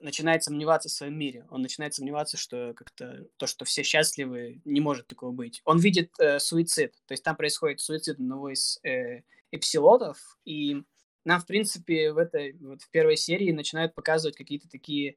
начинает 0.00 0.42
сомневаться 0.42 0.88
в 0.88 0.92
своем 0.92 1.18
мире, 1.18 1.46
он 1.50 1.62
начинает 1.62 1.94
сомневаться, 1.94 2.36
что 2.36 2.74
как-то 2.74 3.26
то, 3.36 3.46
что 3.46 3.64
все 3.64 3.82
счастливы, 3.82 4.60
не 4.64 4.80
может 4.80 5.06
такого 5.06 5.32
быть. 5.32 5.62
Он 5.64 5.78
видит 5.78 6.12
э, 6.18 6.38
суицид, 6.38 6.94
то 7.06 7.12
есть 7.12 7.22
там 7.22 7.36
происходит 7.36 7.80
суицид 7.80 8.16
одного 8.16 8.50
из 8.50 8.78
э, 8.82 9.22
эпсилотов, 9.50 10.38
и 10.44 10.82
нам, 11.24 11.40
в 11.40 11.46
принципе, 11.46 12.12
в 12.12 12.18
этой 12.18 12.52
вот 12.60 12.82
в 12.82 12.90
первой 12.90 13.16
серии 13.16 13.50
начинают 13.52 13.94
показывать 13.94 14.36
какие-то 14.36 14.68
такие 14.68 15.16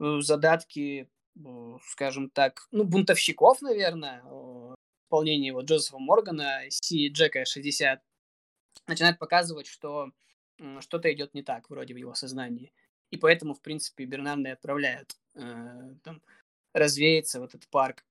э, 0.00 0.20
задатки, 0.20 1.08
э, 1.36 1.78
скажем 1.88 2.30
так, 2.30 2.68
ну, 2.70 2.84
бунтовщиков, 2.84 3.62
наверное, 3.62 4.22
в 4.24 4.74
исполнении 5.04 5.52
вот 5.52 5.66
Джозефа 5.66 5.98
Моргана, 5.98 6.62
Си 6.70 7.08
Джека 7.08 7.44
60, 7.44 8.02
начинает 8.88 9.18
показывать, 9.18 9.66
что 9.66 10.10
что-то 10.80 11.12
идет 11.12 11.34
не 11.34 11.42
так 11.42 11.68
вроде 11.70 11.94
в 11.94 11.98
его 11.98 12.14
сознании. 12.14 12.72
И 13.10 13.16
поэтому, 13.16 13.54
в 13.54 13.60
принципе, 13.60 14.04
Бернарда 14.04 14.52
отправляют 14.52 15.16
э, 15.34 15.94
там, 16.02 16.22
развеяться 16.72 17.40
в 17.40 17.44
этот 17.44 17.68
парк. 17.68 18.04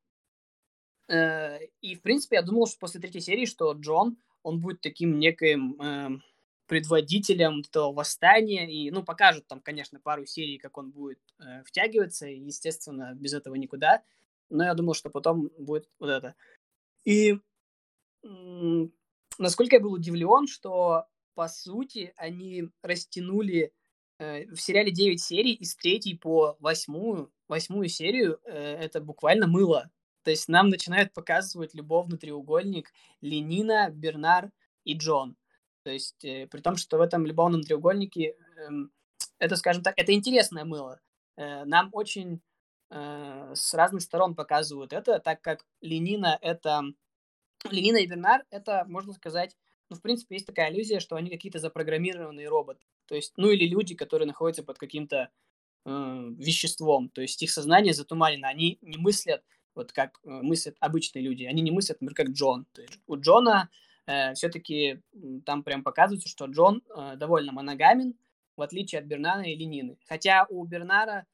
Э, 1.08 1.60
и, 1.82 1.96
в 1.96 2.02
принципе, 2.02 2.38
я 2.38 2.42
думал, 2.42 2.68
что 2.68 2.80
после 2.80 3.00
третьей 3.00 3.22
серии, 3.22 3.46
что 3.46 3.74
Джон, 3.74 4.18
он 4.44 4.60
будет 4.60 4.82
таким 4.82 5.20
неким 5.20 5.82
э, 5.82 6.20
предводителем 6.68 7.62
этого 7.62 7.92
восстания. 7.92 8.72
И, 8.72 8.92
ну, 8.92 9.04
покажут 9.04 9.48
там, 9.48 9.60
конечно, 9.60 10.00
пару 10.00 10.26
серий, 10.26 10.58
как 10.58 10.78
он 10.78 10.92
будет 10.92 11.20
э, 11.40 11.64
втягиваться. 11.64 12.28
И, 12.28 12.40
естественно, 12.40 13.14
без 13.16 13.34
этого 13.34 13.56
никуда. 13.56 14.04
Но 14.50 14.64
я 14.64 14.74
думал, 14.74 14.94
что 14.94 15.10
потом 15.10 15.50
будет 15.58 15.90
вот 16.00 16.10
это. 16.10 16.36
И 17.04 17.40
насколько 19.38 19.76
я 19.76 19.80
был 19.80 19.94
удивлен, 19.94 20.48
что, 20.48 21.06
по 21.36 21.48
сути, 21.48 22.14
они 22.16 22.70
растянули 22.82 23.74
в 24.20 24.58
сериале 24.58 24.92
9 24.92 25.22
серий, 25.22 25.54
из 25.54 25.76
третьей 25.76 26.18
по 26.18 26.56
восьмую, 26.60 27.32
восьмую 27.48 27.90
серию 27.90 28.40
э, 28.46 28.52
это 28.54 29.02
буквально 29.02 29.48
мыло. 29.48 29.90
То 30.24 30.32
есть 30.32 30.48
нам 30.48 30.70
начинают 30.70 31.14
показывать 31.14 31.74
любовный 31.74 32.18
треугольник 32.18 32.92
Ленина, 33.22 33.90
Бернар 33.92 34.52
и 34.84 34.98
Джон. 34.98 35.36
То 35.84 35.92
есть 35.92 36.24
э, 36.26 36.48
при 36.48 36.62
том, 36.62 36.78
что 36.78 36.98
в 36.98 37.02
этом 37.02 37.26
любовном 37.26 37.62
треугольнике 37.62 38.36
э, 38.58 38.70
это, 39.38 39.56
скажем 39.56 39.84
так, 39.84 39.94
это 39.98 40.14
интересное 40.14 40.66
мыло. 40.66 41.00
Э, 41.38 41.66
нам 41.66 41.90
очень 41.92 42.42
э, 42.90 43.52
с 43.54 43.74
разных 43.74 44.02
сторон 44.02 44.34
показывают 44.34 44.94
это, 44.94 45.20
так 45.20 45.42
как 45.42 45.66
Ленина 45.82 46.38
это... 46.42 46.84
Ленина 47.70 47.98
и 47.98 48.08
Бернар 48.08 48.44
это, 48.50 48.86
можно 48.88 49.14
сказать, 49.14 49.56
ну, 49.90 49.96
в 49.96 50.02
принципе, 50.02 50.36
есть 50.36 50.48
такая 50.48 50.72
иллюзия, 50.72 51.00
что 51.00 51.16
они 51.16 51.30
какие-то 51.30 51.60
запрограммированные 51.60 52.48
роботы. 52.48 52.84
То 53.08 53.16
есть, 53.16 53.34
ну 53.38 53.50
или 53.50 53.68
люди, 53.68 53.96
которые 53.96 54.28
находятся 54.28 54.64
под 54.64 54.78
каким-то 54.78 55.30
э, 55.86 56.30
веществом, 56.38 57.10
то 57.10 57.22
есть 57.22 57.42
их 57.42 57.52
сознание 57.52 57.94
затуманено, 57.94 58.48
они 58.48 58.78
не 58.82 58.98
мыслят 58.98 59.44
вот 59.76 59.92
как 59.92 60.20
э, 60.24 60.30
мыслят 60.30 60.76
обычные 60.80 61.24
люди, 61.24 61.44
они 61.44 61.62
не 61.62 61.72
мыслят, 61.72 62.02
например, 62.02 62.16
как 62.16 62.36
Джон. 62.36 62.66
То 62.74 62.82
есть 62.82 63.00
у 63.08 63.18
Джона 63.18 63.70
э, 64.08 64.34
все-таки 64.34 65.02
там 65.46 65.64
прям 65.64 65.84
показывается, 65.84 66.30
что 66.30 66.46
Джон 66.46 66.82
э, 66.90 67.16
довольно 67.18 67.52
моногамен, 67.52 68.16
в 68.56 68.62
отличие 68.62 69.00
от 69.00 69.06
Бернара 69.06 69.44
или 69.44 69.64
Нины. 69.64 69.98
Хотя 70.08 70.48
у 70.50 70.64
Бернара, 70.66 71.26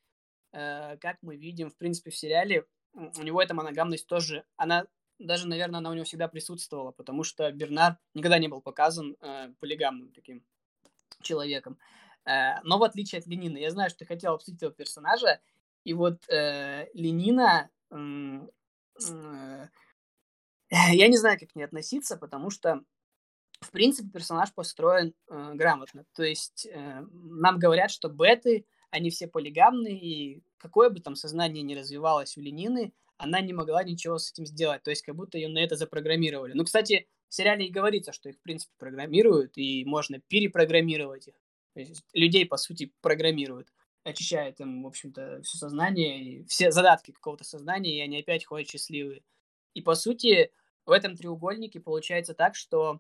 э, 0.52 0.98
как 0.98 1.18
мы 1.22 1.38
видим, 1.38 1.70
в 1.70 1.78
принципе, 1.78 2.12
в 2.12 2.18
сериале, 2.18 2.66
у 2.94 3.24
него 3.24 3.42
эта 3.42 3.54
моногамность 3.54 4.08
тоже, 4.08 4.44
она 4.58 4.86
даже, 5.18 5.48
наверное, 5.48 5.78
она 5.78 5.92
у 5.92 5.94
него 5.94 6.04
всегда 6.04 6.28
присутствовала, 6.28 6.92
потому 6.92 7.24
что 7.24 7.52
Бернар 7.52 7.98
никогда 8.14 8.40
не 8.40 8.48
был 8.48 8.60
показан 8.60 9.16
э, 9.22 9.54
полигамным 9.60 10.12
таким 10.12 10.44
человеком. 11.22 11.78
Э, 12.26 12.62
но 12.64 12.78
в 12.78 12.84
отличие 12.84 13.20
от 13.20 13.28
Ленина, 13.28 13.58
я 13.58 13.72
знаю, 13.72 13.90
что 13.90 14.00
ты 14.00 14.06
хотел 14.06 14.34
обсудить 14.34 14.62
этого 14.62 14.74
персонажа, 14.74 15.40
и 15.84 15.94
вот 15.94 16.28
э, 16.30 16.88
Ленина, 16.94 17.70
э, 17.90 19.68
я 20.70 21.08
не 21.08 21.18
знаю, 21.18 21.40
как 21.40 21.50
к 21.50 21.56
ней 21.56 21.64
относиться, 21.64 22.18
потому 22.18 22.50
что, 22.50 22.84
в 23.62 23.72
принципе, 23.72 24.10
персонаж 24.10 24.54
построен 24.54 25.14
э, 25.30 25.54
грамотно. 25.56 26.06
То 26.14 26.24
есть 26.24 26.68
э, 26.72 27.06
нам 27.12 27.58
говорят, 27.58 27.92
что 27.92 28.10
беты, 28.10 28.66
они 28.92 29.10
все 29.10 29.28
полигамные, 29.28 29.98
и 29.98 30.44
какое 30.58 30.90
бы 30.90 31.00
там 31.00 31.16
сознание 31.16 31.64
ни 31.64 31.76
развивалось 31.76 32.38
у 32.38 32.42
Ленины, 32.42 32.94
она 33.18 33.40
не 33.42 33.54
могла 33.54 33.84
ничего 33.84 34.18
с 34.18 34.32
этим 34.32 34.46
сделать. 34.46 34.84
То 34.84 34.90
есть 34.90 35.04
как 35.04 35.16
будто 35.16 35.38
ее 35.38 35.48
на 35.48 35.60
это 35.60 35.76
запрограммировали. 35.76 36.54
Ну, 36.54 36.64
кстати, 36.64 37.08
в 37.32 37.34
сериале 37.34 37.68
и 37.68 37.72
говорится, 37.72 38.12
что 38.12 38.28
их, 38.28 38.36
в 38.36 38.42
принципе, 38.42 38.74
программируют, 38.78 39.58
и 39.58 39.86
можно 39.86 40.20
перепрограммировать 40.20 41.30
их. 41.30 41.36
То 41.74 41.80
есть 41.80 42.04
людей, 42.12 42.46
по 42.46 42.58
сути, 42.58 42.92
программируют, 43.00 43.70
очищают 44.04 44.60
им, 44.60 44.84
в 44.84 44.88
общем-то, 44.88 45.42
все 45.42 45.58
сознание, 45.58 46.44
все 46.50 46.72
задатки 46.72 47.12
какого-то 47.12 47.46
сознания, 47.46 47.98
и 47.98 48.02
они 48.02 48.20
опять 48.20 48.46
ходят 48.46 48.68
счастливые. 48.68 49.24
И, 49.74 49.82
по 49.82 49.96
сути, 49.96 50.52
в 50.86 50.92
этом 50.92 51.16
треугольнике 51.16 51.80
получается 51.80 52.34
так, 52.34 52.54
что 52.56 53.00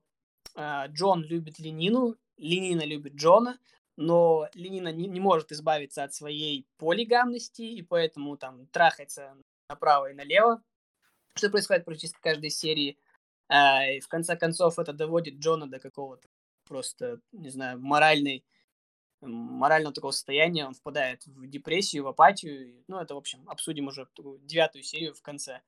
э, 0.56 0.88
Джон 0.88 1.24
любит 1.24 1.60
Ленину, 1.60 2.16
Ленина 2.38 2.86
любит 2.86 3.16
Джона, 3.16 3.60
но 3.98 4.48
Ленина 4.54 4.94
не, 4.94 5.08
не 5.08 5.20
может 5.20 5.52
избавиться 5.52 6.06
от 6.06 6.14
своей 6.14 6.66
полигамности, 6.78 7.64
и 7.64 7.82
поэтому 7.82 8.38
там 8.38 8.66
трахается 8.68 9.36
направо 9.68 10.12
и 10.12 10.14
налево, 10.14 10.64
что 11.36 11.50
происходит 11.50 11.84
практически 11.84 12.18
в 12.18 12.22
каждой 12.22 12.50
серии. 12.50 12.98
А, 13.54 13.86
и 13.86 14.00
в 14.00 14.08
конце 14.08 14.38
концов 14.38 14.80
это 14.80 14.94
доводит 14.94 15.36
Джона 15.36 15.70
до 15.70 15.78
какого-то 15.80 16.30
просто, 16.64 17.20
не 17.34 17.50
знаю, 17.50 17.82
моральной, 17.82 18.46
морального 19.20 19.94
такого 19.94 20.12
состояния. 20.12 20.66
Он 20.66 20.74
впадает 20.74 21.26
в 21.26 21.46
депрессию, 21.48 22.06
в 22.06 22.08
апатию. 22.08 22.82
Ну, 22.88 22.98
это, 22.98 23.14
в 23.14 23.18
общем, 23.18 23.48
обсудим 23.50 23.88
уже 23.88 24.08
девятую 24.40 24.84
серию 24.84 25.14
в 25.14 25.22
конце. 25.22 25.62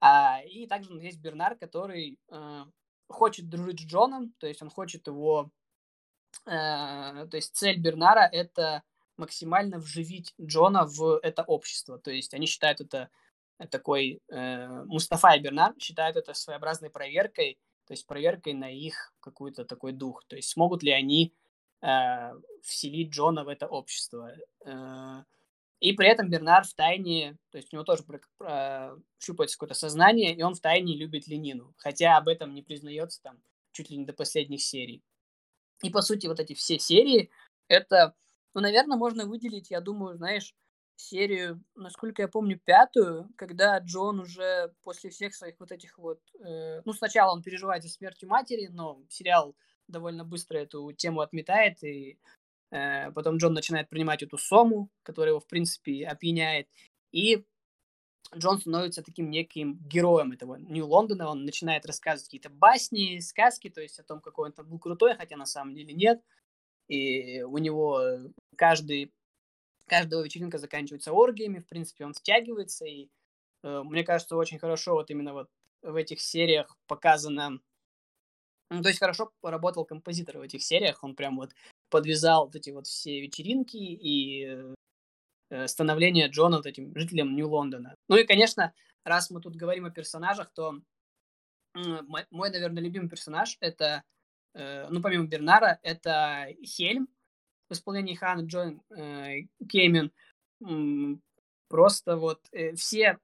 А, 0.00 0.40
и 0.40 0.66
также 0.66 0.94
есть 0.94 1.20
Бернар, 1.20 1.56
который 1.56 2.18
э, 2.30 2.64
хочет 3.08 3.50
дружить 3.50 3.80
с 3.80 3.84
Джоном, 3.84 4.32
то 4.38 4.46
есть 4.46 4.62
он 4.62 4.70
хочет 4.70 5.06
его... 5.06 5.50
Э, 6.46 7.26
то 7.30 7.34
есть 7.34 7.54
цель 7.54 7.78
Бернара— 7.78 8.26
это 8.32 8.84
максимально 9.18 9.78
вживить 9.80 10.32
Джона 10.40 10.86
в 10.86 11.18
это 11.22 11.42
общество. 11.42 11.98
То 11.98 12.10
есть 12.10 12.32
они 12.32 12.46
считают 12.46 12.80
это 12.80 13.10
такой 13.66 14.20
э, 14.28 14.84
Мустафа 14.84 15.34
и 15.34 15.40
Бернар 15.40 15.74
считают 15.78 16.16
это 16.16 16.34
своеобразной 16.34 16.90
проверкой, 16.90 17.58
то 17.86 17.92
есть 17.92 18.06
проверкой 18.06 18.54
на 18.54 18.70
их 18.70 19.12
какой-то 19.20 19.64
такой 19.64 19.92
дух. 19.92 20.24
То 20.26 20.36
есть 20.36 20.50
смогут 20.50 20.82
ли 20.82 20.92
они 20.92 21.34
э, 21.82 22.32
вселить 22.62 23.10
Джона 23.10 23.44
в 23.44 23.48
это 23.48 23.66
общество. 23.66 24.32
Э, 24.64 25.22
и 25.80 25.92
при 25.92 26.08
этом 26.08 26.28
Бернар 26.28 26.64
в 26.64 26.74
тайне, 26.74 27.36
то 27.50 27.58
есть 27.58 27.72
у 27.72 27.76
него 27.76 27.84
тоже 27.84 28.02
про, 28.02 28.96
щупается 29.20 29.56
какое-то 29.56 29.74
сознание, 29.74 30.34
и 30.34 30.42
он 30.42 30.54
в 30.54 30.60
тайне 30.60 30.96
любит 30.96 31.28
Ленину, 31.28 31.72
хотя 31.76 32.16
об 32.16 32.28
этом 32.28 32.52
не 32.54 32.62
признается 32.62 33.22
там 33.22 33.40
чуть 33.72 33.90
ли 33.90 33.96
не 33.96 34.04
до 34.04 34.12
последних 34.12 34.62
серий. 34.62 35.04
И 35.82 35.90
по 35.90 36.02
сути 36.02 36.26
вот 36.26 36.40
эти 36.40 36.54
все 36.54 36.80
серии, 36.80 37.30
это, 37.68 38.14
ну, 38.54 38.60
наверное, 38.60 38.96
можно 38.96 39.26
выделить, 39.26 39.70
я 39.70 39.80
думаю, 39.80 40.16
знаешь, 40.16 40.54
серию, 41.00 41.62
насколько 41.74 42.22
я 42.22 42.28
помню, 42.28 42.58
пятую, 42.58 43.28
когда 43.36 43.78
Джон 43.78 44.20
уже 44.20 44.74
после 44.82 45.10
всех 45.10 45.34
своих 45.34 45.58
вот 45.60 45.72
этих 45.72 45.98
вот... 45.98 46.20
Э, 46.40 46.82
ну, 46.84 46.92
сначала 46.92 47.32
он 47.32 47.42
переживает 47.42 47.82
за 47.82 47.88
смертью 47.88 48.28
матери, 48.28 48.66
но 48.66 49.02
сериал 49.08 49.56
довольно 49.86 50.24
быстро 50.24 50.58
эту 50.58 50.92
тему 50.92 51.20
отметает, 51.20 51.82
и 51.82 52.18
э, 52.70 53.10
потом 53.12 53.38
Джон 53.38 53.54
начинает 53.54 53.88
принимать 53.88 54.22
эту 54.22 54.38
сому, 54.38 54.90
которая 55.02 55.30
его, 55.30 55.40
в 55.40 55.46
принципе, 55.46 56.06
опьяняет, 56.06 56.68
и 57.12 57.44
Джон 58.36 58.58
становится 58.58 59.02
таким 59.02 59.30
неким 59.30 59.78
героем 59.88 60.32
этого 60.32 60.56
Нью-Лондона, 60.56 61.28
он 61.30 61.44
начинает 61.44 61.86
рассказывать 61.86 62.26
какие-то 62.26 62.50
басни, 62.50 63.20
сказки, 63.20 63.70
то 63.70 63.80
есть 63.80 63.98
о 63.98 64.04
том, 64.04 64.20
какой 64.20 64.48
он 64.48 64.52
там 64.52 64.68
был 64.68 64.78
крутой, 64.78 65.14
хотя 65.16 65.36
на 65.36 65.46
самом 65.46 65.74
деле 65.74 65.94
нет, 65.94 66.20
и 66.88 67.42
у 67.42 67.56
него 67.58 68.02
каждый 68.56 69.12
каждая 69.88 70.22
вечеринка 70.22 70.58
заканчивается 70.58 71.12
оргиями, 71.12 71.60
в 71.60 71.66
принципе, 71.66 72.04
он 72.04 72.14
стягивается, 72.14 72.84
и 72.84 73.08
э, 73.62 73.82
мне 73.84 74.04
кажется, 74.04 74.36
очень 74.36 74.58
хорошо 74.58 74.94
вот 74.94 75.10
именно 75.10 75.32
вот 75.32 75.48
в 75.82 75.94
этих 75.96 76.20
сериях 76.20 76.76
показано, 76.86 77.60
ну, 78.70 78.82
то 78.82 78.88
есть 78.88 79.00
хорошо 79.00 79.32
поработал 79.40 79.84
композитор 79.84 80.38
в 80.38 80.42
этих 80.42 80.62
сериях, 80.62 81.02
он 81.02 81.14
прям 81.14 81.36
вот 81.36 81.52
подвязал 81.88 82.46
вот 82.46 82.56
эти 82.56 82.70
вот 82.70 82.86
все 82.86 83.20
вечеринки 83.20 83.76
и 83.76 84.74
э, 85.50 85.66
становление 85.66 86.28
Джона 86.28 86.58
вот 86.58 86.66
этим 86.66 86.94
жителем 86.94 87.34
Нью-Лондона. 87.34 87.94
Ну 88.08 88.16
и, 88.16 88.24
конечно, 88.24 88.72
раз 89.04 89.30
мы 89.30 89.40
тут 89.40 89.56
говорим 89.56 89.86
о 89.86 89.90
персонажах, 89.90 90.52
то 90.52 90.80
э, 91.74 92.02
мой, 92.02 92.26
мой, 92.30 92.50
наверное, 92.50 92.82
любимый 92.82 93.08
персонаж 93.08 93.56
это, 93.60 94.02
э, 94.54 94.88
ну, 94.90 95.00
помимо 95.00 95.26
Бернара, 95.26 95.78
это 95.82 96.48
Хельм, 96.64 97.08
в 97.68 97.72
исполнении 97.72 98.14
Хана 98.14 98.42
Джон 98.42 98.82
э, 98.90 99.42
Кеймен 99.68 100.12
просто 101.68 102.16
вот 102.16 102.40
э, 102.52 102.74
все, 102.74 103.18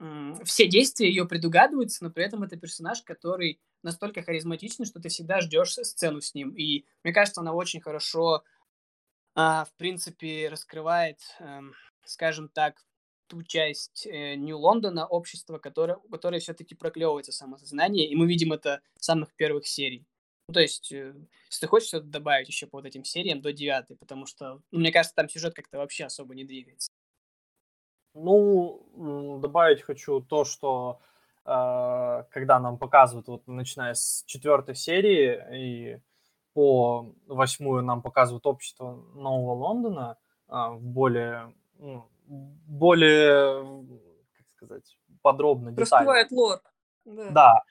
э, 0.00 0.34
все 0.44 0.68
действия 0.68 1.08
ее 1.08 1.26
предугадываются, 1.26 2.04
но 2.04 2.10
при 2.10 2.24
этом 2.24 2.42
это 2.42 2.56
персонаж, 2.56 3.02
который 3.02 3.60
настолько 3.82 4.22
харизматичный, 4.22 4.86
что 4.86 5.00
ты 5.00 5.08
всегда 5.08 5.40
ждешь 5.40 5.74
сцену 5.74 6.20
с 6.20 6.34
ним. 6.34 6.50
И 6.56 6.84
мне 7.04 7.12
кажется, 7.12 7.40
она 7.40 7.52
очень 7.52 7.80
хорошо, 7.80 8.42
а, 9.34 9.64
в 9.64 9.72
принципе, 9.74 10.48
раскрывает, 10.48 11.18
эм, 11.40 11.74
скажем 12.04 12.48
так, 12.48 12.84
ту 13.26 13.42
часть 13.42 14.06
э, 14.06 14.34
Нью-Лондона, 14.34 15.06
общества, 15.06 15.58
которое, 15.58 15.98
которое 16.10 16.38
все-таки 16.38 16.74
проклевывается 16.74 17.32
самосознание, 17.32 18.08
и 18.08 18.14
мы 18.14 18.26
видим 18.26 18.52
это 18.52 18.82
с 18.98 19.06
самых 19.06 19.34
первых 19.34 19.66
серий. 19.66 20.06
Ну, 20.48 20.54
то 20.54 20.60
есть, 20.60 20.92
э, 20.92 21.14
если 21.46 21.60
ты 21.60 21.66
хочешь 21.66 21.88
что-то 21.88 22.06
добавить 22.06 22.48
еще 22.48 22.66
по 22.66 22.78
вот 22.78 22.86
этим 22.86 23.04
сериям 23.04 23.40
до 23.40 23.52
девятой, 23.52 23.96
потому 23.96 24.26
что, 24.26 24.60
ну, 24.70 24.80
мне 24.80 24.92
кажется, 24.92 25.14
там 25.14 25.28
сюжет 25.28 25.54
как-то 25.54 25.78
вообще 25.78 26.04
особо 26.04 26.34
не 26.34 26.44
двигается. 26.44 26.90
Ну, 28.14 29.38
добавить 29.40 29.82
хочу 29.82 30.20
то, 30.20 30.44
что 30.44 31.00
э, 31.44 32.24
когда 32.30 32.60
нам 32.60 32.78
показывают, 32.78 33.28
вот 33.28 33.46
начиная 33.46 33.94
с 33.94 34.24
четвертой 34.26 34.74
серии 34.74 35.94
и 35.94 36.00
по 36.52 37.14
восьмую 37.26 37.82
нам 37.82 38.02
показывают 38.02 38.46
общество 38.46 38.96
Нового 39.14 39.54
Лондона 39.54 40.18
э, 40.48 40.52
в 40.52 40.82
более, 40.82 41.54
ну, 41.78 42.06
более, 42.26 43.64
как 44.36 44.48
сказать, 44.50 44.98
подробно, 45.22 45.70
детально. 45.70 45.82
Раскрывает 45.82 46.30
лор. 46.32 46.60
Да. 47.04 47.30
да. 47.30 47.62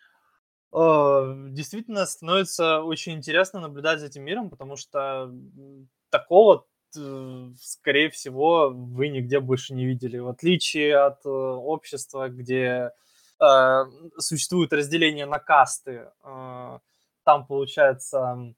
Э, 0.74 1.36
действительно 1.50 2.06
становится 2.06 2.82
очень 2.82 3.14
интересно 3.14 3.60
наблюдать 3.60 4.00
за 4.00 4.08
этим 4.08 4.24
миром, 4.24 4.50
потому 4.50 4.76
что 4.76 5.32
такого 6.10 6.66
скорее 7.60 8.10
всего, 8.10 8.70
вы 8.70 9.10
нигде 9.10 9.40
больше 9.40 9.74
не 9.74 9.86
видели. 9.86 10.18
В 10.18 10.28
отличие 10.28 10.98
от 10.98 11.26
э, 11.26 11.30
общества, 11.30 12.30
где 12.30 12.92
э, 13.40 13.84
существует 14.18 14.74
разделение 14.74 15.26
на 15.26 15.40
касты, 15.40 16.10
э, 16.24 16.80
там, 17.24 17.46
получается, 17.46 18.54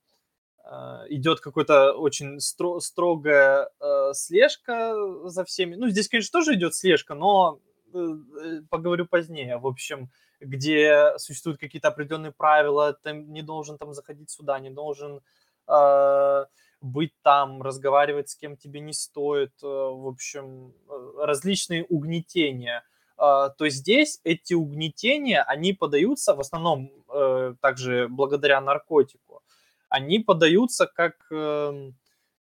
э, 0.65 0.69
идет 1.09 1.41
какой-то 1.41 1.93
очень 1.93 2.37
стро- 2.37 2.79
строгая 2.79 3.69
э, 3.79 4.13
слежка 4.13 4.95
за 5.25 5.43
всеми. 5.45 5.75
Ну, 5.75 5.89
здесь, 5.89 6.07
конечно, 6.07 6.39
тоже 6.39 6.55
идет 6.55 6.75
слежка, 6.75 7.13
но 7.15 7.59
э, 7.93 7.97
э, 7.97 8.61
поговорю 8.69 9.05
позднее. 9.05 9.57
В 9.57 9.67
общем, 9.67 10.09
где 10.43 11.13
существуют 11.17 11.59
какие-то 11.59 11.89
определенные 11.89 12.31
правила, 12.31 12.93
ты 12.93 13.13
не 13.13 13.41
должен 13.41 13.77
там 13.77 13.93
заходить 13.93 14.29
сюда, 14.29 14.59
не 14.59 14.69
должен... 14.69 15.21
Э, 15.67 16.45
быть 16.83 17.13
там, 17.23 17.61
разговаривать 17.61 18.29
с 18.29 18.35
кем 18.35 18.57
тебе 18.57 18.81
не 18.81 18.93
стоит, 18.93 19.53
э, 19.63 19.65
в 19.65 20.07
общем, 20.07 20.73
э, 20.89 21.25
различные 21.25 21.85
угнетения. 21.85 22.83
А, 23.17 23.49
то 23.49 23.69
здесь 23.69 24.19
эти 24.23 24.53
угнетения, 24.53 25.43
они 25.43 25.73
подаются 25.73 26.35
в 26.35 26.41
основном 26.41 26.91
э, 27.09 27.55
также 27.61 28.07
благодаря 28.09 28.59
наркотику. 28.59 29.41
Они 29.87 30.19
подаются 30.19 30.87
как, 30.87 31.15
эм, 31.31 31.95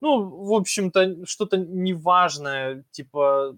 ну, 0.04 0.28
в 0.28 0.52
общем-то, 0.52 1.24
что-то 1.24 1.56
неважное, 1.56 2.84
типа, 2.90 3.56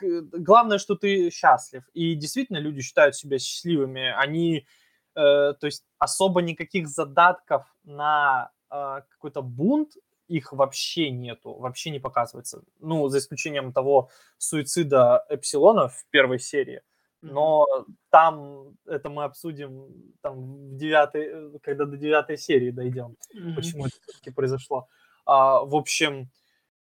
главное, 0.00 0.78
что 0.78 0.94
ты 0.94 1.28
счастлив. 1.30 1.82
И 1.92 2.14
действительно 2.14 2.56
люди 2.56 2.80
считают 2.80 3.16
себя 3.16 3.38
счастливыми. 3.38 4.10
Они, 4.16 4.66
то 5.14 5.58
есть 5.62 5.84
особо 5.98 6.40
никаких 6.40 6.88
задатков 6.88 7.66
на 7.84 8.50
а, 8.70 9.02
какой-то 9.10 9.42
бунт, 9.42 9.92
их 10.26 10.52
вообще 10.52 11.10
нету, 11.10 11.52
вообще 11.52 11.90
не 11.90 12.00
показывается. 12.00 12.62
Ну, 12.80 13.08
за 13.08 13.18
исключением 13.18 13.74
того 13.74 14.08
суицида 14.38 15.26
Эпсилона 15.28 15.88
в 15.88 16.06
первой 16.10 16.38
серии. 16.38 16.80
Но 17.20 17.66
там 18.10 18.76
это 18.86 19.10
мы 19.10 19.24
обсудим 19.24 20.14
там 20.22 20.70
в 20.70 20.76
девятой, 20.76 21.58
когда 21.60 21.84
до 21.84 21.98
девятой 21.98 22.38
серии 22.38 22.70
дойдем, 22.70 23.16
mm-hmm. 23.34 23.54
почему 23.54 23.86
это 23.86 23.96
все-таки 24.06 24.30
произошло. 24.30 24.88
А, 25.28 25.62
в 25.62 25.74
общем, 25.76 26.30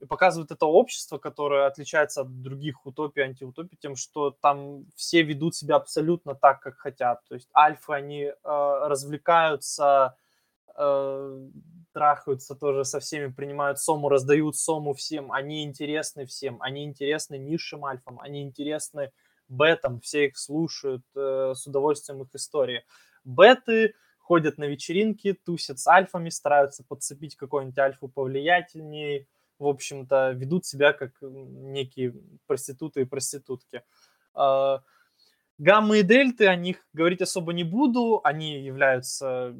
показывают 0.07 0.51
это 0.51 0.65
общество, 0.65 1.17
которое 1.17 1.67
отличается 1.67 2.21
от 2.21 2.41
других 2.41 2.85
утопий, 2.85 3.23
антиутопий, 3.23 3.77
тем, 3.77 3.97
что 3.97 4.31
там 4.31 4.85
все 4.95 5.21
ведут 5.21 5.53
себя 5.55 5.75
абсолютно 5.75 6.33
так, 6.33 6.61
как 6.61 6.77
хотят. 6.77 7.19
То 7.27 7.35
есть 7.35 7.49
альфы, 7.53 7.91
они 7.91 8.23
э, 8.23 8.33
развлекаются, 8.43 10.15
э, 10.77 11.47
трахаются 11.91 12.55
тоже 12.55 12.85
со 12.85 13.01
всеми, 13.01 13.33
принимают 13.33 13.79
сому, 13.79 14.07
раздают 14.07 14.55
сому 14.55 14.93
всем, 14.93 15.33
они 15.33 15.65
интересны 15.65 16.25
всем, 16.25 16.61
они 16.61 16.85
интересны 16.85 17.37
низшим 17.37 17.83
альфам, 17.83 18.17
они 18.21 18.43
интересны 18.43 19.11
бетам, 19.49 19.99
все 19.99 20.27
их 20.27 20.37
слушают 20.37 21.03
э, 21.17 21.53
с 21.53 21.67
удовольствием 21.67 22.21
их 22.21 22.33
истории. 22.33 22.85
Беты 23.25 23.93
ходят 24.27 24.57
на 24.57 24.65
вечеринки, 24.65 25.31
тусят 25.33 25.79
с 25.79 25.87
альфами, 25.87 26.27
стараются 26.29 26.83
подцепить 26.83 27.37
какую-нибудь 27.37 27.77
альфу 27.79 28.09
повлиятельнее, 28.09 29.25
в 29.57 29.67
общем-то, 29.67 30.31
ведут 30.31 30.65
себя 30.65 30.91
как 30.91 31.13
некие 31.21 32.13
проституты 32.45 33.01
и 33.01 33.05
проститутки. 33.05 33.83
Э, 34.35 34.79
гаммы 35.57 35.99
и 35.99 36.03
дельты, 36.03 36.47
о 36.47 36.57
них 36.57 36.85
говорить 36.91 37.21
особо 37.21 37.53
не 37.53 37.63
буду, 37.63 38.19
они 38.21 38.59
являются 38.59 39.55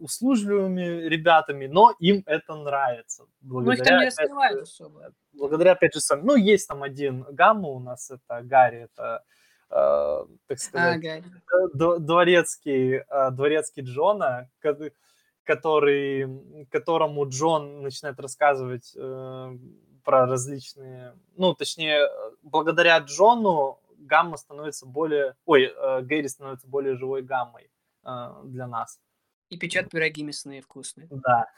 услужливыми 0.00 1.08
ребятами, 1.08 1.66
но 1.66 1.94
им 2.00 2.24
это 2.26 2.56
нравится. 2.56 3.26
Благодаря, 3.40 3.66
ну, 3.66 3.72
их 3.72 3.84
там 3.84 3.98
не 4.00 4.06
раскрывают 4.06 4.62
особо. 4.62 5.12
Благодаря, 5.32 5.72
опять 5.72 5.94
же, 5.94 6.00
сам, 6.00 6.24
ну, 6.24 6.34
есть 6.34 6.66
там 6.66 6.82
один 6.82 7.24
гамма 7.30 7.68
у 7.68 7.78
нас, 7.78 8.10
это 8.10 8.42
Гарри, 8.42 8.88
это, 8.92 9.22
э, 9.22 9.39
так 9.70 10.58
сказать, 10.58 11.04
а, 11.04 11.98
дворецкий, 11.98 12.96
э, 12.96 13.30
дворецкий 13.30 13.82
Джона, 13.82 14.50
который, 14.60 16.26
которому 16.70 17.28
Джон 17.28 17.82
начинает 17.82 18.18
рассказывать 18.18 18.92
э, 18.96 19.58
про 20.04 20.26
различные, 20.26 21.14
ну, 21.36 21.54
точнее, 21.54 22.08
благодаря 22.42 22.98
Джону 22.98 23.80
гамма 23.98 24.36
становится 24.36 24.86
более, 24.86 25.36
ой, 25.44 25.64
э, 25.64 26.02
Гэри 26.02 26.28
становится 26.28 26.66
более 26.66 26.96
живой 26.96 27.22
гаммой 27.22 27.70
э, 28.04 28.34
для 28.44 28.66
нас. 28.66 28.98
И 29.50 29.58
печат 29.58 29.90
пироги 29.90 30.22
мясные 30.22 30.62
вкусные. 30.62 31.08
Да. 31.10 31.50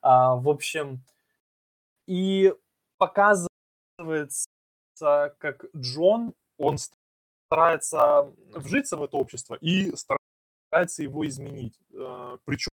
А, 0.00 0.36
в 0.36 0.48
общем, 0.48 1.04
и 2.06 2.52
показывается, 2.98 4.48
как 5.38 5.64
Джон, 5.76 6.34
он 6.58 6.78
старается 7.52 8.32
вжиться 8.54 8.96
в 8.96 9.02
это 9.02 9.16
общество 9.16 9.58
и 9.60 9.92
старается 9.94 11.02
его 11.02 11.26
изменить. 11.26 11.78
А, 11.94 12.38
Причем 12.44 12.70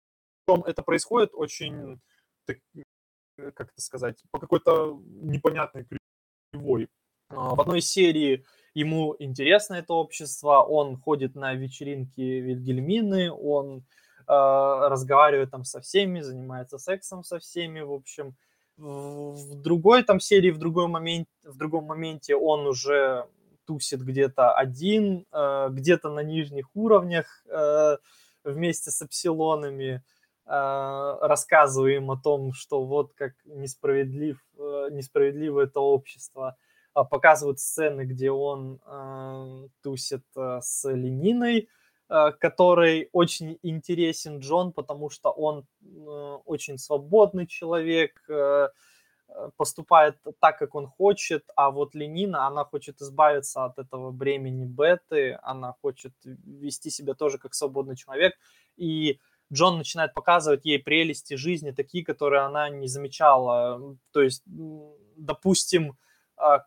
это 0.65 0.83
происходит 0.83 1.31
очень, 1.33 1.99
как 2.45 3.69
это 3.71 3.81
сказать, 3.81 4.23
по 4.31 4.39
какой-то 4.39 5.01
непонятной 5.05 5.87
кривой. 6.53 6.89
А, 7.29 7.55
в 7.55 7.61
одной 7.61 7.81
серии 7.81 8.45
ему 8.75 9.15
интересно 9.17 9.75
это 9.75 9.93
общество, 9.93 10.61
он 10.61 10.97
ходит 10.97 11.35
на 11.35 11.53
вечеринки 11.53 12.21
Вильгельмины, 12.21 13.31
он 13.31 13.83
разговаривает 14.29 15.51
там 15.51 15.63
со 15.63 15.79
всеми, 15.79 16.19
занимается 16.19 16.77
сексом 16.77 17.23
со 17.23 17.39
всеми, 17.39 17.79
в 17.79 17.93
общем. 17.93 18.35
В 18.75 19.55
другой 19.55 20.03
там 20.03 20.19
серии, 20.19 20.51
в, 20.51 20.57
другой 20.57 20.87
момент, 20.87 21.29
в 21.43 21.55
другом 21.55 21.85
моменте 21.85 22.35
он 22.35 22.67
уже 22.67 23.25
тусит 23.67 24.01
где-то 24.01 24.53
один, 24.53 25.25
а, 25.31 25.69
где-то 25.69 26.09
на 26.09 26.21
нижних 26.21 26.73
уровнях 26.73 27.43
а, 27.51 27.97
вместе 28.43 28.91
с 28.91 29.01
эпсилонами, 29.01 30.03
рассказывая 30.45 31.97
им 31.97 32.09
о 32.09 32.15
том, 32.15 32.53
что 32.53 32.85
вот 32.85 33.11
как 33.15 33.33
несправедлив, 33.43 34.41
несправедливо 34.91 35.59
это 35.65 35.81
общество. 35.81 36.55
Показывают 36.93 37.59
сцены, 37.59 38.03
где 38.03 38.31
он 38.31 38.79
тусит 39.81 40.23
с 40.33 40.89
Лениной, 40.89 41.67
Э, 42.09 42.31
который 42.39 43.09
очень 43.11 43.59
интересен 43.63 44.39
Джон, 44.39 44.71
потому 44.71 45.09
что 45.09 45.29
он 45.29 45.65
э, 45.81 46.37
очень 46.45 46.77
свободный 46.77 47.47
человек, 47.47 48.23
э, 48.29 48.69
поступает 49.57 50.17
так, 50.39 50.57
как 50.57 50.75
он 50.75 50.87
хочет, 50.87 51.43
а 51.55 51.69
вот 51.71 51.95
Ленина, 51.95 52.47
она 52.47 52.65
хочет 52.65 53.01
избавиться 53.01 53.65
от 53.65 53.77
этого 53.77 54.11
бремени 54.11 54.65
беты, 54.65 55.37
она 55.43 55.73
хочет 55.81 56.13
вести 56.23 56.89
себя 56.89 57.13
тоже 57.13 57.37
как 57.37 57.53
свободный 57.53 57.95
человек, 57.95 58.33
и 58.77 59.19
Джон 59.51 59.77
начинает 59.77 60.13
показывать 60.13 60.65
ей 60.65 60.79
прелести 60.79 61.35
жизни, 61.35 61.71
такие, 61.71 62.03
которые 62.03 62.41
она 62.41 62.69
не 62.69 62.87
замечала. 62.87 63.97
То 64.11 64.21
есть, 64.21 64.43
допустим, 64.45 65.97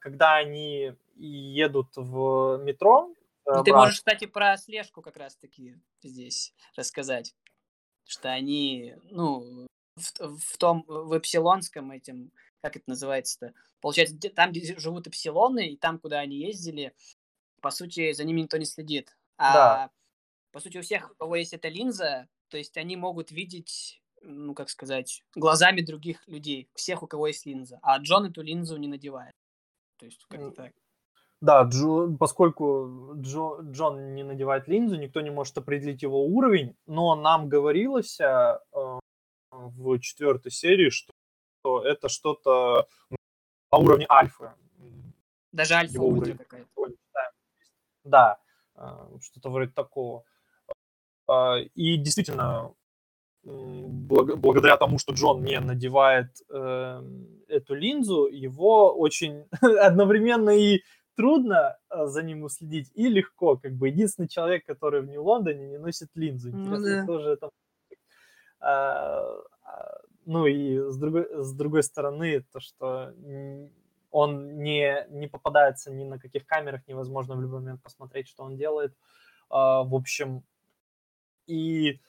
когда 0.00 0.36
они 0.36 0.94
едут 1.16 1.88
в 1.96 2.58
метро, 2.62 3.14
ну, 3.46 3.64
ты 3.64 3.72
можешь, 3.72 3.96
кстати, 3.96 4.26
про 4.26 4.56
слежку 4.56 5.02
как 5.02 5.16
раз-таки 5.16 5.76
здесь 6.02 6.54
рассказать. 6.76 7.34
Что 8.06 8.30
они, 8.30 8.94
ну, 9.10 9.66
в, 9.96 10.38
в 10.38 10.56
том, 10.58 10.84
в 10.86 11.16
эпсилонском 11.18 11.90
этим, 11.90 12.32
как 12.62 12.76
это 12.76 12.84
называется-то? 12.88 13.54
Получается, 13.80 14.16
там, 14.34 14.50
где 14.50 14.78
живут 14.78 15.06
эпсилоны, 15.06 15.70
и 15.70 15.76
там, 15.76 15.98
куда 15.98 16.20
они 16.20 16.36
ездили, 16.36 16.94
по 17.60 17.70
сути, 17.70 18.12
за 18.12 18.24
ними 18.24 18.42
никто 18.42 18.56
не 18.56 18.64
следит. 18.64 19.16
А 19.36 19.54
да. 19.54 19.90
по 20.52 20.60
сути, 20.60 20.78
у 20.78 20.82
всех, 20.82 21.10
у 21.10 21.14
кого 21.14 21.36
есть 21.36 21.52
эта 21.52 21.68
линза, 21.68 22.28
то 22.48 22.56
есть 22.56 22.76
они 22.76 22.96
могут 22.96 23.30
видеть, 23.30 24.02
ну, 24.22 24.54
как 24.54 24.68
сказать, 24.68 25.22
глазами 25.34 25.80
других 25.80 26.26
людей, 26.28 26.68
всех, 26.74 27.02
у 27.02 27.06
кого 27.06 27.28
есть 27.28 27.46
линза. 27.46 27.78
А 27.82 27.98
Джон 27.98 28.26
эту 28.26 28.42
линзу 28.42 28.76
не 28.76 28.88
надевает. 28.88 29.32
То 29.98 30.06
есть, 30.06 30.24
как-то 30.28 30.50
так. 30.50 30.72
Да, 31.40 31.62
Джо, 31.62 32.14
поскольку 32.18 33.14
Джо, 33.16 33.60
Джон 33.62 34.14
не 34.14 34.22
надевает 34.24 34.68
линзу, 34.68 34.96
никто 34.96 35.22
не 35.22 35.30
может 35.30 35.56
определить 35.56 36.02
его 36.02 36.22
уровень, 36.22 36.76
но 36.86 37.14
нам 37.14 37.48
говорилось 37.48 38.20
э, 38.20 38.58
в 39.50 39.98
четвертой 40.00 40.52
серии, 40.52 40.90
что, 40.90 41.09
что 41.60 41.84
это 41.84 42.08
что-то 42.08 42.86
на 43.72 43.78
уровне 43.78 44.06
альфа. 44.08 44.54
Даже 45.52 45.74
альфа 45.74 46.00
ультра 46.00 46.34
какая-то. 46.34 46.68
Да, 48.04 48.38
э, 48.76 48.80
что-то 49.20 49.50
вроде 49.50 49.72
такого. 49.72 50.24
Э, 51.28 51.60
и 51.74 51.96
действительно, 51.96 52.72
благодаря 53.44 54.76
тому, 54.76 54.98
что 54.98 55.12
Джон 55.12 55.44
не 55.44 55.60
надевает 55.60 56.30
э, 56.48 57.02
эту 57.48 57.74
линзу, 57.74 58.26
его 58.26 58.94
очень 58.96 59.44
одновременно 59.60 60.50
и 60.50 60.82
трудно 61.14 61.76
э, 61.90 62.06
за 62.06 62.22
ним 62.22 62.44
уследить 62.44 62.90
и 62.94 63.08
легко. 63.08 63.56
Как 63.56 63.72
бы 63.74 63.88
единственный 63.88 64.28
человек, 64.28 64.64
который 64.64 65.02
в 65.02 65.08
Нью-Лондоне 65.08 65.68
не 65.68 65.78
носит 65.78 66.08
линзу. 66.14 66.50
Ну 66.50 66.76
Интересно, 66.76 67.00
ну, 67.00 67.00
да. 67.00 67.06
тоже 67.06 67.30
это... 67.30 67.50
А, 68.62 69.36
а, 69.62 69.99
ну 70.26 70.46
и 70.46 70.78
с 70.90 70.96
другой, 70.96 71.26
с 71.42 71.52
другой 71.52 71.82
стороны, 71.82 72.44
то, 72.52 72.60
что 72.60 73.14
он 74.10 74.62
не, 74.62 75.06
не 75.10 75.28
попадается 75.28 75.90
ни 75.90 76.04
на 76.04 76.18
каких 76.18 76.46
камерах, 76.46 76.86
невозможно 76.88 77.36
в 77.36 77.42
любой 77.42 77.60
момент 77.60 77.82
посмотреть, 77.82 78.28
что 78.28 78.42
он 78.42 78.56
делает. 78.56 78.94
А, 79.48 79.82
в 79.82 79.94
общем, 79.94 80.42
и 81.46 82.00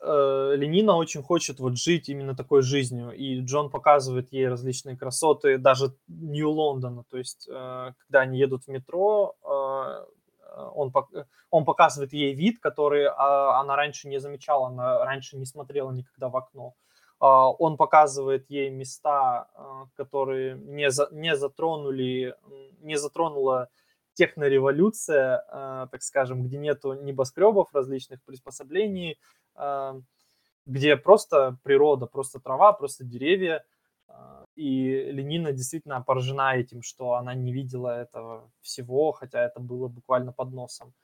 э, 0.00 0.52
Ленина 0.56 0.96
очень 0.96 1.22
хочет 1.22 1.58
вот 1.58 1.76
жить 1.78 2.08
именно 2.08 2.34
такой 2.34 2.62
жизнью, 2.62 3.12
и 3.12 3.40
Джон 3.40 3.70
показывает 3.70 4.32
ей 4.32 4.48
различные 4.48 4.96
красоты, 4.96 5.58
даже 5.58 5.94
Нью-Лондона, 6.08 7.04
то 7.10 7.18
есть 7.18 7.48
э, 7.48 7.92
когда 7.98 8.20
они 8.20 8.38
едут 8.38 8.64
в 8.64 8.68
метро, 8.68 9.36
э, 9.42 10.04
он, 10.74 10.92
он 11.50 11.64
показывает 11.64 12.12
ей 12.12 12.34
вид, 12.34 12.58
который 12.60 13.06
она 13.08 13.74
раньше 13.74 14.06
не 14.06 14.20
замечала, 14.20 14.68
она 14.68 15.02
раньше 15.02 15.38
не 15.38 15.46
смотрела 15.46 15.90
никогда 15.92 16.28
в 16.28 16.36
окно. 16.36 16.74
Он 17.28 17.76
показывает 17.76 18.50
ей 18.50 18.68
места, 18.70 19.48
э, 19.54 19.62
которые 19.94 20.56
не, 20.56 20.90
за, 20.90 21.08
не 21.12 21.36
затронули, 21.36 22.34
не 22.80 22.98
затронула 22.98 23.68
технореволюция, 24.14 25.44
э, 25.48 25.86
так 25.90 26.02
скажем, 26.02 26.42
где 26.42 26.58
нету 26.58 26.94
небоскребов, 26.94 27.72
различных 27.72 28.22
приспособлений, 28.24 29.18
где 30.66 30.96
просто 30.96 31.58
природа, 31.62 32.06
просто 32.06 32.40
трава, 32.40 32.72
просто 32.72 33.04
деревья. 33.04 33.64
И 34.54 35.10
Ленина 35.12 35.52
действительно 35.52 36.00
поражена 36.02 36.56
этим, 36.56 36.82
что 36.82 37.14
она 37.14 37.34
не 37.34 37.52
видела 37.52 38.00
этого 38.00 38.50
всего, 38.62 39.12
хотя 39.12 39.44
это 39.44 39.60
было 39.60 39.88
буквально 39.88 40.32
под 40.32 40.52
носом. 40.52 40.94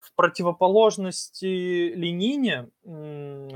В 0.00 0.14
противоположности 0.14 1.92
Ленине 1.94 2.70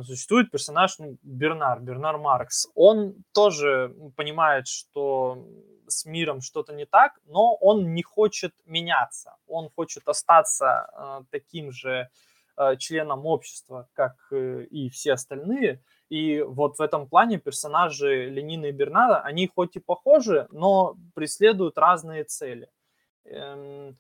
существует 0.05 0.51
персонаж 0.51 0.99
ну, 0.99 1.17
Бернар, 1.23 1.81
Бернар 1.81 2.19
Маркс. 2.19 2.69
Он 2.75 3.15
тоже 3.33 3.95
понимает, 4.15 4.69
что 4.69 5.43
с 5.89 6.05
миром 6.05 6.41
что-то 6.41 6.73
не 6.73 6.87
так, 6.87 7.19
но 7.27 7.55
он 7.55 7.95
не 7.95 8.03
хочет 8.03 8.53
меняться. 8.67 9.37
Он 9.47 9.71
хочет 9.75 10.09
остаться 10.09 10.89
э, 10.93 11.21
таким 11.31 11.73
же 11.73 12.09
э, 12.57 12.77
членом 12.77 13.27
общества, 13.27 13.89
как 13.93 14.17
э, 14.31 14.65
и 14.65 14.89
все 14.91 15.15
остальные. 15.15 15.83
И 16.09 16.43
вот 16.43 16.79
в 16.79 16.83
этом 16.83 17.09
плане 17.09 17.39
персонажи 17.39 18.27
Ленина 18.29 18.67
и 18.67 18.73
Бернара, 18.73 19.21
они 19.21 19.47
хоть 19.47 19.77
и 19.77 19.81
похожи, 19.81 20.47
но 20.51 20.97
преследуют 21.15 21.79
разные 21.79 22.25
цели. 22.25 22.69
Эм, 23.25 23.97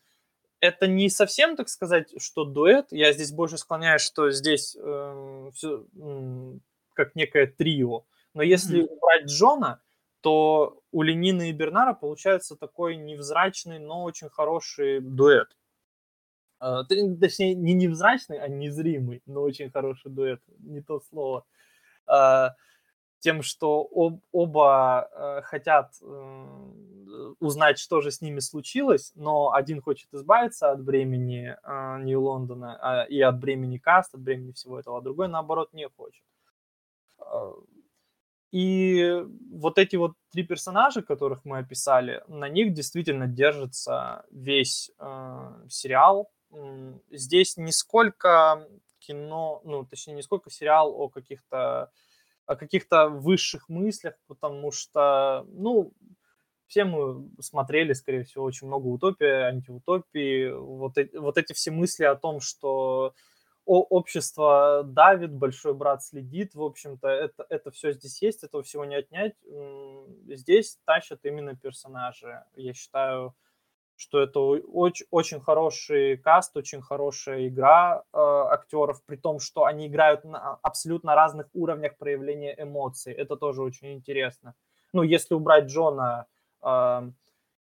это 0.65 0.87
не 0.87 1.11
совсем, 1.11 1.57
так 1.57 1.69
сказать, 1.69 2.15
что 2.23 2.45
дуэт. 2.45 2.87
Я 2.91 3.13
здесь 3.13 3.33
больше 3.33 3.59
склоняюсь, 3.59 4.03
что 4.03 4.31
здесь 4.31 4.77
э, 4.81 5.51
все 5.55 5.85
э, 5.95 6.53
как 6.95 7.15
некое 7.15 7.47
трио. 7.47 8.05
Но 8.33 8.43
если 8.43 8.83
mm-hmm. 8.83 8.89
убрать 8.89 9.27
Джона, 9.27 9.83
то 10.21 10.81
у 10.91 11.03
Ленина 11.03 11.51
и 11.51 11.53
Бернара 11.53 11.93
получается 11.93 12.57
такой 12.57 12.97
невзрачный, 12.97 13.79
но 13.79 14.05
очень 14.05 14.31
хороший 14.31 15.01
дуэт. 15.01 15.55
А, 16.61 16.85
точнее, 16.85 17.55
не 17.55 17.75
невзрачный, 17.75 18.39
а 18.39 18.49
незримый, 18.49 19.23
но 19.27 19.43
очень 19.43 19.71
хороший 19.71 20.11
дуэт. 20.11 20.41
Не 20.61 20.81
то 20.81 21.01
слово. 21.11 21.45
А, 22.07 22.55
тем, 23.25 23.43
что 23.43 23.89
об, 23.91 24.21
оба 24.33 25.09
э, 25.11 25.43
хотят 25.45 25.95
э, 26.03 26.47
узнать, 27.41 27.79
что 27.79 28.03
же 28.03 28.11
с 28.11 28.21
ними 28.21 28.41
случилось, 28.41 29.13
но 29.15 29.55
один 29.55 29.81
хочет 29.81 30.13
избавиться 30.13 30.71
от 30.71 30.85
бремени 30.85 31.57
э, 31.63 32.03
Нью-Лондона 32.03 33.07
и 33.09 33.23
от 33.23 33.39
бремени 33.39 33.79
каст, 33.79 34.15
от 34.15 34.21
бремени 34.21 34.53
всего 34.53 34.79
этого, 34.79 34.99
а 34.99 35.01
другой, 35.01 35.29
наоборот, 35.29 35.73
не 35.73 35.89
хочет. 35.89 36.23
И 38.53 39.25
вот 39.51 39.79
эти 39.79 39.97
вот 39.97 40.13
три 40.31 40.43
персонажа, 40.43 41.01
которых 41.01 41.47
мы 41.47 41.59
описали, 41.59 42.23
на 42.29 42.51
них 42.51 42.75
действительно 42.75 43.27
держится 43.27 44.27
весь 44.31 44.91
э, 44.99 45.67
сериал. 45.71 46.31
Здесь 47.11 47.57
не 47.57 47.73
сколько 47.73 48.69
кино, 48.99 49.63
ну, 49.65 49.87
точнее, 49.87 50.15
не 50.15 50.23
сколько 50.23 50.51
сериал 50.51 50.93
о 50.95 51.09
каких-то 51.09 51.91
о 52.47 52.57
каких-то 52.57 53.09
высших 53.09 53.69
мыслях, 53.69 54.15
потому 54.27 54.71
что, 54.71 55.47
ну, 55.49 55.93
все 56.67 56.85
мы 56.85 57.29
смотрели, 57.41 57.93
скорее 57.93 58.25
всего, 58.25 58.45
очень 58.45 58.67
много 58.67 58.87
утопии, 58.87 59.27
антиутопии, 59.27 60.51
вот, 60.51 60.99
э, 60.99 61.09
вот 61.15 61.39
эти 61.39 61.53
все 61.53 61.71
мысли 61.71 62.05
о 62.05 62.17
том, 62.17 62.41
что 62.41 63.15
общество 63.67 64.83
давит, 64.85 65.33
большой 65.33 65.75
брат 65.75 66.05
следит, 66.05 66.55
в 66.55 66.63
общем-то, 66.63 67.09
это, 67.09 67.47
это 67.49 67.71
все 67.71 67.93
здесь 67.93 68.21
есть, 68.21 68.45
этого 68.45 68.63
всего 68.63 68.85
не 68.85 68.95
отнять. 68.95 69.35
Здесь 70.27 70.79
тащат 70.85 71.21
именно 71.25 71.57
персонажи. 71.57 72.45
Я 72.57 72.75
считаю, 72.75 73.35
что 73.97 74.21
это 74.21 74.41
очень, 74.41 75.07
очень 75.11 75.41
хороший 75.41 76.17
каст, 76.17 76.57
очень 76.57 76.83
хорошая 76.83 77.49
игра 77.49 78.03
э, 78.13 78.19
актеров, 78.19 79.03
при 79.07 79.17
том, 79.17 79.39
что 79.39 79.65
они 79.65 79.87
играют 79.87 80.25
на 80.25 80.59
абсолютно 80.63 81.15
разных 81.15 81.49
уровнях 81.55 81.97
проявления 81.97 82.55
эмоций. 82.59 83.13
Это 83.13 83.37
тоже 83.37 83.63
очень 83.63 83.95
интересно. 83.95 84.55
Ну, 84.93 85.03
если 85.03 85.35
убрать 85.35 85.67
Джона, 85.67 86.27
э, 86.63 87.11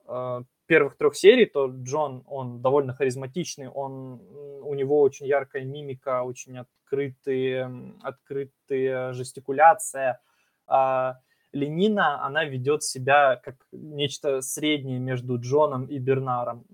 э, 0.07 0.43
первых 0.67 0.97
трех 0.97 1.17
серий, 1.17 1.47
то 1.47 1.67
Джон, 1.67 2.23
он 2.27 2.63
довольно 2.63 2.95
харизматичный, 2.95 3.69
он, 3.69 4.21
у 4.63 4.75
него 4.75 5.01
очень 5.01 5.27
яркая 5.27 5.65
мимика, 5.65 6.23
очень 6.23 6.59
открытые, 6.59 7.95
открытая 8.03 9.13
жестикуляция. 9.13 10.21
А 10.67 11.19
Ленина, 11.53 12.25
она 12.25 12.45
ведет 12.45 12.83
себя 12.83 13.37
как 13.37 13.57
нечто 13.73 14.41
среднее 14.41 14.99
между 14.99 15.39
Джоном 15.39 15.87
и 15.87 15.99
Бернаром. 15.99 16.65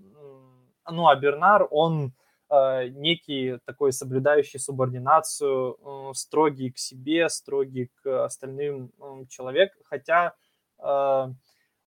Ну, 0.89 1.07
а 1.07 1.15
Бернар, 1.15 1.67
он 1.69 2.13
э, 2.49 2.87
некий 2.89 3.59
такой 3.65 3.91
соблюдающий 3.91 4.59
субординацию, 4.59 5.77
э, 5.77 6.13
строгий 6.13 6.71
к 6.71 6.77
себе, 6.77 7.29
строгий 7.29 7.91
к 8.01 8.25
остальным 8.25 8.91
э, 8.99 9.25
человек, 9.29 9.71
хотя 9.85 10.33
э, 10.79 11.27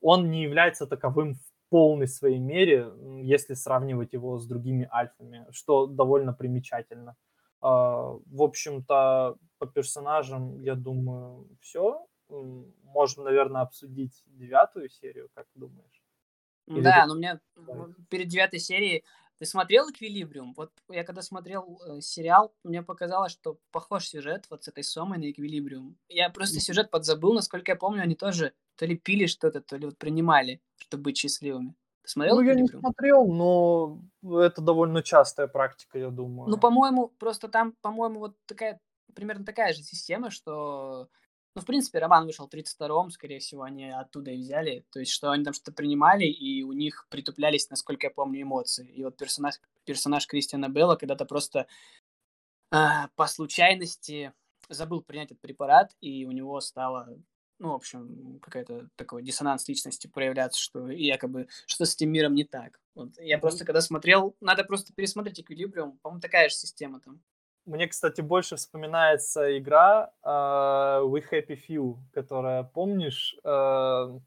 он 0.03 0.31
не 0.31 0.43
является 0.43 0.87
таковым 0.87 1.35
в 1.35 1.51
полной 1.71 2.09
своей 2.09 2.39
мере, 2.39 2.93
если 3.23 3.55
сравнивать 3.55 4.13
его 4.13 4.39
с 4.39 4.47
другими 4.47 4.89
альфами, 4.93 5.47
что 5.51 5.87
довольно 5.87 6.33
примечательно. 6.33 7.17
А, 7.63 8.17
в 8.27 8.43
общем-то, 8.43 9.37
по 9.59 9.67
персонажам, 9.67 10.61
я 10.61 10.75
думаю, 10.75 11.47
все. 11.61 12.05
Можем, 12.83 13.25
наверное, 13.25 13.63
обсудить 13.63 14.23
девятую 14.27 14.89
серию, 14.89 15.29
как 15.35 15.47
думаешь? 15.55 16.03
Или 16.67 16.83
да, 16.83 17.07
но 17.07 17.15
мне 17.15 17.41
перед 18.09 18.29
девятой 18.29 18.61
серией 18.61 19.05
ты 19.41 19.47
смотрел 19.47 19.89
«Эквилибриум»? 19.91 20.53
Вот 20.55 20.71
я 20.91 21.03
когда 21.03 21.23
смотрел 21.23 21.81
э, 21.87 22.01
сериал, 22.03 22.55
мне 22.63 22.83
показалось, 22.83 23.33
что 23.33 23.59
похож 23.71 24.07
сюжет 24.07 24.47
вот 24.51 24.65
с 24.65 24.69
этой 24.69 24.85
Сомой 24.85 25.17
на 25.17 25.31
«Эквилибриум». 25.31 25.97
Я 26.09 26.29
просто 26.29 26.61
сюжет 26.61 26.91
подзабыл, 26.91 27.33
насколько 27.33 27.73
я 27.73 27.77
помню, 27.77 28.03
они 28.03 28.15
тоже 28.15 28.53
то 28.77 28.85
ли 28.85 28.99
пили 28.99 29.25
что-то, 29.25 29.63
то 29.63 29.77
ли 29.77 29.87
вот 29.87 29.97
принимали, 29.97 30.61
чтобы 30.77 31.05
быть 31.05 31.17
счастливыми. 31.17 31.75
Ты 32.03 32.11
смотрел 32.11 32.37
Ну, 32.37 32.43
я 32.43 32.55
не 32.55 32.67
смотрел, 32.67 33.27
но 33.33 34.03
это 34.23 34.61
довольно 34.61 35.03
частая 35.03 35.47
практика, 35.47 35.99
я 35.99 36.11
думаю. 36.11 36.51
Ну, 36.51 36.59
по-моему, 36.59 37.09
просто 37.19 37.49
там, 37.49 37.75
по-моему, 37.81 38.21
вот 38.21 38.37
такая, 38.45 38.79
примерно 39.15 39.47
такая 39.47 39.73
же 39.73 39.83
система, 39.83 40.31
что 40.31 41.09
Ну, 41.57 41.63
в 41.63 41.67
принципе, 41.67 41.99
роман 41.99 42.27
вышел 42.27 42.47
в 42.47 42.55
32-м, 42.55 43.11
скорее 43.11 43.41
всего, 43.41 43.63
они 43.63 43.91
оттуда 43.91 44.31
и 44.31 44.39
взяли. 44.39 44.85
То 44.91 45.01
есть, 45.01 45.11
что 45.11 45.33
они 45.33 45.45
там 45.45 45.53
что-то 45.53 45.73
принимали, 45.73 46.25
и 46.25 46.63
у 46.63 46.73
них 46.73 47.07
притуплялись, 47.11 47.69
насколько 47.71 48.07
я 48.07 48.11
помню, 48.13 48.43
эмоции. 48.43 48.89
И 48.89 49.03
вот 49.03 49.17
персонаж, 49.17 49.57
персонаж 49.85 50.27
Кристиана 50.29 50.69
Белла 50.69 50.95
когда-то 50.95 51.25
просто 51.25 51.67
э, 52.73 52.77
по 53.17 53.27
случайности 53.27 54.33
забыл 54.69 55.03
принять 55.03 55.33
этот 55.33 55.41
препарат, 55.41 55.97
и 56.01 56.25
у 56.25 56.31
него 56.31 56.61
стало, 56.61 57.19
ну, 57.59 57.71
в 57.71 57.75
общем, 57.75 58.39
какая-то 58.41 58.89
такой 58.95 59.25
диссонанс 59.25 59.67
личности 59.69 60.07
проявляться, 60.07 60.61
что 60.61 60.89
якобы 60.89 61.49
что 61.67 61.85
с 61.85 61.95
этим 61.97 62.13
миром 62.13 62.35
не 62.35 62.45
так. 62.45 62.81
Вот 62.95 63.19
я 63.19 63.39
просто 63.39 63.65
когда 63.65 63.81
смотрел, 63.81 64.37
надо 64.41 64.63
просто 64.63 64.93
пересмотреть 64.95 65.41
Эквилибриум, 65.41 65.99
по-моему, 65.99 66.21
такая 66.21 66.49
же 66.49 66.55
система 66.55 67.01
там. 67.01 67.21
Мне, 67.71 67.87
кстати, 67.87 68.21
больше 68.21 68.57
вспоминается 68.57 69.57
игра 69.57 70.11
uh, 70.25 71.05
We 71.09 71.23
Happy 71.31 71.57
Few, 71.69 71.99
которая, 72.13 72.65
помнишь, 72.65 73.37
uh, 73.45 74.21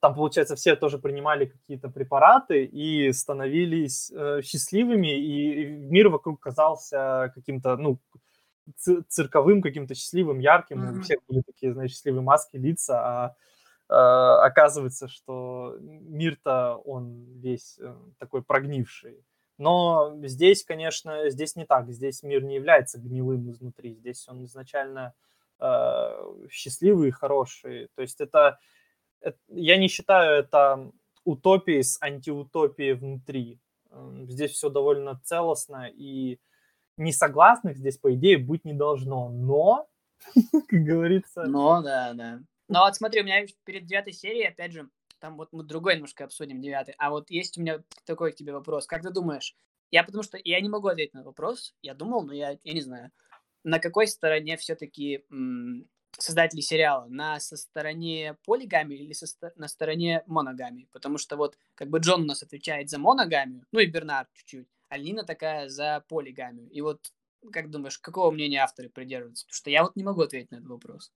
там, 0.00 0.14
получается, 0.14 0.54
все 0.54 0.76
тоже 0.76 0.98
принимали 0.98 1.46
какие-то 1.46 1.88
препараты 1.88 2.64
и 2.64 3.10
становились 3.12 4.12
uh, 4.12 4.42
счастливыми, 4.42 5.18
и 5.18 5.64
мир 5.64 6.10
вокруг 6.10 6.40
казался 6.40 7.32
каким-то, 7.34 7.78
ну, 7.78 7.98
цирковым, 9.08 9.62
каким-то 9.62 9.94
счастливым, 9.94 10.38
ярким. 10.38 10.82
Mm-hmm. 10.82 10.98
У 10.98 11.00
всех 11.00 11.18
были 11.26 11.40
такие, 11.40 11.72
знаешь, 11.72 11.92
счастливые 11.92 12.22
маски, 12.22 12.58
лица, 12.58 13.34
а 13.88 14.44
оказывается, 14.44 15.08
что 15.08 15.76
мир-то 15.80 16.76
он 16.84 17.24
весь 17.40 17.80
такой 18.18 18.42
прогнивший. 18.42 19.24
Но 19.60 20.16
здесь, 20.22 20.64
конечно, 20.64 21.28
здесь 21.28 21.54
не 21.54 21.66
так. 21.66 21.90
Здесь 21.90 22.22
мир 22.22 22.42
не 22.42 22.54
является 22.54 22.98
гнилым 22.98 23.50
изнутри. 23.50 23.94
Здесь 23.94 24.26
он 24.26 24.42
изначально 24.46 25.12
э, 25.58 26.10
счастливый 26.50 27.08
и 27.08 27.12
хороший. 27.12 27.88
То 27.94 28.00
есть 28.00 28.22
это, 28.22 28.58
это, 29.20 29.36
я 29.48 29.76
не 29.76 29.88
считаю 29.88 30.40
это 30.40 30.90
утопией 31.24 31.84
с 31.84 32.00
антиутопией 32.00 32.94
внутри. 32.94 33.60
Здесь 34.22 34.52
все 34.52 34.70
довольно 34.70 35.20
целостно 35.24 35.90
и 35.92 36.40
несогласных 36.96 37.76
здесь, 37.76 37.98
по 37.98 38.14
идее, 38.14 38.38
быть 38.38 38.64
не 38.64 38.72
должно. 38.72 39.28
Но, 39.28 39.86
как 40.68 40.80
говорится... 40.80 41.44
Но, 41.44 41.82
да, 41.82 42.14
да. 42.14 42.40
Но 42.68 42.80
вот 42.84 42.96
смотри, 42.96 43.20
у 43.20 43.24
меня 43.24 43.44
перед 43.64 43.84
девятой 43.84 44.14
серией, 44.14 44.48
опять 44.48 44.72
же, 44.72 44.88
там 45.20 45.36
вот 45.36 45.48
мы 45.52 45.62
другой 45.62 45.94
немножко 45.94 46.24
обсудим, 46.24 46.60
девятый. 46.60 46.94
А 46.98 47.10
вот 47.10 47.30
есть 47.30 47.58
у 47.58 47.60
меня 47.60 47.82
такой 48.04 48.32
к 48.32 48.36
тебе 48.36 48.52
вопрос. 48.52 48.86
Как 48.86 49.02
ты 49.02 49.10
думаешь, 49.10 49.54
я 49.90 50.02
потому 50.02 50.22
что 50.22 50.38
я 50.42 50.60
не 50.60 50.68
могу 50.68 50.88
ответить 50.88 51.14
на 51.14 51.22
вопрос, 51.22 51.74
я 51.82 51.94
думал, 51.94 52.22
но 52.22 52.32
я, 52.32 52.58
я 52.64 52.72
не 52.72 52.80
знаю, 52.80 53.10
на 53.62 53.78
какой 53.78 54.06
стороне 54.06 54.56
все-таки 54.56 55.24
создатели 56.18 56.60
сериала? 56.60 57.06
На 57.08 57.38
со 57.40 57.56
стороне 57.56 58.36
полигами 58.44 58.94
или 58.94 59.12
со, 59.12 59.26
на 59.56 59.68
стороне 59.68 60.22
моногами? 60.26 60.88
Потому 60.92 61.18
что 61.18 61.36
вот 61.36 61.58
как 61.74 61.88
бы 61.88 61.98
Джон 61.98 62.22
у 62.22 62.26
нас 62.26 62.42
отвечает 62.42 62.88
за 62.88 62.98
моногамию, 62.98 63.64
ну 63.72 63.80
и 63.80 63.86
Бернард 63.86 64.28
чуть-чуть, 64.32 64.68
а 64.88 64.96
Лина 64.96 65.24
такая 65.24 65.68
за 65.68 66.04
полигамию. 66.08 66.68
И 66.70 66.80
вот 66.80 67.12
как 67.52 67.70
думаешь, 67.70 67.98
какого 67.98 68.30
мнения 68.30 68.58
авторы 68.58 68.90
придерживаются? 68.90 69.46
Потому 69.46 69.56
что 69.56 69.70
я 69.70 69.82
вот 69.82 69.96
не 69.96 70.04
могу 70.04 70.22
ответить 70.22 70.50
на 70.50 70.56
этот 70.56 70.68
вопрос. 70.68 71.12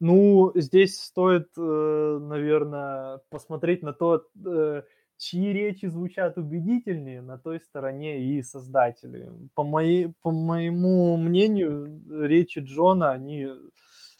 Ну, 0.00 0.52
здесь 0.54 1.00
стоит, 1.00 1.48
э, 1.56 2.18
наверное, 2.20 3.20
посмотреть 3.30 3.82
на 3.82 3.92
то, 3.92 4.26
э, 4.44 4.82
чьи 5.16 5.52
речи 5.52 5.86
звучат 5.86 6.36
убедительнее, 6.36 7.22
на 7.22 7.38
той 7.38 7.60
стороне 7.60 8.20
и 8.24 8.42
создатели. 8.42 9.30
По, 9.54 9.62
моей, 9.62 10.12
по 10.22 10.32
моему 10.32 11.16
мнению, 11.16 12.02
речи 12.26 12.58
Джона, 12.58 13.12
они 13.12 13.48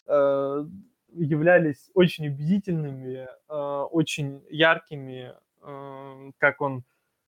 э, 0.07 0.67
являлись 1.13 1.91
очень 1.95 2.29
убедительными, 2.29 3.29
очень 3.49 4.43
яркими, 4.51 5.33
как 6.39 6.61
он 6.61 6.83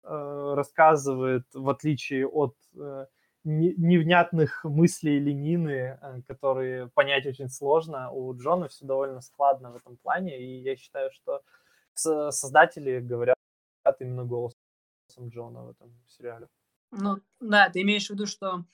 рассказывает, 0.03 1.43
в 1.53 1.69
отличие 1.69 2.25
от 2.27 2.55
невнятных 3.47 4.63
мыслей 4.65 5.19
Ленины, 5.19 5.97
э, 6.01 6.21
которые 6.27 6.89
понять 6.89 7.25
очень 7.25 7.49
сложно. 7.49 8.11
У 8.11 8.35
Джона 8.35 8.67
все 8.67 8.85
довольно 8.85 9.21
складно 9.21 9.71
в 9.71 9.77
этом 9.77 9.97
плане, 9.97 10.37
и 10.39 10.61
я 10.61 10.75
считаю, 10.75 11.11
что 11.11 11.41
создатели 11.93 12.99
говорят 12.99 13.37
именно 13.99 14.25
голосом 14.25 14.59
Джона 15.29 15.63
в 15.63 15.69
этом 15.69 15.91
сериале. 16.07 16.47
Ну, 16.91 17.21
да, 17.39 17.69
ты 17.69 17.81
имеешь 17.81 18.07
в 18.07 18.11
виду, 18.11 18.27
что 18.27 18.65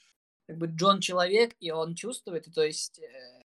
как 0.48 0.58
бы 0.58 0.68
Джон 0.68 1.00
человек, 1.00 1.56
и 1.60 1.72
он 1.72 1.96
чувствует, 1.96 2.48
и 2.48 2.52
то 2.52 2.64
есть 2.64 3.00
э, 3.00 3.44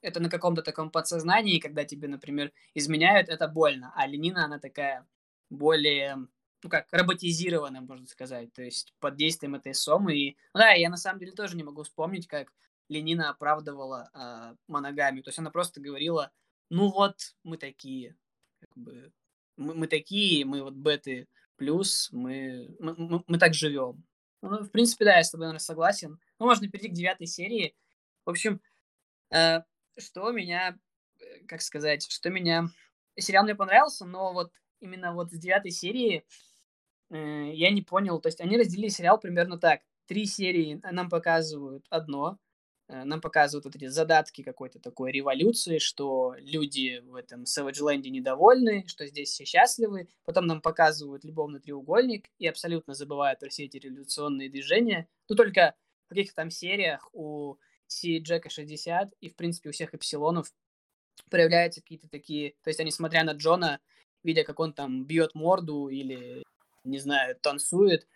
это 0.00 0.20
на 0.20 0.30
каком-то 0.30 0.62
таком 0.62 0.90
подсознании, 0.90 1.58
когда 1.58 1.84
тебе, 1.84 2.08
например, 2.08 2.52
изменяют, 2.74 3.28
это 3.28 3.48
больно, 3.48 3.92
а 3.96 4.06
Ленина, 4.06 4.44
она 4.44 4.58
такая 4.58 5.06
более 5.50 6.28
ну 6.62 6.70
как, 6.70 6.86
роботизированным, 6.90 7.86
можно 7.86 8.06
сказать, 8.06 8.52
то 8.52 8.62
есть 8.62 8.94
под 9.00 9.16
действием 9.16 9.54
этой 9.54 9.74
сомы. 9.74 10.16
И, 10.16 10.36
ну, 10.54 10.60
да, 10.60 10.70
я 10.70 10.90
на 10.90 10.96
самом 10.96 11.20
деле 11.20 11.32
тоже 11.32 11.56
не 11.56 11.62
могу 11.62 11.82
вспомнить, 11.82 12.26
как 12.26 12.52
Ленина 12.88 13.30
оправдывала 13.30 14.10
э, 14.12 14.56
моногамию. 14.66 15.22
То 15.22 15.28
есть 15.28 15.38
она 15.38 15.50
просто 15.50 15.80
говорила, 15.80 16.30
ну 16.70 16.90
вот, 16.90 17.16
мы 17.44 17.56
такие, 17.58 18.16
как 18.60 18.76
бы, 18.76 19.12
мы, 19.56 19.74
мы 19.74 19.86
такие, 19.86 20.44
мы 20.44 20.62
вот 20.62 20.74
беты 20.74 21.28
плюс, 21.56 22.08
мы, 22.12 22.74
мы, 22.78 22.94
мы, 22.96 23.24
мы 23.26 23.38
так 23.38 23.54
живем. 23.54 24.04
Ну, 24.40 24.62
в 24.62 24.70
принципе, 24.70 25.04
да, 25.04 25.16
я 25.16 25.24
с 25.24 25.30
тобой, 25.30 25.46
наверное, 25.46 25.60
согласен. 25.60 26.18
Ну, 26.38 26.46
можно 26.46 26.68
перейти 26.68 26.88
к 26.88 26.92
девятой 26.92 27.26
серии. 27.26 27.74
В 28.24 28.30
общем, 28.30 28.60
э, 29.30 29.60
что 29.98 30.30
меня, 30.30 30.78
э, 31.18 31.44
как 31.46 31.60
сказать, 31.60 32.08
что 32.10 32.30
меня... 32.30 32.68
Сериал 33.18 33.42
мне 33.42 33.56
понравился, 33.56 34.04
но 34.04 34.32
вот 34.32 34.52
именно 34.78 35.12
вот 35.12 35.32
с 35.32 35.38
девятой 35.38 35.72
серии 35.72 36.24
э, 37.10 37.50
я 37.52 37.70
не 37.70 37.82
понял. 37.82 38.20
То 38.20 38.28
есть 38.28 38.40
они 38.40 38.56
разделили 38.56 38.88
сериал 38.88 39.18
примерно 39.18 39.58
так. 39.58 39.80
Три 40.06 40.26
серии 40.26 40.80
нам 40.90 41.10
показывают 41.10 41.86
одно, 41.90 42.38
э, 42.88 43.04
нам 43.04 43.20
показывают 43.20 43.66
вот 43.66 43.76
эти 43.76 43.86
задатки 43.86 44.42
какой-то 44.42 44.78
такой 44.80 45.12
революции, 45.12 45.78
что 45.78 46.34
люди 46.38 47.00
в 47.04 47.14
этом 47.14 47.42
Savage 47.42 47.96
недовольны, 48.08 48.84
что 48.86 49.06
здесь 49.06 49.30
все 49.30 49.44
счастливы. 49.44 50.08
Потом 50.24 50.46
нам 50.46 50.60
показывают 50.60 51.24
любовный 51.24 51.60
треугольник 51.60 52.28
и 52.38 52.46
абсолютно 52.46 52.94
забывают 52.94 53.40
про 53.40 53.48
все 53.48 53.64
эти 53.64 53.76
революционные 53.76 54.50
движения. 54.50 55.08
Ну, 55.28 55.36
только 55.36 55.74
в 56.06 56.10
каких-то 56.10 56.36
там 56.36 56.50
сериях 56.50 57.08
у 57.12 57.56
Си 57.86 58.18
Джека 58.18 58.50
60 58.50 59.14
и, 59.20 59.28
в 59.28 59.36
принципе, 59.36 59.70
у 59.70 59.72
всех 59.72 59.94
эпсилонов 59.94 60.52
проявляются 61.30 61.80
какие-то 61.80 62.08
такие... 62.08 62.54
То 62.62 62.68
есть 62.68 62.80
они, 62.80 62.90
смотря 62.90 63.24
на 63.24 63.32
Джона, 63.32 63.80
видя, 64.22 64.44
как 64.44 64.60
он 64.60 64.72
там 64.72 65.04
бьет 65.04 65.34
морду 65.34 65.88
или, 65.88 66.42
не 66.88 66.98
знаю, 66.98 67.36
танцует, 67.40 68.06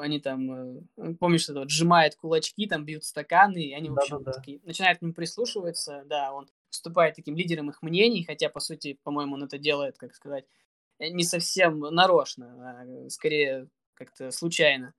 они 0.00 0.20
там, 0.20 0.86
э, 0.96 1.14
помнишь, 1.20 1.42
что 1.42 1.54
вот 1.54 1.70
сжимает 1.70 2.16
кулачки, 2.16 2.66
там 2.66 2.84
бьют 2.84 3.04
стаканы, 3.04 3.62
и 3.62 3.72
они, 3.72 3.88
в 3.88 3.98
общем, 3.98 4.18
да, 4.18 4.32
да, 4.32 4.38
такие, 4.38 4.60
начинают 4.64 4.98
к 4.98 5.02
нему 5.02 5.14
прислушиваться, 5.14 6.02
да, 6.06 6.32
он 6.32 6.48
выступает 6.68 7.14
таким 7.14 7.36
лидером 7.36 7.70
их 7.70 7.80
мнений, 7.82 8.24
хотя, 8.24 8.48
по 8.48 8.60
сути, 8.60 8.98
по-моему, 9.04 9.34
он 9.34 9.44
это 9.44 9.58
делает, 9.58 9.96
как 9.96 10.14
сказать, 10.14 10.44
э, 10.98 11.08
не 11.08 11.22
совсем 11.24 11.78
нарочно, 11.78 12.80
а 12.80 13.10
скорее 13.10 13.68
как-то 13.94 14.32
случайно. 14.32 14.92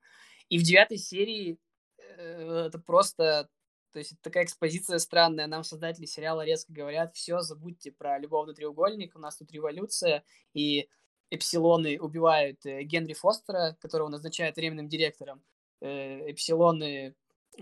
И 0.47 0.57
в 0.57 0.63
девятой 0.63 0.97
серии 0.97 1.57
э, 1.97 2.67
это 2.67 2.79
просто 2.79 3.49
то 3.91 3.99
есть 3.99 4.11
это 4.11 4.23
такая 4.23 4.43
экспозиция 4.43 4.97
странная. 4.97 5.47
Нам 5.47 5.63
создатели 5.63 6.05
сериала 6.05 6.43
резко 6.43 6.73
говорят, 6.73 7.15
все, 7.15 7.39
забудьте 7.39 7.93
про 7.93 8.19
любовный 8.19 8.53
треугольник, 8.53 9.15
у 9.15 9.19
нас 9.19 9.37
тут 9.37 9.53
революция, 9.53 10.25
и 10.53 10.89
эпсилоны 11.35 11.99
убивают 11.99 12.65
э, 12.65 12.83
Генри 12.83 13.13
Фостера, 13.13 13.77
которого 13.79 14.09
назначают 14.09 14.55
временным 14.55 14.87
директором. 14.87 15.43
Э, 15.81 16.31
эпсилоны 16.31 17.15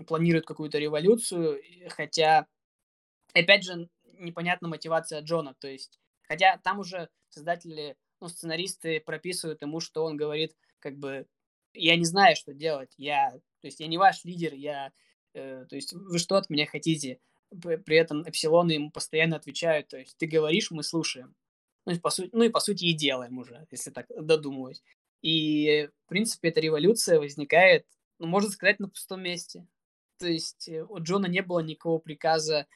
планируют 0.06 0.46
какую-то 0.46 0.78
революцию, 0.78 1.60
хотя, 1.90 2.46
опять 3.32 3.64
же, 3.64 3.88
непонятна 4.18 4.68
мотивация 4.68 5.20
Джона. 5.20 5.54
То 5.58 5.68
есть, 5.68 6.00
хотя 6.22 6.58
там 6.58 6.78
уже 6.80 7.08
создатели, 7.28 7.96
ну, 8.20 8.28
сценаристы 8.28 9.00
прописывают 9.00 9.62
ему, 9.62 9.80
что 9.80 10.04
он 10.04 10.16
говорит, 10.16 10.56
как 10.78 10.98
бы, 10.98 11.26
я 11.72 11.96
не 11.96 12.04
знаю, 12.04 12.36
что 12.36 12.54
делать, 12.54 12.94
я, 12.96 13.30
то 13.60 13.66
есть, 13.66 13.80
я 13.80 13.86
не 13.86 13.98
ваш 13.98 14.24
лидер, 14.24 14.54
я 14.54 14.92
Э, 15.34 15.66
то 15.68 15.76
есть 15.76 15.92
вы 15.92 16.18
что 16.18 16.36
от 16.36 16.48
меня 16.48 16.66
хотите? 16.66 17.20
При 17.50 17.96
этом 17.96 18.22
эпсилоны 18.22 18.72
ему 18.72 18.90
постоянно 18.90 19.36
отвечают, 19.36 19.88
то 19.88 19.98
есть 19.98 20.16
ты 20.16 20.26
говоришь, 20.26 20.70
мы 20.70 20.82
слушаем. 20.82 21.34
Ну 21.86 21.92
и 21.92 21.98
по 21.98 22.10
сути, 22.10 22.30
ну 22.32 22.44
и 22.44 22.48
по 22.48 22.60
сути 22.60 22.84
и 22.86 22.92
делаем 22.92 23.38
уже, 23.38 23.66
если 23.70 23.90
так 23.90 24.06
додумывать. 24.08 24.82
И, 25.22 25.88
в 26.04 26.08
принципе, 26.08 26.48
эта 26.48 26.60
революция 26.60 27.18
возникает, 27.18 27.86
ну, 28.18 28.26
можно 28.26 28.50
сказать, 28.50 28.78
на 28.78 28.88
пустом 28.88 29.22
месте. 29.22 29.66
То 30.18 30.28
есть 30.28 30.68
э, 30.68 30.84
у 30.84 31.00
Джона 31.00 31.26
не 31.26 31.42
было 31.42 31.60
никакого 31.60 31.98
приказа 31.98 32.66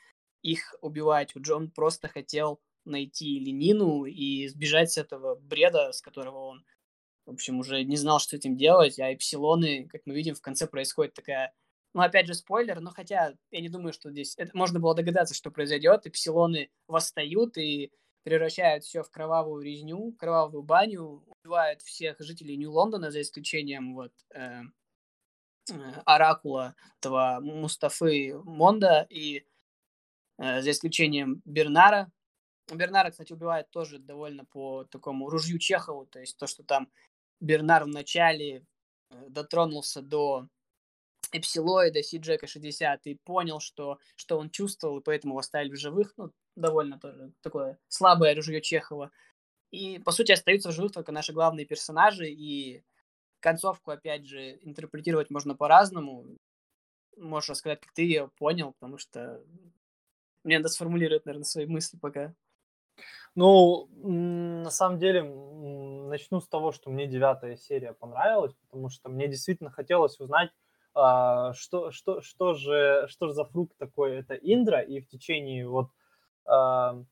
их 0.43 0.75
убивать. 0.81 1.37
У 1.37 1.41
Джон 1.41 1.71
просто 1.71 2.09
хотел 2.09 2.61
найти 2.85 3.39
Ленину 3.39 4.05
и 4.07 4.49
сбежать 4.49 4.93
с 4.93 4.99
этого 4.99 5.35
бреда, 5.37 5.93
с 5.93 6.01
которого 6.01 6.39
он, 6.39 6.65
в 7.27 7.33
общем, 7.33 7.59
уже 7.59 7.85
не 7.85 7.97
знал, 7.97 8.19
что 8.19 8.31
с 8.31 8.39
этим 8.39 8.57
делать. 8.57 8.99
А 8.99 9.13
эпсилоны, 9.13 9.87
как 9.89 10.03
мы 10.07 10.15
видим, 10.15 10.35
в 10.35 10.41
конце 10.41 10.67
происходит 10.67 11.15
такая 11.15 11.53
Ну, 11.95 12.01
опять 12.01 12.27
же, 12.27 12.35
спойлер, 12.35 12.81
но 12.81 12.91
хотя 12.91 13.35
я 13.51 13.61
не 13.61 13.69
думаю, 13.69 13.93
что 13.93 14.11
здесь... 14.11 14.35
Это, 14.39 14.57
можно 14.57 14.81
было 14.81 14.95
догадаться, 14.95 15.35
что 15.35 15.51
произойдет, 15.51 16.07
и 16.07 16.11
псилоны 16.11 16.71
восстают 16.87 17.59
и 17.59 17.93
превращают 18.29 18.85
все 18.85 19.03
в 19.03 19.11
кровавую 19.11 19.63
резню, 19.63 20.13
кровавую 20.19 20.63
баню, 20.63 21.25
убивают 21.27 21.81
всех 21.81 22.21
жителей 22.21 22.59
Нью-Лондона, 22.59 23.11
за 23.11 23.23
исключением 23.23 23.95
вот 23.95 24.13
э, 24.35 24.61
э, 25.71 25.93
Оракула, 26.05 26.75
этого 26.99 27.39
Мустафы 27.41 28.39
Монда, 28.45 29.07
и 29.09 29.47
э, 30.37 30.61
за 30.61 30.71
исключением 30.71 31.41
Бернара. 31.47 32.13
Бернара, 32.71 33.11
кстати, 33.11 33.33
убивает 33.33 33.71
тоже 33.71 33.99
довольно 33.99 34.45
по 34.45 34.85
такому 34.85 35.31
ружью 35.31 35.59
Чехову, 35.59 36.05
то 36.05 36.21
есть 36.21 36.37
то, 36.37 36.47
что 36.47 36.63
там 36.63 36.91
Бернар 37.41 37.85
вначале 37.85 38.67
э, 39.09 39.25
дотронулся 39.31 40.03
до 40.03 40.49
эпсилоида 41.33 42.03
Си-Джека 42.03 42.47
60 42.47 43.07
и 43.07 43.15
понял, 43.17 43.61
что, 43.61 43.99
что 44.17 44.39
он 44.39 44.51
чувствовал, 44.51 44.99
и 44.99 45.03
поэтому 45.03 45.33
его 45.33 45.41
оставили 45.41 45.71
в 45.71 45.79
живых. 45.79 46.13
Ну, 46.17 46.33
довольно 46.57 46.99
тоже 46.99 47.33
такое 47.43 47.79
слабое 47.89 48.35
ружье 48.35 48.61
Чехова. 48.61 49.11
И, 49.71 49.99
по 49.99 50.13
сути, 50.13 50.33
остаются 50.33 50.71
в 50.71 50.73
живых 50.73 50.93
только 50.93 51.13
наши 51.13 51.33
главные 51.33 51.67
персонажи, 51.67 52.29
и 52.29 52.83
концовку, 53.41 53.91
опять 53.91 54.27
же, 54.27 54.59
интерпретировать 54.63 55.31
можно 55.31 55.55
по-разному. 55.55 56.37
Можешь 57.17 57.51
рассказать, 57.51 57.81
как 57.81 57.93
ты 57.93 58.03
ее 58.03 58.31
понял, 58.39 58.73
потому 58.73 58.99
что 58.99 59.43
мне 60.45 60.59
надо 60.59 60.69
сформулировать, 60.69 61.27
наверное, 61.27 61.45
свои 61.45 61.67
мысли 61.67 61.99
пока. 61.99 62.35
Ну, 63.35 63.89
на 64.03 64.71
самом 64.71 64.99
деле, 64.99 65.23
начну 65.23 66.41
с 66.41 66.49
того, 66.49 66.73
что 66.73 66.91
мне 66.91 67.07
девятая 67.07 67.57
серия 67.57 67.93
понравилась, 67.93 68.55
потому 68.63 68.89
что 68.89 69.09
мне 69.11 69.29
действительно 69.29 69.71
хотелось 69.71 70.19
узнать, 70.19 70.51
а, 70.99 71.53
что, 71.55 71.91
что, 71.91 72.21
что, 72.21 72.55
же, 72.55 73.07
что 73.09 73.29
же 73.29 73.35
за 73.35 73.45
фрукт 73.45 73.77
такой 73.79 74.17
это 74.17 74.35
Индра, 74.35 74.81
и 74.81 75.01
в 75.01 75.09
течение 75.09 75.69
вот 75.69 75.91
а, 76.45 77.03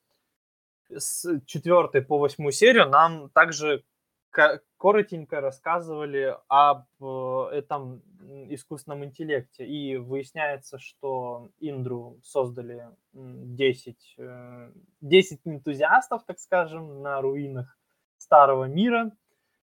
с 0.91 1.41
четвертой 1.47 2.03
по 2.03 2.19
восьмую 2.19 2.53
серию 2.53 2.89
нам 2.89 3.31
также 3.31 3.85
коротенько 4.77 5.41
рассказывали 5.41 6.37
об 6.49 6.85
э, 7.01 7.49
этом 7.53 8.03
искусственном 8.51 9.05
интеллекте. 9.05 9.67
И 9.67 9.97
выясняется, 9.97 10.79
что 10.79 11.51
Индру 11.59 12.19
создали 12.23 12.91
10, 13.15 14.17
10 15.01 15.41
э, 15.47 15.51
энтузиастов, 15.51 16.25
так 16.27 16.39
скажем, 16.39 17.01
на 17.01 17.21
руинах 17.23 17.79
старого 18.19 18.65
мира 18.65 19.13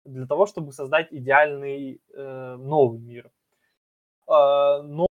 для 0.04 0.26
того, 0.26 0.46
чтобы 0.46 0.72
создать 0.72 1.08
идеальный 1.10 2.00
э, 2.14 2.56
новый 2.56 2.98
мир. 2.98 3.30
А, 4.32 4.80
но 4.82 5.06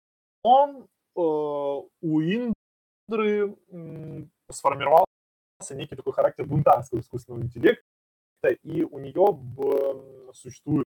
у 1.14 2.20
Индры 2.20 3.56
сформировался 4.48 5.06
некий 5.72 5.96
такой 5.96 6.12
характер 6.12 6.46
бунтарского 6.46 7.00
искусственного 7.00 7.42
интеллекта, 7.42 7.82
и 8.62 8.84
у 8.84 8.98
нее 9.00 10.32
существует 10.34 10.86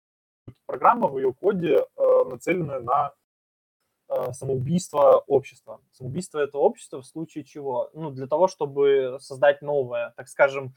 программа 0.65 1.07
в 1.07 1.17
ее 1.17 1.33
коде, 1.33 1.77
э, 1.95 2.23
нацеленная 2.25 2.81
на 2.81 3.13
э, 4.09 4.33
самоубийство 4.33 5.23
общества. 5.27 5.79
Самоубийство 5.91 6.39
это 6.39 6.57
общество 6.57 7.01
в 7.01 7.05
случае 7.05 7.45
чего? 7.45 7.89
Ну, 7.93 8.11
для 8.11 8.27
того, 8.27 8.47
чтобы 8.47 9.17
создать 9.21 9.61
новое, 9.61 10.13
так 10.17 10.27
скажем, 10.27 10.75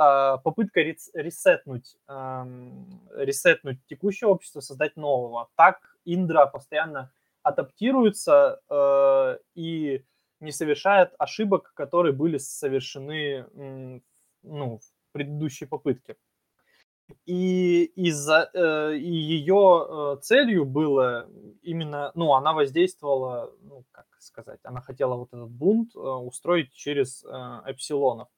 э, 0.00 0.38
попытка 0.42 0.80
ресетнуть, 0.80 1.96
эм, 2.08 3.00
ресетнуть 3.14 3.78
текущее 3.86 4.28
общество, 4.28 4.60
создать 4.60 4.96
нового. 4.96 5.48
Так 5.56 5.80
Индра 6.04 6.46
постоянно 6.46 7.12
адаптируется 7.42 8.60
и 9.54 10.04
не 10.40 10.52
совершает 10.52 11.14
ошибок, 11.18 11.72
которые 11.74 12.12
были 12.12 12.38
совершены 12.38 13.46
ну, 14.42 14.78
в 14.78 15.12
предыдущей 15.12 15.66
попытке. 15.66 16.16
И 17.26 17.84
из-за 17.96 18.50
э, 18.54 18.96
и 18.96 19.10
ее 19.10 19.86
э, 19.88 20.20
целью 20.22 20.64
было 20.64 21.28
именно, 21.62 22.12
ну, 22.14 22.34
она 22.34 22.52
воздействовала, 22.52 23.52
ну, 23.62 23.84
как 23.90 24.06
сказать, 24.20 24.60
она 24.62 24.80
хотела 24.80 25.16
вот 25.16 25.28
этот 25.32 25.50
бунт 25.50 25.94
э, 25.94 25.98
устроить 25.98 26.72
через 26.72 27.24
э, 27.24 27.62
эпсилонов. 27.66 28.28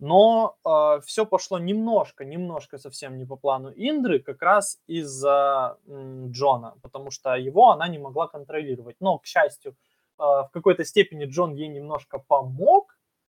Но 0.00 0.56
э, 0.64 1.00
все 1.04 1.24
пошло 1.24 1.58
немножко, 1.58 2.24
немножко 2.24 2.78
совсем 2.78 3.16
не 3.16 3.24
по 3.24 3.36
плану 3.36 3.72
Индры, 3.74 4.18
как 4.18 4.42
раз 4.42 4.80
из-за 4.86 5.78
Джона, 5.86 6.74
потому 6.82 7.10
что 7.10 7.34
его 7.34 7.70
она 7.70 7.88
не 7.88 7.98
могла 7.98 8.26
контролировать. 8.26 8.96
Но, 9.00 9.18
к 9.18 9.26
счастью, 9.26 9.72
э, 9.72 9.74
в 10.18 10.50
какой-то 10.52 10.84
степени 10.84 11.26
Джон 11.26 11.54
ей 11.54 11.68
немножко 11.68 12.18
помог, 12.18 12.94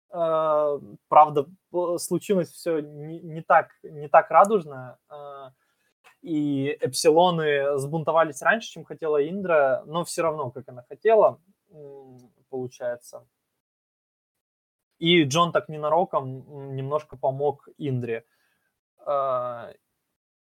Э, 0.09 0.79
правда, 1.09 1.45
случилось 1.97 2.51
все 2.51 2.79
не, 2.79 3.19
не, 3.19 3.41
так, 3.41 3.71
не 3.83 4.07
так 4.07 4.31
радужно, 4.31 4.97
э, 5.09 5.49
и 6.21 6.77
эпсилоны 6.79 7.77
сбунтовались 7.77 8.41
раньше, 8.41 8.69
чем 8.69 8.85
хотела 8.85 9.27
Индра, 9.27 9.83
но 9.85 10.03
все 10.05 10.23
равно, 10.23 10.49
как 10.49 10.67
она 10.67 10.83
хотела, 10.87 11.39
получается. 12.49 13.25
И 14.99 15.23
Джон 15.23 15.51
так 15.51 15.69
ненароком 15.69 16.75
немножко 16.75 17.17
помог 17.17 17.67
Индре. 17.77 18.25
Э, 19.05 19.73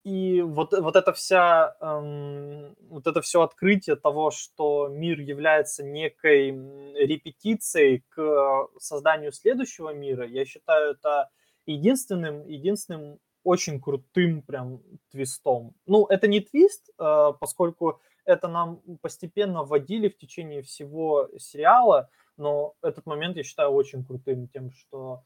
и 0.04 0.42
вот, 0.42 0.74
вот 0.78 0.96
это 0.98 1.14
вся, 1.14 1.78
эм, 1.80 2.76
вот 2.90 3.08
это 3.08 3.22
все 3.22 3.42
открытие 3.42 3.96
того, 3.96 4.32
что 4.32 4.90
мир 4.90 5.22
является 5.22 5.82
некой 5.82 6.50
репетицией 6.94 8.04
к 8.10 8.68
созданию 8.80 9.32
следующего 9.32 9.94
мира, 9.94 10.28
я 10.28 10.44
считаю 10.44 10.92
это 10.92 11.30
единственным, 11.66 12.46
единственным 12.48 13.20
очень 13.46 13.80
крутым 13.80 14.42
прям 14.42 14.82
твистом. 15.10 15.74
Ну, 15.86 16.06
это 16.08 16.28
не 16.28 16.42
твист, 16.42 16.90
э, 17.00 17.32
поскольку 17.40 18.02
это 18.26 18.50
нам 18.50 18.82
постепенно 19.02 19.64
вводили 19.64 20.10
в 20.10 20.18
течение 20.18 20.64
всего 20.64 21.30
сериала, 21.38 22.10
но 22.38 22.74
этот 22.82 23.06
момент 23.06 23.38
я 23.38 23.44
считаю 23.44 23.70
очень 23.72 24.06
крутым 24.06 24.48
тем, 24.48 24.72
что 24.72 25.24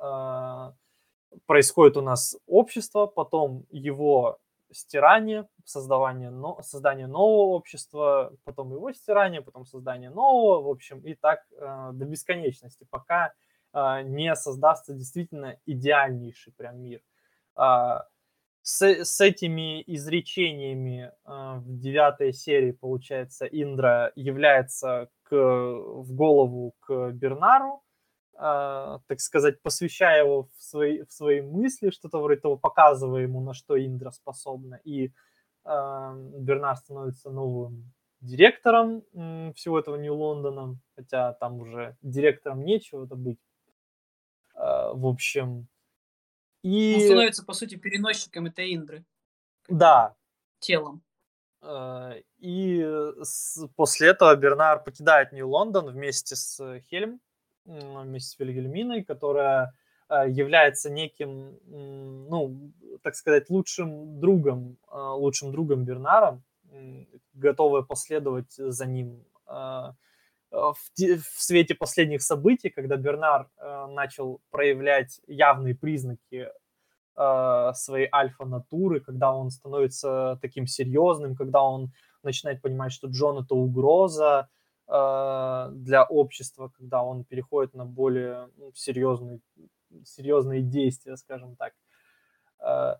э, 0.00 0.72
происходит 1.46 1.96
у 1.96 2.02
нас 2.02 2.36
общество, 2.46 3.06
потом 3.06 3.66
его 3.70 4.38
стирание, 4.72 5.48
создавание, 5.64 6.30
но, 6.30 6.60
создание 6.62 7.06
нового 7.06 7.54
общества, 7.54 8.32
потом 8.44 8.72
его 8.72 8.92
стирание, 8.92 9.42
потом 9.42 9.66
создание 9.66 10.10
нового, 10.10 10.62
в 10.62 10.68
общем, 10.68 11.00
и 11.00 11.14
так 11.14 11.44
э, 11.52 11.90
до 11.92 12.04
бесконечности, 12.04 12.86
пока 12.90 13.32
э, 13.72 14.02
не 14.02 14.34
создастся 14.36 14.94
действительно 14.94 15.58
идеальнейший 15.66 16.52
прям 16.52 16.80
мир. 16.80 17.00
Э, 17.56 18.00
с, 18.62 18.82
с 18.82 19.20
этими 19.20 19.82
изречениями 19.86 21.10
э, 21.10 21.10
в 21.58 21.78
девятой 21.78 22.32
серии, 22.32 22.72
получается, 22.72 23.46
Индра 23.46 24.12
является 24.16 25.08
к, 25.22 25.34
в 25.34 26.12
голову 26.12 26.74
к 26.80 27.10
Бернару, 27.12 27.82
а, 28.42 29.00
так 29.06 29.20
сказать, 29.20 29.60
посвящая 29.60 30.24
его 30.24 30.48
в 30.56 30.62
свои, 30.62 31.02
в 31.02 31.12
свои 31.12 31.42
мысли, 31.42 31.90
что-то 31.90 32.22
вроде 32.22 32.40
того, 32.40 32.56
показывая 32.56 33.22
ему, 33.22 33.42
на 33.42 33.52
что 33.52 33.76
Индра 33.76 34.10
способна. 34.12 34.80
И 34.82 35.08
э, 35.08 35.10
Бернар 35.66 36.76
становится 36.76 37.30
новым 37.30 37.92
директором 38.22 39.02
э, 39.12 39.52
всего 39.54 39.78
этого 39.78 39.96
Нью-Лондона, 39.96 40.78
хотя 40.96 41.34
там 41.34 41.60
уже 41.60 41.98
директором 42.00 42.64
нечего-то 42.64 43.14
быть. 43.14 43.40
Э, 44.54 44.92
в 44.94 45.06
общем, 45.06 45.68
и... 46.62 46.94
Он 46.96 47.00
становится, 47.00 47.44
по 47.44 47.52
сути, 47.52 47.76
переносчиком 47.76 48.46
этой 48.46 48.74
Индры. 48.74 49.04
Да. 49.68 50.14
Телом. 50.58 51.02
И 52.38 53.04
после 53.76 54.08
этого 54.08 54.34
Бернар 54.34 54.82
покидает 54.82 55.32
Нью-Лондон 55.32 55.90
вместе 55.90 56.34
с 56.34 56.80
Хельм, 56.90 57.20
вместе 57.64 58.30
с 58.30 58.38
Вильгельминой, 58.38 59.04
которая 59.04 59.74
э, 60.08 60.30
является 60.30 60.90
неким, 60.90 61.58
ну, 61.66 62.72
так 63.02 63.14
сказать, 63.14 63.50
лучшим 63.50 64.20
другом, 64.20 64.78
э, 64.90 64.96
лучшим 64.96 65.52
другом 65.52 65.84
Бернара, 65.84 66.40
готовая 67.34 67.82
последовать 67.82 68.52
за 68.52 68.86
ним 68.86 69.24
э, 69.46 69.92
в, 70.50 70.74
в 70.74 71.42
свете 71.42 71.74
последних 71.74 72.22
событий, 72.22 72.70
когда 72.70 72.96
Бернар 72.96 73.48
начал 73.90 74.40
проявлять 74.50 75.20
явные 75.26 75.74
признаки 75.74 76.48
своей 77.74 78.08
альфа-натуры, 78.12 79.00
когда 79.00 79.32
он 79.34 79.50
становится 79.50 80.38
таким 80.40 80.66
серьезным, 80.66 81.36
когда 81.36 81.62
он 81.62 81.92
начинает 82.22 82.62
понимать, 82.62 82.92
что 82.92 83.08
Джон 83.08 83.44
это 83.44 83.54
угроза, 83.54 84.48
а, 84.92 85.68
для 85.70 86.02
общества, 86.02 86.72
когда 86.76 87.04
он 87.04 87.22
переходит 87.22 87.74
на 87.74 87.84
более 87.84 88.50
ну, 88.56 88.72
серьезные, 88.74 89.38
серьезные 90.04 90.62
действия, 90.62 91.16
скажем 91.16 91.54
так. 91.54 91.74
А, 92.58 92.98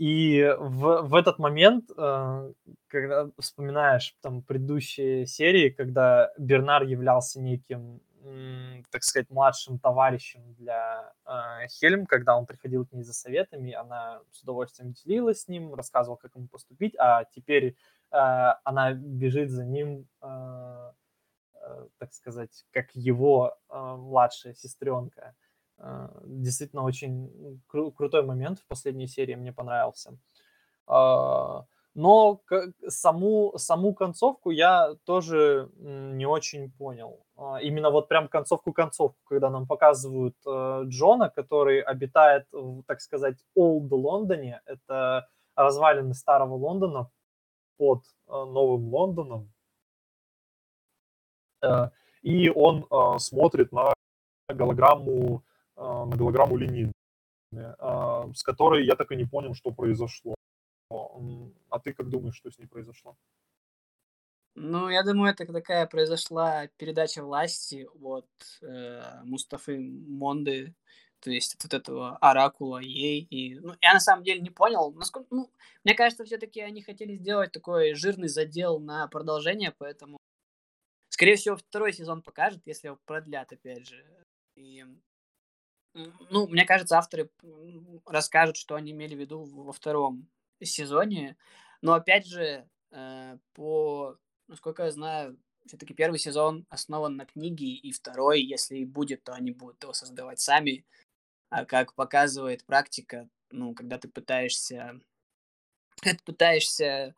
и 0.00 0.56
в, 0.58 1.02
в 1.02 1.14
этот 1.14 1.38
момент, 1.38 1.90
э, 1.94 2.52
когда 2.86 3.28
вспоминаешь 3.38 4.16
там 4.22 4.40
предыдущие 4.40 5.26
серии, 5.26 5.68
когда 5.68 6.32
Бернар 6.38 6.84
являлся 6.84 7.38
неким, 7.38 8.00
так 8.90 9.02
сказать, 9.02 9.28
младшим 9.28 9.78
товарищем 9.78 10.54
для 10.54 11.12
э, 11.26 11.66
Хельм, 11.68 12.06
когда 12.06 12.34
он 12.38 12.46
приходил 12.46 12.86
к 12.86 12.92
ней 12.92 13.02
за 13.02 13.12
советами, 13.12 13.72
она 13.72 14.22
с 14.30 14.42
удовольствием 14.42 14.92
делилась 14.92 15.42
с 15.42 15.48
ним, 15.48 15.74
рассказывала, 15.74 16.16
как 16.16 16.34
ему 16.34 16.48
поступить, 16.48 16.94
а 16.98 17.24
теперь 17.24 17.66
э, 17.66 18.16
она 18.64 18.94
бежит 18.94 19.50
за 19.50 19.66
ним, 19.66 20.08
так 21.98 22.12
сказать, 22.12 22.64
как 22.72 22.86
его 22.94 23.54
младшая 23.68 24.54
сестренка. 24.54 25.34
Э, 25.82 26.08
действительно 26.24 26.82
очень 26.82 27.62
кру- 27.72 27.92
крутой 27.92 28.22
момент 28.22 28.58
в 28.58 28.66
последней 28.66 29.06
серии 29.06 29.34
мне 29.34 29.52
понравился. 29.52 30.18
А, 30.86 31.64
но 31.94 32.40
саму, 32.86 33.54
саму 33.56 33.94
концовку 33.94 34.50
я 34.50 34.94
тоже 35.04 35.70
не 35.78 36.26
очень 36.26 36.70
понял. 36.72 37.24
А, 37.36 37.60
именно 37.62 37.90
вот 37.90 38.08
прям 38.08 38.28
концовку-концовку, 38.28 39.18
когда 39.24 39.50
нам 39.50 39.66
показывают 39.66 40.36
э, 40.46 40.82
Джона, 40.84 41.30
который 41.30 41.80
обитает, 41.80 42.46
в, 42.52 42.82
так 42.84 43.00
сказать, 43.00 43.36
Олд 43.54 43.90
Лондоне. 43.90 44.60
Это 44.66 45.28
развалины 45.56 46.14
старого 46.14 46.54
Лондона 46.54 47.10
под 47.78 48.04
э, 48.04 48.32
Новым 48.32 48.92
Лондоном. 48.94 49.52
И 52.22 52.48
он 52.48 52.86
смотрит 53.18 53.70
на 53.70 53.92
голограмму 54.48 55.42
на 55.80 56.16
голограмму 56.16 56.56
Ленина, 56.56 56.92
а, 57.78 58.32
с 58.34 58.42
которой 58.42 58.84
я 58.84 58.96
так 58.96 59.10
и 59.12 59.16
не 59.16 59.24
понял, 59.24 59.54
что 59.54 59.72
произошло. 59.72 60.34
А 60.90 61.78
ты 61.78 61.92
как 61.92 62.08
думаешь, 62.08 62.36
что 62.36 62.50
с 62.50 62.58
ней 62.58 62.66
произошло? 62.66 63.16
Ну, 64.56 64.88
я 64.88 65.02
думаю, 65.02 65.32
это 65.32 65.50
такая 65.52 65.86
произошла 65.86 66.66
передача 66.76 67.22
власти 67.22 67.88
от 68.02 68.28
э, 68.62 69.22
Мустафы 69.22 69.78
Монды, 69.78 70.74
то 71.20 71.30
есть 71.30 71.64
от 71.64 71.72
этого 71.72 72.16
оракула 72.16 72.78
ей. 72.78 73.22
И, 73.30 73.60
ну, 73.60 73.74
я 73.80 73.94
на 73.94 74.00
самом 74.00 74.24
деле 74.24 74.40
не 74.40 74.50
понял, 74.50 74.92
насколько, 74.92 75.28
ну, 75.30 75.50
мне 75.84 75.94
кажется, 75.94 76.24
все-таки 76.24 76.60
они 76.60 76.82
хотели 76.82 77.16
сделать 77.16 77.52
такой 77.52 77.94
жирный 77.94 78.28
задел 78.28 78.80
на 78.80 79.06
продолжение, 79.06 79.72
поэтому, 79.78 80.18
скорее 81.10 81.36
всего, 81.36 81.56
второй 81.56 81.92
сезон 81.92 82.20
покажет, 82.20 82.60
если 82.66 82.88
его 82.88 82.98
продлят, 83.06 83.52
опять 83.52 83.88
же. 83.88 84.04
И 84.56 84.84
ну, 85.94 86.46
мне 86.46 86.64
кажется, 86.64 86.98
авторы 86.98 87.30
расскажут, 88.06 88.56
что 88.56 88.74
они 88.74 88.92
имели 88.92 89.14
в 89.14 89.18
виду 89.18 89.44
во 89.44 89.72
втором 89.72 90.28
сезоне. 90.62 91.36
Но 91.82 91.94
опять 91.94 92.26
же, 92.26 92.68
э, 92.90 93.38
по, 93.54 94.16
насколько 94.46 94.84
я 94.84 94.90
знаю, 94.90 95.38
все-таки 95.66 95.94
первый 95.94 96.18
сезон 96.18 96.66
основан 96.68 97.16
на 97.16 97.26
книге, 97.26 97.66
и 97.66 97.92
второй, 97.92 98.42
если 98.42 98.78
и 98.78 98.84
будет, 98.84 99.24
то 99.24 99.32
они 99.32 99.50
будут 99.50 99.82
его 99.82 99.92
создавать 99.92 100.40
сами. 100.40 100.84
А 101.48 101.64
как 101.64 101.94
показывает 101.94 102.64
практика, 102.64 103.28
ну, 103.50 103.74
когда 103.74 103.98
ты 103.98 104.08
пытаешься, 104.08 105.00
когда 106.00 106.16
ты 106.18 106.24
пытаешься 106.24 107.14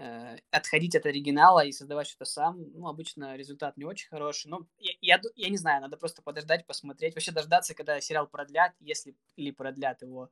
э, 0.00 0.38
отходить 0.50 0.96
от 0.96 1.04
оригинала 1.04 1.64
и 1.64 1.72
создавать 1.72 2.06
что-то 2.06 2.24
сам, 2.24 2.58
ну, 2.72 2.88
обычно 2.88 3.36
результат 3.36 3.76
не 3.76 3.84
очень 3.84 4.08
хороший. 4.08 4.48
Но 4.48 4.66
я, 4.78 4.92
я, 5.00 5.20
я 5.36 5.48
не 5.50 5.58
знаю, 5.58 5.82
надо 5.82 5.96
просто 5.98 6.22
подождать, 6.22 6.66
посмотреть, 6.66 7.14
вообще 7.14 7.32
дождаться, 7.32 7.74
когда 7.74 8.00
сериал 8.00 8.26
продлят, 8.26 8.72
если 8.80 9.14
или 9.36 9.50
продлят 9.50 10.02
его. 10.02 10.30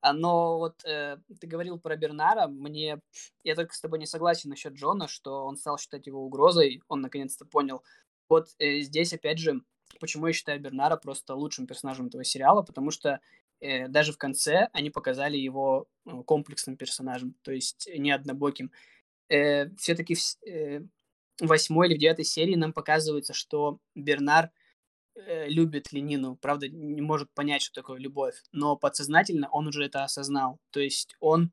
А, 0.00 0.12
но 0.12 0.58
вот 0.58 0.84
э, 0.84 1.18
ты 1.40 1.46
говорил 1.46 1.78
про 1.78 1.96
Бернара, 1.96 2.46
мне 2.46 3.00
я 3.44 3.54
только 3.54 3.74
с 3.74 3.80
тобой 3.80 3.98
не 3.98 4.06
согласен 4.06 4.48
насчет 4.48 4.74
Джона, 4.74 5.08
что 5.08 5.44
он 5.44 5.56
стал 5.56 5.76
считать 5.78 6.06
его 6.06 6.24
угрозой, 6.24 6.82
он 6.88 7.00
наконец-то 7.02 7.44
понял. 7.44 7.82
Вот 8.28 8.48
э, 8.58 8.80
здесь 8.80 9.12
опять 9.12 9.38
же, 9.38 9.60
почему 9.98 10.28
я 10.28 10.32
считаю 10.32 10.60
Бернара 10.60 10.96
просто 10.96 11.34
лучшим 11.34 11.66
персонажем 11.66 12.06
этого 12.06 12.24
сериала, 12.24 12.62
потому 12.62 12.90
что 12.90 13.20
э, 13.60 13.88
даже 13.88 14.12
в 14.12 14.18
конце 14.18 14.68
они 14.72 14.88
показали 14.88 15.36
его 15.36 15.86
э, 16.06 16.22
комплексным 16.24 16.76
персонажем, 16.76 17.34
то 17.42 17.52
есть 17.52 17.88
не 17.94 18.10
однобоким 18.10 18.70
э, 19.30 19.70
все-таки 19.76 20.14
в 20.14 20.46
э, 20.46 20.82
восьмой 21.40 21.88
или 21.88 21.96
в 21.96 21.98
девятой 21.98 22.24
серии 22.24 22.54
нам 22.54 22.72
показывается, 22.72 23.32
что 23.32 23.78
Бернар 23.94 24.50
э, 25.14 25.48
любит 25.48 25.92
Ленину, 25.92 26.36
правда, 26.36 26.68
не 26.68 27.00
может 27.00 27.32
понять, 27.32 27.62
что 27.62 27.80
такое 27.80 27.98
любовь, 27.98 28.34
но 28.52 28.76
подсознательно 28.76 29.48
он 29.50 29.68
уже 29.68 29.84
это 29.84 30.04
осознал. 30.04 30.58
То 30.70 30.80
есть 30.80 31.14
он 31.20 31.52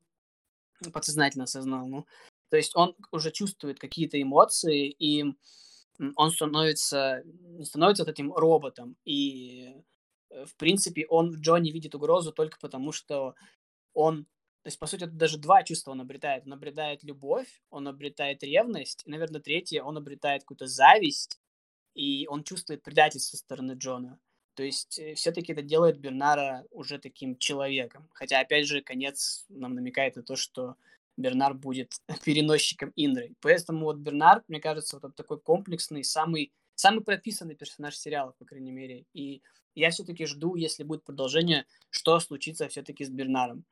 подсознательно 0.92 1.44
осознал, 1.44 1.86
ну, 1.88 2.06
то 2.50 2.56
есть 2.56 2.76
он 2.76 2.94
уже 3.10 3.30
чувствует 3.30 3.78
какие-то 3.78 4.20
эмоции, 4.20 4.88
и 4.88 5.24
он 6.16 6.30
становится, 6.30 7.22
становится 7.62 8.04
вот 8.04 8.10
этим 8.10 8.32
роботом. 8.32 8.96
И, 9.04 9.74
э, 10.30 10.44
в 10.44 10.56
принципе, 10.56 11.06
он 11.08 11.30
в 11.30 11.40
Джонни 11.40 11.70
видит 11.70 11.94
угрозу 11.94 12.32
только 12.32 12.58
потому, 12.60 12.92
что 12.92 13.34
он 13.94 14.26
то 14.62 14.68
есть, 14.68 14.78
по 14.78 14.86
сути, 14.86 15.04
это 15.04 15.12
даже 15.12 15.38
два 15.38 15.62
чувства 15.62 15.92
он 15.92 16.00
обретает. 16.00 16.44
Он 16.46 16.52
обретает 16.52 17.04
любовь, 17.04 17.62
он 17.70 17.88
обретает 17.88 18.42
ревность, 18.42 19.02
и, 19.06 19.10
наверное, 19.10 19.40
третье, 19.40 19.82
он 19.82 19.96
обретает 19.96 20.42
какую-то 20.42 20.66
зависть, 20.66 21.40
и 21.94 22.26
он 22.28 22.44
чувствует 22.44 22.82
предательство 22.82 23.36
со 23.36 23.42
стороны 23.42 23.72
Джона. 23.72 24.18
То 24.54 24.64
есть, 24.64 24.98
э, 24.98 25.14
все-таки 25.14 25.52
это 25.52 25.62
делает 25.62 26.00
Бернара 26.00 26.66
уже 26.70 26.98
таким 26.98 27.36
человеком. 27.38 28.08
Хотя, 28.12 28.40
опять 28.40 28.66
же, 28.66 28.82
конец 28.82 29.46
нам 29.48 29.74
намекает 29.74 30.16
на 30.16 30.22
то, 30.22 30.34
что 30.34 30.74
Бернар 31.16 31.54
будет 31.54 31.92
переносчиком 32.24 32.92
Индры. 32.96 33.34
Поэтому 33.40 33.84
вот 33.84 33.98
Бернар, 33.98 34.42
мне 34.48 34.60
кажется, 34.60 34.98
вот 35.00 35.14
такой 35.14 35.38
комплексный, 35.38 36.02
самый, 36.02 36.52
самый 36.74 37.04
прописанный 37.04 37.54
персонаж 37.54 37.96
сериала, 37.96 38.34
по 38.38 38.44
крайней 38.44 38.72
мере. 38.72 39.04
И 39.14 39.42
я 39.74 39.90
все-таки 39.90 40.26
жду, 40.26 40.56
если 40.56 40.82
будет 40.82 41.04
продолжение, 41.04 41.64
что 41.90 42.18
случится 42.18 42.68
все-таки 42.68 43.04
с 43.04 43.10
Бернаром. 43.10 43.64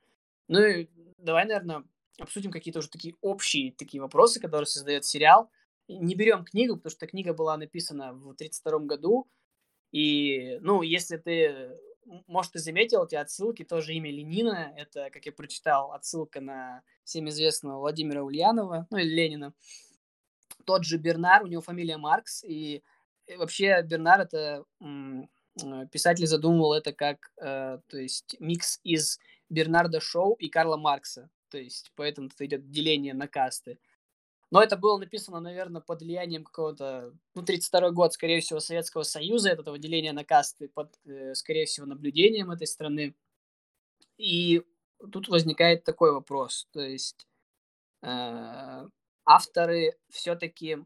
Ну 0.48 0.60
и 0.64 0.88
давай, 1.18 1.44
наверное, 1.44 1.84
обсудим 2.18 2.50
какие-то 2.50 2.78
уже 2.78 2.88
такие 2.88 3.14
общие 3.20 3.72
такие 3.72 4.00
вопросы, 4.00 4.40
которые 4.40 4.66
создает 4.66 5.04
сериал. 5.04 5.50
Не 5.88 6.14
берем 6.14 6.44
книгу, 6.44 6.76
потому 6.76 6.90
что 6.90 7.06
книга 7.06 7.32
была 7.32 7.56
написана 7.56 8.12
в 8.12 8.30
1932 8.30 8.78
году. 8.80 9.28
И, 9.92 10.58
ну, 10.60 10.82
если 10.82 11.16
ты, 11.16 11.70
может, 12.26 12.52
ты 12.52 12.58
заметил 12.58 13.04
эти 13.04 13.14
отсылки, 13.14 13.64
тоже 13.64 13.94
имя 13.94 14.10
Ленина, 14.10 14.72
это, 14.76 15.10
как 15.10 15.26
я 15.26 15.32
прочитал, 15.32 15.92
отсылка 15.92 16.40
на 16.40 16.82
всем 17.04 17.28
известного 17.28 17.78
Владимира 17.78 18.22
Ульянова, 18.24 18.86
ну, 18.90 18.98
или 18.98 19.08
Ленина. 19.08 19.52
Тот 20.64 20.84
же 20.84 20.98
Бернар, 20.98 21.44
у 21.44 21.46
него 21.46 21.62
фамилия 21.62 21.96
Маркс, 21.96 22.42
и 22.44 22.82
вообще 23.38 23.80
Бернар 23.82 24.20
это 24.20 24.64
писатель 25.90 26.26
задумывал 26.26 26.74
это 26.74 26.92
как, 26.92 27.32
э, 27.40 27.78
то 27.86 27.98
есть, 27.98 28.36
микс 28.40 28.78
из 28.84 29.18
Бернарда 29.48 30.00
Шоу 30.00 30.34
и 30.34 30.48
Карла 30.48 30.76
Маркса. 30.76 31.30
То 31.48 31.58
есть, 31.58 31.92
поэтому 31.94 32.28
тут 32.28 32.40
идет 32.40 32.70
деление 32.70 33.14
на 33.14 33.28
касты. 33.28 33.78
Но 34.50 34.62
это 34.62 34.76
было 34.76 34.96
написано, 34.98 35.40
наверное, 35.40 35.80
под 35.80 36.02
влиянием 36.02 36.44
какого-то, 36.44 37.12
ну, 37.34 37.42
32 37.42 37.90
год, 37.90 38.12
скорее 38.12 38.40
всего, 38.40 38.60
Советского 38.60 39.02
Союза, 39.02 39.50
этого 39.50 39.78
деления 39.78 40.12
на 40.12 40.24
касты, 40.24 40.68
под, 40.68 40.94
э, 41.04 41.34
скорее 41.34 41.66
всего, 41.66 41.86
наблюдением 41.86 42.50
этой 42.52 42.66
страны. 42.66 43.16
И 44.18 44.62
тут 45.12 45.28
возникает 45.28 45.84
такой 45.84 46.12
вопрос, 46.12 46.68
то 46.72 46.80
есть 46.80 47.26
э, 48.02 48.88
авторы 49.24 49.98
все-таки 50.10 50.78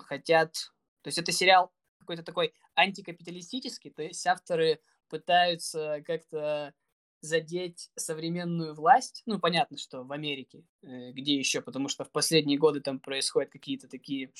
хотят, 0.00 0.72
то 1.02 1.08
есть 1.08 1.18
это 1.18 1.32
сериал 1.32 1.72
какой-то 1.98 2.22
такой 2.22 2.54
антикапиталистический, 2.74 3.90
то 3.90 4.02
есть 4.02 4.26
авторы 4.26 4.80
пытаются 5.08 6.02
как-то 6.06 6.74
задеть 7.20 7.90
современную 7.96 8.74
власть, 8.74 9.22
ну, 9.26 9.38
понятно, 9.38 9.76
что 9.76 10.02
в 10.04 10.12
Америке, 10.12 10.64
э, 10.82 11.12
где 11.12 11.36
еще, 11.36 11.60
потому 11.60 11.88
что 11.88 12.04
в 12.04 12.10
последние 12.10 12.58
годы 12.58 12.80
там 12.80 12.98
происходят 12.98 13.50
какие-то 13.50 13.88
такие 13.88 14.32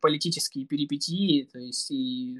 политические 0.00 0.66
перипетии, 0.66 1.48
то 1.50 1.58
есть 1.58 1.90
и 1.90 2.38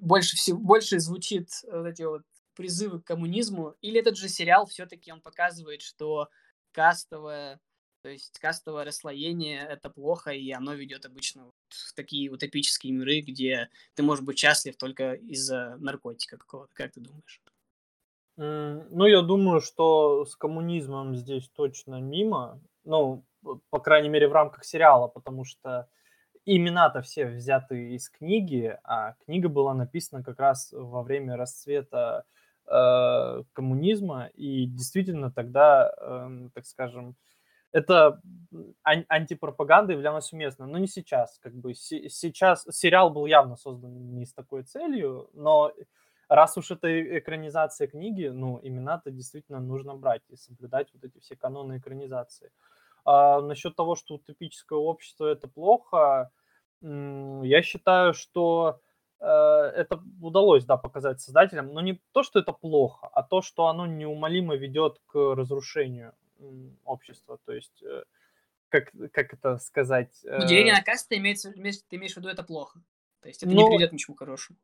больше, 0.00 0.36
всего, 0.36 0.58
больше 0.58 1.00
звучит 1.00 1.50
вот 1.64 1.86
эти 1.86 2.02
вот 2.02 2.22
призывы 2.54 3.00
к 3.00 3.06
коммунизму, 3.06 3.74
или 3.80 3.98
этот 4.00 4.16
же 4.16 4.28
сериал 4.28 4.66
все-таки 4.66 5.10
он 5.12 5.20
показывает, 5.20 5.80
что 5.80 6.28
кастовое, 6.72 7.60
то 8.02 8.08
есть 8.10 8.38
кастовое 8.38 8.84
расслоение 8.84 9.60
это 9.62 9.88
плохо, 9.88 10.32
и 10.32 10.50
оно 10.50 10.74
ведет 10.74 11.06
обычно 11.06 11.50
в 11.68 11.94
такие 11.94 12.30
утопические 12.30 12.92
миры, 12.92 13.20
где 13.20 13.70
ты 13.94 14.02
можешь 14.02 14.24
быть 14.24 14.38
счастлив 14.38 14.76
только 14.76 15.14
из-за 15.14 15.76
наркотика 15.78 16.36
какого-то, 16.36 16.74
как 16.74 16.92
ты 16.92 17.00
думаешь? 17.00 17.40
Ну, 18.44 19.06
я 19.06 19.22
думаю, 19.22 19.60
что 19.60 20.24
с 20.24 20.34
коммунизмом 20.34 21.14
здесь 21.14 21.48
точно 21.50 22.00
мимо. 22.00 22.60
Ну, 22.84 23.24
по 23.70 23.78
крайней 23.78 24.08
мере, 24.08 24.26
в 24.28 24.32
рамках 24.32 24.64
сериала, 24.64 25.06
потому 25.06 25.44
что 25.44 25.88
имена-то 26.44 27.02
все 27.02 27.26
взяты 27.26 27.94
из 27.94 28.10
книги, 28.10 28.76
а 28.84 29.14
книга 29.24 29.48
была 29.48 29.74
написана 29.74 30.24
как 30.24 30.40
раз 30.40 30.72
во 30.72 31.02
время 31.02 31.36
расцвета 31.36 32.24
э, 32.66 32.74
э, 32.74 33.42
коммунизма, 33.52 34.26
и 34.34 34.66
действительно 34.66 35.30
тогда, 35.30 35.92
э, 36.00 36.48
так 36.54 36.66
скажем, 36.66 37.14
это 37.72 38.20
ан- 38.84 39.06
антипропаганда 39.08 39.92
являлась 39.92 40.32
уместно, 40.32 40.66
но 40.66 40.78
не 40.78 40.88
сейчас. 40.88 41.38
Как 41.40 41.54
бы 41.54 41.74
с- 41.74 42.08
сейчас 42.08 42.66
сериал 42.70 43.10
был 43.10 43.26
явно 43.26 43.56
создан 43.56 44.14
не 44.16 44.26
с 44.26 44.34
такой 44.34 44.64
целью, 44.64 45.30
но 45.32 45.72
раз 46.34 46.56
уж 46.56 46.70
это 46.70 47.18
экранизация 47.18 47.86
книги, 47.86 48.26
ну, 48.28 48.58
имена-то 48.62 49.10
действительно 49.10 49.60
нужно 49.60 49.94
брать 49.94 50.22
и 50.30 50.36
соблюдать 50.36 50.88
вот 50.94 51.04
эти 51.04 51.18
все 51.18 51.36
каноны 51.36 51.78
экранизации. 51.78 52.50
А 53.04 53.40
насчет 53.40 53.76
того, 53.76 53.96
что 53.96 54.14
утопическое 54.14 54.78
общество 54.78 55.26
это 55.26 55.48
плохо, 55.48 56.30
я 56.80 57.62
считаю, 57.62 58.14
что 58.14 58.80
э, 59.20 59.26
это 59.26 60.02
удалось, 60.20 60.64
да, 60.64 60.76
показать 60.76 61.20
создателям, 61.20 61.72
но 61.74 61.80
не 61.80 62.00
то, 62.12 62.22
что 62.22 62.38
это 62.38 62.52
плохо, 62.52 63.08
а 63.12 63.22
то, 63.22 63.42
что 63.42 63.66
оно 63.66 63.86
неумолимо 63.86 64.56
ведет 64.56 65.00
к 65.06 65.34
разрушению 65.34 66.14
общества. 66.84 67.38
То 67.44 67.52
есть, 67.52 67.82
э, 67.82 68.04
как, 68.68 68.90
как 69.12 69.34
это 69.34 69.58
сказать? 69.58 70.18
Ну, 70.24 70.46
деление 70.46 70.74
на 70.74 70.82
касты, 70.82 71.18
имеется, 71.18 71.52
ты 71.52 71.96
имеешь 71.96 72.14
в 72.14 72.16
виду, 72.16 72.28
это 72.28 72.42
плохо. 72.42 72.80
То 73.20 73.28
есть 73.28 73.42
это 73.42 73.52
но... 73.52 73.62
не 73.62 73.68
приведет 73.68 73.90
к 73.90 73.92
ничему 73.92 74.16
хорошему. 74.16 74.58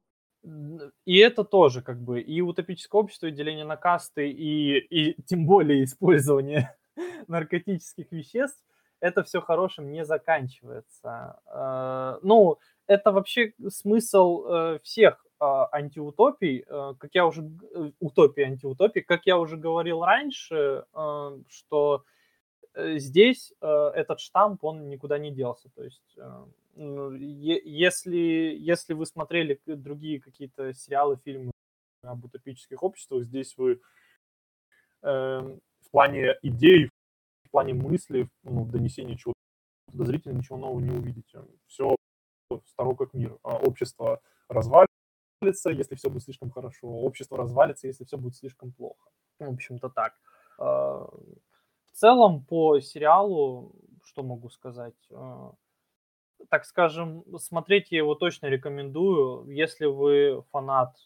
И 1.04 1.18
это 1.18 1.44
тоже 1.44 1.82
как 1.82 2.00
бы 2.00 2.20
и 2.20 2.40
утопическое 2.40 3.00
общество, 3.00 3.26
и 3.26 3.32
деление 3.32 3.64
на 3.64 3.76
касты, 3.76 4.30
и, 4.30 4.78
и 4.78 5.22
тем 5.22 5.46
более 5.46 5.84
использование 5.84 6.76
наркотических 7.26 8.10
веществ, 8.12 8.62
это 9.00 9.22
все 9.22 9.40
хорошим 9.40 9.90
не 9.92 10.04
заканчивается. 10.04 11.40
Э, 11.46 12.18
ну, 12.22 12.58
это 12.86 13.12
вообще 13.12 13.52
смысл 13.68 14.44
э, 14.46 14.78
всех 14.82 15.24
а, 15.40 15.68
антиутопий, 15.72 16.64
э, 16.66 16.94
как 16.98 17.10
я 17.14 17.26
уже 17.26 17.48
утопии 18.00 18.42
антиутопии, 18.42 19.00
как 19.00 19.26
я 19.26 19.38
уже 19.38 19.56
говорил 19.56 20.02
раньше, 20.04 20.84
что 21.48 22.04
здесь 22.74 23.52
этот 23.60 24.20
штамп 24.20 24.64
он 24.64 24.88
никуда 24.88 25.18
не 25.18 25.32
делся. 25.32 25.68
То 25.74 25.82
есть 25.82 26.16
если, 26.78 28.16
если 28.16 28.94
вы 28.94 29.06
смотрели 29.06 29.60
другие 29.66 30.20
какие-то 30.20 30.72
сериалы, 30.72 31.18
фильмы 31.24 31.50
об 32.02 32.24
утопических 32.24 32.82
обществах, 32.82 33.24
здесь 33.24 33.56
вы 33.56 33.80
э, 35.02 35.08
в 35.08 35.90
плане 35.90 36.36
идей, 36.42 36.90
в 37.44 37.50
плане 37.50 37.74
мысли, 37.74 38.28
ну, 38.44 38.64
донесения 38.64 39.16
чего-то 39.16 39.38
подозрительного, 39.90 40.38
ничего 40.38 40.58
нового 40.58 40.80
не 40.80 40.92
увидите. 40.92 41.44
Все 41.66 41.96
старо 42.66 42.94
как 42.94 43.12
мир. 43.14 43.36
А 43.42 43.56
общество 43.56 44.20
развалится, 44.48 45.70
если 45.70 45.96
все 45.96 46.10
будет 46.10 46.22
слишком 46.22 46.50
хорошо. 46.50 46.88
Общество 46.88 47.36
развалится, 47.36 47.88
если 47.88 48.04
все 48.04 48.16
будет 48.16 48.36
слишком 48.36 48.72
плохо. 48.72 49.10
В 49.40 49.52
общем-то 49.52 49.88
так. 49.88 50.14
А, 50.58 51.08
в 51.86 51.92
целом 51.92 52.44
по 52.44 52.78
сериалу, 52.80 53.74
что 54.04 54.22
могу 54.22 54.48
сказать? 54.50 54.94
Так 56.50 56.64
скажем, 56.64 57.24
смотреть 57.38 57.90
я 57.90 57.98
его 57.98 58.14
точно 58.14 58.46
рекомендую, 58.46 59.48
если 59.50 59.86
вы 59.86 60.42
фанат 60.50 60.96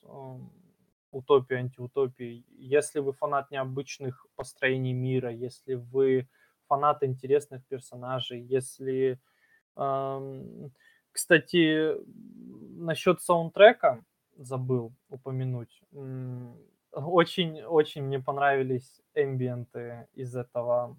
утопии, 1.10 1.56
антиутопии, 1.56 2.44
если 2.50 3.00
вы 3.00 3.12
фанат 3.12 3.50
необычных 3.50 4.26
построений 4.36 4.92
мира, 4.92 5.30
если 5.30 5.74
вы 5.74 6.28
фанат 6.68 7.02
интересных 7.02 7.66
персонажей, 7.66 8.40
если... 8.40 9.18
Кстати, 11.12 11.96
насчет 12.78 13.20
саундтрека 13.20 14.04
забыл 14.36 14.92
упомянуть. 15.09 15.82
Очень-очень 16.92 18.02
мне 18.04 18.20
понравились 18.20 19.02
эмбиенты 19.14 20.06
из 20.14 20.34
этого, 20.36 20.96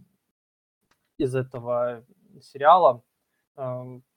из 1.18 1.36
этого 1.36 2.04
сериала 2.42 3.04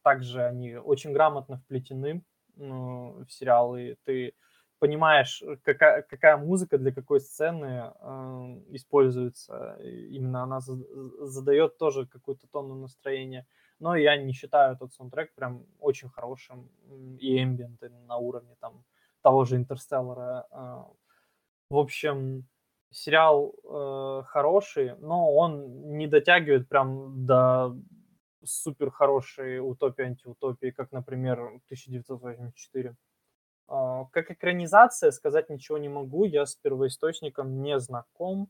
также 0.06 0.44
они 0.44 0.76
очень 0.76 1.12
грамотно 1.12 1.56
вплетены 1.56 2.22
ну, 2.54 3.24
в 3.24 3.32
сериалы. 3.32 3.96
Ты 4.04 4.34
понимаешь, 4.78 5.42
какая, 5.64 6.02
какая 6.02 6.36
музыка 6.36 6.78
для 6.78 6.92
какой 6.92 7.20
сцены 7.20 7.90
э, 7.90 8.76
используется. 8.76 9.76
Именно 9.82 10.44
она 10.44 10.60
задает 10.60 11.76
тоже 11.76 12.06
какую-то 12.06 12.46
тонну 12.46 12.76
настроения. 12.76 13.48
Но 13.80 13.96
я 13.96 14.16
не 14.16 14.32
считаю 14.32 14.74
этот 14.74 14.92
саундтрек 14.92 15.34
прям 15.34 15.66
очень 15.80 16.08
хорошим 16.08 16.70
и 17.18 17.42
эмбиенты 17.42 17.88
на 18.06 18.16
уровне 18.16 18.54
там 18.60 18.84
того 19.22 19.44
же 19.44 19.56
Интерстеллара. 19.56 20.46
Э. 20.52 20.84
В 21.68 21.78
общем, 21.78 22.46
сериал 22.92 23.54
э, 23.64 24.22
хороший, 24.28 24.94
но 25.00 25.34
он 25.34 25.96
не 25.98 26.06
дотягивает 26.06 26.68
прям 26.68 27.26
до 27.26 27.76
супер 28.46 28.90
хорошие 28.90 29.60
утопии, 29.60 30.04
антиутопии, 30.04 30.70
как, 30.70 30.92
например, 30.92 31.38
1984. 31.38 32.96
А, 33.68 34.04
как 34.06 34.30
экранизация 34.30 35.10
сказать 35.10 35.50
ничего 35.50 35.78
не 35.78 35.88
могу, 35.88 36.24
я 36.24 36.46
с 36.46 36.54
первоисточником 36.54 37.62
не 37.62 37.78
знаком, 37.78 38.48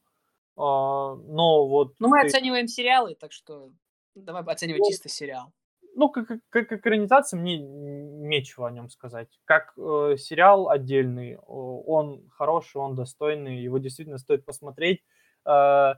а, 0.57 1.15
но 1.15 1.67
вот... 1.67 1.95
Ну, 1.99 2.09
мы 2.09 2.21
ты... 2.21 2.27
оцениваем 2.27 2.69
сериалы, 2.69 3.15
так 3.15 3.33
что 3.33 3.71
давай 4.15 4.43
оценивать 4.43 4.81
ну, 4.81 4.91
чисто 4.91 5.09
сериал. 5.09 5.53
Ну, 5.95 6.11
как, 6.11 6.29
как 6.51 6.73
экранизация, 6.73 7.41
мне 7.41 7.59
нечего 7.59 8.69
о 8.69 8.71
нем 8.71 8.91
сказать. 8.91 9.29
Как 9.47 9.73
э, 9.79 10.17
сериал 10.19 10.69
отдельный, 10.69 11.39
он 11.39 12.29
хороший, 12.29 12.83
он 12.83 12.95
достойный, 12.95 13.63
его 13.63 13.79
действительно 13.79 14.19
стоит 14.19 14.45
посмотреть. 14.45 15.03
Э, 15.47 15.95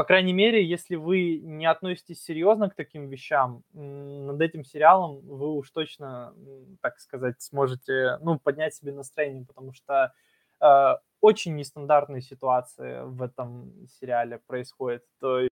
по 0.00 0.04
крайней 0.04 0.32
мере, 0.32 0.64
если 0.64 0.96
вы 0.96 1.40
не 1.40 1.66
относитесь 1.66 2.22
серьезно 2.22 2.70
к 2.70 2.74
таким 2.74 3.10
вещам, 3.10 3.64
над 3.74 4.40
этим 4.40 4.64
сериалом 4.64 5.20
вы 5.20 5.54
уж 5.54 5.70
точно, 5.72 6.34
так 6.80 6.98
сказать, 6.98 7.42
сможете, 7.42 8.16
ну, 8.22 8.38
поднять 8.38 8.74
себе 8.74 8.94
настроение, 8.94 9.44
потому 9.44 9.74
что 9.74 10.14
э, 10.58 10.96
очень 11.20 11.54
нестандартные 11.54 12.22
ситуации 12.22 13.02
в 13.02 13.20
этом 13.20 13.74
сериале 14.00 14.38
происходят. 14.46 15.04
То 15.20 15.46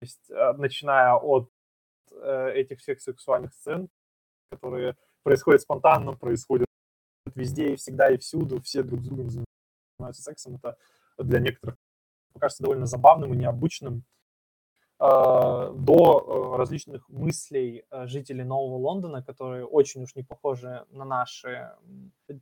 есть, 0.00 0.30
э, 0.30 0.52
начиная 0.54 1.14
от 1.14 1.48
э, 2.10 2.54
этих 2.54 2.80
всех 2.80 3.00
сексуальных 3.00 3.54
сцен, 3.54 3.88
которые 4.50 4.96
происходят 5.22 5.62
спонтанно, 5.62 6.14
происходят 6.14 6.66
везде 7.36 7.74
и 7.74 7.76
всегда 7.76 8.10
и 8.10 8.18
всюду, 8.18 8.60
все 8.62 8.82
друг 8.82 9.00
с 9.02 9.04
другом 9.04 9.30
занимаются 9.30 10.22
сексом. 10.22 10.56
Это 10.56 10.76
для 11.18 11.38
некоторых 11.38 11.76
покажется 12.32 12.62
довольно 12.62 12.86
забавным 12.86 13.32
и 13.34 13.36
необычным, 13.36 14.04
а, 15.04 15.70
до 15.72 16.52
э, 16.54 16.56
различных 16.58 17.08
мыслей 17.08 17.84
э, 17.90 18.06
жителей 18.06 18.44
Нового 18.44 18.76
Лондона, 18.76 19.20
которые 19.20 19.66
очень 19.66 20.04
уж 20.04 20.14
не 20.14 20.22
похожи 20.22 20.84
на 20.90 21.04
наши, 21.04 21.72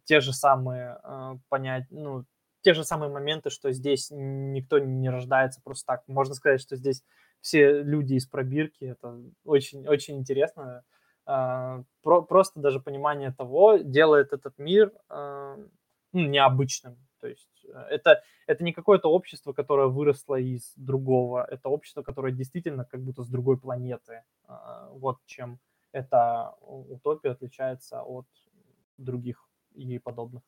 те 0.05 0.21
же 0.21 0.35
самые 0.35 0.99
э, 1.03 1.37
понять, 1.49 1.87
ну, 1.89 2.27
те 2.61 2.75
же 2.75 2.85
самые 2.85 3.11
моменты, 3.11 3.49
что 3.49 3.73
здесь 3.73 4.11
никто 4.11 4.79
не 4.79 5.09
рождается 5.09 5.63
просто 5.65 5.87
так. 5.87 6.03
Можно 6.07 6.35
сказать, 6.35 6.61
что 6.61 6.77
здесь 6.77 7.03
все 7.41 7.83
люди 7.83 8.17
из 8.17 8.27
пробирки. 8.27 8.85
Это 8.85 9.19
очень, 9.47 9.89
очень 9.89 10.19
интересно. 10.19 10.85
Про, 11.25 12.23
просто 12.29 12.61
даже 12.61 12.79
понимание 12.79 13.33
того 13.33 13.79
делает 13.79 14.35
этот 14.35 14.59
мир 14.59 14.93
ну, 15.09 15.71
необычным. 16.13 16.99
То 17.21 17.29
есть 17.29 17.61
Э, 17.73 17.87
это, 17.91 18.23
это 18.47 18.65
не 18.65 18.73
какое-то 18.73 19.09
общество, 19.09 19.53
которое 19.53 19.89
выросло 19.89 20.37
из 20.37 20.73
другого, 20.77 21.47
это 21.51 21.69
общество, 21.69 22.03
которое 22.03 22.33
действительно 22.33 22.85
как 22.85 23.01
будто 23.01 23.23
с 23.23 23.29
другой 23.29 23.59
планеты. 23.59 24.23
А, 24.45 24.89
вот 24.93 25.19
чем 25.27 25.59
эта 25.93 26.55
утопия 26.61 27.33
отличается 27.33 28.03
от 28.03 28.27
других 28.99 29.49
ей 29.75 29.99
подобных. 29.99 30.43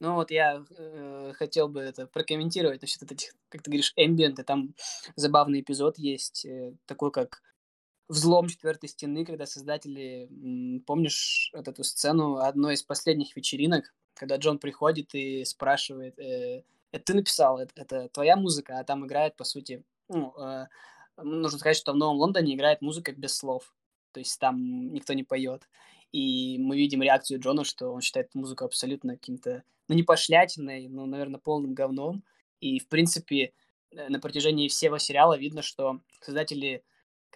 Ну 0.00 0.14
вот 0.14 0.30
я 0.30 0.62
э, 0.76 1.32
хотел 1.34 1.68
бы 1.68 1.80
это 1.80 2.06
прокомментировать 2.06 2.82
насчет 2.82 3.10
этих, 3.10 3.32
как 3.48 3.62
ты 3.62 3.70
говоришь, 3.70 3.94
эмбиенты. 3.96 4.44
Там 4.44 4.74
забавный 5.16 5.60
эпизод 5.60 5.96
есть, 5.98 6.44
э, 6.44 6.74
такой 6.84 7.10
как 7.10 7.40
взлом 8.08 8.48
четвертой 8.48 8.88
стены, 8.88 9.24
когда 9.24 9.46
создатели, 9.46 10.28
помнишь 10.86 11.50
вот 11.54 11.68
эту 11.68 11.84
сцену 11.84 12.36
одной 12.36 12.74
из 12.74 12.82
последних 12.82 13.34
вечеринок, 13.36 13.94
когда 14.14 14.36
Джон 14.36 14.58
приходит 14.58 15.14
и 15.14 15.44
спрашивает, 15.44 16.18
э, 16.18 16.62
это 16.92 17.04
ты 17.04 17.14
написал, 17.14 17.58
это, 17.58 17.72
это 17.76 18.08
твоя 18.08 18.36
музыка, 18.36 18.78
а 18.78 18.84
там 18.84 19.06
играет, 19.06 19.36
по 19.36 19.44
сути, 19.44 19.84
ну, 20.08 20.32
э, 20.38 20.66
нужно 21.22 21.58
сказать, 21.58 21.76
что 21.76 21.92
в 21.92 21.96
Новом 21.96 22.16
Лондоне 22.16 22.54
играет 22.54 22.80
музыка 22.80 23.12
без 23.12 23.36
слов, 23.36 23.74
то 24.12 24.20
есть 24.20 24.38
там 24.38 24.92
никто 24.92 25.12
не 25.12 25.24
поет. 25.24 25.68
И 26.12 26.56
мы 26.58 26.76
видим 26.76 27.02
реакцию 27.02 27.40
Джона, 27.40 27.64
что 27.64 27.92
он 27.92 28.00
считает 28.00 28.34
музыку 28.34 28.64
абсолютно 28.64 29.14
каким-то, 29.14 29.64
ну, 29.88 29.94
не 29.94 30.02
пошлятиной, 30.02 30.88
но, 30.88 31.04
наверное, 31.06 31.40
полным 31.40 31.74
говном. 31.74 32.24
И, 32.60 32.78
в 32.78 32.88
принципе, 32.88 33.52
э, 33.90 34.08
на 34.08 34.20
протяжении 34.20 34.68
всего 34.68 34.98
сериала 34.98 35.36
видно, 35.36 35.62
что 35.62 36.00
создатели 36.20 36.84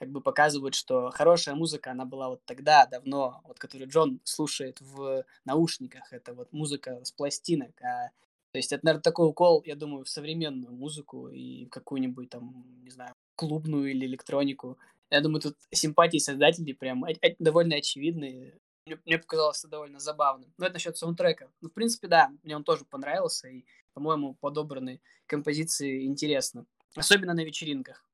как 0.01 0.09
бы 0.10 0.22
показывают, 0.22 0.74
что 0.74 1.10
хорошая 1.10 1.55
музыка, 1.55 1.90
она 1.90 2.06
была 2.06 2.31
вот 2.31 2.43
тогда, 2.47 2.86
давно, 2.86 3.43
вот 3.44 3.59
которую 3.59 3.90
Джон 3.90 4.18
слушает 4.24 4.81
в 4.81 5.27
наушниках, 5.44 6.10
это 6.10 6.32
вот 6.32 6.51
музыка 6.55 7.05
с 7.05 7.12
пластинок, 7.12 7.78
а 7.82 8.09
То 8.52 8.56
есть 8.56 8.72
это, 8.72 8.86
наверное, 8.86 9.02
такой 9.02 9.28
укол, 9.28 9.62
я 9.66 9.77
думаю, 9.77 10.05
в 10.05 10.09
современную 10.09 10.72
музыку 10.72 11.28
и 11.28 11.66
какую-нибудь 11.66 12.31
там, 12.31 12.64
не 12.82 12.90
знаю, 12.90 13.12
клубную 13.36 13.90
или 13.90 14.06
электронику. 14.06 14.78
Я 15.10 15.20
думаю, 15.20 15.43
тут 15.43 15.59
симпатии 15.70 16.16
создателей 16.16 16.72
прям 16.72 17.05
довольно 17.39 17.77
очевидны. 17.77 18.55
Мне, 18.86 18.98
мне 19.05 19.18
показалось 19.18 19.59
это 19.59 19.68
довольно 19.68 19.98
забавным. 19.98 20.51
Но 20.56 20.64
это 20.64 20.74
насчет 20.74 20.97
саундтрека. 20.97 21.51
Ну, 21.60 21.68
в 21.68 21.74
принципе, 21.74 22.09
да, 22.09 22.31
мне 22.43 22.56
он 22.56 22.64
тоже 22.64 22.86
понравился, 22.86 23.48
и, 23.48 23.66
по-моему, 23.93 24.32
подобраны 24.40 25.02
композиции 25.27 26.06
интересно. 26.06 26.64
Особенно 26.97 27.35
на 27.35 27.44
вечеринках. 27.44 28.10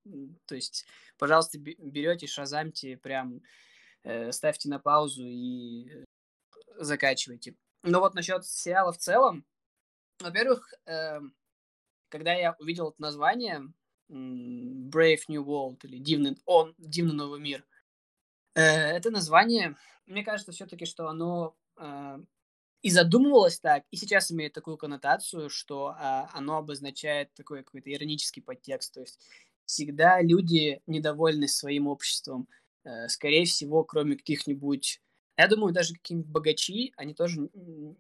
То 0.47 0.55
есть, 0.55 0.87
пожалуйста, 1.19 1.59
берете, 1.59 2.27
шазамьте, 2.27 2.97
прям 2.97 3.43
э, 4.03 4.33
ставьте 4.33 4.69
на 4.69 4.79
паузу 4.79 5.25
и 5.27 6.05
закачивайте. 6.79 7.55
Но 7.83 8.01
вот 8.01 8.15
насчет 8.15 8.45
сериала 8.45 8.93
в 8.93 8.99
целом, 8.99 9.45
во-первых, 10.21 10.73
э, 10.87 11.21
когда 12.09 12.35
я 12.35 12.57
увидел 12.59 12.91
это 12.91 13.01
название 13.01 13.73
Brave 14.09 15.21
New 15.29 15.45
World 15.45 15.81
или 15.85 15.99
Дивный, 15.99 16.39
он, 16.45 16.75
Дивный 16.79 17.15
Новый 17.15 17.41
Мир, 17.41 17.65
э, 18.55 18.63
это 18.63 19.11
название, 19.11 19.77
мне 20.07 20.25
кажется, 20.25 20.53
все-таки, 20.53 20.87
что 20.87 21.09
оно 21.09 21.57
э, 21.77 22.19
и 22.83 22.91
задумывалось 22.91 23.59
так, 23.59 23.83
и 23.91 23.97
сейчас 23.97 24.31
имеет 24.31 24.53
такую 24.53 24.77
коннотацию, 24.77 25.51
что 25.51 25.97
а, 25.99 26.31
оно 26.33 26.59
обозначает 26.59 27.35
такой 27.35 27.65
какой-то 27.65 27.93
иронический 27.93 28.43
подтекст. 28.43 28.95
То 28.95 29.01
есть 29.01 29.21
всегда 29.67 30.23
люди 30.23 30.81
недовольны 30.87 31.49
своим 31.49 31.87
обществом. 31.89 32.49
Э, 32.85 33.09
скорее 33.09 33.45
всего, 33.45 33.85
кроме 33.85 34.17
каких-нибудь... 34.17 35.01
Я 35.37 35.49
думаю, 35.49 35.75
даже 35.75 35.93
какие-нибудь 35.93 36.31
богачи, 36.31 36.95
они 36.97 37.13
тоже 37.13 37.51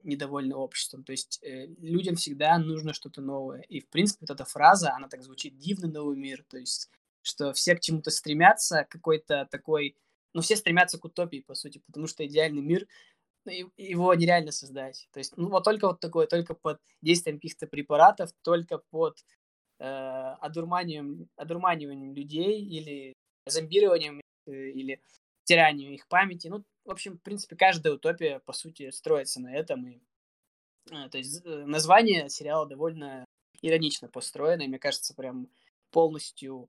недовольны 0.02 0.54
обществом. 0.54 1.04
То 1.04 1.12
есть 1.12 1.38
э, 1.42 1.66
людям 1.78 2.16
всегда 2.16 2.56
нужно 2.56 2.94
что-то 2.94 3.20
новое. 3.20 3.60
И, 3.62 3.80
в 3.80 3.88
принципе, 3.88 4.20
вот 4.22 4.30
эта 4.30 4.44
фраза, 4.44 4.94
она 4.94 5.08
так 5.08 5.22
звучит 5.22 5.58
«дивный 5.58 5.90
новый 5.90 6.16
мир». 6.16 6.44
То 6.48 6.56
есть, 6.56 6.88
что 7.20 7.52
все 7.52 7.74
к 7.74 7.80
чему-то 7.80 8.10
стремятся, 8.10 8.86
какой-то 8.88 9.46
такой... 9.50 9.96
Ну, 10.32 10.40
все 10.40 10.56
стремятся 10.56 10.98
к 10.98 11.04
утопии, 11.04 11.44
по 11.46 11.54
сути, 11.54 11.82
потому 11.86 12.06
что 12.06 12.26
идеальный 12.26 12.62
мир 12.62 12.86
его 13.76 14.14
нереально 14.14 14.52
создать. 14.52 15.08
То 15.12 15.18
есть, 15.18 15.36
ну, 15.36 15.48
вот 15.48 15.64
только 15.64 15.86
вот 15.86 16.00
такое, 16.00 16.26
только 16.26 16.54
под 16.54 16.80
действием 17.00 17.38
каких-то 17.38 17.66
препаратов, 17.66 18.30
только 18.42 18.78
под 18.90 19.24
э, 19.78 19.84
одурманием, 20.40 21.28
одурманиванием 21.36 22.14
людей 22.14 22.64
или 22.64 23.12
зомбированием 23.46 24.20
э, 24.46 24.52
или 24.52 25.00
тиранием 25.44 25.92
их 25.92 26.08
памяти. 26.08 26.48
Ну, 26.48 26.64
в 26.84 26.90
общем, 26.90 27.18
в 27.18 27.22
принципе, 27.22 27.56
каждая 27.56 27.94
утопия, 27.94 28.40
по 28.40 28.52
сути, 28.52 28.90
строится 28.90 29.40
на 29.40 29.54
этом. 29.54 29.86
И, 29.86 30.00
э, 30.90 31.08
то 31.08 31.18
есть, 31.18 31.44
название 31.44 32.28
сериала 32.28 32.66
довольно 32.66 33.24
иронично 33.62 34.08
построено, 34.08 34.62
и, 34.62 34.68
мне 34.68 34.78
кажется, 34.78 35.14
прям 35.14 35.48
полностью 35.90 36.68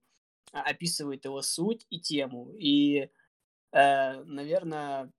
описывает 0.51 1.25
его 1.25 1.41
суть 1.41 1.85
и 1.89 1.99
тему. 1.99 2.53
И, 2.57 3.09
наверное, 3.73 5.11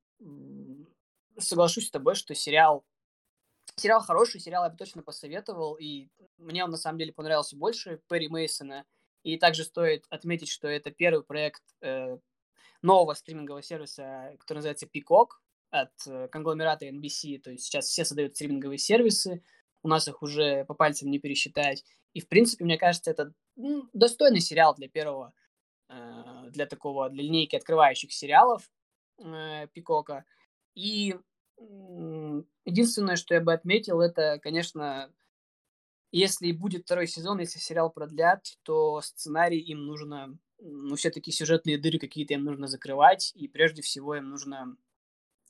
соглашусь 1.37 1.89
с 1.89 1.91
тобой, 1.91 2.15
что 2.15 2.35
сериал 2.35 2.85
сериал 3.79 4.01
хороший, 4.01 4.41
сериал 4.41 4.65
я 4.65 4.71
бы 4.71 4.77
точно 4.77 5.03
посоветовал, 5.03 5.77
и 5.77 6.09
мне 6.37 6.65
он 6.65 6.71
на 6.71 6.77
самом 6.77 6.99
деле 6.99 7.13
понравился 7.13 7.57
больше 7.57 8.01
Перри 8.09 8.29
Мейсона. 8.29 8.85
И 9.23 9.37
также 9.37 9.65
стоит 9.65 10.07
отметить, 10.11 10.49
что 10.49 10.69
это 10.69 10.91
первый 10.91 11.25
проект 11.25 11.63
э, 11.81 12.19
нового 12.83 13.15
стримингового 13.15 13.63
сервиса, 13.63 14.35
который 14.39 14.59
называется 14.59 14.87
Peacock 14.87 15.29
от 15.71 15.91
э, 16.07 16.29
конгломерата 16.29 16.87
NBC. 16.87 17.41
То 17.41 17.51
есть 17.51 17.65
сейчас 17.65 17.87
все 17.87 18.05
создают 18.05 18.35
стриминговые 18.37 18.79
сервисы, 18.79 19.43
у 19.83 19.89
нас 19.89 20.09
их 20.09 20.23
уже 20.23 20.65
по 20.65 20.75
пальцам 20.75 21.11
не 21.11 21.19
пересчитать. 21.19 21.85
И, 22.15 22.21
в 22.21 22.29
принципе, 22.29 22.65
мне 22.65 22.79
кажется, 22.79 23.11
это 23.11 23.33
ну, 23.57 23.89
достойный 23.93 24.41
сериал 24.41 24.75
для 24.75 24.89
первого, 24.89 25.33
э, 25.89 26.45
для 26.51 26.67
такого, 26.67 27.09
для 27.11 27.23
линейки 27.23 27.57
открывающих 27.57 28.13
сериалов 28.13 28.71
э, 29.19 29.67
Пикока. 29.73 30.25
И 30.75 31.17
единственное, 32.65 33.17
что 33.17 33.35
я 33.35 33.41
бы 33.41 33.53
отметил, 33.53 34.01
это, 34.01 34.39
конечно, 34.43 35.13
если 36.13 36.53
будет 36.53 36.85
второй 36.85 37.07
сезон, 37.07 37.41
если 37.41 37.59
сериал 37.59 37.91
продлят, 37.91 38.59
то 38.63 39.01
сценарий 39.01 39.59
им 39.59 39.87
нужно, 39.87 40.39
ну, 40.59 40.97
все-таки 40.97 41.31
сюжетные 41.31 41.79
дыры 41.79 41.99
какие-то 41.99 42.35
им 42.35 42.45
нужно 42.45 42.67
закрывать, 42.67 43.33
и 43.35 43.49
прежде 43.49 43.83
всего 43.83 44.15
им 44.15 44.31
нужно 44.31 44.77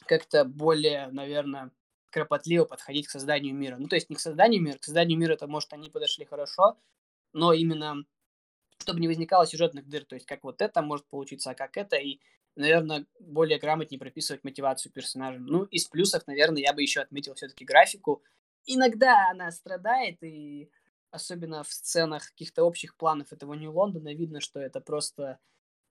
как-то 0.07 0.45
более, 0.45 1.09
наверное, 1.09 1.71
кропотливо 2.11 2.65
подходить 2.65 3.07
к 3.07 3.11
созданию 3.11 3.55
мира. 3.55 3.77
Ну, 3.79 3.89
то 3.89 3.97
есть 3.97 4.11
не 4.11 4.17
к 4.17 4.21
созданию 4.21 4.63
мира, 4.63 4.79
к 4.79 4.85
созданию 4.85 5.19
мира, 5.19 5.35
это, 5.35 5.47
может, 5.47 5.73
они 5.73 5.91
подошли 5.91 6.25
хорошо, 6.25 6.79
но 7.33 7.53
именно 7.53 8.05
чтобы 8.79 9.01
не 9.01 9.09
возникало 9.09 9.47
сюжетных 9.47 9.89
дыр, 9.89 10.05
то 10.05 10.15
есть 10.15 10.27
как 10.27 10.45
вот 10.45 10.63
это 10.63 10.83
может 10.83 11.07
получиться, 11.07 11.51
а 11.51 11.55
как 11.55 11.77
это, 11.77 11.97
и 11.97 12.21
наверное, 12.59 13.07
более 13.21 13.59
грамотнее 13.59 13.99
прописывать 13.99 14.45
мотивацию 14.45 14.93
персонажа. 14.93 15.39
Ну, 15.39 15.65
из 15.65 15.87
плюсов, 15.87 16.27
наверное, 16.27 16.63
я 16.63 16.73
бы 16.73 16.83
еще 16.83 17.01
отметил 17.01 17.35
все-таки 17.35 17.65
графику. 17.65 18.23
Иногда 18.67 19.31
она 19.31 19.51
страдает, 19.51 20.23
и 20.23 20.71
особенно 21.11 21.63
в 21.63 21.73
сценах 21.73 22.31
каких-то 22.31 22.65
общих 22.65 22.97
планов 22.97 23.33
этого 23.33 23.55
Нью-Лондона 23.55 24.13
видно, 24.15 24.41
что 24.41 24.61
это 24.61 24.81
просто 24.81 25.39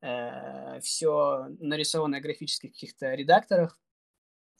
э, 0.01 0.79
все 0.81 1.47
нарисованное 1.59 2.19
в 2.19 2.23
графических 2.23 2.71
каких-то 2.71 3.13
редакторах. 3.15 3.79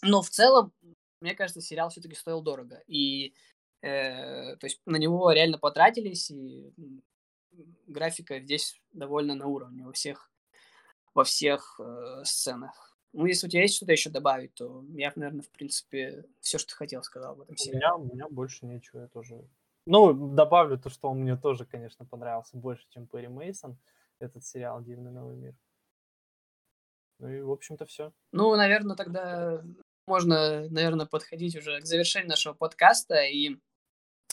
Но 0.02 0.22
в 0.22 0.30
целом, 0.30 0.74
мне 1.22 1.36
кажется, 1.36 1.62
сериал 1.62 1.90
все-таки 1.90 2.16
стоил 2.16 2.42
дорого. 2.42 2.82
И 2.88 3.34
э, 3.82 4.56
то 4.56 4.66
есть 4.66 4.82
на 4.86 4.96
него 4.96 5.32
реально 5.32 5.58
потратились, 5.58 6.32
и 6.32 6.74
графика 7.86 8.40
здесь 8.40 8.80
довольно 8.94 9.36
на 9.36 9.48
уровне 9.48 9.86
у 9.88 9.92
всех 9.92 10.32
во 11.18 11.23
всех 11.23 11.80
э, 11.80 12.22
сценах. 12.23 12.95
Ну, 13.11 13.26
если 13.26 13.48
у 13.48 13.49
тебя 13.49 13.64
есть 13.64 13.76
что-то 13.76 13.91
еще 13.91 14.11
добавить, 14.11 14.53
то 14.53 14.85
я, 14.89 15.11
наверное, 15.15 15.41
в 15.41 15.49
принципе, 15.49 16.26
все, 16.41 16.60
что 16.60 16.76
хотел, 16.76 17.02
сказал 17.02 17.35
в 17.35 17.41
этом 17.41 17.57
сериале. 17.57 17.77
У 17.77 17.80
меня, 17.80 17.95
у 17.95 18.15
меня 18.15 18.27
больше 18.30 18.68
нечего, 18.68 19.02
я 19.02 19.07
тоже... 19.07 19.44
Ну, 19.88 20.35
добавлю 20.35 20.77
то, 20.77 20.89
что 20.89 21.10
он 21.10 21.22
мне 21.22 21.35
тоже, 21.35 21.65
конечно, 21.65 22.06
понравился 22.06 22.56
больше, 22.56 22.85
чем 22.89 23.07
Перри 23.07 23.30
Мейсон, 23.30 23.80
этот 24.19 24.45
сериал 24.45 24.84
«Дивный 24.84 25.11
новый 25.11 25.35
мир». 25.35 25.56
Ну 27.19 27.30
и, 27.30 27.41
в 27.41 27.52
общем-то, 27.52 27.88
все. 27.88 28.14
Ну, 28.31 28.56
наверное, 28.56 28.95
тогда 28.95 29.64
можно, 30.06 30.69
наверное, 30.69 31.07
подходить 31.07 31.56
уже 31.56 31.81
к 31.81 31.85
завершению 31.85 32.30
нашего 32.30 32.53
подкаста. 32.53 33.23
И 33.23 33.56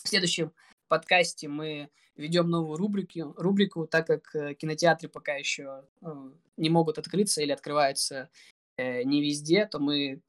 в 0.02 0.08
следующем 0.08 0.52
подкасте 0.88 1.48
мы 1.48 1.90
ведем 2.16 2.48
новую 2.48 2.76
рубрику, 2.76 3.34
рубрику, 3.36 3.86
так 3.86 4.06
как 4.06 4.34
э, 4.34 4.54
кинотеатры 4.54 5.08
пока 5.08 5.34
еще 5.34 5.84
э, 6.00 6.30
не 6.56 6.70
могут 6.70 6.98
открыться 6.98 7.42
или 7.42 7.52
открываются 7.52 8.30
э, 8.76 9.02
не 9.02 9.22
везде, 9.22 9.66
то 9.66 9.78
мы 9.78 10.20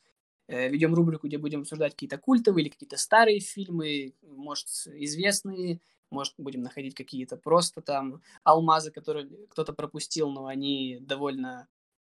ведем 0.47 0.93
рубрику, 0.93 1.25
где 1.25 1.39
будем 1.39 1.61
обсуждать 1.61 1.93
какие-то 1.93 2.19
культовые 2.19 2.61
или 2.61 2.69
какие-то 2.69 2.97
старые 2.97 3.39
фильмы, 3.39 4.13
может, 4.21 4.67
известные, 4.85 5.79
может, 6.11 6.35
будем 6.37 6.61
находить 6.61 6.95
какие-то 6.95 7.37
просто 7.37 7.81
там 7.81 8.21
алмазы, 8.43 8.91
которые 8.91 9.27
кто-то 9.49 9.73
пропустил, 9.73 10.29
но 10.29 10.45
они 10.45 10.99
довольно 11.01 11.67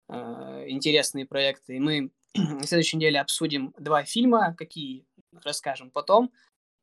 э, 0.09 0.15
интересные 0.69 1.27
проекты. 1.27 1.77
И 1.77 1.81
мы 1.81 2.11
на 2.35 2.67
следующей 2.67 2.97
неделе 2.97 3.21
обсудим 3.21 3.75
два 3.79 4.05
фильма, 4.05 4.55
какие 4.57 5.07
расскажем 5.45 5.91
потом. 5.91 6.33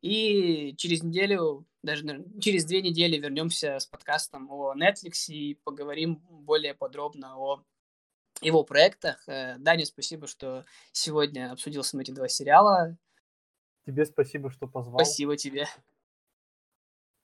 И 0.02 0.76
через 0.78 1.04
неделю, 1.04 1.66
даже 1.84 2.26
через 2.40 2.66
две 2.66 2.82
недели 2.82 3.18
вернемся 3.18 3.80
с 3.80 3.86
подкастом 3.86 4.50
о 4.50 4.74
Netflix 4.76 5.28
и 5.28 5.56
поговорим 5.64 6.16
более 6.30 6.74
подробно 6.74 7.38
о 7.38 7.64
его 8.42 8.64
проектах. 8.64 9.24
Э, 9.28 9.58
Даня, 9.60 9.86
спасибо, 9.86 10.26
что 10.26 10.66
сегодня 10.92 11.52
обсудил 11.52 11.84
с 11.84 11.94
нами 11.94 12.04
эти 12.04 12.12
два 12.12 12.28
сериала. 12.28 12.98
Тебе 13.86 14.06
спасибо, 14.06 14.50
что 14.50 14.68
позвал. 14.68 15.00
Спасибо 15.00 15.38
тебе. 15.38 15.68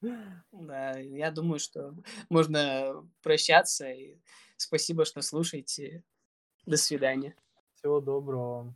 Да, 0.01 0.99
я 0.99 1.31
думаю, 1.31 1.59
что 1.59 1.95
можно 2.29 3.07
прощаться. 3.23 3.89
И 3.89 4.17
спасибо, 4.55 5.05
что 5.05 5.21
слушаете. 5.21 6.03
До 6.65 6.77
свидания. 6.77 7.35
Всего 7.75 8.01
доброго. 8.01 8.75